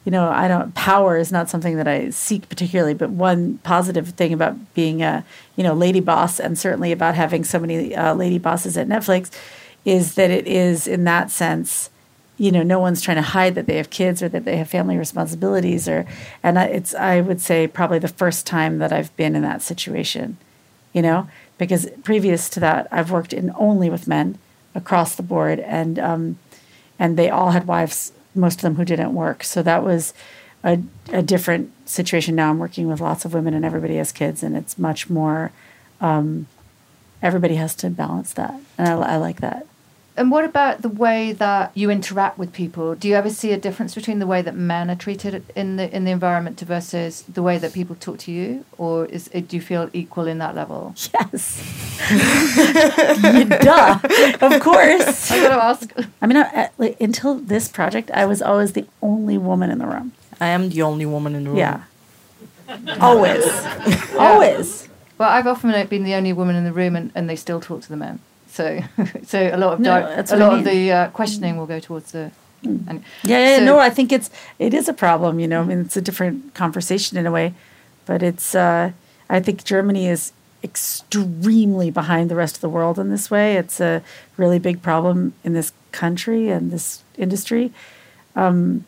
you 0.05 0.11
know, 0.11 0.30
I 0.30 0.47
don't 0.47 0.73
power 0.73 1.17
is 1.17 1.32
not 1.32 1.49
something 1.49 1.75
that 1.78 1.88
I 1.88 2.11
seek 2.11 2.47
particularly, 2.47 2.93
but 2.93 3.09
one 3.09 3.57
positive 3.59 4.09
thing 4.09 4.34
about 4.34 4.73
being 4.73 5.01
a, 5.01 5.25
you 5.55 5.63
know, 5.63 5.73
lady 5.73 5.99
boss 5.99 6.39
and 6.39 6.57
certainly 6.57 6.91
about 6.91 7.15
having 7.15 7.43
so 7.43 7.59
many 7.59 7.95
uh, 7.95 8.13
lady 8.13 8.38
bosses 8.38 8.78
at 8.78 8.88
Netflix 8.88 9.32
is 9.84 10.15
that 10.15 10.30
it 10.30 10.47
is 10.47 10.88
in 10.88 11.03
that 11.05 11.32
sense 11.32 11.89
you 12.38 12.51
know 12.51 12.63
no 12.63 12.80
one's 12.80 13.01
trying 13.01 13.17
to 13.17 13.23
hide 13.23 13.55
that 13.55 13.65
they 13.65 13.78
have 13.78 13.89
kids 13.89 14.21
or 14.21 14.30
that 14.30 14.45
they 14.45 14.57
have 14.57 14.69
family 14.69 14.97
responsibilities 14.97 15.88
or 15.88 16.05
and 16.43 16.57
it's 16.57 16.93
i 16.95 17.19
would 17.19 17.41
say 17.41 17.67
probably 17.67 17.99
the 17.99 18.07
first 18.07 18.45
time 18.45 18.78
that 18.78 18.93
i've 18.93 19.15
been 19.17 19.36
in 19.36 19.41
that 19.41 19.61
situation 19.61 20.38
you 20.93 21.01
know 21.01 21.28
because 21.57 21.89
previous 22.03 22.49
to 22.49 22.59
that 22.59 22.88
i've 22.91 23.11
worked 23.11 23.34
in 23.34 23.51
only 23.57 23.89
with 23.89 24.07
men 24.07 24.38
across 24.78 25.15
the 25.15 25.23
board. 25.23 25.59
And 25.59 25.99
um, 25.99 26.39
and 26.97 27.17
they 27.17 27.30
all 27.30 27.51
had 27.51 27.67
wives 27.67 28.13
most 28.34 28.59
of 28.59 28.61
them 28.61 28.75
who 28.75 28.86
didn't 28.86 29.13
work. 29.13 29.43
So 29.43 29.61
that 29.63 29.84
was 29.84 30.13
a, 30.63 30.80
a 31.11 31.21
different 31.21 31.73
situation. 31.89 32.36
Now 32.36 32.49
i'm 32.51 32.59
working 32.59 32.88
with 32.88 33.01
lots 33.01 33.25
of 33.25 33.34
women 33.34 33.53
and 33.53 33.65
everybody 33.65 33.97
has 33.97 34.11
kids 34.11 34.43
and 34.43 34.55
it's 34.55 34.78
much 34.78 35.09
more 35.09 35.51
um, 35.99 36.47
everybody 37.21 37.55
has 37.55 37.75
to 37.75 37.89
balance 37.89 38.34
that. 38.34 38.59
And 38.78 38.88
I, 38.88 39.13
I 39.13 39.17
like 39.17 39.41
that 39.41 39.67
and 40.18 40.32
what 40.32 40.43
about 40.43 40.82
the 40.82 40.89
way 40.89 41.32
that 41.34 41.72
you 41.76 41.91
interact 41.91 42.39
with 42.39 42.51
people? 42.51 42.95
Do 42.95 43.07
you 43.07 43.13
ever 43.13 43.30
see 43.30 43.51
a 43.51 43.57
difference 43.57 43.93
between 43.93 44.18
the 44.18 44.26
way 44.26 44.41
that 44.41 44.55
men 44.55 44.89
are 44.89 44.95
treated 44.95 45.43
in 45.55 45.76
the 45.76 45.95
in 45.95 46.05
the 46.05 46.11
environment 46.11 46.59
versus 46.61 47.22
the 47.32 47.43
way 47.43 47.59
that 47.59 47.72
people 47.72 47.95
talk 47.95 48.18
to 48.20 48.32
you, 48.32 48.65
or 48.78 49.05
is 49.05 49.30
eh, 49.34 49.41
do 49.47 49.55
you 49.55 49.61
feel 49.61 49.89
equal 49.93 50.26
in 50.26 50.39
that 50.39 50.55
level? 50.55 50.95
Yes, 51.13 51.61
duh, 53.61 53.99
of 54.41 54.59
course. 54.61 55.32
I 55.32 55.41
got 55.41 55.49
to 55.49 55.63
ask. 55.63 55.93
I 56.22 56.28
mean, 56.28 56.38
I, 56.38 56.70
like, 56.78 56.99
until 56.99 57.36
this 57.36 57.70
project, 57.70 58.09
I 58.11 58.26
was 58.26 58.41
always 58.41 58.74
the 58.74 58.86
only 59.01 59.38
woman 59.38 59.70
in 59.70 59.78
the 59.78 59.88
room. 59.88 60.13
I 60.39 60.47
am 60.47 60.70
the 60.70 60.82
only 60.82 61.05
woman 61.05 61.36
in 61.36 61.43
the 61.43 61.49
room. 61.51 61.59
Yeah, 61.59 61.84
always, 62.99 63.45
always. 64.18 64.89
Well, 65.18 65.30
I've 65.30 65.47
often 65.47 65.72
been 65.88 66.03
the 66.03 66.13
only 66.13 66.34
woman 66.34 66.55
in 66.55 66.63
the 66.63 66.74
room, 66.74 66.95
and, 66.95 67.11
and 67.15 67.30
they 67.30 67.36
still 67.36 67.59
talk 67.59 67.82
to 67.82 67.89
the 67.89 67.97
men. 67.97 68.20
So, 68.58 68.66
so 69.32 69.38
a 69.53 69.58
lot 69.64 69.74
of 69.74 69.80
No, 69.80 69.91
di- 70.01 70.14
a 70.14 70.16
what 70.18 70.32
I 70.32 70.36
lot 70.36 70.49
mean. 70.49 70.60
of 70.60 70.66
the 70.66 70.91
uh, 70.91 71.08
questioning 71.20 71.58
will 71.58 71.68
go 71.76 71.80
towards 71.80 72.12
the. 72.12 72.32
Mm. 72.64 72.88
And 72.89 73.03
Yeah, 73.24 73.39
yeah, 73.49 73.58
So- 73.60 73.66
no, 73.66 73.80
I 73.80 73.89
think 73.89 74.12
it's 74.12 74.30
it 74.60 74.74
is 74.74 74.89
a 74.89 74.93
problem. 74.93 75.39
You 75.39 75.47
know, 75.47 75.62
I 75.62 75.66
mean, 75.66 75.82
it's 75.86 75.97
a 75.97 76.01
different 76.01 76.53
conversation 76.53 77.18
in 77.18 77.26
a 77.26 77.32
way, 77.32 77.53
but 78.05 78.22
it's. 78.24 78.55
Uh, 78.55 78.91
I 79.30 79.39
think 79.41 79.64
Germany 79.64 80.08
is 80.08 80.32
extremely 80.64 81.91
behind 81.91 82.30
the 82.32 82.36
rest 82.36 82.55
of 82.55 82.62
the 82.62 82.70
world 82.70 82.97
in 82.97 83.10
this 83.10 83.30
way. 83.30 83.58
It's 83.58 83.80
a 83.80 84.01
really 84.38 84.60
big 84.60 84.82
problem 84.82 85.34
in 85.43 85.53
this 85.53 85.72
country 85.91 86.49
and 86.49 86.72
this 86.72 87.03
industry. 87.18 87.72
Um, 88.36 88.86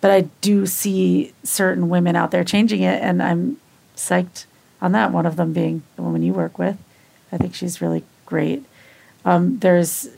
but 0.00 0.10
I 0.10 0.22
do 0.40 0.66
see 0.66 1.32
certain 1.44 1.88
women 1.88 2.16
out 2.16 2.30
there 2.32 2.44
changing 2.44 2.82
it, 2.82 3.00
and 3.02 3.22
I'm 3.22 3.58
psyched 3.96 4.44
on 4.82 4.92
that. 4.92 5.12
One 5.12 5.26
of 5.26 5.36
them 5.36 5.52
being 5.52 5.82
the 5.96 6.02
woman 6.02 6.22
you 6.22 6.32
work 6.32 6.58
with. 6.58 6.76
I 7.32 7.38
think 7.38 7.54
she's 7.54 7.80
really 7.80 8.02
great. 8.26 8.64
Um, 9.24 9.58
there's, 9.58 10.08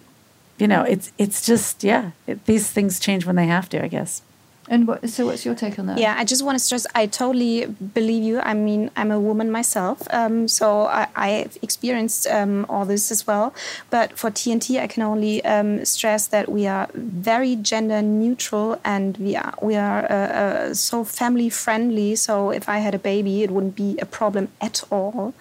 you 0.59 0.69
know, 0.69 0.83
it's 0.83 1.13
it's 1.19 1.45
just 1.45 1.83
yeah. 1.85 2.13
It, 2.27 2.45
these 2.47 2.71
things 2.71 3.01
change 3.01 3.27
when 3.27 3.37
they 3.37 3.47
have 3.47 3.69
to, 3.71 3.85
I 3.85 3.89
guess. 3.89 4.23
and 4.69 4.87
what, 4.87 5.11
so, 5.11 5.27
what's 5.27 5.45
your 5.45 5.55
take 5.57 5.79
on 5.79 5.87
that? 5.87 5.99
Yeah, 5.99 6.15
I 6.17 6.25
just 6.25 6.45
want 6.45 6.55
to 6.57 6.65
stress 6.65 6.87
I 6.95 7.07
totally 7.07 7.67
believe 7.67 8.23
you. 8.23 8.41
I 8.41 8.55
mean, 8.55 8.91
I'm 8.97 9.11
a 9.11 9.19
woman 9.19 9.51
myself, 9.51 10.07
um, 10.11 10.47
so 10.47 10.87
I, 10.87 11.09
I've 11.17 11.59
experienced 11.63 12.27
um, 12.29 12.65
all 12.69 12.85
this 12.85 13.11
as 13.11 13.27
well. 13.27 13.53
But 13.91 14.17
for 14.17 14.31
TNT, 14.31 14.81
I 14.81 14.87
can 14.87 15.03
only 15.03 15.45
um, 15.45 15.85
stress 15.85 16.29
that 16.29 16.49
we 16.49 16.67
are 16.67 16.89
very 16.95 17.57
gender 17.57 18.01
neutral 18.03 18.81
and 18.85 19.17
we 19.19 19.35
are, 19.37 19.55
we 19.61 19.75
are 19.77 20.05
uh, 20.05 20.15
uh, 20.15 20.75
so 20.75 21.03
family 21.05 21.51
friendly. 21.51 22.15
So 22.15 22.51
if 22.51 22.69
I 22.69 22.79
had 22.79 22.95
a 22.95 23.01
baby, 23.01 23.43
it 23.43 23.51
wouldn't 23.51 23.75
be 23.75 23.99
a 23.99 24.07
problem 24.07 24.49
at 24.61 24.85
all. 24.91 25.35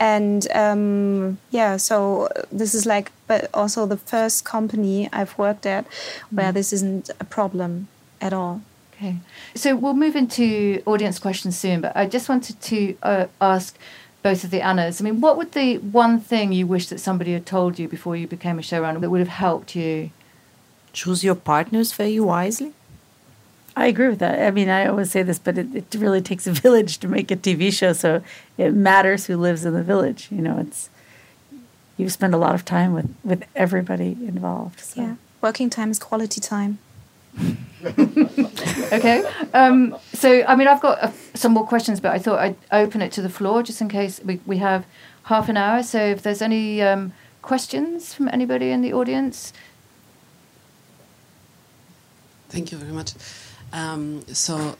And 0.00 0.50
um, 0.52 1.38
yeah, 1.50 1.76
so 1.76 2.28
this 2.52 2.74
is 2.74 2.86
like, 2.86 3.10
but 3.26 3.50
also 3.52 3.86
the 3.86 3.96
first 3.96 4.44
company 4.44 5.08
I've 5.12 5.36
worked 5.36 5.66
at 5.66 5.86
where 6.30 6.52
this 6.52 6.72
isn't 6.72 7.10
a 7.20 7.24
problem 7.24 7.88
at 8.20 8.32
all. 8.32 8.62
Okay. 8.94 9.16
So 9.54 9.76
we'll 9.76 9.94
move 9.94 10.16
into 10.16 10.82
audience 10.86 11.18
questions 11.18 11.56
soon, 11.56 11.80
but 11.80 11.96
I 11.96 12.06
just 12.06 12.28
wanted 12.28 12.60
to 12.60 12.96
uh, 13.02 13.26
ask 13.40 13.76
both 14.22 14.44
of 14.44 14.50
the 14.50 14.60
Annas. 14.60 15.00
I 15.00 15.04
mean, 15.04 15.20
what 15.20 15.36
would 15.36 15.52
the 15.52 15.78
one 15.78 16.20
thing 16.20 16.52
you 16.52 16.66
wish 16.66 16.88
that 16.88 16.98
somebody 16.98 17.32
had 17.32 17.46
told 17.46 17.78
you 17.78 17.88
before 17.88 18.16
you 18.16 18.26
became 18.26 18.58
a 18.58 18.62
showrunner 18.62 19.00
that 19.00 19.10
would 19.10 19.20
have 19.20 19.28
helped 19.28 19.76
you? 19.76 20.10
Choose 20.92 21.22
your 21.22 21.36
partners 21.36 21.92
very 21.92 22.18
wisely. 22.18 22.72
I 23.78 23.86
agree 23.86 24.08
with 24.08 24.18
that. 24.18 24.40
I 24.40 24.50
mean, 24.50 24.68
I 24.68 24.86
always 24.86 25.12
say 25.12 25.22
this, 25.22 25.38
but 25.38 25.56
it, 25.56 25.72
it 25.72 25.94
really 25.96 26.20
takes 26.20 26.48
a 26.48 26.52
village 26.64 26.98
to 26.98 27.06
make 27.06 27.30
a 27.30 27.36
TV 27.36 27.72
show, 27.72 27.92
so 27.92 28.22
it 28.56 28.74
matters 28.74 29.26
who 29.26 29.36
lives 29.36 29.64
in 29.64 29.72
the 29.72 29.84
village. 29.84 30.28
You 30.32 30.42
know, 30.42 30.58
it's 30.58 30.90
you 31.96 32.08
spend 32.08 32.34
a 32.34 32.38
lot 32.38 32.56
of 32.56 32.64
time 32.64 32.92
with 32.92 33.14
with 33.22 33.44
everybody 33.54 34.16
involved. 34.34 34.80
So. 34.80 35.00
Yeah. 35.00 35.14
Working 35.40 35.70
time 35.70 35.90
is 35.90 35.98
quality 35.98 36.40
time. 36.40 36.78
Okay. 38.90 39.22
Um, 39.54 39.96
so, 40.14 40.42
I 40.48 40.56
mean, 40.56 40.66
I've 40.66 40.80
got 40.80 40.98
uh, 41.00 41.12
some 41.34 41.52
more 41.52 41.64
questions, 41.64 42.00
but 42.00 42.10
I 42.10 42.18
thought 42.18 42.38
I'd 42.40 42.56
open 42.72 43.02
it 43.02 43.12
to 43.12 43.22
the 43.22 43.28
floor 43.28 43.62
just 43.62 43.80
in 43.80 43.88
case 43.88 44.18
we, 44.24 44.40
we 44.46 44.56
have 44.58 44.84
half 45.24 45.48
an 45.48 45.56
hour. 45.56 45.82
So, 45.84 46.00
if 46.00 46.22
there's 46.22 46.42
any 46.42 46.82
um, 46.82 47.12
questions 47.42 48.14
from 48.14 48.28
anybody 48.28 48.70
in 48.70 48.80
the 48.80 48.92
audience, 48.92 49.52
Thank 52.48 52.72
you 52.72 52.78
very 52.78 52.92
much. 52.92 53.12
Um, 53.72 54.22
so, 54.32 54.76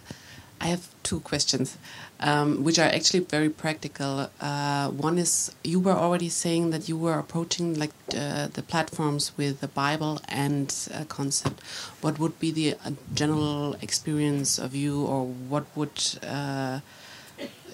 I 0.60 0.66
have 0.66 0.88
two 1.04 1.20
questions, 1.20 1.78
um, 2.20 2.64
which 2.64 2.78
are 2.78 2.88
actually 2.88 3.20
very 3.20 3.48
practical. 3.48 4.28
Uh, 4.40 4.88
one 4.88 5.18
is 5.18 5.52
you 5.62 5.78
were 5.78 5.92
already 5.92 6.28
saying 6.28 6.70
that 6.70 6.88
you 6.88 6.96
were 6.96 7.18
approaching 7.18 7.78
like 7.78 7.92
uh, 8.16 8.48
the 8.48 8.62
platforms 8.62 9.32
with 9.36 9.60
the 9.60 9.68
Bible 9.68 10.20
and 10.26 10.74
a 10.92 11.04
concept. 11.04 11.62
What 12.00 12.18
would 12.18 12.38
be 12.40 12.50
the 12.50 12.74
uh, 12.84 12.92
general 13.14 13.76
experience 13.80 14.58
of 14.58 14.74
you, 14.74 15.04
or 15.04 15.26
what 15.26 15.64
would 15.76 16.02
uh, 16.26 16.80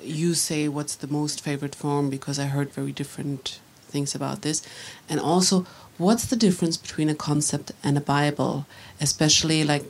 you 0.02 0.34
say? 0.34 0.68
What's 0.68 0.96
the 0.96 1.08
most 1.08 1.40
favorite 1.40 1.74
form? 1.74 2.10
Because 2.10 2.38
I 2.38 2.46
heard 2.46 2.70
very 2.70 2.92
different 2.92 3.60
things 3.88 4.14
about 4.14 4.42
this, 4.42 4.62
and 5.08 5.18
also 5.18 5.66
what's 5.96 6.26
the 6.26 6.36
difference 6.36 6.76
between 6.76 7.08
a 7.08 7.14
concept 7.14 7.72
and 7.82 7.96
a 7.96 8.00
Bible, 8.02 8.66
especially 9.00 9.64
like 9.64 9.84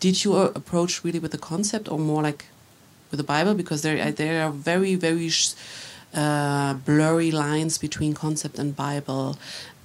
did 0.00 0.24
you 0.24 0.36
approach 0.36 1.04
really 1.04 1.18
with 1.18 1.32
the 1.32 1.38
concept 1.38 1.88
or 1.90 1.98
more 1.98 2.22
like 2.22 2.44
with 3.10 3.18
the 3.18 3.24
Bible? 3.24 3.54
Because 3.54 3.82
there 3.82 4.10
there 4.12 4.42
are 4.44 4.50
very 4.50 4.94
very 4.94 5.28
sh- 5.28 5.54
uh, 6.14 6.74
blurry 6.74 7.30
lines 7.30 7.78
between 7.78 8.14
concept 8.14 8.58
and 8.58 8.74
Bible, 8.76 9.36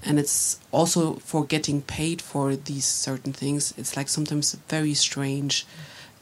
and 0.06 0.20
it's 0.20 0.60
also 0.72 1.16
for 1.16 1.46
getting 1.46 1.82
paid 1.82 2.22
for 2.22 2.56
these 2.56 2.86
certain 2.86 3.34
things. 3.34 3.74
It's 3.78 3.96
like 3.98 4.08
sometimes 4.10 4.56
very 4.70 4.94
strange 4.94 5.66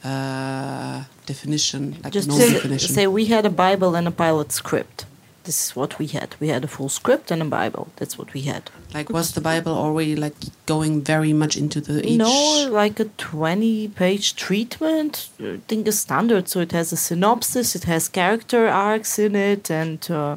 uh, 0.04 1.04
definition, 1.26 1.96
like 2.02 2.12
Just 2.12 2.28
no 2.28 2.36
say, 2.38 2.52
definition. 2.52 2.94
say 2.94 3.06
we 3.06 3.26
had 3.26 3.44
a 3.46 3.50
Bible 3.50 3.94
and 3.94 4.08
a 4.08 4.10
pilot 4.10 4.52
script. 4.52 5.04
This 5.44 5.66
is 5.66 5.76
what 5.76 5.98
we 5.98 6.06
had. 6.06 6.36
We 6.38 6.48
had 6.48 6.64
a 6.64 6.68
full 6.68 6.88
script 6.88 7.30
and 7.30 7.40
a 7.40 7.46
Bible. 7.46 7.88
That's 7.96 8.18
what 8.18 8.34
we 8.34 8.42
had. 8.42 8.70
like 8.92 9.08
was 9.08 9.32
the 9.32 9.40
Bible 9.40 9.72
already 9.72 10.14
like 10.14 10.34
going 10.66 11.02
very 11.02 11.32
much 11.32 11.56
into 11.56 11.80
the 11.80 12.06
each? 12.06 12.18
No, 12.18 12.68
like 12.70 13.00
a 13.00 13.06
20 13.06 13.88
page 13.88 14.36
treatment. 14.36 15.30
I 15.40 15.60
think 15.66 15.88
a 15.88 15.92
standard. 15.92 16.48
So 16.48 16.60
it 16.60 16.72
has 16.72 16.92
a 16.92 16.96
synopsis, 16.96 17.74
it 17.74 17.84
has 17.84 18.08
character 18.08 18.68
arcs 18.68 19.18
in 19.18 19.34
it, 19.34 19.70
and 19.70 20.10
uh, 20.10 20.36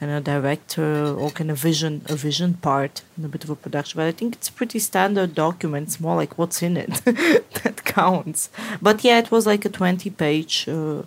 and 0.00 0.10
a 0.10 0.20
director 0.20 1.12
or 1.12 1.30
kind 1.30 1.50
of 1.50 1.58
vision, 1.58 2.02
a 2.08 2.16
vision 2.16 2.54
part, 2.54 3.02
and 3.16 3.24
a 3.24 3.28
bit 3.28 3.44
of 3.44 3.50
a 3.50 3.56
production. 3.56 3.98
But 3.98 4.06
I 4.06 4.12
think 4.12 4.34
it's 4.34 4.48
pretty 4.48 4.78
standard 4.78 5.34
document. 5.34 5.88
It's 5.88 6.00
more 6.00 6.16
like 6.16 6.38
what's 6.38 6.62
in 6.62 6.76
it 6.76 6.88
that 7.04 7.82
counts. 7.84 8.48
But 8.80 9.04
yeah, 9.04 9.18
it 9.18 9.30
was 9.30 9.46
like 9.46 9.64
a 9.64 9.68
20 9.68 10.08
page 10.10 10.66
uh, 10.68 11.02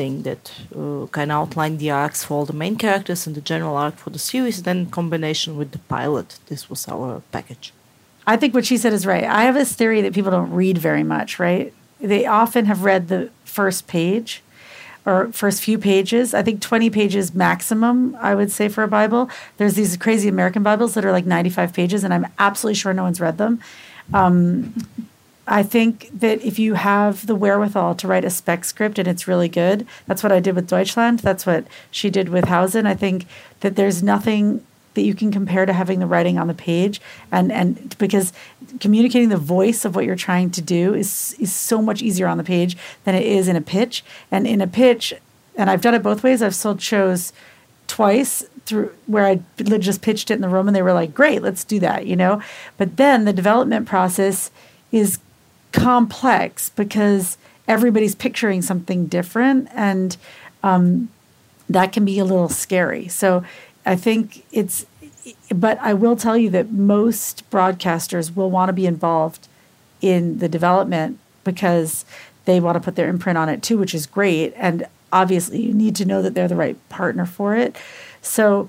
thing 0.00 0.22
that 0.28 0.42
uh, 0.80 1.06
kind 1.16 1.30
of 1.30 1.36
outlined 1.40 1.78
the 1.78 1.90
arcs 1.90 2.20
for 2.24 2.32
all 2.34 2.46
the 2.52 2.60
main 2.64 2.76
characters 2.84 3.26
and 3.26 3.34
the 3.38 3.44
general 3.52 3.76
arc 3.84 3.96
for 4.02 4.10
the 4.16 4.22
series. 4.32 4.56
Then 4.62 4.78
in 4.82 4.90
combination 5.00 5.50
with 5.60 5.70
the 5.72 5.82
pilot, 5.96 6.28
this 6.50 6.62
was 6.70 6.88
our 6.88 7.22
package. 7.36 7.66
I 8.32 8.36
think 8.38 8.54
what 8.54 8.66
she 8.70 8.76
said 8.82 8.92
is 8.98 9.04
right. 9.12 9.24
I 9.24 9.42
have 9.48 9.56
this 9.62 9.72
theory 9.80 10.00
that 10.02 10.14
people 10.18 10.30
don't 10.36 10.52
read 10.62 10.78
very 10.78 11.04
much, 11.14 11.30
right? 11.38 11.66
They 12.12 12.24
often 12.42 12.64
have 12.70 12.80
read 12.90 13.02
the 13.08 13.22
first 13.44 13.80
page 13.96 14.42
or 15.06 15.16
first 15.42 15.58
few 15.62 15.78
pages. 15.78 16.26
I 16.40 16.42
think 16.42 16.56
20 16.60 16.90
pages 16.90 17.34
maximum, 17.34 18.16
I 18.30 18.32
would 18.38 18.50
say, 18.58 18.68
for 18.68 18.82
a 18.84 18.88
Bible. 18.88 19.22
There's 19.56 19.74
these 19.74 19.96
crazy 19.96 20.28
American 20.28 20.62
Bibles 20.62 20.94
that 20.94 21.04
are 21.04 21.12
like 21.12 21.26
95 21.26 21.72
pages, 21.72 22.04
and 22.04 22.12
I'm 22.14 22.26
absolutely 22.38 22.78
sure 22.82 22.92
no 22.94 23.04
one's 23.08 23.20
read 23.20 23.38
them. 23.38 23.60
Um, 24.12 24.74
I 25.50 25.64
think 25.64 26.08
that 26.14 26.40
if 26.44 26.60
you 26.60 26.74
have 26.74 27.26
the 27.26 27.34
wherewithal 27.34 27.96
to 27.96 28.06
write 28.06 28.24
a 28.24 28.30
spec 28.30 28.64
script 28.64 29.00
and 29.00 29.08
it's 29.08 29.26
really 29.26 29.48
good, 29.48 29.84
that's 30.06 30.22
what 30.22 30.30
I 30.30 30.38
did 30.38 30.54
with 30.54 30.68
Deutschland. 30.68 31.18
That's 31.18 31.44
what 31.44 31.66
she 31.90 32.08
did 32.08 32.28
with 32.28 32.44
Hausen. 32.44 32.86
I 32.86 32.94
think 32.94 33.26
that 33.58 33.74
there's 33.74 34.00
nothing 34.00 34.64
that 34.94 35.02
you 35.02 35.12
can 35.12 35.32
compare 35.32 35.66
to 35.66 35.72
having 35.72 35.98
the 35.98 36.06
writing 36.06 36.38
on 36.38 36.46
the 36.46 36.54
page 36.54 37.00
and 37.30 37.52
and 37.52 37.96
because 37.98 38.32
communicating 38.80 39.28
the 39.28 39.36
voice 39.36 39.84
of 39.84 39.94
what 39.94 40.04
you're 40.04 40.16
trying 40.16 40.50
to 40.50 40.62
do 40.62 40.94
is 40.94 41.34
is 41.38 41.52
so 41.52 41.80
much 41.80 42.02
easier 42.02 42.26
on 42.26 42.38
the 42.38 42.44
page 42.44 42.76
than 43.04 43.14
it 43.14 43.24
is 43.24 43.46
in 43.46 43.54
a 43.54 43.60
pitch 43.60 44.04
and 44.32 44.48
in 44.48 44.60
a 44.60 44.66
pitch 44.66 45.14
and 45.56 45.70
I've 45.70 45.80
done 45.80 45.94
it 45.94 46.02
both 46.02 46.24
ways 46.24 46.42
I've 46.42 46.56
sold 46.56 46.82
shows 46.82 47.32
twice 47.86 48.44
through 48.66 48.92
where 49.06 49.26
I 49.26 49.42
just 49.56 50.02
pitched 50.02 50.28
it 50.30 50.34
in 50.34 50.40
the 50.40 50.48
room 50.48 50.66
and 50.66 50.74
they 50.74 50.82
were 50.82 50.92
like 50.92 51.14
great 51.14 51.40
let's 51.40 51.62
do 51.62 51.78
that 51.78 52.06
you 52.06 52.16
know 52.16 52.42
but 52.76 52.96
then 52.96 53.26
the 53.26 53.32
development 53.32 53.86
process 53.86 54.50
is 54.90 55.20
complex 55.82 56.70
because 56.70 57.38
everybody's 57.68 58.14
picturing 58.14 58.62
something 58.62 59.06
different 59.06 59.68
and 59.74 60.16
um, 60.62 61.08
that 61.68 61.92
can 61.92 62.04
be 62.04 62.18
a 62.18 62.24
little 62.24 62.48
scary 62.48 63.08
so 63.08 63.44
I 63.84 63.96
think 63.96 64.44
it's, 64.52 64.86
but 65.54 65.78
I 65.80 65.94
will 65.94 66.16
tell 66.16 66.36
you 66.36 66.50
that 66.50 66.70
most 66.70 67.48
broadcasters 67.50 68.34
will 68.34 68.50
want 68.50 68.68
to 68.68 68.72
be 68.72 68.86
involved 68.86 69.48
in 70.00 70.38
the 70.38 70.48
development 70.48 71.18
because 71.44 72.04
they 72.44 72.60
want 72.60 72.76
to 72.76 72.80
put 72.80 72.96
their 72.96 73.08
imprint 73.08 73.38
on 73.38 73.48
it 73.48 73.62
too, 73.62 73.78
which 73.78 73.94
is 73.94 74.06
great. 74.06 74.52
And 74.56 74.86
obviously, 75.12 75.60
you 75.60 75.72
need 75.72 75.96
to 75.96 76.04
know 76.04 76.22
that 76.22 76.34
they're 76.34 76.48
the 76.48 76.56
right 76.56 76.76
partner 76.88 77.26
for 77.26 77.56
it. 77.56 77.76
So, 78.22 78.68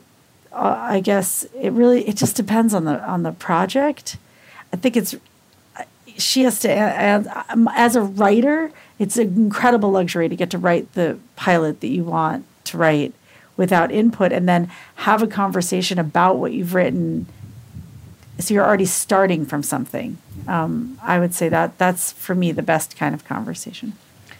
uh, 0.51 0.76
I 0.78 0.99
guess 0.99 1.45
it 1.59 1.72
really 1.72 2.07
it 2.07 2.18
just 2.18 2.36
depends 2.36 2.74
on 2.74 2.84
the 2.86 3.01
on 3.05 3.24
the 3.24 3.32
project. 3.32 4.18
I 4.74 4.78
think 4.78 4.97
it's 4.97 5.16
she 6.22 6.43
has 6.43 6.59
to 6.59 6.72
as, 6.72 7.28
as 7.76 7.95
a 7.95 8.01
writer, 8.01 8.72
it's 8.99 9.17
an 9.17 9.36
incredible 9.36 9.91
luxury 9.91 10.30
to 10.30 10.36
get 10.36 10.49
to 10.51 10.57
write 10.57 10.93
the 10.93 11.17
pilot 11.36 11.82
that 11.82 11.88
you 11.88 12.03
want 12.03 12.45
to 12.65 12.78
write 12.78 13.13
without 13.57 13.91
input 13.91 14.32
and 14.32 14.47
then 14.47 14.72
have 14.95 15.22
a 15.22 15.28
conversation 15.28 15.99
about 15.99 16.38
what 16.38 16.51
you've 16.51 16.74
written. 16.74 17.28
So 18.39 18.53
you're 18.53 18.65
already 18.65 18.86
starting 18.86 19.45
from 19.45 19.63
something. 19.63 20.17
Um, 20.47 20.97
i 21.03 21.19
would 21.19 21.36
say 21.36 21.49
that 21.49 21.78
that's 21.78 22.11
for 22.13 22.34
me 22.34 22.51
the 22.51 22.63
best 22.63 22.97
kind 22.97 23.13
of 23.13 23.26
conversation. 23.26 23.93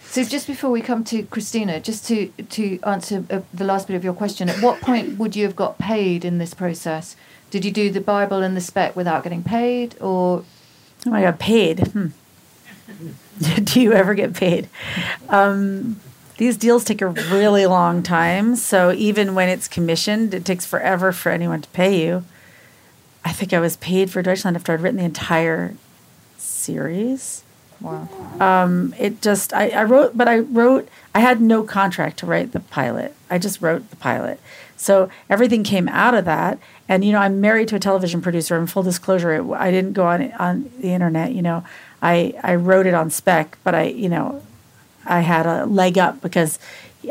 So 0.04 0.24
just 0.24 0.46
before 0.46 0.70
we 0.70 0.82
come 0.82 1.04
to 1.04 1.22
christina 1.24 1.80
just 1.80 2.06
to 2.08 2.28
to 2.28 2.78
answer 2.82 3.24
uh, 3.30 3.40
the 3.54 3.64
last 3.64 3.86
bit 3.86 3.96
of 3.96 4.04
your 4.04 4.12
question 4.12 4.48
at 4.48 4.60
what 4.60 4.80
point 4.80 5.16
would 5.18 5.36
you 5.36 5.44
have 5.44 5.56
got 5.56 5.78
paid 5.78 6.24
in 6.24 6.38
this 6.38 6.54
process? 6.54 7.16
Did 7.50 7.64
you 7.64 7.70
do 7.70 7.90
the 7.90 8.00
bible 8.00 8.42
and 8.42 8.56
the 8.56 8.60
spec 8.60 8.96
without 8.96 9.22
getting 9.22 9.42
paid 9.42 9.94
or 10.00 10.44
oh 11.06 11.10
my 11.10 11.22
God, 11.22 11.38
paid 11.38 11.78
hmm. 11.78 12.08
do 13.64 13.80
you 13.80 13.92
ever 13.92 14.14
get 14.14 14.34
paid 14.34 14.68
um, 15.28 16.00
these 16.42 16.56
deals 16.56 16.82
take 16.82 17.00
a 17.00 17.06
really 17.06 17.66
long 17.66 18.02
time. 18.02 18.56
So 18.56 18.90
even 18.90 19.36
when 19.36 19.48
it's 19.48 19.68
commissioned, 19.68 20.34
it 20.34 20.44
takes 20.44 20.66
forever 20.66 21.12
for 21.12 21.30
anyone 21.30 21.60
to 21.60 21.68
pay 21.68 22.04
you. 22.04 22.24
I 23.24 23.32
think 23.32 23.52
I 23.52 23.60
was 23.60 23.76
paid 23.76 24.10
for 24.10 24.22
Deutschland 24.22 24.56
after 24.56 24.72
I'd 24.72 24.80
written 24.80 24.98
the 24.98 25.04
entire 25.04 25.76
series. 26.38 27.44
Wow. 27.80 28.08
Um, 28.40 28.92
it 28.98 29.22
just, 29.22 29.52
I, 29.52 29.68
I 29.68 29.84
wrote, 29.84 30.16
but 30.16 30.26
I 30.26 30.40
wrote, 30.40 30.88
I 31.14 31.20
had 31.20 31.40
no 31.40 31.62
contract 31.62 32.18
to 32.18 32.26
write 32.26 32.50
the 32.50 32.58
pilot. 32.58 33.14
I 33.30 33.38
just 33.38 33.62
wrote 33.62 33.88
the 33.90 33.96
pilot. 33.96 34.40
So 34.82 35.08
everything 35.30 35.62
came 35.62 35.88
out 35.88 36.12
of 36.14 36.24
that. 36.24 36.58
And, 36.88 37.04
you 37.04 37.12
know, 37.12 37.20
I'm 37.20 37.40
married 37.40 37.68
to 37.68 37.76
a 37.76 37.78
television 37.78 38.20
producer. 38.20 38.58
In 38.58 38.66
full 38.66 38.82
disclosure, 38.82 39.54
I 39.54 39.70
didn't 39.70 39.92
go 39.92 40.06
on, 40.06 40.32
on 40.32 40.72
the 40.80 40.92
internet, 40.92 41.32
you 41.32 41.40
know. 41.40 41.64
I, 42.02 42.34
I 42.42 42.56
wrote 42.56 42.86
it 42.86 42.94
on 42.94 43.08
spec, 43.08 43.56
but 43.62 43.76
I, 43.76 43.84
you 43.84 44.08
know, 44.08 44.42
I 45.06 45.20
had 45.20 45.46
a 45.46 45.66
leg 45.66 45.98
up 45.98 46.20
because 46.20 46.58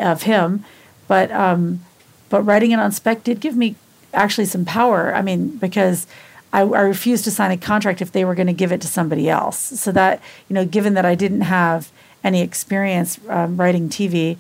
of 0.02 0.24
him. 0.24 0.66
But 1.08 1.32
um, 1.32 1.82
but 2.30 2.42
writing 2.44 2.72
it 2.72 2.80
on 2.80 2.92
spec 2.92 3.24
did 3.24 3.40
give 3.40 3.56
me 3.56 3.76
actually 4.14 4.46
some 4.46 4.66
power. 4.66 5.16
I 5.16 5.22
mean, 5.22 5.58
because 5.58 6.08
I, 6.52 6.62
I 6.62 6.82
refused 6.82 7.24
to 7.24 7.32
sign 7.32 7.52
a 7.52 7.58
contract 7.58 8.02
if 8.02 8.12
they 8.12 8.26
were 8.26 8.36
going 8.36 8.48
to 8.48 8.54
give 8.54 8.72
it 8.72 8.82
to 8.82 8.88
somebody 8.88 9.30
else. 9.30 9.58
So 9.58 9.92
that 9.94 10.22
you 10.50 10.54
know, 10.54 10.66
given 10.66 10.94
that 10.96 11.06
I 11.06 11.16
didn't 11.16 11.42
have 11.42 11.90
any 12.24 12.42
experience 12.42 13.20
um, 13.30 13.58
writing 13.58 13.90
TV, 13.90 14.38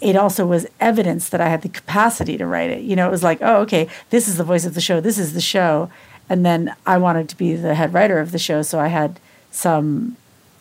it 0.00 0.16
also 0.16 0.46
was 0.46 0.66
evidence 0.80 1.28
that 1.30 1.40
I 1.40 1.48
had 1.48 1.62
the 1.62 1.68
capacity 1.68 2.36
to 2.38 2.46
write 2.46 2.70
it. 2.70 2.82
You 2.82 2.96
know, 2.96 3.08
it 3.08 3.10
was 3.10 3.22
like, 3.22 3.38
oh, 3.40 3.62
okay, 3.62 3.88
this 4.10 4.28
is 4.28 4.36
the 4.36 4.44
voice 4.44 4.64
of 4.64 4.74
the 4.74 4.80
show. 4.80 5.00
This 5.00 5.18
is 5.18 5.34
the 5.34 5.40
show, 5.40 5.90
and 6.28 6.44
then 6.46 6.74
I 6.86 6.98
wanted 6.98 7.28
to 7.30 7.36
be 7.36 7.54
the 7.54 7.74
head 7.74 7.92
writer 7.92 8.18
of 8.18 8.32
the 8.32 8.38
show, 8.38 8.62
so 8.62 8.78
I 8.78 8.88
had 8.88 9.18
some 9.50 10.16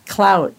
clout 0.07 0.53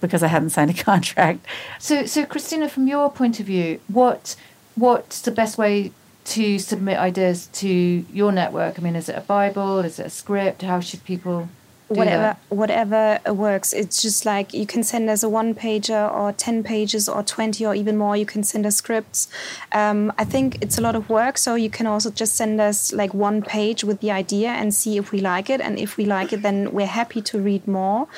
because 0.00 0.22
I 0.22 0.28
hadn't 0.28 0.50
signed 0.56 0.70
a 0.70 0.82
contract. 0.82 1.46
So, 1.78 2.06
so 2.06 2.24
Christina, 2.26 2.68
from 2.68 2.86
your 2.86 3.10
point 3.10 3.40
of 3.40 3.46
view, 3.46 3.80
what 3.88 4.36
what's 4.74 5.20
the 5.22 5.30
best 5.30 5.56
way 5.56 5.92
to 6.26 6.58
submit 6.58 6.98
ideas 6.98 7.46
to 7.46 7.68
your 7.68 8.32
network? 8.32 8.78
I 8.78 8.82
mean, 8.82 8.96
is 8.96 9.08
it 9.08 9.16
a 9.16 9.22
Bible? 9.22 9.78
Is 9.80 9.98
it 9.98 10.06
a 10.06 10.10
script? 10.10 10.62
How 10.62 10.80
should 10.80 11.04
people? 11.04 11.48
Whatever 11.88 12.36
whatever 12.48 13.20
works. 13.26 13.72
It's 13.72 14.02
just 14.02 14.26
like 14.26 14.52
you 14.52 14.66
can 14.66 14.82
send 14.82 15.08
us 15.08 15.22
a 15.22 15.28
one 15.28 15.54
pager 15.54 16.12
or 16.12 16.32
10 16.32 16.62
pages 16.64 17.08
or 17.08 17.22
20 17.22 17.64
or 17.64 17.74
even 17.74 17.96
more. 17.96 18.16
You 18.16 18.26
can 18.26 18.42
send 18.42 18.66
us 18.66 18.76
scripts. 18.76 19.28
Um, 19.72 20.12
i 20.18 20.24
think 20.24 20.58
it's 20.60 20.78
a 20.78 20.80
lot 20.80 20.94
of 20.96 21.08
work 21.08 21.38
so 21.38 21.54
you 21.54 21.70
can 21.70 21.86
also 21.86 22.10
just 22.10 22.34
send 22.34 22.60
us 22.60 22.92
like 22.92 23.12
one 23.14 23.42
page 23.42 23.84
with 23.84 24.00
the 24.00 24.10
idea 24.10 24.48
and 24.48 24.74
see 24.74 24.96
if 24.96 25.12
we 25.12 25.20
like 25.20 25.48
it. 25.48 25.60
And 25.60 25.78
if 25.78 25.96
we 25.96 26.04
like 26.04 26.32
it 26.32 26.42
then 26.42 26.72
we're 26.72 26.86
happy 26.86 27.20
to 27.22 27.38
read 27.38 27.66
more. 27.68 28.08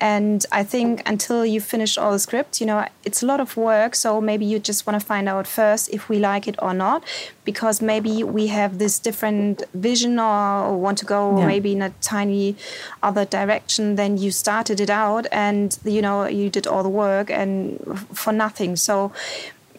And 0.00 0.44
i 0.52 0.62
think 0.62 1.02
until 1.06 1.46
you 1.46 1.60
finish 1.60 1.96
all 1.96 2.12
the 2.12 2.18
scripts 2.18 2.60
you 2.60 2.66
know 2.66 2.86
it's 3.04 3.22
a 3.22 3.26
lot 3.26 3.40
of 3.40 3.56
work. 3.56 3.94
So 3.94 4.20
maybe 4.20 4.44
you 4.44 4.58
just 4.58 4.86
want 4.86 5.00
to 5.00 5.06
find 5.06 5.28
out 5.28 5.46
first 5.46 5.88
if 5.90 6.08
we 6.08 6.18
like 6.18 6.46
it 6.48 6.56
or 6.60 6.74
not 6.74 7.02
because 7.44 7.82
maybe 7.82 8.22
we 8.22 8.46
have 8.48 8.78
this 8.78 8.98
different 8.98 9.62
vision 9.74 10.18
or 10.18 10.76
want 10.76 10.98
to 10.98 11.04
go 11.04 11.38
yeah. 11.38 11.46
maybe 11.46 11.72
in 11.72 11.82
a 11.82 11.90
tiny 12.00 12.56
other 13.02 13.24
direction 13.24 13.96
than 13.96 14.16
you 14.16 14.30
started 14.30 14.80
it 14.80 14.90
out 14.90 15.26
and 15.30 15.78
you 15.84 16.00
know 16.00 16.26
you 16.26 16.48
did 16.48 16.66
all 16.66 16.82
the 16.82 16.88
work 16.88 17.30
and 17.30 17.78
for 18.12 18.32
nothing. 18.32 18.76
So 18.76 19.12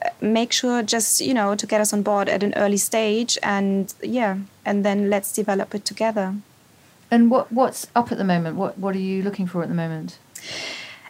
uh, 0.03 0.09
make 0.21 0.51
sure 0.51 0.83
just 0.83 1.21
you 1.21 1.33
know 1.33 1.55
to 1.55 1.65
get 1.65 1.81
us 1.81 1.91
on 1.93 2.03
board 2.03 2.29
at 2.29 2.43
an 2.43 2.53
early 2.55 2.77
stage 2.77 3.37
and 3.41 3.93
yeah 4.01 4.37
and 4.65 4.85
then 4.85 5.09
let's 5.09 5.31
develop 5.31 5.73
it 5.73 5.85
together. 5.85 6.35
And 7.11 7.31
what 7.31 7.51
what's 7.51 7.87
up 7.95 8.11
at 8.11 8.17
the 8.17 8.23
moment? 8.23 8.57
What 8.57 8.77
what 8.77 8.95
are 8.95 9.05
you 9.11 9.23
looking 9.23 9.47
for 9.47 9.63
at 9.63 9.69
the 9.69 9.75
moment 9.75 10.19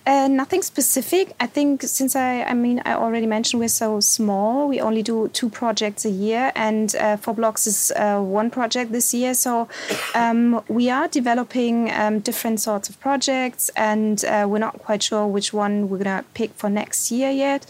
uh, 0.07 0.27
nothing 0.27 0.61
specific. 0.61 1.33
I 1.39 1.47
think 1.47 1.81
since 1.81 2.15
I, 2.15 2.43
I 2.43 2.53
mean, 2.53 2.81
I 2.85 2.93
already 2.93 3.25
mentioned 3.25 3.59
we're 3.59 3.69
so 3.69 3.99
small. 3.99 4.67
We 4.67 4.79
only 4.79 5.01
do 5.01 5.29
two 5.29 5.49
projects 5.49 6.05
a 6.05 6.09
year, 6.09 6.51
and 6.55 6.95
uh, 6.95 7.17
Four 7.17 7.33
Blocks 7.33 7.65
is 7.65 7.91
uh, 7.95 8.19
one 8.21 8.51
project 8.51 8.91
this 8.91 9.13
year. 9.13 9.33
So 9.33 9.67
um, 10.13 10.63
we 10.67 10.91
are 10.91 11.07
developing 11.07 11.91
um, 11.91 12.19
different 12.19 12.59
sorts 12.59 12.87
of 12.87 12.99
projects, 12.99 13.69
and 13.75 14.23
uh, 14.25 14.45
we're 14.47 14.59
not 14.59 14.77
quite 14.79 15.01
sure 15.01 15.25
which 15.25 15.53
one 15.53 15.89
we're 15.89 15.97
gonna 15.97 16.23
pick 16.35 16.53
for 16.53 16.69
next 16.69 17.11
year 17.11 17.31
yet. 17.31 17.65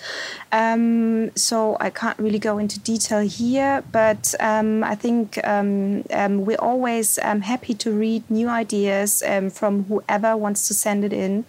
Um, 0.51 1.35
so 1.35 1.77
I 1.79 1.89
can't 1.89 2.19
really 2.19 2.39
go 2.39 2.57
into 2.57 2.79
detail 2.79 3.21
here, 3.21 3.81
but 3.93 4.35
um, 4.41 4.83
I 4.83 4.95
think 4.95 5.39
um, 5.47 6.03
um, 6.11 6.45
we're 6.45 6.57
always 6.59 7.17
happy 7.17 7.73
to 7.75 7.91
read 7.91 8.29
new 8.29 8.49
ideas 8.49 9.23
from 9.53 9.83
whoever 9.85 10.35
wants 10.35 10.67
to 10.67 10.73
send 10.73 11.03
it 11.03 11.13
in. 11.13 11.45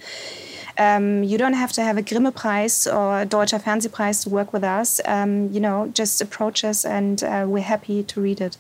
Um, 0.79 1.23
you 1.25 1.39
don't 1.39 1.55
have 1.55 1.73
to 1.73 1.83
have 1.83 1.97
a 1.97 2.03
Grimme 2.03 2.33
Preis 2.33 2.87
or 2.87 3.21
a 3.21 3.25
Deutscher 3.25 3.59
Fernsehpreis 3.59 4.23
to 4.25 4.31
work 4.31 4.53
with 4.53 4.65
us. 4.65 5.01
Um, 5.05 5.51
you 5.53 5.61
know, 5.61 5.91
just 5.95 6.21
approach 6.21 6.65
us 6.65 6.85
and 6.85 7.23
uh, 7.23 7.45
we're 7.49 7.63
happy 7.63 8.03
to 8.03 8.21
read 8.21 8.41
it. 8.41 8.57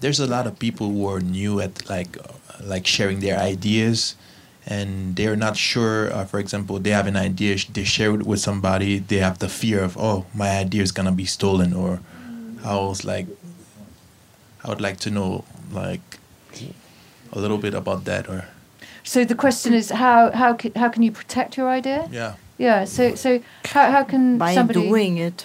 There's 0.00 0.20
a 0.20 0.26
lot 0.26 0.46
of 0.46 0.58
people 0.58 0.90
who 0.90 1.06
are 1.06 1.20
new 1.20 1.60
at 1.60 1.88
like 1.88 2.16
like 2.62 2.86
sharing 2.86 3.20
their 3.20 3.38
ideas 3.38 4.16
and 4.66 5.16
they're 5.16 5.36
not 5.36 5.56
sure 5.56 6.12
uh, 6.12 6.24
for 6.24 6.38
example 6.38 6.78
they 6.78 6.90
have 6.90 7.06
an 7.06 7.16
idea 7.16 7.56
they 7.72 7.84
share 7.84 8.14
it 8.14 8.24
with 8.24 8.40
somebody 8.40 8.98
they 8.98 9.16
have 9.16 9.38
the 9.38 9.48
fear 9.48 9.82
of 9.82 9.96
oh 9.96 10.26
my 10.34 10.50
idea 10.50 10.82
is 10.82 10.92
gonna 10.92 11.12
be 11.12 11.24
stolen 11.24 11.72
or 11.72 12.00
i 12.64 12.74
was 12.74 13.04
like 13.04 13.26
i 14.64 14.68
would 14.68 14.80
like 14.80 14.98
to 14.98 15.10
know 15.10 15.44
like 15.72 16.18
a 17.32 17.38
little 17.38 17.58
bit 17.58 17.74
about 17.74 18.04
that 18.04 18.28
or 18.28 18.48
so 19.12 19.24
the 19.32 19.38
question 19.44 19.72
is 19.80 19.86
how 20.04 20.18
how 20.40 20.50
how 20.80 20.88
can 20.94 21.02
you 21.06 21.12
protect 21.20 21.50
your 21.58 21.68
idea? 21.80 22.00
Yeah. 22.20 22.32
Yeah. 22.66 22.84
So 22.94 23.02
so 23.24 23.30
how 23.74 23.84
how 23.94 24.02
can 24.12 24.38
by 24.38 24.54
somebody 24.54 24.82
doing 24.88 25.14
it. 25.28 25.38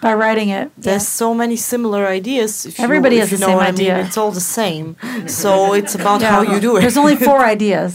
by 0.00 0.12
writing 0.22 0.48
it. 0.60 0.66
There's 0.86 1.06
so 1.22 1.28
many 1.42 1.56
similar 1.56 2.02
ideas. 2.20 2.50
If 2.68 2.72
you- 2.78 2.84
Everybody 2.88 3.16
if 3.16 3.22
has 3.22 3.30
you 3.32 3.36
the 3.38 3.40
know 3.44 3.50
same 3.52 3.56
what 3.60 3.66
I 3.68 3.72
mean. 3.72 3.90
idea. 3.90 4.04
It's 4.06 4.16
all 4.20 4.32
the 4.42 4.46
same. 4.60 4.86
So 5.42 5.50
it's 5.78 5.94
about 6.00 6.20
how 6.32 6.40
you 6.52 6.58
do 6.66 6.70
it. 6.76 6.80
There's 6.82 7.00
only 7.04 7.16
four 7.28 7.40
ideas. 7.56 7.92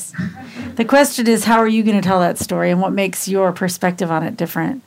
The 0.82 0.86
question 0.96 1.24
is, 1.36 1.40
how 1.50 1.58
are 1.66 1.72
you 1.76 1.82
going 1.88 2.00
to 2.02 2.08
tell 2.10 2.20
that 2.28 2.38
story, 2.48 2.68
and 2.74 2.80
what 2.84 2.92
makes 3.04 3.20
your 3.36 3.48
perspective 3.64 4.10
on 4.16 4.22
it 4.30 4.36
different? 4.44 4.78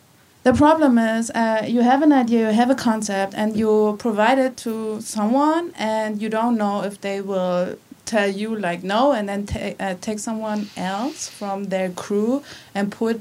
The 0.49 0.53
problem 0.65 0.93
is, 1.17 1.23
uh, 1.43 1.65
you 1.75 1.81
have 1.93 2.01
an 2.09 2.13
idea, 2.23 2.41
you 2.49 2.55
have 2.63 2.71
a 2.71 2.81
concept, 2.91 3.33
and 3.41 3.49
you 3.61 3.97
provide 4.07 4.39
it 4.47 4.53
to 4.65 4.73
someone, 5.17 5.65
and 5.95 6.11
you 6.23 6.29
don't 6.39 6.57
know 6.63 6.77
if 6.89 6.95
they 7.07 7.19
will 7.31 7.61
tell 8.09 8.29
you 8.41 8.57
like 8.57 8.83
no, 8.83 9.13
and 9.13 9.29
then 9.29 9.47
ta- 9.47 9.75
uh, 9.79 9.95
take 10.01 10.19
someone 10.19 10.69
else 10.77 11.29
from 11.29 11.65
their 11.65 11.91
crew 11.91 12.43
and 12.75 12.91
put 12.91 13.21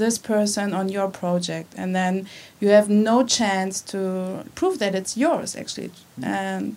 this 0.00 0.18
person 0.18 0.72
on 0.74 0.88
your 0.88 1.08
project, 1.08 1.72
and 1.76 1.94
then 1.94 2.26
you 2.60 2.68
have 2.68 2.88
no 2.90 3.24
chance 3.24 3.80
to 3.92 3.98
prove 4.54 4.78
that 4.78 4.94
it's 4.94 5.16
yours 5.16 5.56
actually. 5.56 5.90
And 6.22 6.76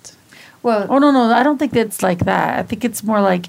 well 0.64 0.86
Oh 0.90 1.00
no, 1.00 1.12
no, 1.12 1.24
I 1.40 1.44
don't 1.44 1.58
think 1.58 1.76
it's 1.76 2.02
like 2.04 2.26
that. 2.26 2.60
I 2.60 2.64
think 2.64 2.84
it's 2.86 3.04
more 3.04 3.22
like 3.22 3.46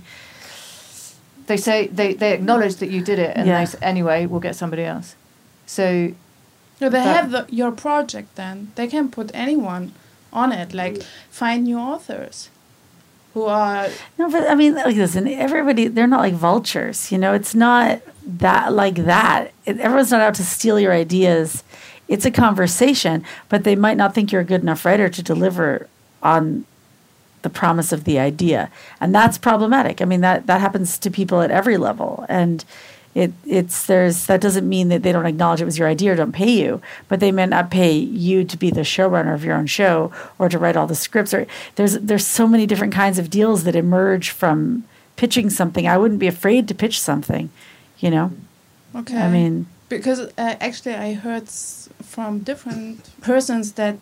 they 1.47 1.57
say 1.57 1.87
they 1.89 2.15
they 2.15 2.33
acknowledge 2.33 2.77
that 2.77 2.91
you 2.91 3.03
did 3.03 3.19
it 3.19 3.37
and 3.37 3.47
Yeah. 3.47 3.59
they 3.61 3.67
say, 3.67 3.79
anyway 3.83 4.27
we'll 4.27 4.41
get 4.49 4.57
somebody 4.57 4.85
else. 4.85 5.15
So 5.67 6.13
No, 6.81 6.89
they 6.89 7.03
have 7.03 7.31
the, 7.31 7.47
your 7.51 7.73
project 7.73 8.29
then. 8.37 8.73
They 8.75 8.87
can 8.89 9.09
put 9.11 9.31
anyone 9.35 9.93
on 10.33 10.53
it, 10.53 10.73
like 10.73 11.03
find 11.31 11.65
new 11.65 11.79
authors 11.79 12.50
who 13.35 13.45
are. 13.45 13.89
no, 14.19 14.31
but 14.31 14.49
I 14.49 14.55
mean, 14.55 14.75
like 14.75 14.97
listen, 14.97 15.29
everybody 15.29 15.89
they're 15.89 16.07
not 16.07 16.21
like 16.21 16.35
vultures. 16.35 17.13
You 17.13 17.19
know, 17.19 17.33
it's 17.33 17.55
not 17.55 18.03
that 18.25 18.73
like 18.73 18.97
that. 18.97 19.53
It, 19.67 19.79
everyone's 19.79 20.11
not 20.11 20.21
out 20.21 20.35
to 20.35 20.45
steal 20.45 20.79
your 20.81 20.93
ideas. 20.93 21.63
It's 22.09 22.25
a 22.25 22.31
conversation, 22.31 23.25
but 23.49 23.65
they 23.65 23.77
might 23.77 23.97
not 23.97 24.15
think 24.15 24.33
you're 24.33 24.41
a 24.41 24.45
good 24.45 24.63
enough 24.63 24.85
writer 24.85 25.09
to 25.09 25.23
deliver 25.23 25.89
on 26.23 26.65
the 27.43 27.51
promise 27.51 27.93
of 27.93 28.05
the 28.05 28.19
idea, 28.19 28.71
and 29.01 29.15
that's 29.15 29.39
problematic. 29.39 30.03
I 30.03 30.05
mean 30.05 30.21
that 30.21 30.47
that 30.47 30.61
happens 30.61 30.99
to 30.99 31.11
people 31.11 31.41
at 31.41 31.51
every 31.51 31.77
level, 31.77 32.27
and 32.29 32.65
it 33.15 33.33
it's 33.45 33.87
there's 33.87 34.27
that 34.27 34.41
doesn't 34.41 34.69
mean 34.69 34.89
that 34.89 35.03
they 35.03 35.13
don't 35.13 35.27
acknowledge 35.27 35.61
it 35.61 35.65
was 35.65 35.79
your 35.79 35.89
idea 35.89 36.13
or 36.13 36.17
don't 36.17 36.33
pay 36.33 36.51
you, 36.51 36.81
but 37.09 37.21
they 37.21 37.33
may 37.33 37.47
not 37.47 37.71
pay 37.71 37.93
you 37.93 38.45
to 38.45 38.57
be 38.57 38.71
the 38.71 38.83
showrunner 38.83 39.35
of 39.35 39.45
your 39.45 39.57
own 39.57 39.67
show 39.67 40.13
or 40.39 40.49
to 40.49 40.59
write 40.59 40.77
all 40.77 40.87
the 40.87 40.95
scripts. 40.95 41.35
Or 41.35 41.47
there's 41.75 41.95
there's 41.95 42.27
so 42.27 42.47
many 42.47 42.67
different 42.67 42.95
kinds 42.95 43.19
of 43.19 43.29
deals 43.29 43.65
that 43.65 43.75
emerge 43.75 44.31
from 44.31 44.85
pitching 45.17 45.51
something. 45.51 45.89
I 45.89 45.99
wouldn't 45.99 46.21
be 46.21 46.29
afraid 46.29 46.69
to 46.69 46.75
pitch 46.75 47.01
something, 47.01 47.51
you 47.99 48.11
know. 48.11 48.33
Okay. 48.95 49.19
I 49.19 49.31
mean, 49.31 49.67
because 49.89 50.21
uh, 50.21 50.31
actually, 50.39 50.95
I 50.95 51.15
heard 51.15 51.49
from 51.49 52.41
different 52.41 53.11
persons 53.21 53.73
that 53.73 53.99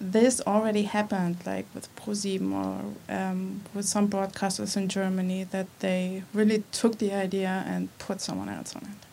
this 0.00 0.40
already 0.46 0.82
happened, 0.84 1.36
like 1.44 1.66
with 1.74 1.94
ProSieben 1.94 2.52
or 2.52 3.14
um, 3.14 3.60
with 3.74 3.84
some 3.84 4.08
broadcasters 4.08 4.76
in 4.76 4.88
Germany, 4.88 5.44
that 5.44 5.66
they 5.80 6.22
really 6.32 6.64
took 6.72 6.98
the 6.98 7.12
idea 7.12 7.64
and 7.66 7.96
put 7.98 8.20
someone 8.20 8.48
else 8.48 8.74
on 8.74 8.82
it. 8.82 9.06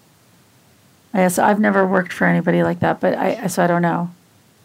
Yeah, 1.13 1.27
so 1.27 1.43
I've 1.43 1.59
never 1.59 1.85
worked 1.85 2.13
for 2.13 2.25
anybody 2.25 2.63
like 2.63 2.79
that, 2.79 2.99
but 2.99 3.15
I 3.15 3.47
so 3.47 3.63
I 3.63 3.67
don't 3.67 3.81
know. 3.81 4.11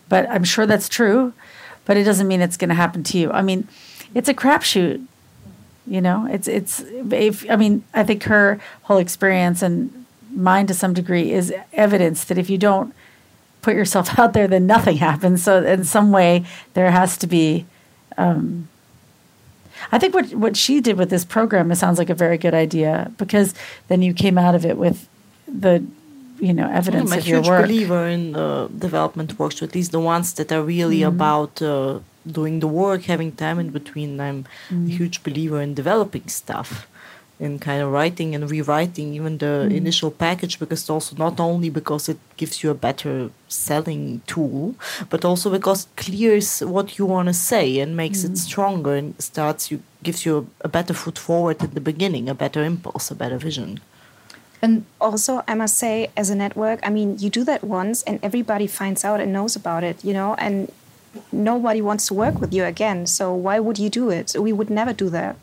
But 0.08 0.28
I'm 0.30 0.44
sure 0.44 0.66
that's 0.66 0.88
true, 0.88 1.32
but 1.84 1.96
it 1.96 2.04
doesn't 2.04 2.28
mean 2.28 2.40
it's 2.40 2.56
going 2.56 2.68
to 2.68 2.74
happen 2.74 3.02
to 3.04 3.18
you. 3.18 3.30
I 3.32 3.42
mean, 3.42 3.66
it's 4.14 4.28
a 4.28 4.34
crapshoot. 4.34 5.04
You 5.86 6.00
know, 6.00 6.28
it's 6.30 6.46
it's 6.46 6.80
if 7.10 7.50
I 7.50 7.56
mean, 7.56 7.82
I 7.94 8.04
think 8.04 8.24
her 8.24 8.60
whole 8.82 8.98
experience 8.98 9.62
and 9.62 10.04
mine 10.30 10.66
to 10.68 10.74
some 10.74 10.94
degree 10.94 11.32
is 11.32 11.52
evidence 11.72 12.24
that 12.24 12.38
if 12.38 12.48
you 12.48 12.58
don't 12.58 12.94
put 13.62 13.74
yourself 13.74 14.18
out 14.18 14.32
there, 14.34 14.46
then 14.48 14.66
nothing 14.66 14.96
happens. 14.98 15.42
So 15.42 15.64
in 15.64 15.84
some 15.84 16.12
way, 16.12 16.44
there 16.74 16.90
has 16.90 17.16
to 17.18 17.26
be. 17.26 17.64
Um, 18.18 18.68
I 19.90 19.98
think 19.98 20.14
what 20.14 20.26
what 20.34 20.56
she 20.56 20.80
did 20.80 20.96
with 20.96 21.10
this 21.10 21.24
program 21.24 21.72
it 21.72 21.76
sounds 21.76 21.98
like 21.98 22.10
a 22.10 22.14
very 22.14 22.38
good 22.38 22.54
idea 22.54 23.10
because 23.16 23.52
then 23.88 24.00
you 24.02 24.12
came 24.14 24.38
out 24.38 24.54
of 24.54 24.64
it 24.64 24.76
with 24.76 25.08
the 25.64 25.82
you 26.38 26.52
know 26.54 26.68
evidence 26.70 27.10
I'm 27.10 27.18
a 27.18 27.20
of 27.20 27.26
your 27.26 27.38
huge 27.40 27.48
work. 27.48 27.62
believer 27.66 28.06
in 28.06 28.36
uh, 28.36 28.68
development 28.78 29.38
works, 29.40 29.62
at 29.62 29.74
least 29.74 29.90
the 29.90 29.98
ones 30.14 30.34
that 30.34 30.52
are 30.52 30.62
really 30.62 31.00
Mm-hmm. 31.00 31.16
about 31.16 31.60
uh, 31.62 31.98
doing 32.30 32.60
the 32.60 32.68
work, 32.68 33.02
having 33.14 33.32
time 33.32 33.58
in 33.58 33.70
between. 33.70 34.20
I'm 34.20 34.44
Mm-hmm. 34.44 34.86
a 34.86 34.90
huge 34.98 35.22
believer 35.24 35.60
in 35.60 35.74
developing 35.74 36.28
stuff, 36.28 36.86
in 37.44 37.58
kind 37.58 37.80
of 37.84 37.88
writing 37.96 38.28
and 38.36 38.42
rewriting 38.54 39.08
even 39.18 39.32
the 39.44 39.52
Mm-hmm. 39.66 39.80
initial 39.82 40.10
package, 40.26 40.54
because 40.62 40.82
also 40.94 41.12
not 41.26 41.36
only 41.40 41.70
because 41.80 42.04
it 42.12 42.18
gives 42.40 42.54
you 42.62 42.70
a 42.70 42.78
better 42.88 43.14
selling 43.48 44.20
tool, 44.32 44.74
but 45.12 45.20
also 45.24 45.46
because 45.50 45.80
it 45.86 45.90
clears 46.04 46.48
what 46.74 46.86
you 46.98 47.04
want 47.14 47.26
to 47.32 47.34
say 47.50 47.66
and 47.82 47.90
makes 47.96 48.18
Mm-hmm. 48.20 48.32
it 48.34 48.38
stronger 48.48 48.94
and 49.00 49.08
starts 49.30 49.62
you 49.70 49.78
gives 50.08 50.20
you 50.26 50.32
a, 50.38 50.44
a 50.68 50.70
better 50.76 50.94
foot 51.02 51.18
forward 51.18 51.56
at 51.66 51.72
the 51.74 51.80
beginning, 51.90 52.24
a 52.28 52.34
better 52.34 52.62
impulse, 52.72 53.06
a 53.10 53.14
better 53.22 53.38
vision. 53.48 53.70
and 54.64 54.74
also 55.06 55.32
i 55.52 55.54
must 55.62 55.74
say 55.84 55.94
as 56.22 56.28
a 56.30 56.36
network 56.44 56.78
i 56.88 56.90
mean 56.96 57.08
you 57.22 57.28
do 57.38 57.42
that 57.50 57.62
once 57.80 57.98
and 58.08 58.16
everybody 58.28 58.66
finds 58.80 59.00
out 59.08 59.18
and 59.22 59.30
knows 59.38 59.54
about 59.62 59.82
it 59.90 59.96
you 60.08 60.14
know 60.18 60.30
and 60.44 60.54
nobody 61.50 61.80
wants 61.88 62.04
to 62.08 62.14
work 62.24 62.36
with 62.42 62.52
you 62.56 62.64
again 62.74 62.98
so 63.16 63.24
why 63.46 63.56
would 63.64 63.78
you 63.84 63.90
do 64.00 64.04
it 64.18 64.28
we 64.46 64.52
would 64.58 64.70
never 64.80 64.92
do 65.04 65.08
that 65.18 65.34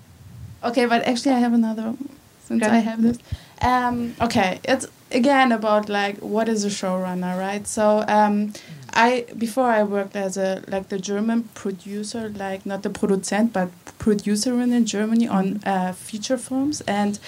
Okay, 0.64 0.86
but 0.86 1.04
actually, 1.04 1.36
I 1.36 1.40
have 1.40 1.54
another. 1.54 1.84
one, 1.84 2.10
Since 2.46 2.64
Okay. 2.64 2.72
I 2.76 2.80
have 2.80 3.02
this, 3.02 3.18
um, 3.62 4.16
okay, 4.22 4.60
it's 4.64 4.88
again 5.12 5.52
about 5.52 5.90
like 5.90 6.18
what 6.20 6.50
is 6.50 6.66
a 6.66 6.70
showrunner, 6.70 7.38
right? 7.38 7.66
So, 7.68 8.04
um, 8.08 8.54
I 8.94 9.26
before 9.38 9.70
I 9.70 9.84
worked 9.84 10.16
as 10.16 10.36
a 10.38 10.64
like 10.68 10.90
the 10.90 11.00
German 11.00 11.44
producer, 11.54 12.30
like 12.36 12.66
not 12.66 12.84
the 12.84 12.90
Produzent, 12.90 13.54
but 13.54 13.70
producer 14.00 14.60
in, 14.62 14.74
in 14.74 14.86
Germany 14.86 15.28
on 15.28 15.62
uh, 15.66 15.94
feature 15.94 16.38
films, 16.38 16.82
and 16.88 17.20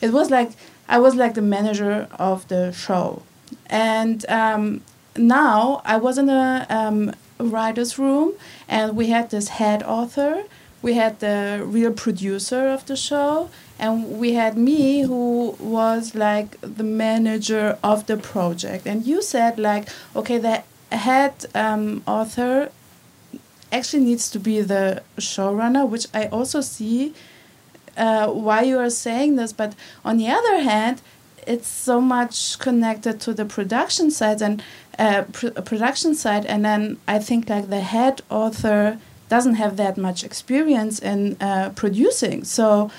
it 0.00 0.12
was 0.12 0.30
like 0.30 0.50
I 0.88 0.98
was 0.98 1.14
like 1.14 1.34
the 1.34 1.42
manager 1.42 2.06
of 2.18 2.46
the 2.48 2.72
show, 2.72 3.22
and 3.70 4.24
um, 4.28 4.82
now 5.16 5.80
I 5.84 5.96
was 5.96 6.18
in 6.18 6.28
a 6.28 6.66
um, 6.68 7.12
writer's 7.38 7.98
room, 7.98 8.34
and 8.68 8.96
we 8.96 9.06
had 9.08 9.30
this 9.30 9.48
head 9.48 9.82
author 9.82 10.44
we 10.82 10.94
had 10.94 11.20
the 11.20 11.62
real 11.64 11.92
producer 11.92 12.68
of 12.68 12.86
the 12.86 12.96
show 12.96 13.50
and 13.78 14.18
we 14.18 14.32
had 14.34 14.56
me 14.56 15.02
who 15.02 15.56
was 15.58 16.14
like 16.14 16.60
the 16.60 16.84
manager 16.84 17.78
of 17.82 18.06
the 18.06 18.16
project. 18.16 18.86
And 18.86 19.06
you 19.06 19.22
said 19.22 19.58
like 19.58 19.88
okay 20.14 20.38
the 20.38 20.62
head 20.92 21.46
um, 21.54 22.02
author 22.06 22.70
actually 23.72 24.04
needs 24.04 24.30
to 24.30 24.38
be 24.38 24.60
the 24.60 25.02
showrunner 25.18 25.88
which 25.88 26.06
i 26.14 26.26
also 26.26 26.60
see 26.60 27.12
uh, 27.96 28.28
why 28.28 28.62
you 28.62 28.78
are 28.78 28.90
saying 28.90 29.36
this. 29.36 29.52
But 29.52 29.74
on 30.04 30.18
the 30.18 30.28
other 30.28 30.60
hand 30.60 31.02
it's 31.46 31.68
so 31.68 32.00
much 32.00 32.58
connected 32.58 33.20
to 33.20 33.32
the 33.32 33.44
production 33.44 34.10
side 34.10 34.42
and 34.42 34.62
uh, 34.98 35.22
pr- 35.32 35.60
production 35.70 36.14
side. 36.14 36.46
And 36.46 36.64
then 36.64 36.98
i 37.08 37.18
think 37.18 37.48
like 37.48 37.68
the 37.70 37.80
head 37.80 38.22
author 38.30 38.98
doesn't 39.28 39.54
have 39.54 39.76
that 39.76 39.96
much 39.96 40.24
experience 40.24 40.98
in 40.98 41.36
uh, 41.40 41.70
producing. 41.74 42.44
So 42.44 42.90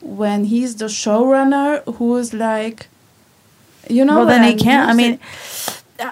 when 0.00 0.44
he's 0.44 0.76
the 0.76 0.86
showrunner, 0.86 1.82
who's 1.96 2.32
like, 2.32 2.88
you 3.88 4.04
know, 4.04 4.18
well, 4.18 4.26
then 4.26 4.44
he 4.44 4.54
can't. 4.54 4.88
I 4.88 4.94
mean, 4.94 5.18
uh, 5.98 6.10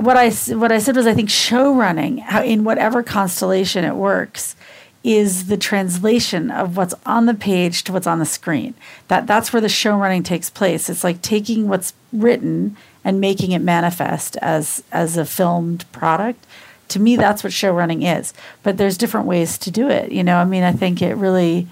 what 0.00 0.16
I 0.16 0.30
what 0.54 0.72
I 0.72 0.78
said 0.78 0.96
was 0.96 1.06
I 1.06 1.14
think 1.14 1.30
show 1.30 1.74
running 1.74 2.24
in 2.44 2.64
whatever 2.64 3.02
constellation 3.02 3.84
it 3.84 3.96
works 3.96 4.56
is 5.02 5.46
the 5.46 5.56
translation 5.56 6.50
of 6.50 6.76
what's 6.76 6.94
on 7.06 7.26
the 7.26 7.34
page 7.34 7.84
to 7.84 7.92
what's 7.92 8.06
on 8.06 8.18
the 8.18 8.26
screen. 8.26 8.74
That 9.08 9.26
that's 9.26 9.52
where 9.52 9.62
the 9.62 9.68
show 9.68 9.96
running 9.96 10.22
takes 10.22 10.50
place. 10.50 10.90
It's 10.90 11.04
like 11.04 11.22
taking 11.22 11.68
what's 11.68 11.94
written 12.12 12.76
and 13.04 13.20
making 13.20 13.52
it 13.52 13.60
manifest 13.60 14.36
as 14.38 14.82
as 14.92 15.16
a 15.16 15.24
filmed 15.24 15.90
product. 15.92 16.46
To 16.90 17.00
me, 17.00 17.16
that's 17.16 17.42
what 17.42 17.52
show 17.52 17.72
running 17.72 18.02
is. 18.02 18.32
But 18.62 18.76
there's 18.76 18.96
different 18.96 19.26
ways 19.26 19.58
to 19.58 19.70
do 19.70 19.88
it. 19.88 20.12
You 20.12 20.22
know, 20.22 20.36
I 20.36 20.44
mean, 20.44 20.62
I 20.62 20.72
think 20.72 21.02
it 21.02 21.14
really 21.14 21.66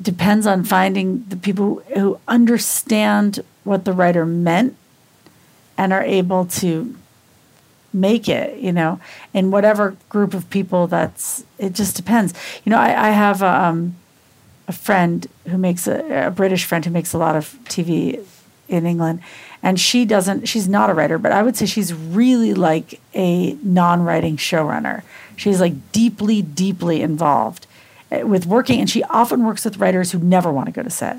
depends 0.00 0.46
on 0.46 0.64
finding 0.64 1.24
the 1.28 1.36
people 1.36 1.82
who 1.94 2.20
understand 2.28 3.40
what 3.64 3.84
the 3.84 3.92
writer 3.92 4.24
meant 4.24 4.76
and 5.76 5.92
are 5.92 6.02
able 6.02 6.44
to 6.44 6.96
make 7.92 8.28
it 8.28 8.58
you 8.58 8.70
know 8.70 9.00
in 9.32 9.50
whatever 9.50 9.96
group 10.10 10.34
of 10.34 10.48
people 10.50 10.86
that's 10.86 11.42
it 11.58 11.72
just 11.72 11.96
depends 11.96 12.34
you 12.64 12.70
know 12.70 12.78
i, 12.78 13.08
I 13.08 13.10
have 13.10 13.40
a, 13.40 13.48
um, 13.48 13.96
a 14.68 14.72
friend 14.72 15.26
who 15.46 15.56
makes 15.56 15.86
a, 15.86 16.26
a 16.26 16.30
british 16.30 16.64
friend 16.64 16.84
who 16.84 16.90
makes 16.90 17.14
a 17.14 17.18
lot 17.18 17.34
of 17.34 17.58
tv 17.64 18.22
in 18.68 18.84
england 18.84 19.20
and 19.62 19.78
she 19.78 20.04
doesn't 20.04 20.46
she's 20.46 20.68
not 20.68 20.90
a 20.90 20.94
writer 20.94 21.18
but 21.18 21.32
i 21.32 21.42
would 21.42 21.56
say 21.56 21.66
she's 21.66 21.92
really 21.92 22.54
like 22.54 23.00
a 23.14 23.52
non-writing 23.62 24.36
showrunner 24.36 25.02
she's 25.36 25.60
like 25.60 25.92
deeply 25.92 26.42
deeply 26.42 27.02
involved 27.02 27.66
uh, 28.12 28.26
with 28.26 28.46
working 28.46 28.80
and 28.80 28.88
she 28.88 29.02
often 29.04 29.44
works 29.44 29.64
with 29.64 29.78
writers 29.78 30.12
who 30.12 30.18
never 30.18 30.52
want 30.52 30.66
to 30.66 30.72
go 30.72 30.82
to 30.82 30.90
set 30.90 31.18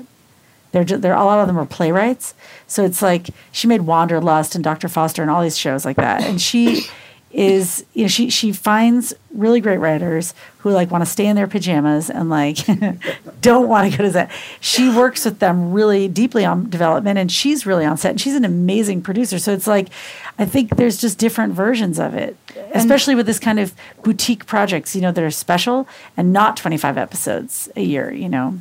they're 0.72 0.84
just, 0.84 1.02
they're 1.02 1.14
a 1.14 1.24
lot 1.24 1.40
of 1.40 1.46
them 1.46 1.58
are 1.58 1.66
playwrights. 1.66 2.34
So 2.66 2.84
it's 2.84 3.02
like 3.02 3.30
she 3.52 3.66
made 3.66 3.82
Wanderlust 3.82 4.54
and 4.54 4.62
Dr. 4.62 4.88
Foster 4.88 5.22
and 5.22 5.30
all 5.30 5.42
these 5.42 5.58
shows 5.58 5.84
like 5.84 5.96
that. 5.96 6.22
And 6.22 6.40
she 6.40 6.86
is 7.32 7.84
you 7.94 8.02
know 8.02 8.08
she 8.08 8.28
she 8.28 8.52
finds 8.52 9.14
really 9.32 9.60
great 9.60 9.78
writers 9.78 10.34
who 10.58 10.70
like 10.70 10.90
want 10.90 11.04
to 11.04 11.08
stay 11.08 11.26
in 11.26 11.36
their 11.36 11.46
pajamas 11.46 12.10
and 12.10 12.28
like 12.28 12.58
don't 13.40 13.68
want 13.68 13.90
to 13.90 13.96
go 13.96 14.04
to 14.04 14.10
set. 14.10 14.30
She 14.58 14.88
works 14.90 15.24
with 15.24 15.38
them 15.38 15.72
really 15.72 16.08
deeply 16.08 16.44
on 16.44 16.68
development 16.68 17.18
and 17.18 17.30
she's 17.30 17.64
really 17.64 17.84
on 17.84 17.96
set 17.96 18.10
and 18.10 18.20
she's 18.20 18.34
an 18.34 18.44
amazing 18.44 19.02
producer. 19.02 19.38
So 19.38 19.52
it's 19.52 19.68
like 19.68 19.90
I 20.38 20.44
think 20.44 20.76
there's 20.76 21.00
just 21.00 21.18
different 21.18 21.54
versions 21.54 22.00
of 22.00 22.14
it, 22.14 22.36
especially 22.74 23.14
with 23.14 23.26
this 23.26 23.38
kind 23.38 23.60
of 23.60 23.74
boutique 24.02 24.46
projects, 24.46 24.96
you 24.96 25.00
know, 25.00 25.12
that 25.12 25.22
are 25.22 25.30
special 25.30 25.86
and 26.16 26.32
not 26.32 26.56
25 26.56 26.98
episodes 26.98 27.68
a 27.76 27.82
year, 27.82 28.12
you 28.12 28.28
know. 28.28 28.60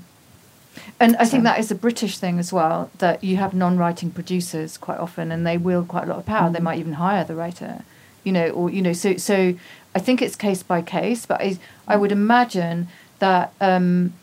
And 0.99 1.15
I 1.15 1.25
think 1.25 1.43
that 1.43 1.59
is 1.59 1.71
a 1.71 1.75
British 1.75 2.17
thing 2.17 2.39
as 2.39 2.51
well, 2.51 2.91
that 2.97 3.23
you 3.23 3.37
have 3.37 3.53
non 3.53 3.77
writing 3.77 4.11
producers 4.11 4.77
quite 4.77 4.99
often 4.99 5.31
and 5.31 5.47
they 5.47 5.57
wield 5.57 5.87
quite 5.87 6.03
a 6.03 6.07
lot 6.07 6.19
of 6.19 6.25
power. 6.25 6.51
They 6.51 6.59
mm. 6.59 6.63
might 6.63 6.79
even 6.79 6.93
hire 6.93 7.23
the 7.23 7.35
writer 7.35 7.83
you 8.29 8.33
know, 8.33 8.49
or 8.51 8.69
you 8.69 8.83
know, 8.83 8.93
so 8.93 9.17
so 9.17 9.55
I 9.95 9.99
think 9.99 10.21
it's 10.21 10.35
case 10.35 10.61
by 10.61 10.83
case, 10.83 11.25
but 11.25 11.41
I 11.41 11.57
I 11.87 11.95
would 11.97 12.11
imagine 12.11 12.87
that 13.17 13.53
um, 13.59 14.13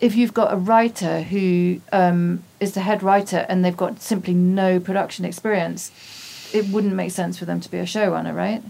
if 0.00 0.16
you've 0.16 0.34
got 0.34 0.52
a 0.52 0.56
writer 0.56 1.22
who 1.22 1.80
um, 1.92 2.42
is 2.58 2.72
the 2.74 2.80
head 2.80 3.04
writer 3.04 3.46
and 3.48 3.64
they've 3.64 3.76
got 3.76 4.02
simply 4.02 4.34
no 4.34 4.80
production 4.80 5.24
experience, 5.24 5.92
it 6.52 6.68
wouldn't 6.68 6.94
make 6.94 7.12
sense 7.12 7.38
for 7.38 7.44
them 7.44 7.60
to 7.60 7.70
be 7.70 7.78
a 7.78 7.84
showrunner, 7.84 8.34
right? 8.34 8.62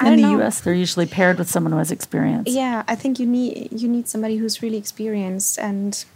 In 0.00 0.16
the 0.16 0.22
know. 0.22 0.40
US, 0.40 0.60
they're 0.60 0.72
usually 0.72 1.04
paired 1.04 1.38
with 1.38 1.50
someone 1.50 1.72
who 1.72 1.78
has 1.78 1.90
experience. 1.90 2.48
Yeah, 2.48 2.84
I 2.88 2.94
think 2.94 3.20
you 3.20 3.26
need 3.26 3.68
you 3.70 3.86
need 3.86 4.08
somebody 4.08 4.38
who's 4.38 4.62
really 4.62 4.78
experienced 4.78 5.58
and 5.58 6.06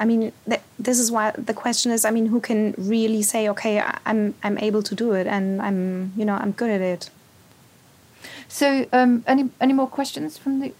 I 0.00 0.04
mean, 0.04 0.32
th- 0.48 0.60
this 0.78 0.98
is 0.98 1.10
why 1.10 1.30
the 1.32 1.54
question 1.54 1.92
is. 1.92 2.04
I 2.04 2.10
mean, 2.10 2.26
who 2.26 2.40
can 2.40 2.74
really 2.76 3.22
say, 3.22 3.48
okay, 3.50 3.82
I'm 4.06 4.34
I'm 4.42 4.58
able 4.58 4.82
to 4.82 4.94
do 4.94 5.12
it, 5.12 5.26
and 5.26 5.60
I'm 5.62 6.12
you 6.16 6.24
know 6.24 6.34
I'm 6.34 6.52
good 6.52 6.70
at 6.70 6.80
it. 6.80 7.10
So, 8.48 8.86
um, 8.92 9.24
any 9.26 9.50
any 9.60 9.72
more 9.72 9.86
questions 9.86 10.36
from 10.38 10.60
the? 10.60 10.72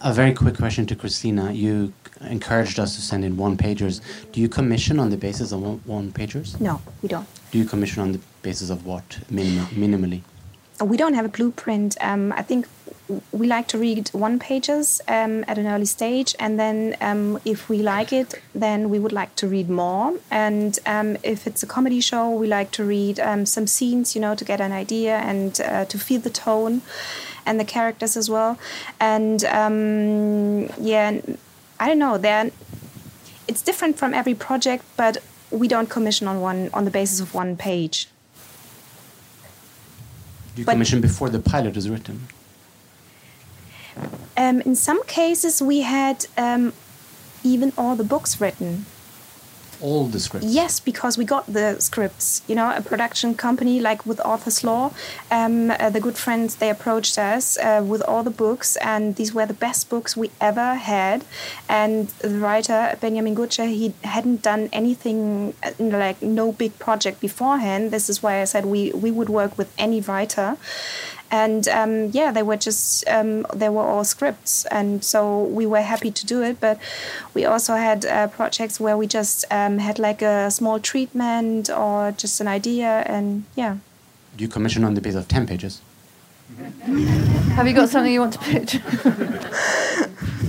A 0.00 0.12
very 0.12 0.32
quick 0.34 0.56
question 0.56 0.86
to 0.86 0.94
Christina. 0.96 1.52
You 1.52 1.92
encouraged 2.20 2.78
us 2.78 2.94
to 2.96 3.02
send 3.02 3.24
in 3.24 3.36
one 3.36 3.56
pagers. 3.56 4.00
Do 4.32 4.40
you 4.40 4.48
commission 4.48 4.98
on 5.00 5.10
the 5.10 5.16
basis 5.16 5.52
of 5.52 5.62
one, 5.62 5.80
one 5.84 6.12
pagers? 6.12 6.58
No, 6.60 6.80
we 7.02 7.08
don't. 7.08 7.26
Do 7.50 7.58
you 7.58 7.64
commission 7.64 8.02
on 8.02 8.12
the 8.12 8.20
basis 8.42 8.70
of 8.70 8.84
what 8.86 9.18
minim- 9.30 9.66
minimally? 9.68 10.20
We 10.82 10.96
don't 10.98 11.14
have 11.14 11.24
a 11.24 11.28
blueprint. 11.30 11.96
Um, 12.00 12.32
I 12.32 12.42
think 12.42 12.66
we 13.32 13.46
like 13.46 13.68
to 13.68 13.78
read 13.78 14.08
one 14.08 14.38
pages 14.38 15.00
um, 15.06 15.44
at 15.46 15.58
an 15.58 15.66
early 15.66 15.84
stage, 15.84 16.34
and 16.38 16.58
then 16.58 16.96
um, 17.00 17.38
if 17.44 17.68
we 17.68 17.78
like 17.78 18.12
it, 18.12 18.40
then 18.54 18.90
we 18.90 18.98
would 18.98 19.12
like 19.12 19.34
to 19.36 19.46
read 19.46 19.70
more. 19.70 20.18
And 20.30 20.78
um, 20.86 21.16
if 21.22 21.46
it's 21.46 21.62
a 21.62 21.66
comedy 21.66 22.00
show, 22.00 22.30
we 22.30 22.46
like 22.46 22.70
to 22.72 22.84
read 22.84 23.20
um, 23.20 23.46
some 23.46 23.66
scenes, 23.66 24.14
you 24.14 24.20
know, 24.20 24.34
to 24.34 24.44
get 24.44 24.60
an 24.60 24.72
idea 24.72 25.18
and 25.18 25.60
uh, 25.60 25.84
to 25.84 25.98
feel 25.98 26.20
the 26.20 26.30
tone 26.30 26.82
and 27.44 27.60
the 27.60 27.64
characters 27.64 28.16
as 28.16 28.28
well. 28.28 28.58
And 28.98 29.44
um, 29.44 30.68
yeah, 30.80 31.20
I 31.78 31.86
don't 31.86 31.98
know. 31.98 32.18
Then 32.18 32.50
it's 33.46 33.62
different 33.62 33.96
from 33.98 34.14
every 34.14 34.34
project, 34.34 34.84
but 34.96 35.18
we 35.50 35.68
don't 35.68 35.88
commission 35.88 36.26
on 36.26 36.40
one 36.40 36.70
on 36.74 36.84
the 36.84 36.90
basis 36.90 37.20
of 37.20 37.34
one 37.34 37.56
page. 37.56 38.08
You 40.56 40.64
commission 40.64 41.00
before 41.00 41.28
the 41.28 41.38
pilot 41.38 41.76
is 41.76 41.88
written. 41.88 42.28
Um, 44.36 44.60
in 44.62 44.74
some 44.74 45.02
cases, 45.04 45.62
we 45.62 45.80
had 45.80 46.26
um, 46.36 46.72
even 47.42 47.72
all 47.78 47.96
the 47.96 48.04
books 48.04 48.40
written. 48.40 48.86
All 49.80 50.06
the 50.06 50.18
scripts. 50.18 50.46
Yes, 50.46 50.80
because 50.80 51.18
we 51.18 51.24
got 51.24 51.52
the 51.52 51.78
scripts. 51.80 52.42
You 52.48 52.54
know, 52.54 52.74
a 52.74 52.80
production 52.80 53.34
company 53.34 53.78
like 53.78 54.06
with 54.06 54.20
Arthur's 54.24 54.64
Law, 54.64 54.92
um, 55.30 55.70
uh, 55.70 55.90
the 55.90 56.00
good 56.00 56.16
friends 56.16 56.56
they 56.56 56.70
approached 56.70 57.18
us 57.18 57.58
uh, 57.58 57.84
with 57.86 58.00
all 58.02 58.22
the 58.22 58.30
books, 58.30 58.76
and 58.76 59.16
these 59.16 59.34
were 59.34 59.44
the 59.44 59.54
best 59.54 59.90
books 59.90 60.16
we 60.16 60.30
ever 60.40 60.76
had. 60.76 61.26
And 61.68 62.08
the 62.20 62.38
writer 62.38 62.96
Benjamin 63.00 63.34
Gutsche, 63.36 63.68
he 63.68 63.92
hadn't 64.02 64.40
done 64.40 64.70
anything 64.72 65.52
uh, 65.62 65.72
like 65.78 66.22
no 66.22 66.52
big 66.52 66.78
project 66.78 67.20
beforehand. 67.20 67.90
This 67.90 68.08
is 68.08 68.22
why 68.22 68.40
I 68.40 68.44
said 68.44 68.64
we 68.64 68.92
we 68.92 69.10
would 69.10 69.28
work 69.28 69.58
with 69.58 69.70
any 69.76 70.00
writer 70.00 70.56
and 71.30 71.68
um, 71.68 72.10
yeah 72.12 72.30
they 72.30 72.42
were 72.42 72.56
just 72.56 73.06
um, 73.08 73.46
they 73.54 73.68
were 73.68 73.82
all 73.82 74.04
scripts. 74.04 74.64
And 74.66 75.04
so 75.04 75.44
we 75.44 75.66
were 75.66 75.82
happy 75.82 76.10
to 76.10 76.26
do 76.26 76.42
it. 76.42 76.60
But 76.60 76.78
we 77.34 77.44
also 77.44 77.74
had 77.74 78.04
uh, 78.06 78.28
projects 78.28 78.80
where 78.80 78.96
we 78.96 79.06
just 79.06 79.44
um, 79.50 79.78
had 79.78 79.98
like 79.98 80.22
a 80.22 80.50
small 80.50 80.80
treatment 80.80 81.70
or 81.70 82.12
just 82.12 82.40
an 82.40 82.48
idea. 82.48 83.04
And 83.06 83.44
yeah. 83.54 83.78
Do 84.36 84.44
you 84.44 84.48
commission 84.48 84.84
on 84.84 84.94
the 84.94 85.00
basis 85.00 85.22
of 85.22 85.28
10 85.28 85.46
pages. 85.46 85.80
Have 87.56 87.66
you 87.66 87.72
got 87.72 87.88
something 87.88 88.12
you 88.12 88.20
want 88.20 88.34
to 88.34 88.38
pitch? 88.38 88.78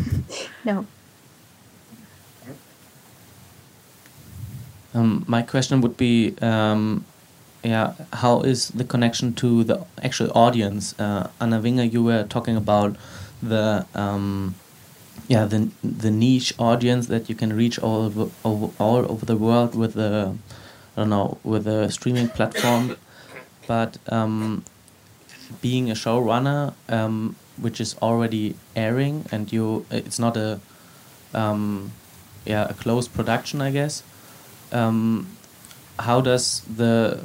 No. 0.68 0.86
Um, 4.94 5.24
my 5.28 5.42
question 5.42 5.80
would 5.80 5.96
be 5.96 6.36
um, 6.42 7.06
yeah 7.68 7.94
how 8.14 8.42
is 8.42 8.70
the 8.70 8.84
connection 8.84 9.34
to 9.34 9.64
the 9.64 9.86
actual 10.02 10.32
audience? 10.36 10.98
Uh, 11.00 11.30
anna 11.42 11.60
winger 11.60 11.84
you 11.84 12.04
were 12.04 12.24
talking 12.24 12.56
about 12.56 12.96
the 13.42 13.86
um, 13.94 14.56
yeah 15.28 15.46
the 15.46 15.70
the 15.84 16.12
niche 16.12 16.54
audience 16.58 17.08
that 17.08 17.30
you 17.30 17.36
can 17.36 17.52
reach 17.54 17.78
all 17.80 18.06
over, 18.06 18.30
over 18.44 18.72
all 18.80 19.12
over 19.12 19.26
the 19.26 19.36
world 19.36 19.76
with 19.76 19.94
the 19.94 20.34
i 20.96 21.02
don't 21.02 21.10
know 21.10 21.38
with 21.44 21.68
a 21.68 21.92
streaming 21.92 22.30
platform. 22.30 22.96
But 23.68 23.98
um, 24.08 24.64
being 25.62 25.92
a 25.92 25.94
showrunner 25.94 26.74
um, 26.88 27.36
which 27.58 27.82
is 27.82 27.98
already 28.02 28.56
airing 28.78 29.26
and 29.30 29.52
you 29.52 29.86
it's 29.92 30.20
not 30.20 30.38
a 30.38 30.62
um, 31.34 31.92
yeah 32.46 32.70
a 32.70 32.74
closed 32.74 33.14
production 33.14 33.62
i 33.62 33.72
guess 33.72 34.04
um, 34.72 35.28
how 36.00 36.22
does 36.22 36.62
the 36.62 37.20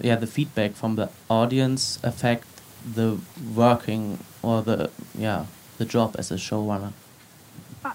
yeah 0.00 0.16
the 0.16 0.26
feedback 0.26 0.72
from 0.72 0.96
the 0.96 1.08
audience 1.28 1.98
affect 2.02 2.46
the 2.94 3.18
working 3.54 4.18
or 4.42 4.62
the 4.62 4.90
yeah 5.16 5.46
the 5.78 5.84
job 5.84 6.16
as 6.18 6.30
a 6.30 6.36
showrunner? 6.36 6.92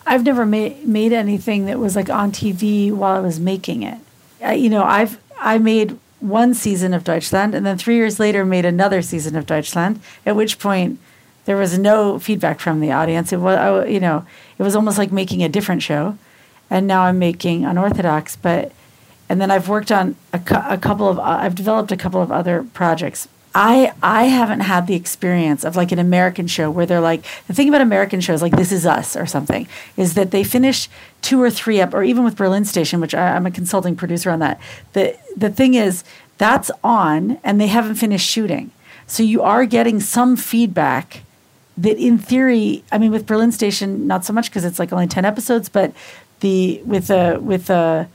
I've 0.06 0.23
never 0.23 0.45
made 0.45 0.85
made 0.88 1.14
anything 1.14 1.65
that 1.65 1.80
was 1.80 1.95
like 1.95 2.10
on 2.10 2.31
TV 2.31 2.91
while 2.91 3.18
I 3.18 3.19
was 3.19 3.39
making 3.39 3.84
it. 3.84 3.97
I, 4.43 4.53
you 4.53 4.69
know, 4.69 4.84
I've 4.84 5.19
I 5.39 5.57
made 5.57 5.97
one 6.19 6.53
season 6.53 6.93
of 6.93 7.03
Deutschland 7.03 7.56
and 7.56 7.65
then 7.65 7.77
three 7.77 7.95
years 7.95 8.19
later 8.19 8.43
made 8.45 8.65
another 8.65 9.01
season 9.01 9.35
of 9.35 9.45
Deutschland. 9.45 10.01
At 10.26 10.35
which 10.35 10.60
point 10.60 10.99
there 11.45 11.57
was 11.57 11.80
no 11.80 12.19
feedback 12.19 12.60
from 12.60 12.80
the 12.80 12.91
audience. 12.91 13.34
It 13.34 13.38
was 13.38 13.89
you 13.89 13.99
know 13.99 14.26
it 14.57 14.64
was 14.64 14.76
almost 14.76 14.97
like 14.97 15.11
making 15.11 15.43
a 15.43 15.49
different 15.49 15.81
show. 15.81 16.18
And 16.69 16.85
now 16.85 17.01
I'm 17.03 17.18
making 17.18 17.65
Unorthodox, 17.65 18.35
but 18.35 18.72
and 19.30 19.39
then 19.39 19.51
I've 19.51 19.69
worked 19.69 19.91
on 19.91 20.15
a, 20.34 20.41
a 20.69 20.77
couple 20.77 21.07
of 21.07 21.19
uh, 21.19 21.22
I've 21.22 21.56
developed 21.56 21.91
a 21.91 21.97
couple 21.97 22.22
of 22.22 22.31
other 22.31 22.65
projects. 22.73 23.27
I 23.53 23.93
I 24.03 24.26
haven't 24.26 24.61
had 24.61 24.88
the 24.88 24.95
experience 24.95 25.64
of 25.64 25.76
like 25.76 25.91
an 25.91 25.99
American 25.99 26.47
show 26.47 26.69
where 26.69 26.85
they're 26.85 26.99
like 26.99 27.23
the 27.47 27.53
thing 27.53 27.69
about 27.69 27.81
American 27.81 28.22
shows 28.22 28.41
like 28.41 28.56
This 28.56 28.72
Is 28.72 28.85
Us 28.85 29.15
or 29.15 29.26
something 29.26 29.68
is 29.95 30.15
that 30.15 30.31
they 30.31 30.43
finish 30.43 30.89
two 31.22 31.41
or 31.41 31.49
three 31.49 31.80
up 31.80 31.93
or 31.93 32.03
even 32.03 32.23
with 32.23 32.35
Berlin 32.35 32.65
Station, 32.65 32.99
which 32.99 33.15
I, 33.15 33.35
I'm 33.35 33.45
a 33.45 33.51
consulting 33.51 33.95
producer 33.95 34.30
on 34.30 34.39
that. 34.39 34.60
The 34.93 35.18
the 35.35 35.49
thing 35.49 35.76
is 35.76 36.03
that's 36.38 36.72
on 36.84 37.39
and 37.43 37.60
they 37.60 37.68
haven't 37.68 37.95
finished 37.95 38.27
shooting, 38.27 38.72
so 39.07 39.23
you 39.23 39.41
are 39.41 39.65
getting 39.65 39.99
some 39.99 40.35
feedback 40.35 41.23
that 41.77 41.97
in 41.97 42.18
theory, 42.18 42.84
I 42.91 42.97
mean, 42.97 43.11
with 43.11 43.26
Berlin 43.26 43.51
Station, 43.51 44.06
not 44.06 44.26
so 44.26 44.34
much 44.34 44.49
because 44.49 44.65
it's 44.65 44.80
like 44.80 44.91
only 44.91 45.07
ten 45.07 45.26
episodes, 45.26 45.69
but 45.69 45.93
the 46.41 46.81
with 46.85 47.10
a 47.10 47.39
with 47.39 47.69
a 47.69 48.07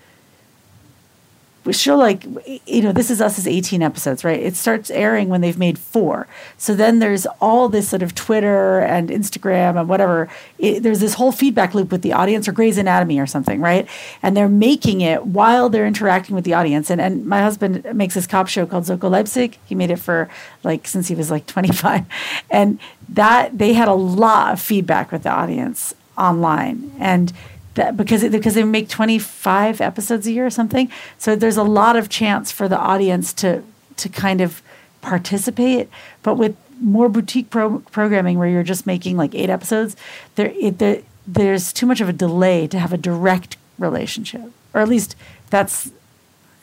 show 1.72 1.96
like 1.96 2.24
you 2.66 2.82
know 2.82 2.92
this 2.92 3.10
is 3.10 3.20
us 3.20 3.38
as 3.38 3.46
18 3.46 3.82
episodes 3.82 4.24
right? 4.24 4.40
It 4.40 4.56
starts 4.56 4.90
airing 4.90 5.28
when 5.28 5.40
they've 5.40 5.58
made 5.58 5.78
four. 5.78 6.26
So 6.58 6.74
then 6.74 6.98
there's 6.98 7.26
all 7.40 7.68
this 7.68 7.88
sort 7.88 8.02
of 8.02 8.14
twitter 8.14 8.80
and 8.80 9.08
instagram 9.08 9.78
and 9.78 9.88
whatever. 9.88 10.28
It, 10.58 10.82
there's 10.82 11.00
this 11.00 11.14
whole 11.14 11.32
feedback 11.32 11.74
loop 11.74 11.90
with 11.90 12.02
the 12.02 12.12
audience 12.12 12.48
or 12.48 12.52
Grey's 12.52 12.78
Anatomy 12.78 13.18
or 13.18 13.26
something 13.26 13.60
right? 13.60 13.88
And 14.22 14.36
they're 14.36 14.48
making 14.48 15.00
it 15.00 15.26
while 15.26 15.68
they're 15.68 15.86
interacting 15.86 16.34
with 16.34 16.44
the 16.44 16.54
audience. 16.54 16.90
And 16.90 17.00
and 17.00 17.24
my 17.26 17.40
husband 17.40 17.84
makes 17.94 18.14
this 18.14 18.26
cop 18.26 18.48
show 18.48 18.66
called 18.66 18.86
Soko 18.86 19.08
Leipzig. 19.08 19.58
He 19.64 19.74
made 19.74 19.90
it 19.90 19.98
for 19.98 20.28
like 20.62 20.86
since 20.86 21.08
he 21.08 21.14
was 21.14 21.30
like 21.30 21.46
25 21.46 22.04
and 22.50 22.78
that 23.08 23.56
they 23.56 23.72
had 23.74 23.88
a 23.88 23.94
lot 23.94 24.52
of 24.52 24.60
feedback 24.60 25.12
with 25.12 25.22
the 25.22 25.30
audience 25.30 25.94
online. 26.16 26.92
And 26.98 27.32
that 27.74 27.96
because 27.96 28.22
it, 28.22 28.32
because 28.32 28.54
they 28.54 28.64
make 28.64 28.88
25 28.88 29.80
episodes 29.80 30.26
a 30.26 30.32
year 30.32 30.46
or 30.46 30.50
something. 30.50 30.90
So 31.18 31.36
there's 31.36 31.56
a 31.56 31.62
lot 31.62 31.96
of 31.96 32.08
chance 32.08 32.50
for 32.50 32.68
the 32.68 32.78
audience 32.78 33.32
to 33.34 33.62
to 33.96 34.08
kind 34.08 34.40
of 34.40 34.62
participate. 35.00 35.88
But 36.22 36.34
with 36.34 36.56
more 36.80 37.08
boutique 37.08 37.50
pro- 37.50 37.78
programming 37.90 38.38
where 38.38 38.48
you're 38.48 38.62
just 38.62 38.86
making 38.86 39.16
like 39.16 39.34
eight 39.34 39.50
episodes 39.50 39.96
there, 40.34 40.52
it, 40.56 40.78
there 40.78 41.02
there's 41.26 41.72
too 41.72 41.86
much 41.86 42.00
of 42.00 42.08
a 42.08 42.12
delay 42.12 42.66
to 42.66 42.78
have 42.78 42.92
a 42.92 42.98
direct 42.98 43.56
relationship, 43.78 44.52
or 44.72 44.80
at 44.80 44.88
least 44.88 45.16
that's 45.50 45.90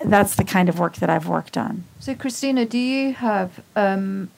that's 0.03 0.35
the 0.35 0.43
kind 0.43 0.69
of 0.69 0.79
work 0.79 0.95
that 0.95 1.09
I've 1.09 1.27
worked 1.27 1.57
on. 1.57 1.83
So, 1.99 2.15
Christina, 2.15 2.65
do 2.65 2.77
you 2.77 3.13
have 3.13 3.61
um, 3.75 4.29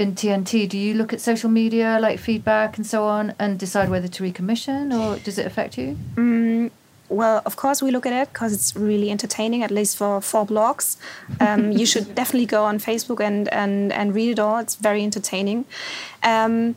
in 0.00 0.14
TNT? 0.14 0.68
Do 0.68 0.78
you 0.78 0.94
look 0.94 1.12
at 1.12 1.20
social 1.20 1.50
media, 1.50 1.98
like 2.00 2.18
feedback 2.18 2.76
and 2.76 2.86
so 2.86 3.04
on, 3.04 3.34
and 3.38 3.58
decide 3.58 3.90
whether 3.90 4.08
to 4.08 4.22
recommission, 4.22 4.92
or 4.98 5.18
does 5.18 5.38
it 5.38 5.46
affect 5.46 5.76
you? 5.76 5.96
Mm, 6.14 6.70
well, 7.10 7.42
of 7.44 7.56
course, 7.56 7.82
we 7.82 7.90
look 7.90 8.06
at 8.06 8.12
it 8.12 8.32
because 8.32 8.52
it's 8.52 8.74
really 8.74 9.10
entertaining, 9.10 9.62
at 9.62 9.70
least 9.70 9.96
for 9.96 10.20
4 10.20 10.46
Blocks. 10.46 10.96
Um, 11.38 11.72
you 11.72 11.84
should 11.84 12.14
definitely 12.20 12.46
go 12.46 12.64
on 12.64 12.78
Facebook 12.78 13.20
and, 13.20 13.48
and, 13.52 13.92
and 13.92 14.14
read 14.14 14.30
it 14.30 14.38
all. 14.38 14.58
It's 14.58 14.76
very 14.76 15.02
entertaining. 15.02 15.66
Um, 16.22 16.76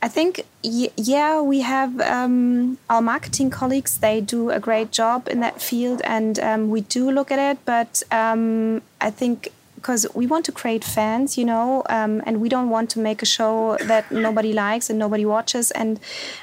I 0.00 0.08
think, 0.08 0.46
yeah, 0.62 1.40
we 1.40 1.60
have 1.60 2.00
um, 2.00 2.78
our 2.88 3.02
marketing 3.02 3.50
colleagues. 3.50 3.98
They 3.98 4.20
do 4.20 4.50
a 4.50 4.60
great 4.60 4.92
job 4.92 5.28
in 5.28 5.40
that 5.40 5.60
field, 5.60 6.00
and 6.04 6.38
um, 6.38 6.70
we 6.70 6.82
do 6.82 7.10
look 7.10 7.30
at 7.32 7.38
it. 7.38 7.58
But 7.64 8.02
um, 8.10 8.80
I 9.00 9.10
think 9.10 9.52
because 9.78 10.06
we 10.12 10.26
want 10.26 10.44
to 10.44 10.52
create 10.52 10.82
fans, 10.82 11.38
you 11.38 11.44
know, 11.44 11.84
um, 11.88 12.20
and 12.26 12.40
we 12.40 12.48
don't 12.48 12.68
want 12.68 12.90
to 12.90 12.98
make 12.98 13.22
a 13.22 13.26
show 13.26 13.76
that 13.82 14.10
nobody 14.10 14.52
likes 14.52 14.90
and 14.90 14.98
nobody 14.98 15.24
watches. 15.24 15.70
And 15.70 16.00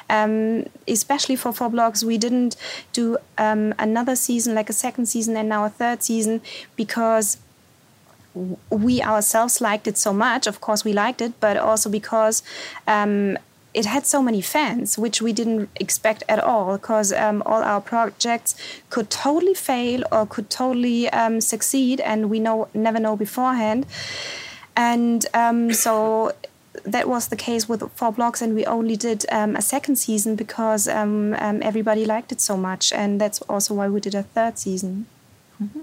um, 0.10 0.66
especially 0.88 1.36
for 1.36 1.52
4 1.52 1.70
Blocks, 1.70 2.03
we 2.03 2.18
didn't 2.18 2.56
do 2.94 3.18
um, 3.38 3.74
another 3.78 4.16
season, 4.16 4.56
like 4.56 4.70
a 4.70 4.74
second 4.74 5.07
season, 5.07 5.36
and 5.36 5.49
now 5.49 5.66
a 5.66 5.70
third 5.70 6.02
season, 6.02 6.41
because 6.78 7.38
we 8.70 9.02
ourselves 9.02 9.60
liked 9.60 9.88
it 9.88 9.98
so 9.98 10.14
much. 10.14 10.48
Of 10.48 10.62
course, 10.62 10.86
we 10.86 10.94
liked 10.94 11.22
it, 11.22 11.34
but 11.40 11.57
also 11.57 11.90
because 11.90 12.41
um, 12.88 13.38
it 13.76 13.86
had 13.86 14.06
so 14.06 14.22
many 14.22 14.42
fans, 14.42 14.98
which 14.98 15.22
we 15.22 15.34
didn't 15.34 15.70
expect 15.76 16.24
at 16.30 16.40
all, 16.40 16.78
because 16.78 17.12
um, 17.14 17.44
all 17.46 17.62
our 17.62 17.82
projects 17.82 18.56
could 18.90 19.10
totally 19.10 19.54
fail 19.54 20.04
or 20.12 20.26
could 20.26 20.50
totally 20.50 21.10
um, 21.10 21.42
succeed, 21.42 22.00
and 22.00 22.30
we 22.30 22.40
know 22.40 22.68
never 22.74 23.00
know 23.00 23.16
beforehand. 23.18 23.86
And 24.76 25.26
um, 25.34 25.74
so 25.74 26.32
that 26.84 27.08
was 27.08 27.28
the 27.28 27.36
case 27.36 27.68
with 27.70 27.82
four 27.96 28.12
blocks, 28.12 28.42
and 28.42 28.56
we 28.56 28.66
only 28.66 28.96
did 28.96 29.26
um, 29.32 29.56
a 29.56 29.62
second 29.62 29.98
season 29.98 30.36
because 30.36 30.88
um, 30.88 31.34
everybody 31.62 32.06
liked 32.06 32.32
it 32.32 32.42
so 32.42 32.56
much, 32.58 32.94
and 32.94 33.20
that's 33.20 33.42
also 33.50 33.74
why 33.74 33.88
we 33.90 34.00
did 34.00 34.16
a 34.16 34.24
third 34.24 34.58
season. 34.58 35.06
Mm-hmm. 35.62 35.82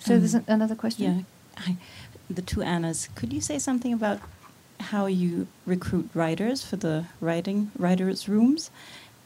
So 0.00 0.18
there's 0.18 0.34
another 0.34 0.74
question. 0.74 1.04
Yeah. 1.04 1.62
Hi, 1.62 1.76
the 2.30 2.42
two 2.42 2.62
Annas. 2.62 3.08
Could 3.14 3.32
you 3.32 3.40
say 3.40 3.58
something 3.58 3.92
about 3.92 4.18
how 4.80 5.06
you 5.06 5.46
recruit 5.64 6.10
writers 6.14 6.64
for 6.64 6.76
the 6.76 7.06
writing 7.20 7.70
writers' 7.78 8.28
rooms? 8.28 8.70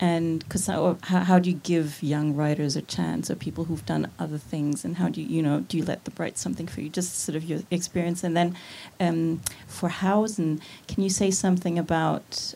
And 0.02 0.48
cause 0.48 0.66
how, 0.66 0.96
how 1.02 1.38
do 1.38 1.50
you 1.50 1.56
give 1.56 2.02
young 2.02 2.34
writers 2.34 2.74
a 2.74 2.80
chance, 2.80 3.30
or 3.30 3.34
people 3.34 3.64
who've 3.64 3.84
done 3.84 4.10
other 4.18 4.38
things, 4.38 4.82
and 4.82 4.96
how 4.96 5.10
do 5.10 5.20
you, 5.20 5.28
you 5.28 5.42
know, 5.42 5.60
do 5.60 5.76
you 5.76 5.84
let 5.84 6.04
them 6.06 6.14
write 6.16 6.38
something 6.38 6.66
for 6.66 6.80
you? 6.80 6.88
Just 6.88 7.18
sort 7.18 7.36
of 7.36 7.44
your 7.44 7.60
experience, 7.70 8.24
and 8.24 8.34
then 8.34 8.56
um, 8.98 9.42
for 9.66 9.90
Hausen, 9.90 10.62
can 10.88 11.02
you 11.02 11.10
say 11.10 11.30
something 11.30 11.78
about 11.78 12.54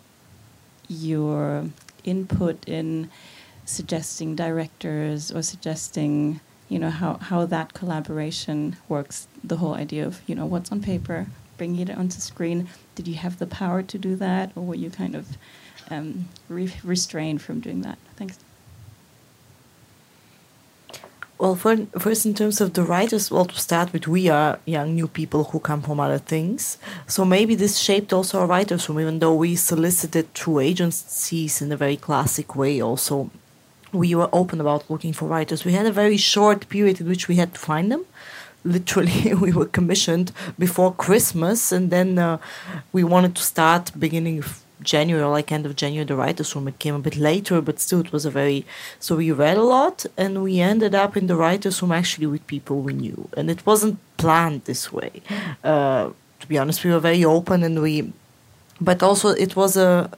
your 0.89 1.67
input 2.05 2.67
in 2.67 3.11
suggesting 3.67 4.35
directors 4.35 5.31
or 5.31 5.43
suggesting 5.43 6.41
you 6.69 6.79
know 6.79 6.91
how, 6.91 7.15
how 7.15 7.47
that 7.47 7.73
collaboration 7.75 8.77
works 8.89 9.27
the 9.43 9.57
whole 9.57 9.75
idea 9.75 10.07
of 10.07 10.21
you 10.27 10.35
know 10.35 10.47
what's 10.47 10.71
on 10.73 10.81
paper 10.81 11.27
bringing 11.57 11.89
it 11.89 11.97
onto 11.97 12.21
screen 12.21 12.69
did 12.95 13.09
you 13.09 13.15
have 13.15 13.39
the 13.39 13.47
power 13.47 13.83
to 13.83 13.99
do 13.99 14.17
that 14.17 14.53
or 14.55 14.65
were 14.65 14.75
you 14.75 14.91
kind 14.91 15.15
of 15.15 15.37
um, 15.91 16.29
re- 16.49 16.75
restrained 16.83 17.41
from 17.43 17.61
doing 17.61 17.83
that 17.83 17.99
thanks 18.17 18.39
well 21.39 21.55
for, 21.55 21.77
first 21.99 22.25
in 22.25 22.35
terms 22.35 22.61
of 22.61 22.75
the 22.75 22.83
writers 22.83 23.31
well 23.31 23.45
to 23.45 23.59
start 23.59 23.93
with 23.93 24.09
we 24.09 24.29
are 24.29 24.59
young 24.65 24.95
new 24.95 25.09
people 25.09 25.45
who 25.45 25.61
come 25.61 25.83
from 25.83 26.01
other 26.01 26.19
things 26.19 26.79
so 27.07 27.25
maybe 27.25 27.55
this 27.55 27.79
shaped 27.79 28.13
also 28.13 28.41
our 28.41 28.47
writers 28.47 28.89
room 28.89 29.01
even 29.01 29.19
though 29.19 29.35
we 29.35 29.55
solicited 29.57 30.33
through 30.35 30.61
agencies 30.61 31.61
in 31.61 31.71
a 31.71 31.77
very 31.77 31.97
classic 31.97 32.57
way 32.57 32.81
also 32.81 33.31
we 33.95 34.15
were 34.15 34.29
open 34.33 34.61
about 34.61 34.91
looking 34.91 35.13
for 35.13 35.27
writers. 35.27 35.65
We 35.65 35.73
had 35.73 35.87
a 35.87 35.93
very 35.93 36.17
short 36.17 36.69
period 36.69 37.01
in 37.01 37.09
which 37.09 37.29
we 37.29 37.37
had 37.37 37.55
to 37.55 37.61
find 37.61 37.91
them. 37.91 38.05
Literally, 38.65 39.35
we 39.47 39.53
were 39.53 39.67
commissioned 39.67 40.33
before 40.59 40.95
Christmas, 40.95 41.73
and 41.73 41.91
then 41.91 42.19
uh, 42.19 42.39
we 42.93 43.05
wanted 43.05 43.35
to 43.37 43.43
start 43.43 43.93
beginning 43.99 44.39
of 44.39 44.63
January, 44.83 45.25
like 45.25 45.53
end 45.53 45.67
of 45.67 45.77
January, 45.77 46.05
the 46.05 46.17
writers' 46.17 46.55
room. 46.55 46.69
It 46.69 46.79
came 46.79 46.95
a 46.95 46.99
bit 46.99 47.17
later, 47.17 47.61
but 47.61 47.79
still, 47.79 48.01
it 48.01 48.13
was 48.13 48.25
a 48.25 48.31
very. 48.31 48.65
So 48.99 49.17
we 49.17 49.31
read 49.33 49.57
a 49.57 49.63
lot, 49.63 50.07
and 50.17 50.43
we 50.43 50.61
ended 50.61 50.95
up 50.95 51.17
in 51.17 51.27
the 51.27 51.37
writers' 51.37 51.81
room 51.83 51.93
actually 51.93 52.27
with 52.27 52.47
people 52.47 52.81
we 52.81 52.93
knew, 52.93 53.29
and 53.37 53.51
it 53.51 53.65
wasn't 53.67 53.99
planned 54.17 54.65
this 54.65 54.93
way. 54.93 55.23
Uh, 55.63 56.11
to 56.41 56.47
be 56.49 56.59
honest, 56.59 56.85
we 56.85 56.91
were 56.91 57.01
very 57.01 57.25
open, 57.25 57.63
and 57.63 57.81
we, 57.83 58.13
but 58.81 59.03
also 59.03 59.29
it 59.31 59.57
was 59.57 59.77
a 59.77 60.11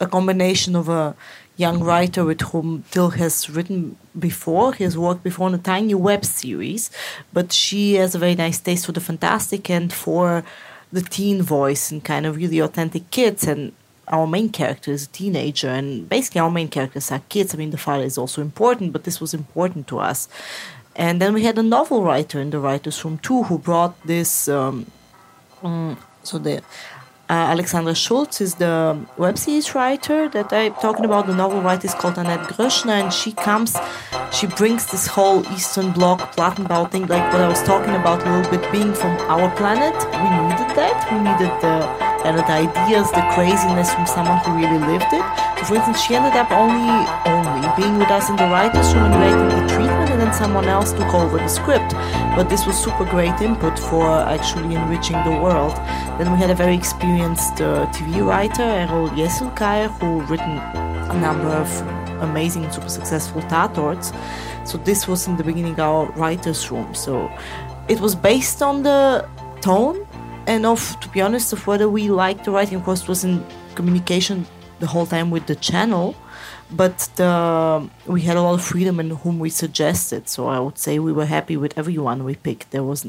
a 0.00 0.06
combination 0.06 0.74
of 0.76 0.88
a 0.88 1.14
young 1.56 1.82
writer 1.82 2.24
with 2.24 2.40
whom 2.40 2.84
Till 2.90 3.10
has 3.10 3.48
written 3.48 3.96
before. 4.18 4.74
He 4.74 4.84
has 4.84 4.98
worked 4.98 5.22
before 5.22 5.46
on 5.46 5.54
a 5.54 5.58
tiny 5.58 5.94
web 5.94 6.24
series, 6.24 6.90
but 7.32 7.52
she 7.52 7.94
has 7.94 8.14
a 8.14 8.18
very 8.18 8.34
nice 8.34 8.58
taste 8.60 8.86
for 8.86 8.92
the 8.92 9.00
fantastic 9.00 9.70
and 9.70 9.92
for 9.92 10.44
the 10.92 11.02
teen 11.02 11.42
voice 11.42 11.90
and 11.90 12.04
kind 12.04 12.26
of 12.26 12.36
really 12.36 12.58
authentic 12.58 13.10
kids. 13.10 13.46
And 13.46 13.72
our 14.08 14.26
main 14.26 14.48
character 14.50 14.90
is 14.92 15.04
a 15.04 15.08
teenager, 15.08 15.68
and 15.68 16.08
basically 16.08 16.40
our 16.40 16.50
main 16.50 16.68
characters 16.68 17.10
are 17.10 17.22
kids. 17.28 17.54
I 17.54 17.58
mean, 17.58 17.70
the 17.70 17.78
father 17.78 18.04
is 18.04 18.18
also 18.18 18.42
important, 18.42 18.92
but 18.92 19.04
this 19.04 19.20
was 19.20 19.32
important 19.32 19.86
to 19.88 19.98
us. 19.98 20.28
And 20.96 21.20
then 21.20 21.34
we 21.34 21.42
had 21.42 21.58
a 21.58 21.62
novel 21.62 22.02
writer 22.02 22.40
in 22.40 22.50
the 22.50 22.60
writers' 22.60 23.04
room 23.04 23.18
too, 23.18 23.44
who 23.44 23.58
brought 23.58 24.00
this. 24.06 24.48
Um, 24.48 24.86
um, 25.62 25.98
so 26.22 26.38
the 26.38 26.62
uh, 27.30 27.32
Alexandra 27.32 27.94
Schulz 27.94 28.40
is 28.40 28.56
the 28.56 28.98
web 29.16 29.38
series 29.38 29.74
writer 29.74 30.28
that 30.28 30.52
I'm 30.52 30.74
talking 30.74 31.04
about. 31.04 31.26
The 31.26 31.34
novel 31.34 31.62
writer 31.62 31.86
is 31.86 31.94
called 31.94 32.16
Annett 32.16 32.46
Gröschner, 32.48 33.00
and 33.02 33.12
she 33.12 33.32
comes, 33.32 33.76
she 34.30 34.46
brings 34.46 34.86
this 34.90 35.06
whole 35.06 35.40
Eastern 35.52 35.92
Bloc 35.92 36.20
Plattenbau 36.36 36.90
thing, 36.90 37.06
like 37.06 37.32
what 37.32 37.40
I 37.40 37.48
was 37.48 37.62
talking 37.62 37.94
about 37.94 38.26
a 38.26 38.36
little 38.36 38.50
bit, 38.50 38.70
being 38.70 38.92
from 38.92 39.16
our 39.30 39.48
planet. 39.56 39.94
We 40.22 40.28
needed 40.44 40.70
that. 40.76 40.96
We 41.10 41.18
needed 41.18 41.52
the 41.62 42.04
the 42.24 42.44
ideas, 42.50 43.10
the 43.12 43.20
craziness 43.34 43.92
from 43.92 44.06
someone 44.06 44.38
who 44.38 44.56
really 44.56 44.78
lived 44.78 45.12
it. 45.12 45.24
So, 45.58 45.64
for 45.66 45.74
instance, 45.76 46.00
she 46.00 46.14
ended 46.14 46.32
up 46.32 46.50
only, 46.50 47.04
only 47.28 47.68
being 47.76 47.98
with 47.98 48.10
us 48.10 48.30
in 48.30 48.36
the 48.36 48.44
writers' 48.44 48.94
room 48.94 49.12
and 49.12 49.14
writing 49.20 49.48
the 49.48 49.73
someone 50.38 50.66
else 50.66 50.92
took 50.92 51.12
over 51.14 51.38
the 51.38 51.48
script. 51.48 51.92
But 52.36 52.48
this 52.48 52.66
was 52.66 52.76
super 52.76 53.04
great 53.04 53.40
input 53.40 53.78
for 53.78 54.06
actually 54.06 54.74
enriching 54.74 55.22
the 55.24 55.30
world. 55.30 55.74
Then 56.18 56.32
we 56.32 56.38
had 56.38 56.50
a 56.50 56.54
very 56.54 56.74
experienced 56.74 57.60
uh, 57.60 57.86
TV 57.92 58.26
writer, 58.26 58.62
Erol 58.62 59.08
Yesilkaya, 59.10 59.88
who 59.98 60.20
written 60.22 60.58
a 61.14 61.20
number 61.20 61.48
of 61.48 61.68
amazing, 62.20 62.70
super 62.70 62.88
successful 62.88 63.42
Tatorts. 63.42 64.12
So 64.64 64.78
this 64.78 65.06
was 65.06 65.26
in 65.28 65.36
the 65.36 65.44
beginning 65.44 65.78
our 65.78 66.10
writers' 66.12 66.70
room. 66.70 66.94
So 66.94 67.30
it 67.88 68.00
was 68.00 68.14
based 68.14 68.62
on 68.62 68.82
the 68.82 69.28
tone 69.60 70.06
and 70.46 70.66
of, 70.66 70.98
to 71.00 71.08
be 71.08 71.20
honest, 71.20 71.52
of 71.52 71.66
whether 71.66 71.88
we 71.88 72.10
liked 72.10 72.44
the 72.44 72.50
writing. 72.50 72.78
Of 72.78 72.84
course, 72.84 73.06
was 73.08 73.24
in 73.24 73.44
communication 73.74 74.46
the 74.80 74.86
whole 74.86 75.06
time 75.06 75.30
with 75.30 75.46
the 75.46 75.54
channel, 75.56 76.14
but 76.70 77.08
the, 77.16 77.88
we 78.06 78.22
had 78.22 78.36
a 78.36 78.42
lot 78.42 78.54
of 78.54 78.64
freedom 78.64 79.00
in 79.00 79.10
whom 79.10 79.38
we 79.38 79.50
suggested. 79.50 80.28
So 80.28 80.46
I 80.46 80.58
would 80.58 80.78
say 80.78 80.98
we 80.98 81.12
were 81.12 81.26
happy 81.26 81.56
with 81.56 81.76
everyone 81.76 82.24
we 82.24 82.34
picked. 82.34 82.70
There 82.70 82.82
was 82.82 83.06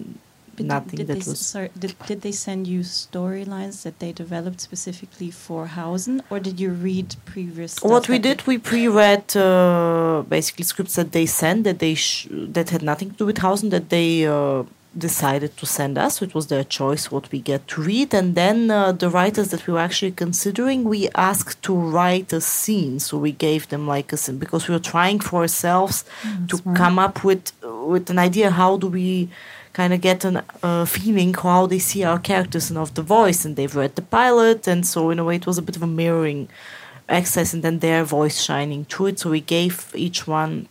but 0.55 0.65
nothing 0.65 0.97
did, 0.97 1.07
did 1.07 1.21
that 1.21 1.27
was. 1.27 1.39
Sorry, 1.39 1.69
did, 1.77 1.95
did 2.07 2.21
they 2.21 2.31
send 2.31 2.67
you 2.67 2.81
storylines 2.81 3.83
that 3.83 3.99
they 3.99 4.11
developed 4.11 4.61
specifically 4.61 5.31
for 5.31 5.67
Hausen, 5.67 6.21
or 6.29 6.39
did 6.39 6.59
you 6.59 6.71
read 6.71 7.15
previous? 7.25 7.79
What 7.81 8.07
we 8.07 8.19
did, 8.19 8.45
we 8.47 8.57
pre-read 8.57 9.35
uh, 9.35 10.23
basically 10.27 10.63
scripts 10.63 10.95
that 10.95 11.11
they 11.11 11.25
sent 11.25 11.63
that 11.65 11.79
they 11.79 11.95
that 12.31 12.69
had 12.69 12.83
nothing 12.83 13.11
to 13.11 13.17
do 13.17 13.25
with 13.25 13.39
Hausen 13.39 13.69
that 13.69 13.89
they. 13.89 14.25
Uh, 14.25 14.63
decided 14.97 15.57
to 15.57 15.65
send 15.65 15.97
us. 15.97 16.21
It 16.21 16.33
was 16.33 16.47
their 16.47 16.63
choice 16.63 17.11
what 17.11 17.31
we 17.31 17.39
get 17.39 17.67
to 17.69 17.81
read. 17.81 18.13
And 18.13 18.35
then 18.35 18.71
uh, 18.71 18.91
the 18.91 19.09
writers 19.09 19.49
that 19.49 19.67
we 19.67 19.73
were 19.73 19.79
actually 19.79 20.11
considering, 20.11 20.83
we 20.83 21.09
asked 21.15 21.61
to 21.63 21.75
write 21.75 22.31
a 22.33 22.41
scene. 22.41 22.99
So 22.99 23.17
we 23.17 23.31
gave 23.31 23.69
them 23.69 23.87
like 23.87 24.13
a 24.13 24.17
scene 24.17 24.37
because 24.37 24.67
we 24.67 24.73
were 24.73 24.79
trying 24.79 25.19
for 25.19 25.41
ourselves 25.41 26.05
mm, 26.21 26.47
to 26.49 26.57
smart. 26.57 26.77
come 26.77 26.99
up 26.99 27.23
with 27.23 27.51
with 27.61 28.09
an 28.09 28.17
idea 28.17 28.49
how 28.49 28.77
do 28.77 28.87
we 28.87 29.29
kind 29.73 29.93
of 29.93 30.01
get 30.01 30.23
a 30.23 30.43
uh, 30.63 30.85
feeling 30.85 31.33
how 31.33 31.67
they 31.67 31.79
see 31.79 32.03
our 32.03 32.19
characters 32.19 32.69
and 32.69 32.77
of 32.79 32.93
the 32.93 33.01
voice. 33.01 33.43
And 33.45 33.55
they've 33.55 33.75
read 33.75 33.95
the 33.95 34.01
pilot, 34.01 34.67
and 34.67 34.85
so 34.85 35.09
in 35.09 35.19
a 35.19 35.23
way 35.23 35.35
it 35.35 35.45
was 35.45 35.57
a 35.57 35.61
bit 35.61 35.75
of 35.75 35.83
a 35.83 35.87
mirroring 35.87 36.47
exercise, 37.09 37.53
and 37.53 37.63
then 37.63 37.79
their 37.79 38.03
voice 38.03 38.41
shining 38.41 38.85
through 38.85 39.07
it. 39.07 39.19
So 39.19 39.29
we 39.31 39.41
gave 39.41 39.91
each 39.93 40.25
one 40.27 40.67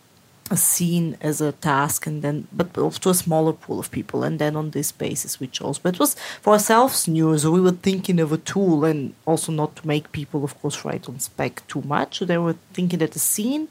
a 0.54 0.56
scene 0.56 1.08
as 1.20 1.36
a 1.40 1.52
task 1.70 2.06
and 2.08 2.16
then 2.24 2.36
but 2.52 2.68
to 2.74 3.10
a 3.10 3.20
smaller 3.24 3.54
pool 3.62 3.78
of 3.80 3.90
people 3.98 4.18
and 4.26 4.38
then 4.42 4.54
on 4.60 4.70
this 4.70 4.90
basis 5.04 5.40
we 5.40 5.46
chose 5.58 5.78
but 5.82 5.94
it 5.94 6.00
was 6.04 6.14
for 6.42 6.52
ourselves 6.52 7.08
new 7.16 7.36
so 7.38 7.50
we 7.50 7.64
were 7.66 7.78
thinking 7.88 8.18
of 8.24 8.30
a 8.32 8.40
tool 8.52 8.84
and 8.90 9.00
also 9.30 9.50
not 9.52 9.70
to 9.76 9.86
make 9.86 10.16
people 10.20 10.40
of 10.44 10.52
course 10.60 10.84
write 10.84 11.08
on 11.08 11.18
spec 11.18 11.66
too 11.72 11.82
much 11.82 12.18
so 12.18 12.24
they 12.24 12.38
were 12.46 12.56
thinking 12.72 12.98
that 12.98 13.12
the 13.12 13.24
scene 13.32 13.68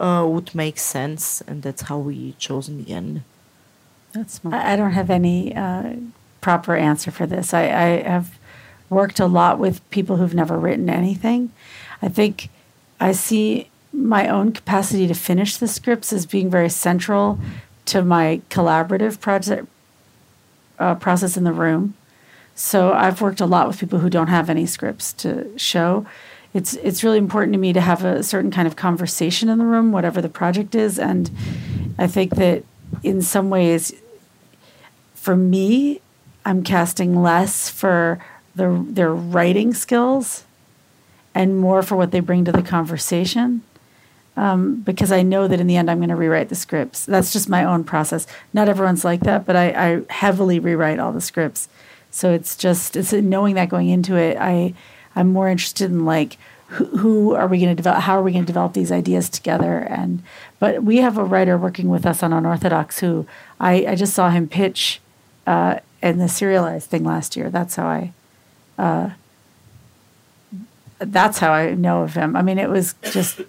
uh, 0.00 0.24
would 0.26 0.54
make 0.54 0.78
sense, 0.78 1.40
and 1.42 1.62
that's 1.62 1.82
how 1.82 1.98
we 1.98 2.34
chose 2.38 2.68
in 2.68 2.84
the 2.84 2.92
end. 2.92 3.22
That's 4.12 4.34
smart. 4.34 4.54
I, 4.54 4.72
I 4.72 4.76
don't 4.76 4.92
have 4.92 5.10
any 5.10 5.54
uh, 5.54 5.94
proper 6.40 6.76
answer 6.76 7.10
for 7.10 7.26
this. 7.26 7.54
I, 7.54 7.62
I 7.64 8.02
have 8.02 8.38
worked 8.90 9.20
a 9.20 9.26
lot 9.26 9.58
with 9.58 9.88
people 9.90 10.16
who've 10.16 10.34
never 10.34 10.58
written 10.58 10.90
anything. 10.90 11.52
I 12.02 12.08
think 12.08 12.50
I 13.00 13.12
see 13.12 13.68
my 13.94 14.28
own 14.28 14.52
capacity 14.52 15.06
to 15.06 15.14
finish 15.14 15.56
the 15.56 15.68
scripts 15.68 16.12
as 16.12 16.26
being 16.26 16.50
very 16.50 16.68
central 16.68 17.38
to 17.86 18.02
my 18.02 18.42
collaborative 18.50 19.20
project 19.20 19.66
uh, 20.78 20.94
process 20.96 21.36
in 21.36 21.44
the 21.44 21.52
room. 21.52 21.94
So 22.54 22.92
I've 22.92 23.20
worked 23.20 23.40
a 23.40 23.46
lot 23.46 23.66
with 23.68 23.78
people 23.78 24.00
who 24.00 24.10
don't 24.10 24.28
have 24.28 24.50
any 24.50 24.66
scripts 24.66 25.12
to 25.14 25.56
show. 25.58 26.06
It's 26.52 26.74
it's 26.74 27.02
really 27.02 27.18
important 27.18 27.52
to 27.54 27.58
me 27.58 27.72
to 27.72 27.80
have 27.80 28.04
a 28.04 28.22
certain 28.22 28.50
kind 28.50 28.68
of 28.68 28.76
conversation 28.76 29.48
in 29.48 29.58
the 29.58 29.64
room, 29.64 29.90
whatever 29.90 30.20
the 30.20 30.28
project 30.28 30.74
is, 30.74 30.98
and 30.98 31.30
I 31.98 32.06
think 32.06 32.36
that 32.36 32.64
in 33.02 33.22
some 33.22 33.50
ways, 33.50 33.92
for 35.14 35.36
me, 35.36 36.00
I'm 36.44 36.62
casting 36.62 37.22
less 37.22 37.68
for 37.68 38.24
the, 38.54 38.84
their 38.88 39.12
writing 39.12 39.74
skills 39.74 40.44
and 41.34 41.58
more 41.58 41.82
for 41.82 41.96
what 41.96 42.12
they 42.12 42.20
bring 42.20 42.44
to 42.44 42.52
the 42.52 42.62
conversation. 42.62 43.62
Um, 44.36 44.80
because 44.80 45.12
I 45.12 45.22
know 45.22 45.46
that 45.46 45.60
in 45.60 45.68
the 45.68 45.76
end 45.76 45.88
I'm 45.88 45.98
going 45.98 46.08
to 46.08 46.16
rewrite 46.16 46.48
the 46.48 46.56
scripts. 46.56 47.06
That's 47.06 47.32
just 47.32 47.48
my 47.48 47.64
own 47.64 47.84
process. 47.84 48.26
Not 48.52 48.68
everyone's 48.68 49.04
like 49.04 49.20
that, 49.20 49.46
but 49.46 49.54
I, 49.54 49.68
I 49.70 50.02
heavily 50.12 50.58
rewrite 50.58 50.98
all 50.98 51.12
the 51.12 51.20
scripts. 51.20 51.68
So 52.10 52.32
it's 52.32 52.56
just 52.56 52.96
it's 52.96 53.12
knowing 53.12 53.54
that 53.54 53.68
going 53.68 53.88
into 53.88 54.16
it. 54.16 54.36
I 54.38 54.74
I'm 55.14 55.32
more 55.32 55.48
interested 55.48 55.90
in 55.90 56.04
like 56.04 56.36
who, 56.68 56.84
who 56.96 57.34
are 57.34 57.46
we 57.46 57.58
going 57.58 57.70
to 57.70 57.74
develop? 57.74 58.02
How 58.02 58.18
are 58.18 58.22
we 58.22 58.32
going 58.32 58.44
to 58.44 58.46
develop 58.46 58.72
these 58.72 58.90
ideas 58.90 59.28
together? 59.28 59.78
And 59.78 60.22
but 60.58 60.82
we 60.82 60.98
have 60.98 61.18
a 61.18 61.24
writer 61.24 61.56
working 61.56 61.88
with 61.88 62.06
us 62.06 62.22
on 62.22 62.32
Unorthodox 62.32 63.00
who 63.00 63.26
I, 63.60 63.86
I 63.86 63.94
just 63.94 64.14
saw 64.14 64.30
him 64.30 64.48
pitch 64.48 65.00
uh, 65.46 65.78
in 66.02 66.18
the 66.18 66.28
serialized 66.28 66.90
thing 66.90 67.04
last 67.04 67.36
year. 67.36 67.50
That's 67.50 67.76
how 67.76 67.86
I. 67.86 68.12
Uh, 68.78 69.10
that's 70.98 71.38
how 71.38 71.52
I 71.52 71.74
know 71.74 72.02
of 72.02 72.14
him. 72.14 72.34
I 72.34 72.42
mean, 72.42 72.58
it 72.58 72.70
was 72.70 72.94
just 73.02 73.40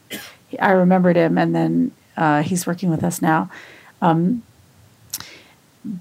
I 0.60 0.72
remembered 0.72 1.16
him, 1.16 1.38
and 1.38 1.56
then 1.56 1.92
uh, 2.18 2.42
he's 2.42 2.66
working 2.66 2.90
with 2.90 3.04
us 3.04 3.22
now. 3.22 3.50
Um, 4.02 4.44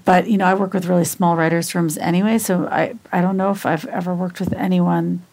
but 0.03 0.27
you 0.27 0.37
know, 0.37 0.45
I 0.45 0.53
work 0.53 0.73
with 0.73 0.85
really 0.85 1.05
small 1.05 1.35
writers' 1.35 1.75
rooms 1.75 1.97
anyway, 1.97 2.37
so 2.37 2.67
I 2.67 2.95
I 3.11 3.21
don't 3.21 3.37
know 3.37 3.51
if 3.51 3.65
I've 3.65 3.85
ever 3.85 4.13
worked 4.13 4.39
with 4.39 4.53
anyone 4.53 5.23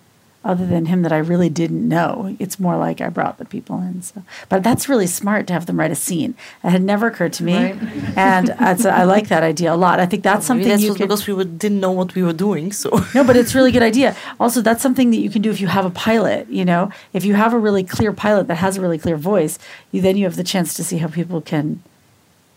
other 0.44 0.66
than 0.66 0.86
him 0.86 1.02
that 1.02 1.12
I 1.12 1.18
really 1.18 1.48
didn't 1.48 1.86
know. 1.86 2.36
It's 2.38 2.58
more 2.58 2.76
like 2.76 3.00
I 3.00 3.08
brought 3.08 3.38
the 3.38 3.44
people 3.44 3.80
in. 3.80 4.02
So, 4.02 4.22
but 4.48 4.62
that's 4.62 4.88
really 4.88 5.06
smart 5.06 5.46
to 5.46 5.52
have 5.52 5.66
them 5.66 5.78
write 5.78 5.90
a 5.90 5.94
scene. 5.96 6.34
It 6.64 6.70
had 6.70 6.82
never 6.82 7.06
occurred 7.06 7.32
to 7.34 7.44
me, 7.44 7.54
right. 7.54 7.76
and 8.16 8.50
I 8.58 9.04
like 9.04 9.28
that 9.28 9.42
idea 9.42 9.72
a 9.72 9.76
lot. 9.76 10.00
I 10.00 10.06
think 10.06 10.22
that's 10.22 10.46
something 10.46 10.68
that's 10.68 10.82
you 10.82 10.94
can, 10.94 11.06
because 11.06 11.26
we 11.26 11.44
didn't 11.44 11.80
know 11.80 11.92
what 11.92 12.14
we 12.14 12.22
were 12.22 12.32
doing. 12.32 12.72
So 12.72 12.90
no, 13.14 13.24
but 13.24 13.36
it's 13.36 13.54
a 13.54 13.58
really 13.58 13.72
good 13.72 13.82
idea. 13.82 14.16
Also, 14.40 14.60
that's 14.60 14.82
something 14.82 15.10
that 15.10 15.18
you 15.18 15.30
can 15.30 15.42
do 15.42 15.50
if 15.50 15.60
you 15.60 15.68
have 15.68 15.84
a 15.84 15.90
pilot. 15.90 16.48
You 16.48 16.64
know, 16.64 16.90
if 17.12 17.24
you 17.24 17.34
have 17.34 17.52
a 17.52 17.58
really 17.58 17.84
clear 17.84 18.12
pilot 18.12 18.48
that 18.48 18.56
has 18.56 18.76
a 18.76 18.80
really 18.80 18.98
clear 18.98 19.16
voice, 19.16 19.58
you 19.92 20.00
then 20.00 20.16
you 20.16 20.24
have 20.24 20.36
the 20.36 20.44
chance 20.44 20.74
to 20.74 20.84
see 20.84 20.98
how 20.98 21.08
people 21.08 21.40
can. 21.40 21.82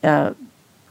Uh, 0.03 0.33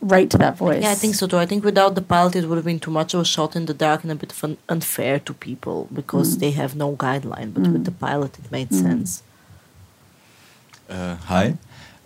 right 0.04 0.30
to 0.30 0.38
that 0.38 0.56
voice. 0.56 0.82
Yeah, 0.82 0.90
I 0.90 0.94
think 0.94 1.14
so 1.14 1.26
too. 1.26 1.38
I 1.38 1.46
think 1.46 1.64
without 1.64 1.94
the 1.94 2.02
pilot, 2.02 2.36
it 2.36 2.46
would 2.46 2.56
have 2.56 2.64
been 2.64 2.80
too 2.80 2.90
much 2.90 3.14
of 3.14 3.20
a 3.20 3.24
shot 3.24 3.56
in 3.56 3.66
the 3.66 3.74
dark 3.74 4.02
and 4.04 4.12
a 4.12 4.14
bit 4.14 4.32
of 4.32 4.56
unfair 4.68 5.18
to 5.20 5.34
people 5.34 5.88
because 5.92 6.36
mm. 6.36 6.40
they 6.40 6.50
have 6.52 6.76
no 6.76 6.94
guideline. 6.96 7.52
But 7.54 7.64
mm. 7.64 7.72
with 7.72 7.84
the 7.84 7.90
pilot, 7.90 8.38
it 8.38 8.50
made 8.50 8.70
mm. 8.70 8.82
sense. 8.82 9.22
Uh, 10.88 11.16
hi. 11.16 11.56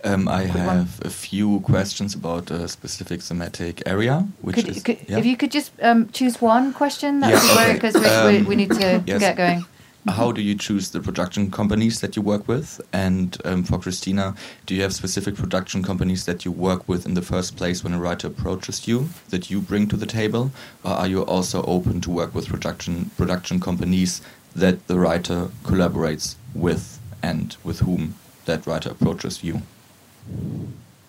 Um, 0.01 0.29
I 0.29 0.43
have 0.43 1.01
a 1.03 1.09
few 1.09 1.59
questions 1.59 2.15
about 2.15 2.49
a 2.51 2.69
specific 2.69 3.21
thematic 3.21 3.83
area. 3.85 4.25
Which 4.41 4.55
could, 4.55 4.69
is, 4.69 4.83
could, 4.83 4.97
yeah? 5.07 5.17
If 5.17 5.25
you 5.25 5.35
could 5.35 5.51
just 5.51 5.71
um, 5.81 6.09
choose 6.11 6.39
one 6.41 6.73
question, 6.73 7.19
that 7.19 7.33
would 7.33 7.41
be 7.41 7.53
great 7.53 7.73
because 7.73 7.95
we, 7.95 8.05
um, 8.05 8.27
we, 8.27 8.41
we, 8.43 8.55
need 8.55 8.71
to 8.71 9.03
yes. 9.05 9.19
get 9.19 9.35
going. 9.35 9.65
How 10.07 10.31
do 10.31 10.41
you 10.41 10.55
choose 10.55 10.91
the 10.91 11.01
production 11.01 11.51
companies 11.51 11.99
that 11.99 12.15
you 12.15 12.21
work 12.21 12.47
with? 12.47 12.79
And 12.93 13.37
um, 13.43 13.63
for 13.63 13.77
Christina, 13.77 14.33
do 14.65 14.73
you 14.73 14.81
have 14.81 14.93
specific 14.93 15.35
production 15.35 15.83
companies 15.83 16.25
that 16.25 16.45
you 16.45 16.51
work 16.51 16.87
with 16.87 17.05
in 17.05 17.15
the 17.15 17.21
first 17.21 17.57
place 17.57 17.83
when 17.83 17.93
a 17.93 17.99
writer 17.99 18.27
approaches 18.27 18.87
you 18.87 19.09
that 19.29 19.51
you 19.51 19.59
bring 19.59 19.87
to 19.89 19.97
the 19.97 20.05
table? 20.05 20.51
Or 20.83 20.91
are 20.91 21.07
you 21.07 21.23
also 21.23 21.63
open 21.63 21.99
to 22.01 22.09
work 22.09 22.33
with 22.33 22.47
production, 22.47 23.11
production 23.17 23.59
companies 23.59 24.21
that 24.55 24.87
the 24.87 24.97
writer 24.97 25.49
collaborates 25.63 26.35
with 26.55 26.99
and 27.21 27.57
with 27.63 27.79
whom 27.79 28.15
that 28.45 28.65
writer 28.65 28.91
approaches 28.91 29.43
you? 29.43 29.61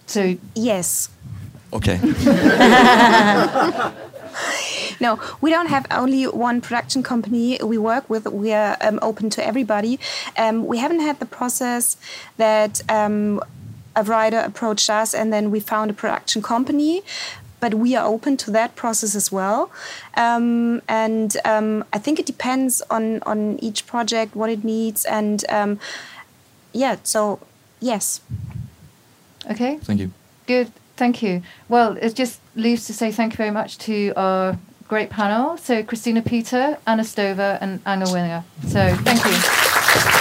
So, 0.07 0.37
yes. 0.57 1.11
Okay. 1.73 2.01
no, 5.01 5.19
we 5.41 5.51
don't 5.51 5.69
have 5.69 5.87
only 5.91 6.25
one 6.25 6.61
production 6.61 7.03
company 7.03 7.59
we 7.63 7.79
work 7.79 8.09
with. 8.09 8.27
We 8.27 8.53
are 8.53 8.77
um, 8.81 8.99
open 9.03 9.31
to 9.31 9.47
everybody. 9.47 9.99
Um, 10.37 10.67
we 10.67 10.79
haven't 10.79 11.01
had 11.01 11.21
the 11.21 11.27
process 11.27 11.97
that 12.37 12.81
um, 12.89 13.43
a 13.97 14.03
writer 14.03 14.39
approached 14.39 14.91
us 14.91 15.15
and 15.15 15.33
then 15.33 15.51
we 15.51 15.61
found 15.61 15.91
a 15.91 15.95
production 15.95 16.43
company. 16.43 17.03
But 17.61 17.75
we 17.75 17.95
are 17.95 18.07
open 18.07 18.39
to 18.39 18.51
that 18.53 18.75
process 18.75 19.15
as 19.15 19.31
well, 19.31 19.71
um, 20.15 20.81
and 20.89 21.37
um, 21.45 21.85
I 21.93 21.99
think 21.99 22.19
it 22.19 22.25
depends 22.25 22.81
on 22.89 23.23
on 23.25 23.59
each 23.59 23.87
project 23.87 24.35
what 24.35 24.49
it 24.49 24.65
needs, 24.65 25.05
and 25.05 25.45
um, 25.51 25.79
yeah. 26.73 26.97
So 27.03 27.39
yes. 27.79 28.23
Okay. 29.51 29.77
Thank 29.83 30.01
you. 30.01 30.11
Good. 30.47 30.73
Thank 30.97 31.23
you. 31.23 31.43
Well, 31.69 31.99
it 32.01 32.15
just 32.15 32.40
leaves 32.55 32.87
to 32.87 32.95
say 32.95 33.13
thank 33.13 33.33
you 33.33 33.37
very 33.37 33.51
much 33.51 33.79
to 33.79 34.13
our 34.17 34.59
great 34.89 35.11
panel. 35.11 35.57
So 35.57 35.83
Christina 35.83 36.23
Peter, 36.23 36.79
Anna 36.87 37.03
Stoeva, 37.03 37.59
and 37.61 37.81
Anna 37.87 38.11
Winger. 38.11 38.45
So 38.67 38.95
thank 38.97 39.25
you. 39.25 40.20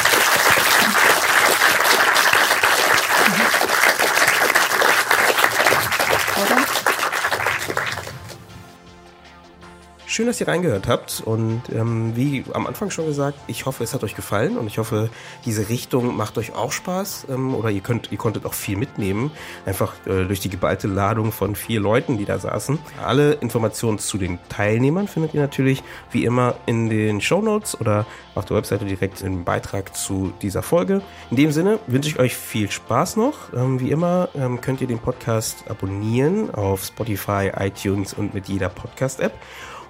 Schön, 10.20 10.28
dass 10.28 10.42
ihr 10.42 10.50
reingehört 10.50 10.90
habt 10.90 11.24
und 11.26 11.62
ähm, 11.74 12.14
wie 12.14 12.44
am 12.52 12.68
Anfang 12.68 12.90
schon 12.92 13.06
gesagt, 13.06 13.40
ich 13.48 13.66
hoffe, 13.66 13.86
es 13.86 13.94
hat 13.94 14.04
euch 14.04 14.18
gefallen 14.18 14.58
und 14.58 14.68
ich 14.68 14.78
hoffe, 14.78 15.10
diese 15.46 15.70
Richtung 15.70 16.18
macht 16.18 16.38
euch 16.38 16.54
auch 16.54 16.74
Spaß 16.74 17.28
ähm, 17.30 17.56
oder 17.56 17.70
ihr 17.70 17.80
könnt, 17.80 18.12
ihr 18.12 18.18
konntet 18.18 18.46
auch 18.46 18.54
viel 18.54 18.76
mitnehmen, 18.76 19.32
einfach 19.66 19.94
äh, 20.06 20.26
durch 20.26 20.42
die 20.42 20.50
geballte 20.50 20.90
Ladung 20.90 21.32
von 21.32 21.56
vier 21.56 21.80
Leuten, 21.80 22.18
die 22.18 22.26
da 22.26 22.38
saßen. 22.38 22.80
Alle 23.02 23.32
Informationen 23.36 23.98
zu 23.98 24.18
den 24.18 24.40
Teilnehmern 24.50 25.08
findet 25.08 25.34
ihr 25.34 25.40
natürlich 25.40 25.84
wie 26.12 26.26
immer 26.26 26.56
in 26.66 26.90
den 26.90 27.22
Show 27.22 27.40
oder 27.80 28.06
auf 28.36 28.44
der 28.44 28.58
Webseite 28.58 28.84
direkt 28.84 29.22
im 29.22 29.46
Beitrag 29.46 29.96
zu 29.96 30.34
dieser 30.42 30.64
Folge. 30.64 31.02
In 31.32 31.38
dem 31.38 31.54
Sinne 31.54 31.80
wünsche 31.88 32.10
ich 32.10 32.20
euch 32.20 32.36
viel 32.36 32.70
Spaß 32.70 33.16
noch. 33.16 33.54
Ähm, 33.54 33.80
wie 33.80 33.90
immer 33.90 34.28
ähm, 34.36 34.60
könnt 34.60 34.82
ihr 34.82 34.88
den 34.88 35.00
Podcast 35.00 35.64
abonnieren 35.70 36.54
auf 36.54 36.84
Spotify, 36.84 37.52
iTunes 37.58 38.14
und 38.14 38.34
mit 38.34 38.50
jeder 38.50 38.68
Podcast-App. 38.68 39.32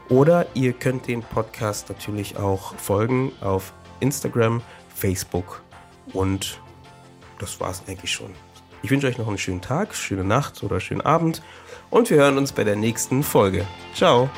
Oder 0.10 0.48
ihr 0.56 0.74
könnt 0.74 1.08
den 1.08 1.22
Podcast 1.22 1.90
natürlich 1.90 2.38
auch 2.38 2.76
folgen 2.76 3.32
auf 3.42 3.74
Instagram, 4.00 4.62
Facebook 4.94 5.62
und 6.14 6.60
das 7.38 7.60
war's 7.60 7.84
eigentlich 7.88 8.12
schon. 8.12 8.32
Ich 8.82 8.90
wünsche 8.90 9.08
euch 9.08 9.18
noch 9.18 9.28
einen 9.28 9.38
schönen 9.38 9.62
Tag, 9.62 9.94
schöne 9.96 10.24
Nacht 10.24 10.64
oder 10.64 10.80
schönen 10.80 11.02
Abend 11.02 11.42
und 11.90 12.10
wir 12.10 12.18
hören 12.18 12.38
uns 12.38 12.52
bei 12.52 12.64
der 12.64 12.76
nächsten 12.76 13.24
Folge. 13.24 13.66
Ciao! 13.94 14.30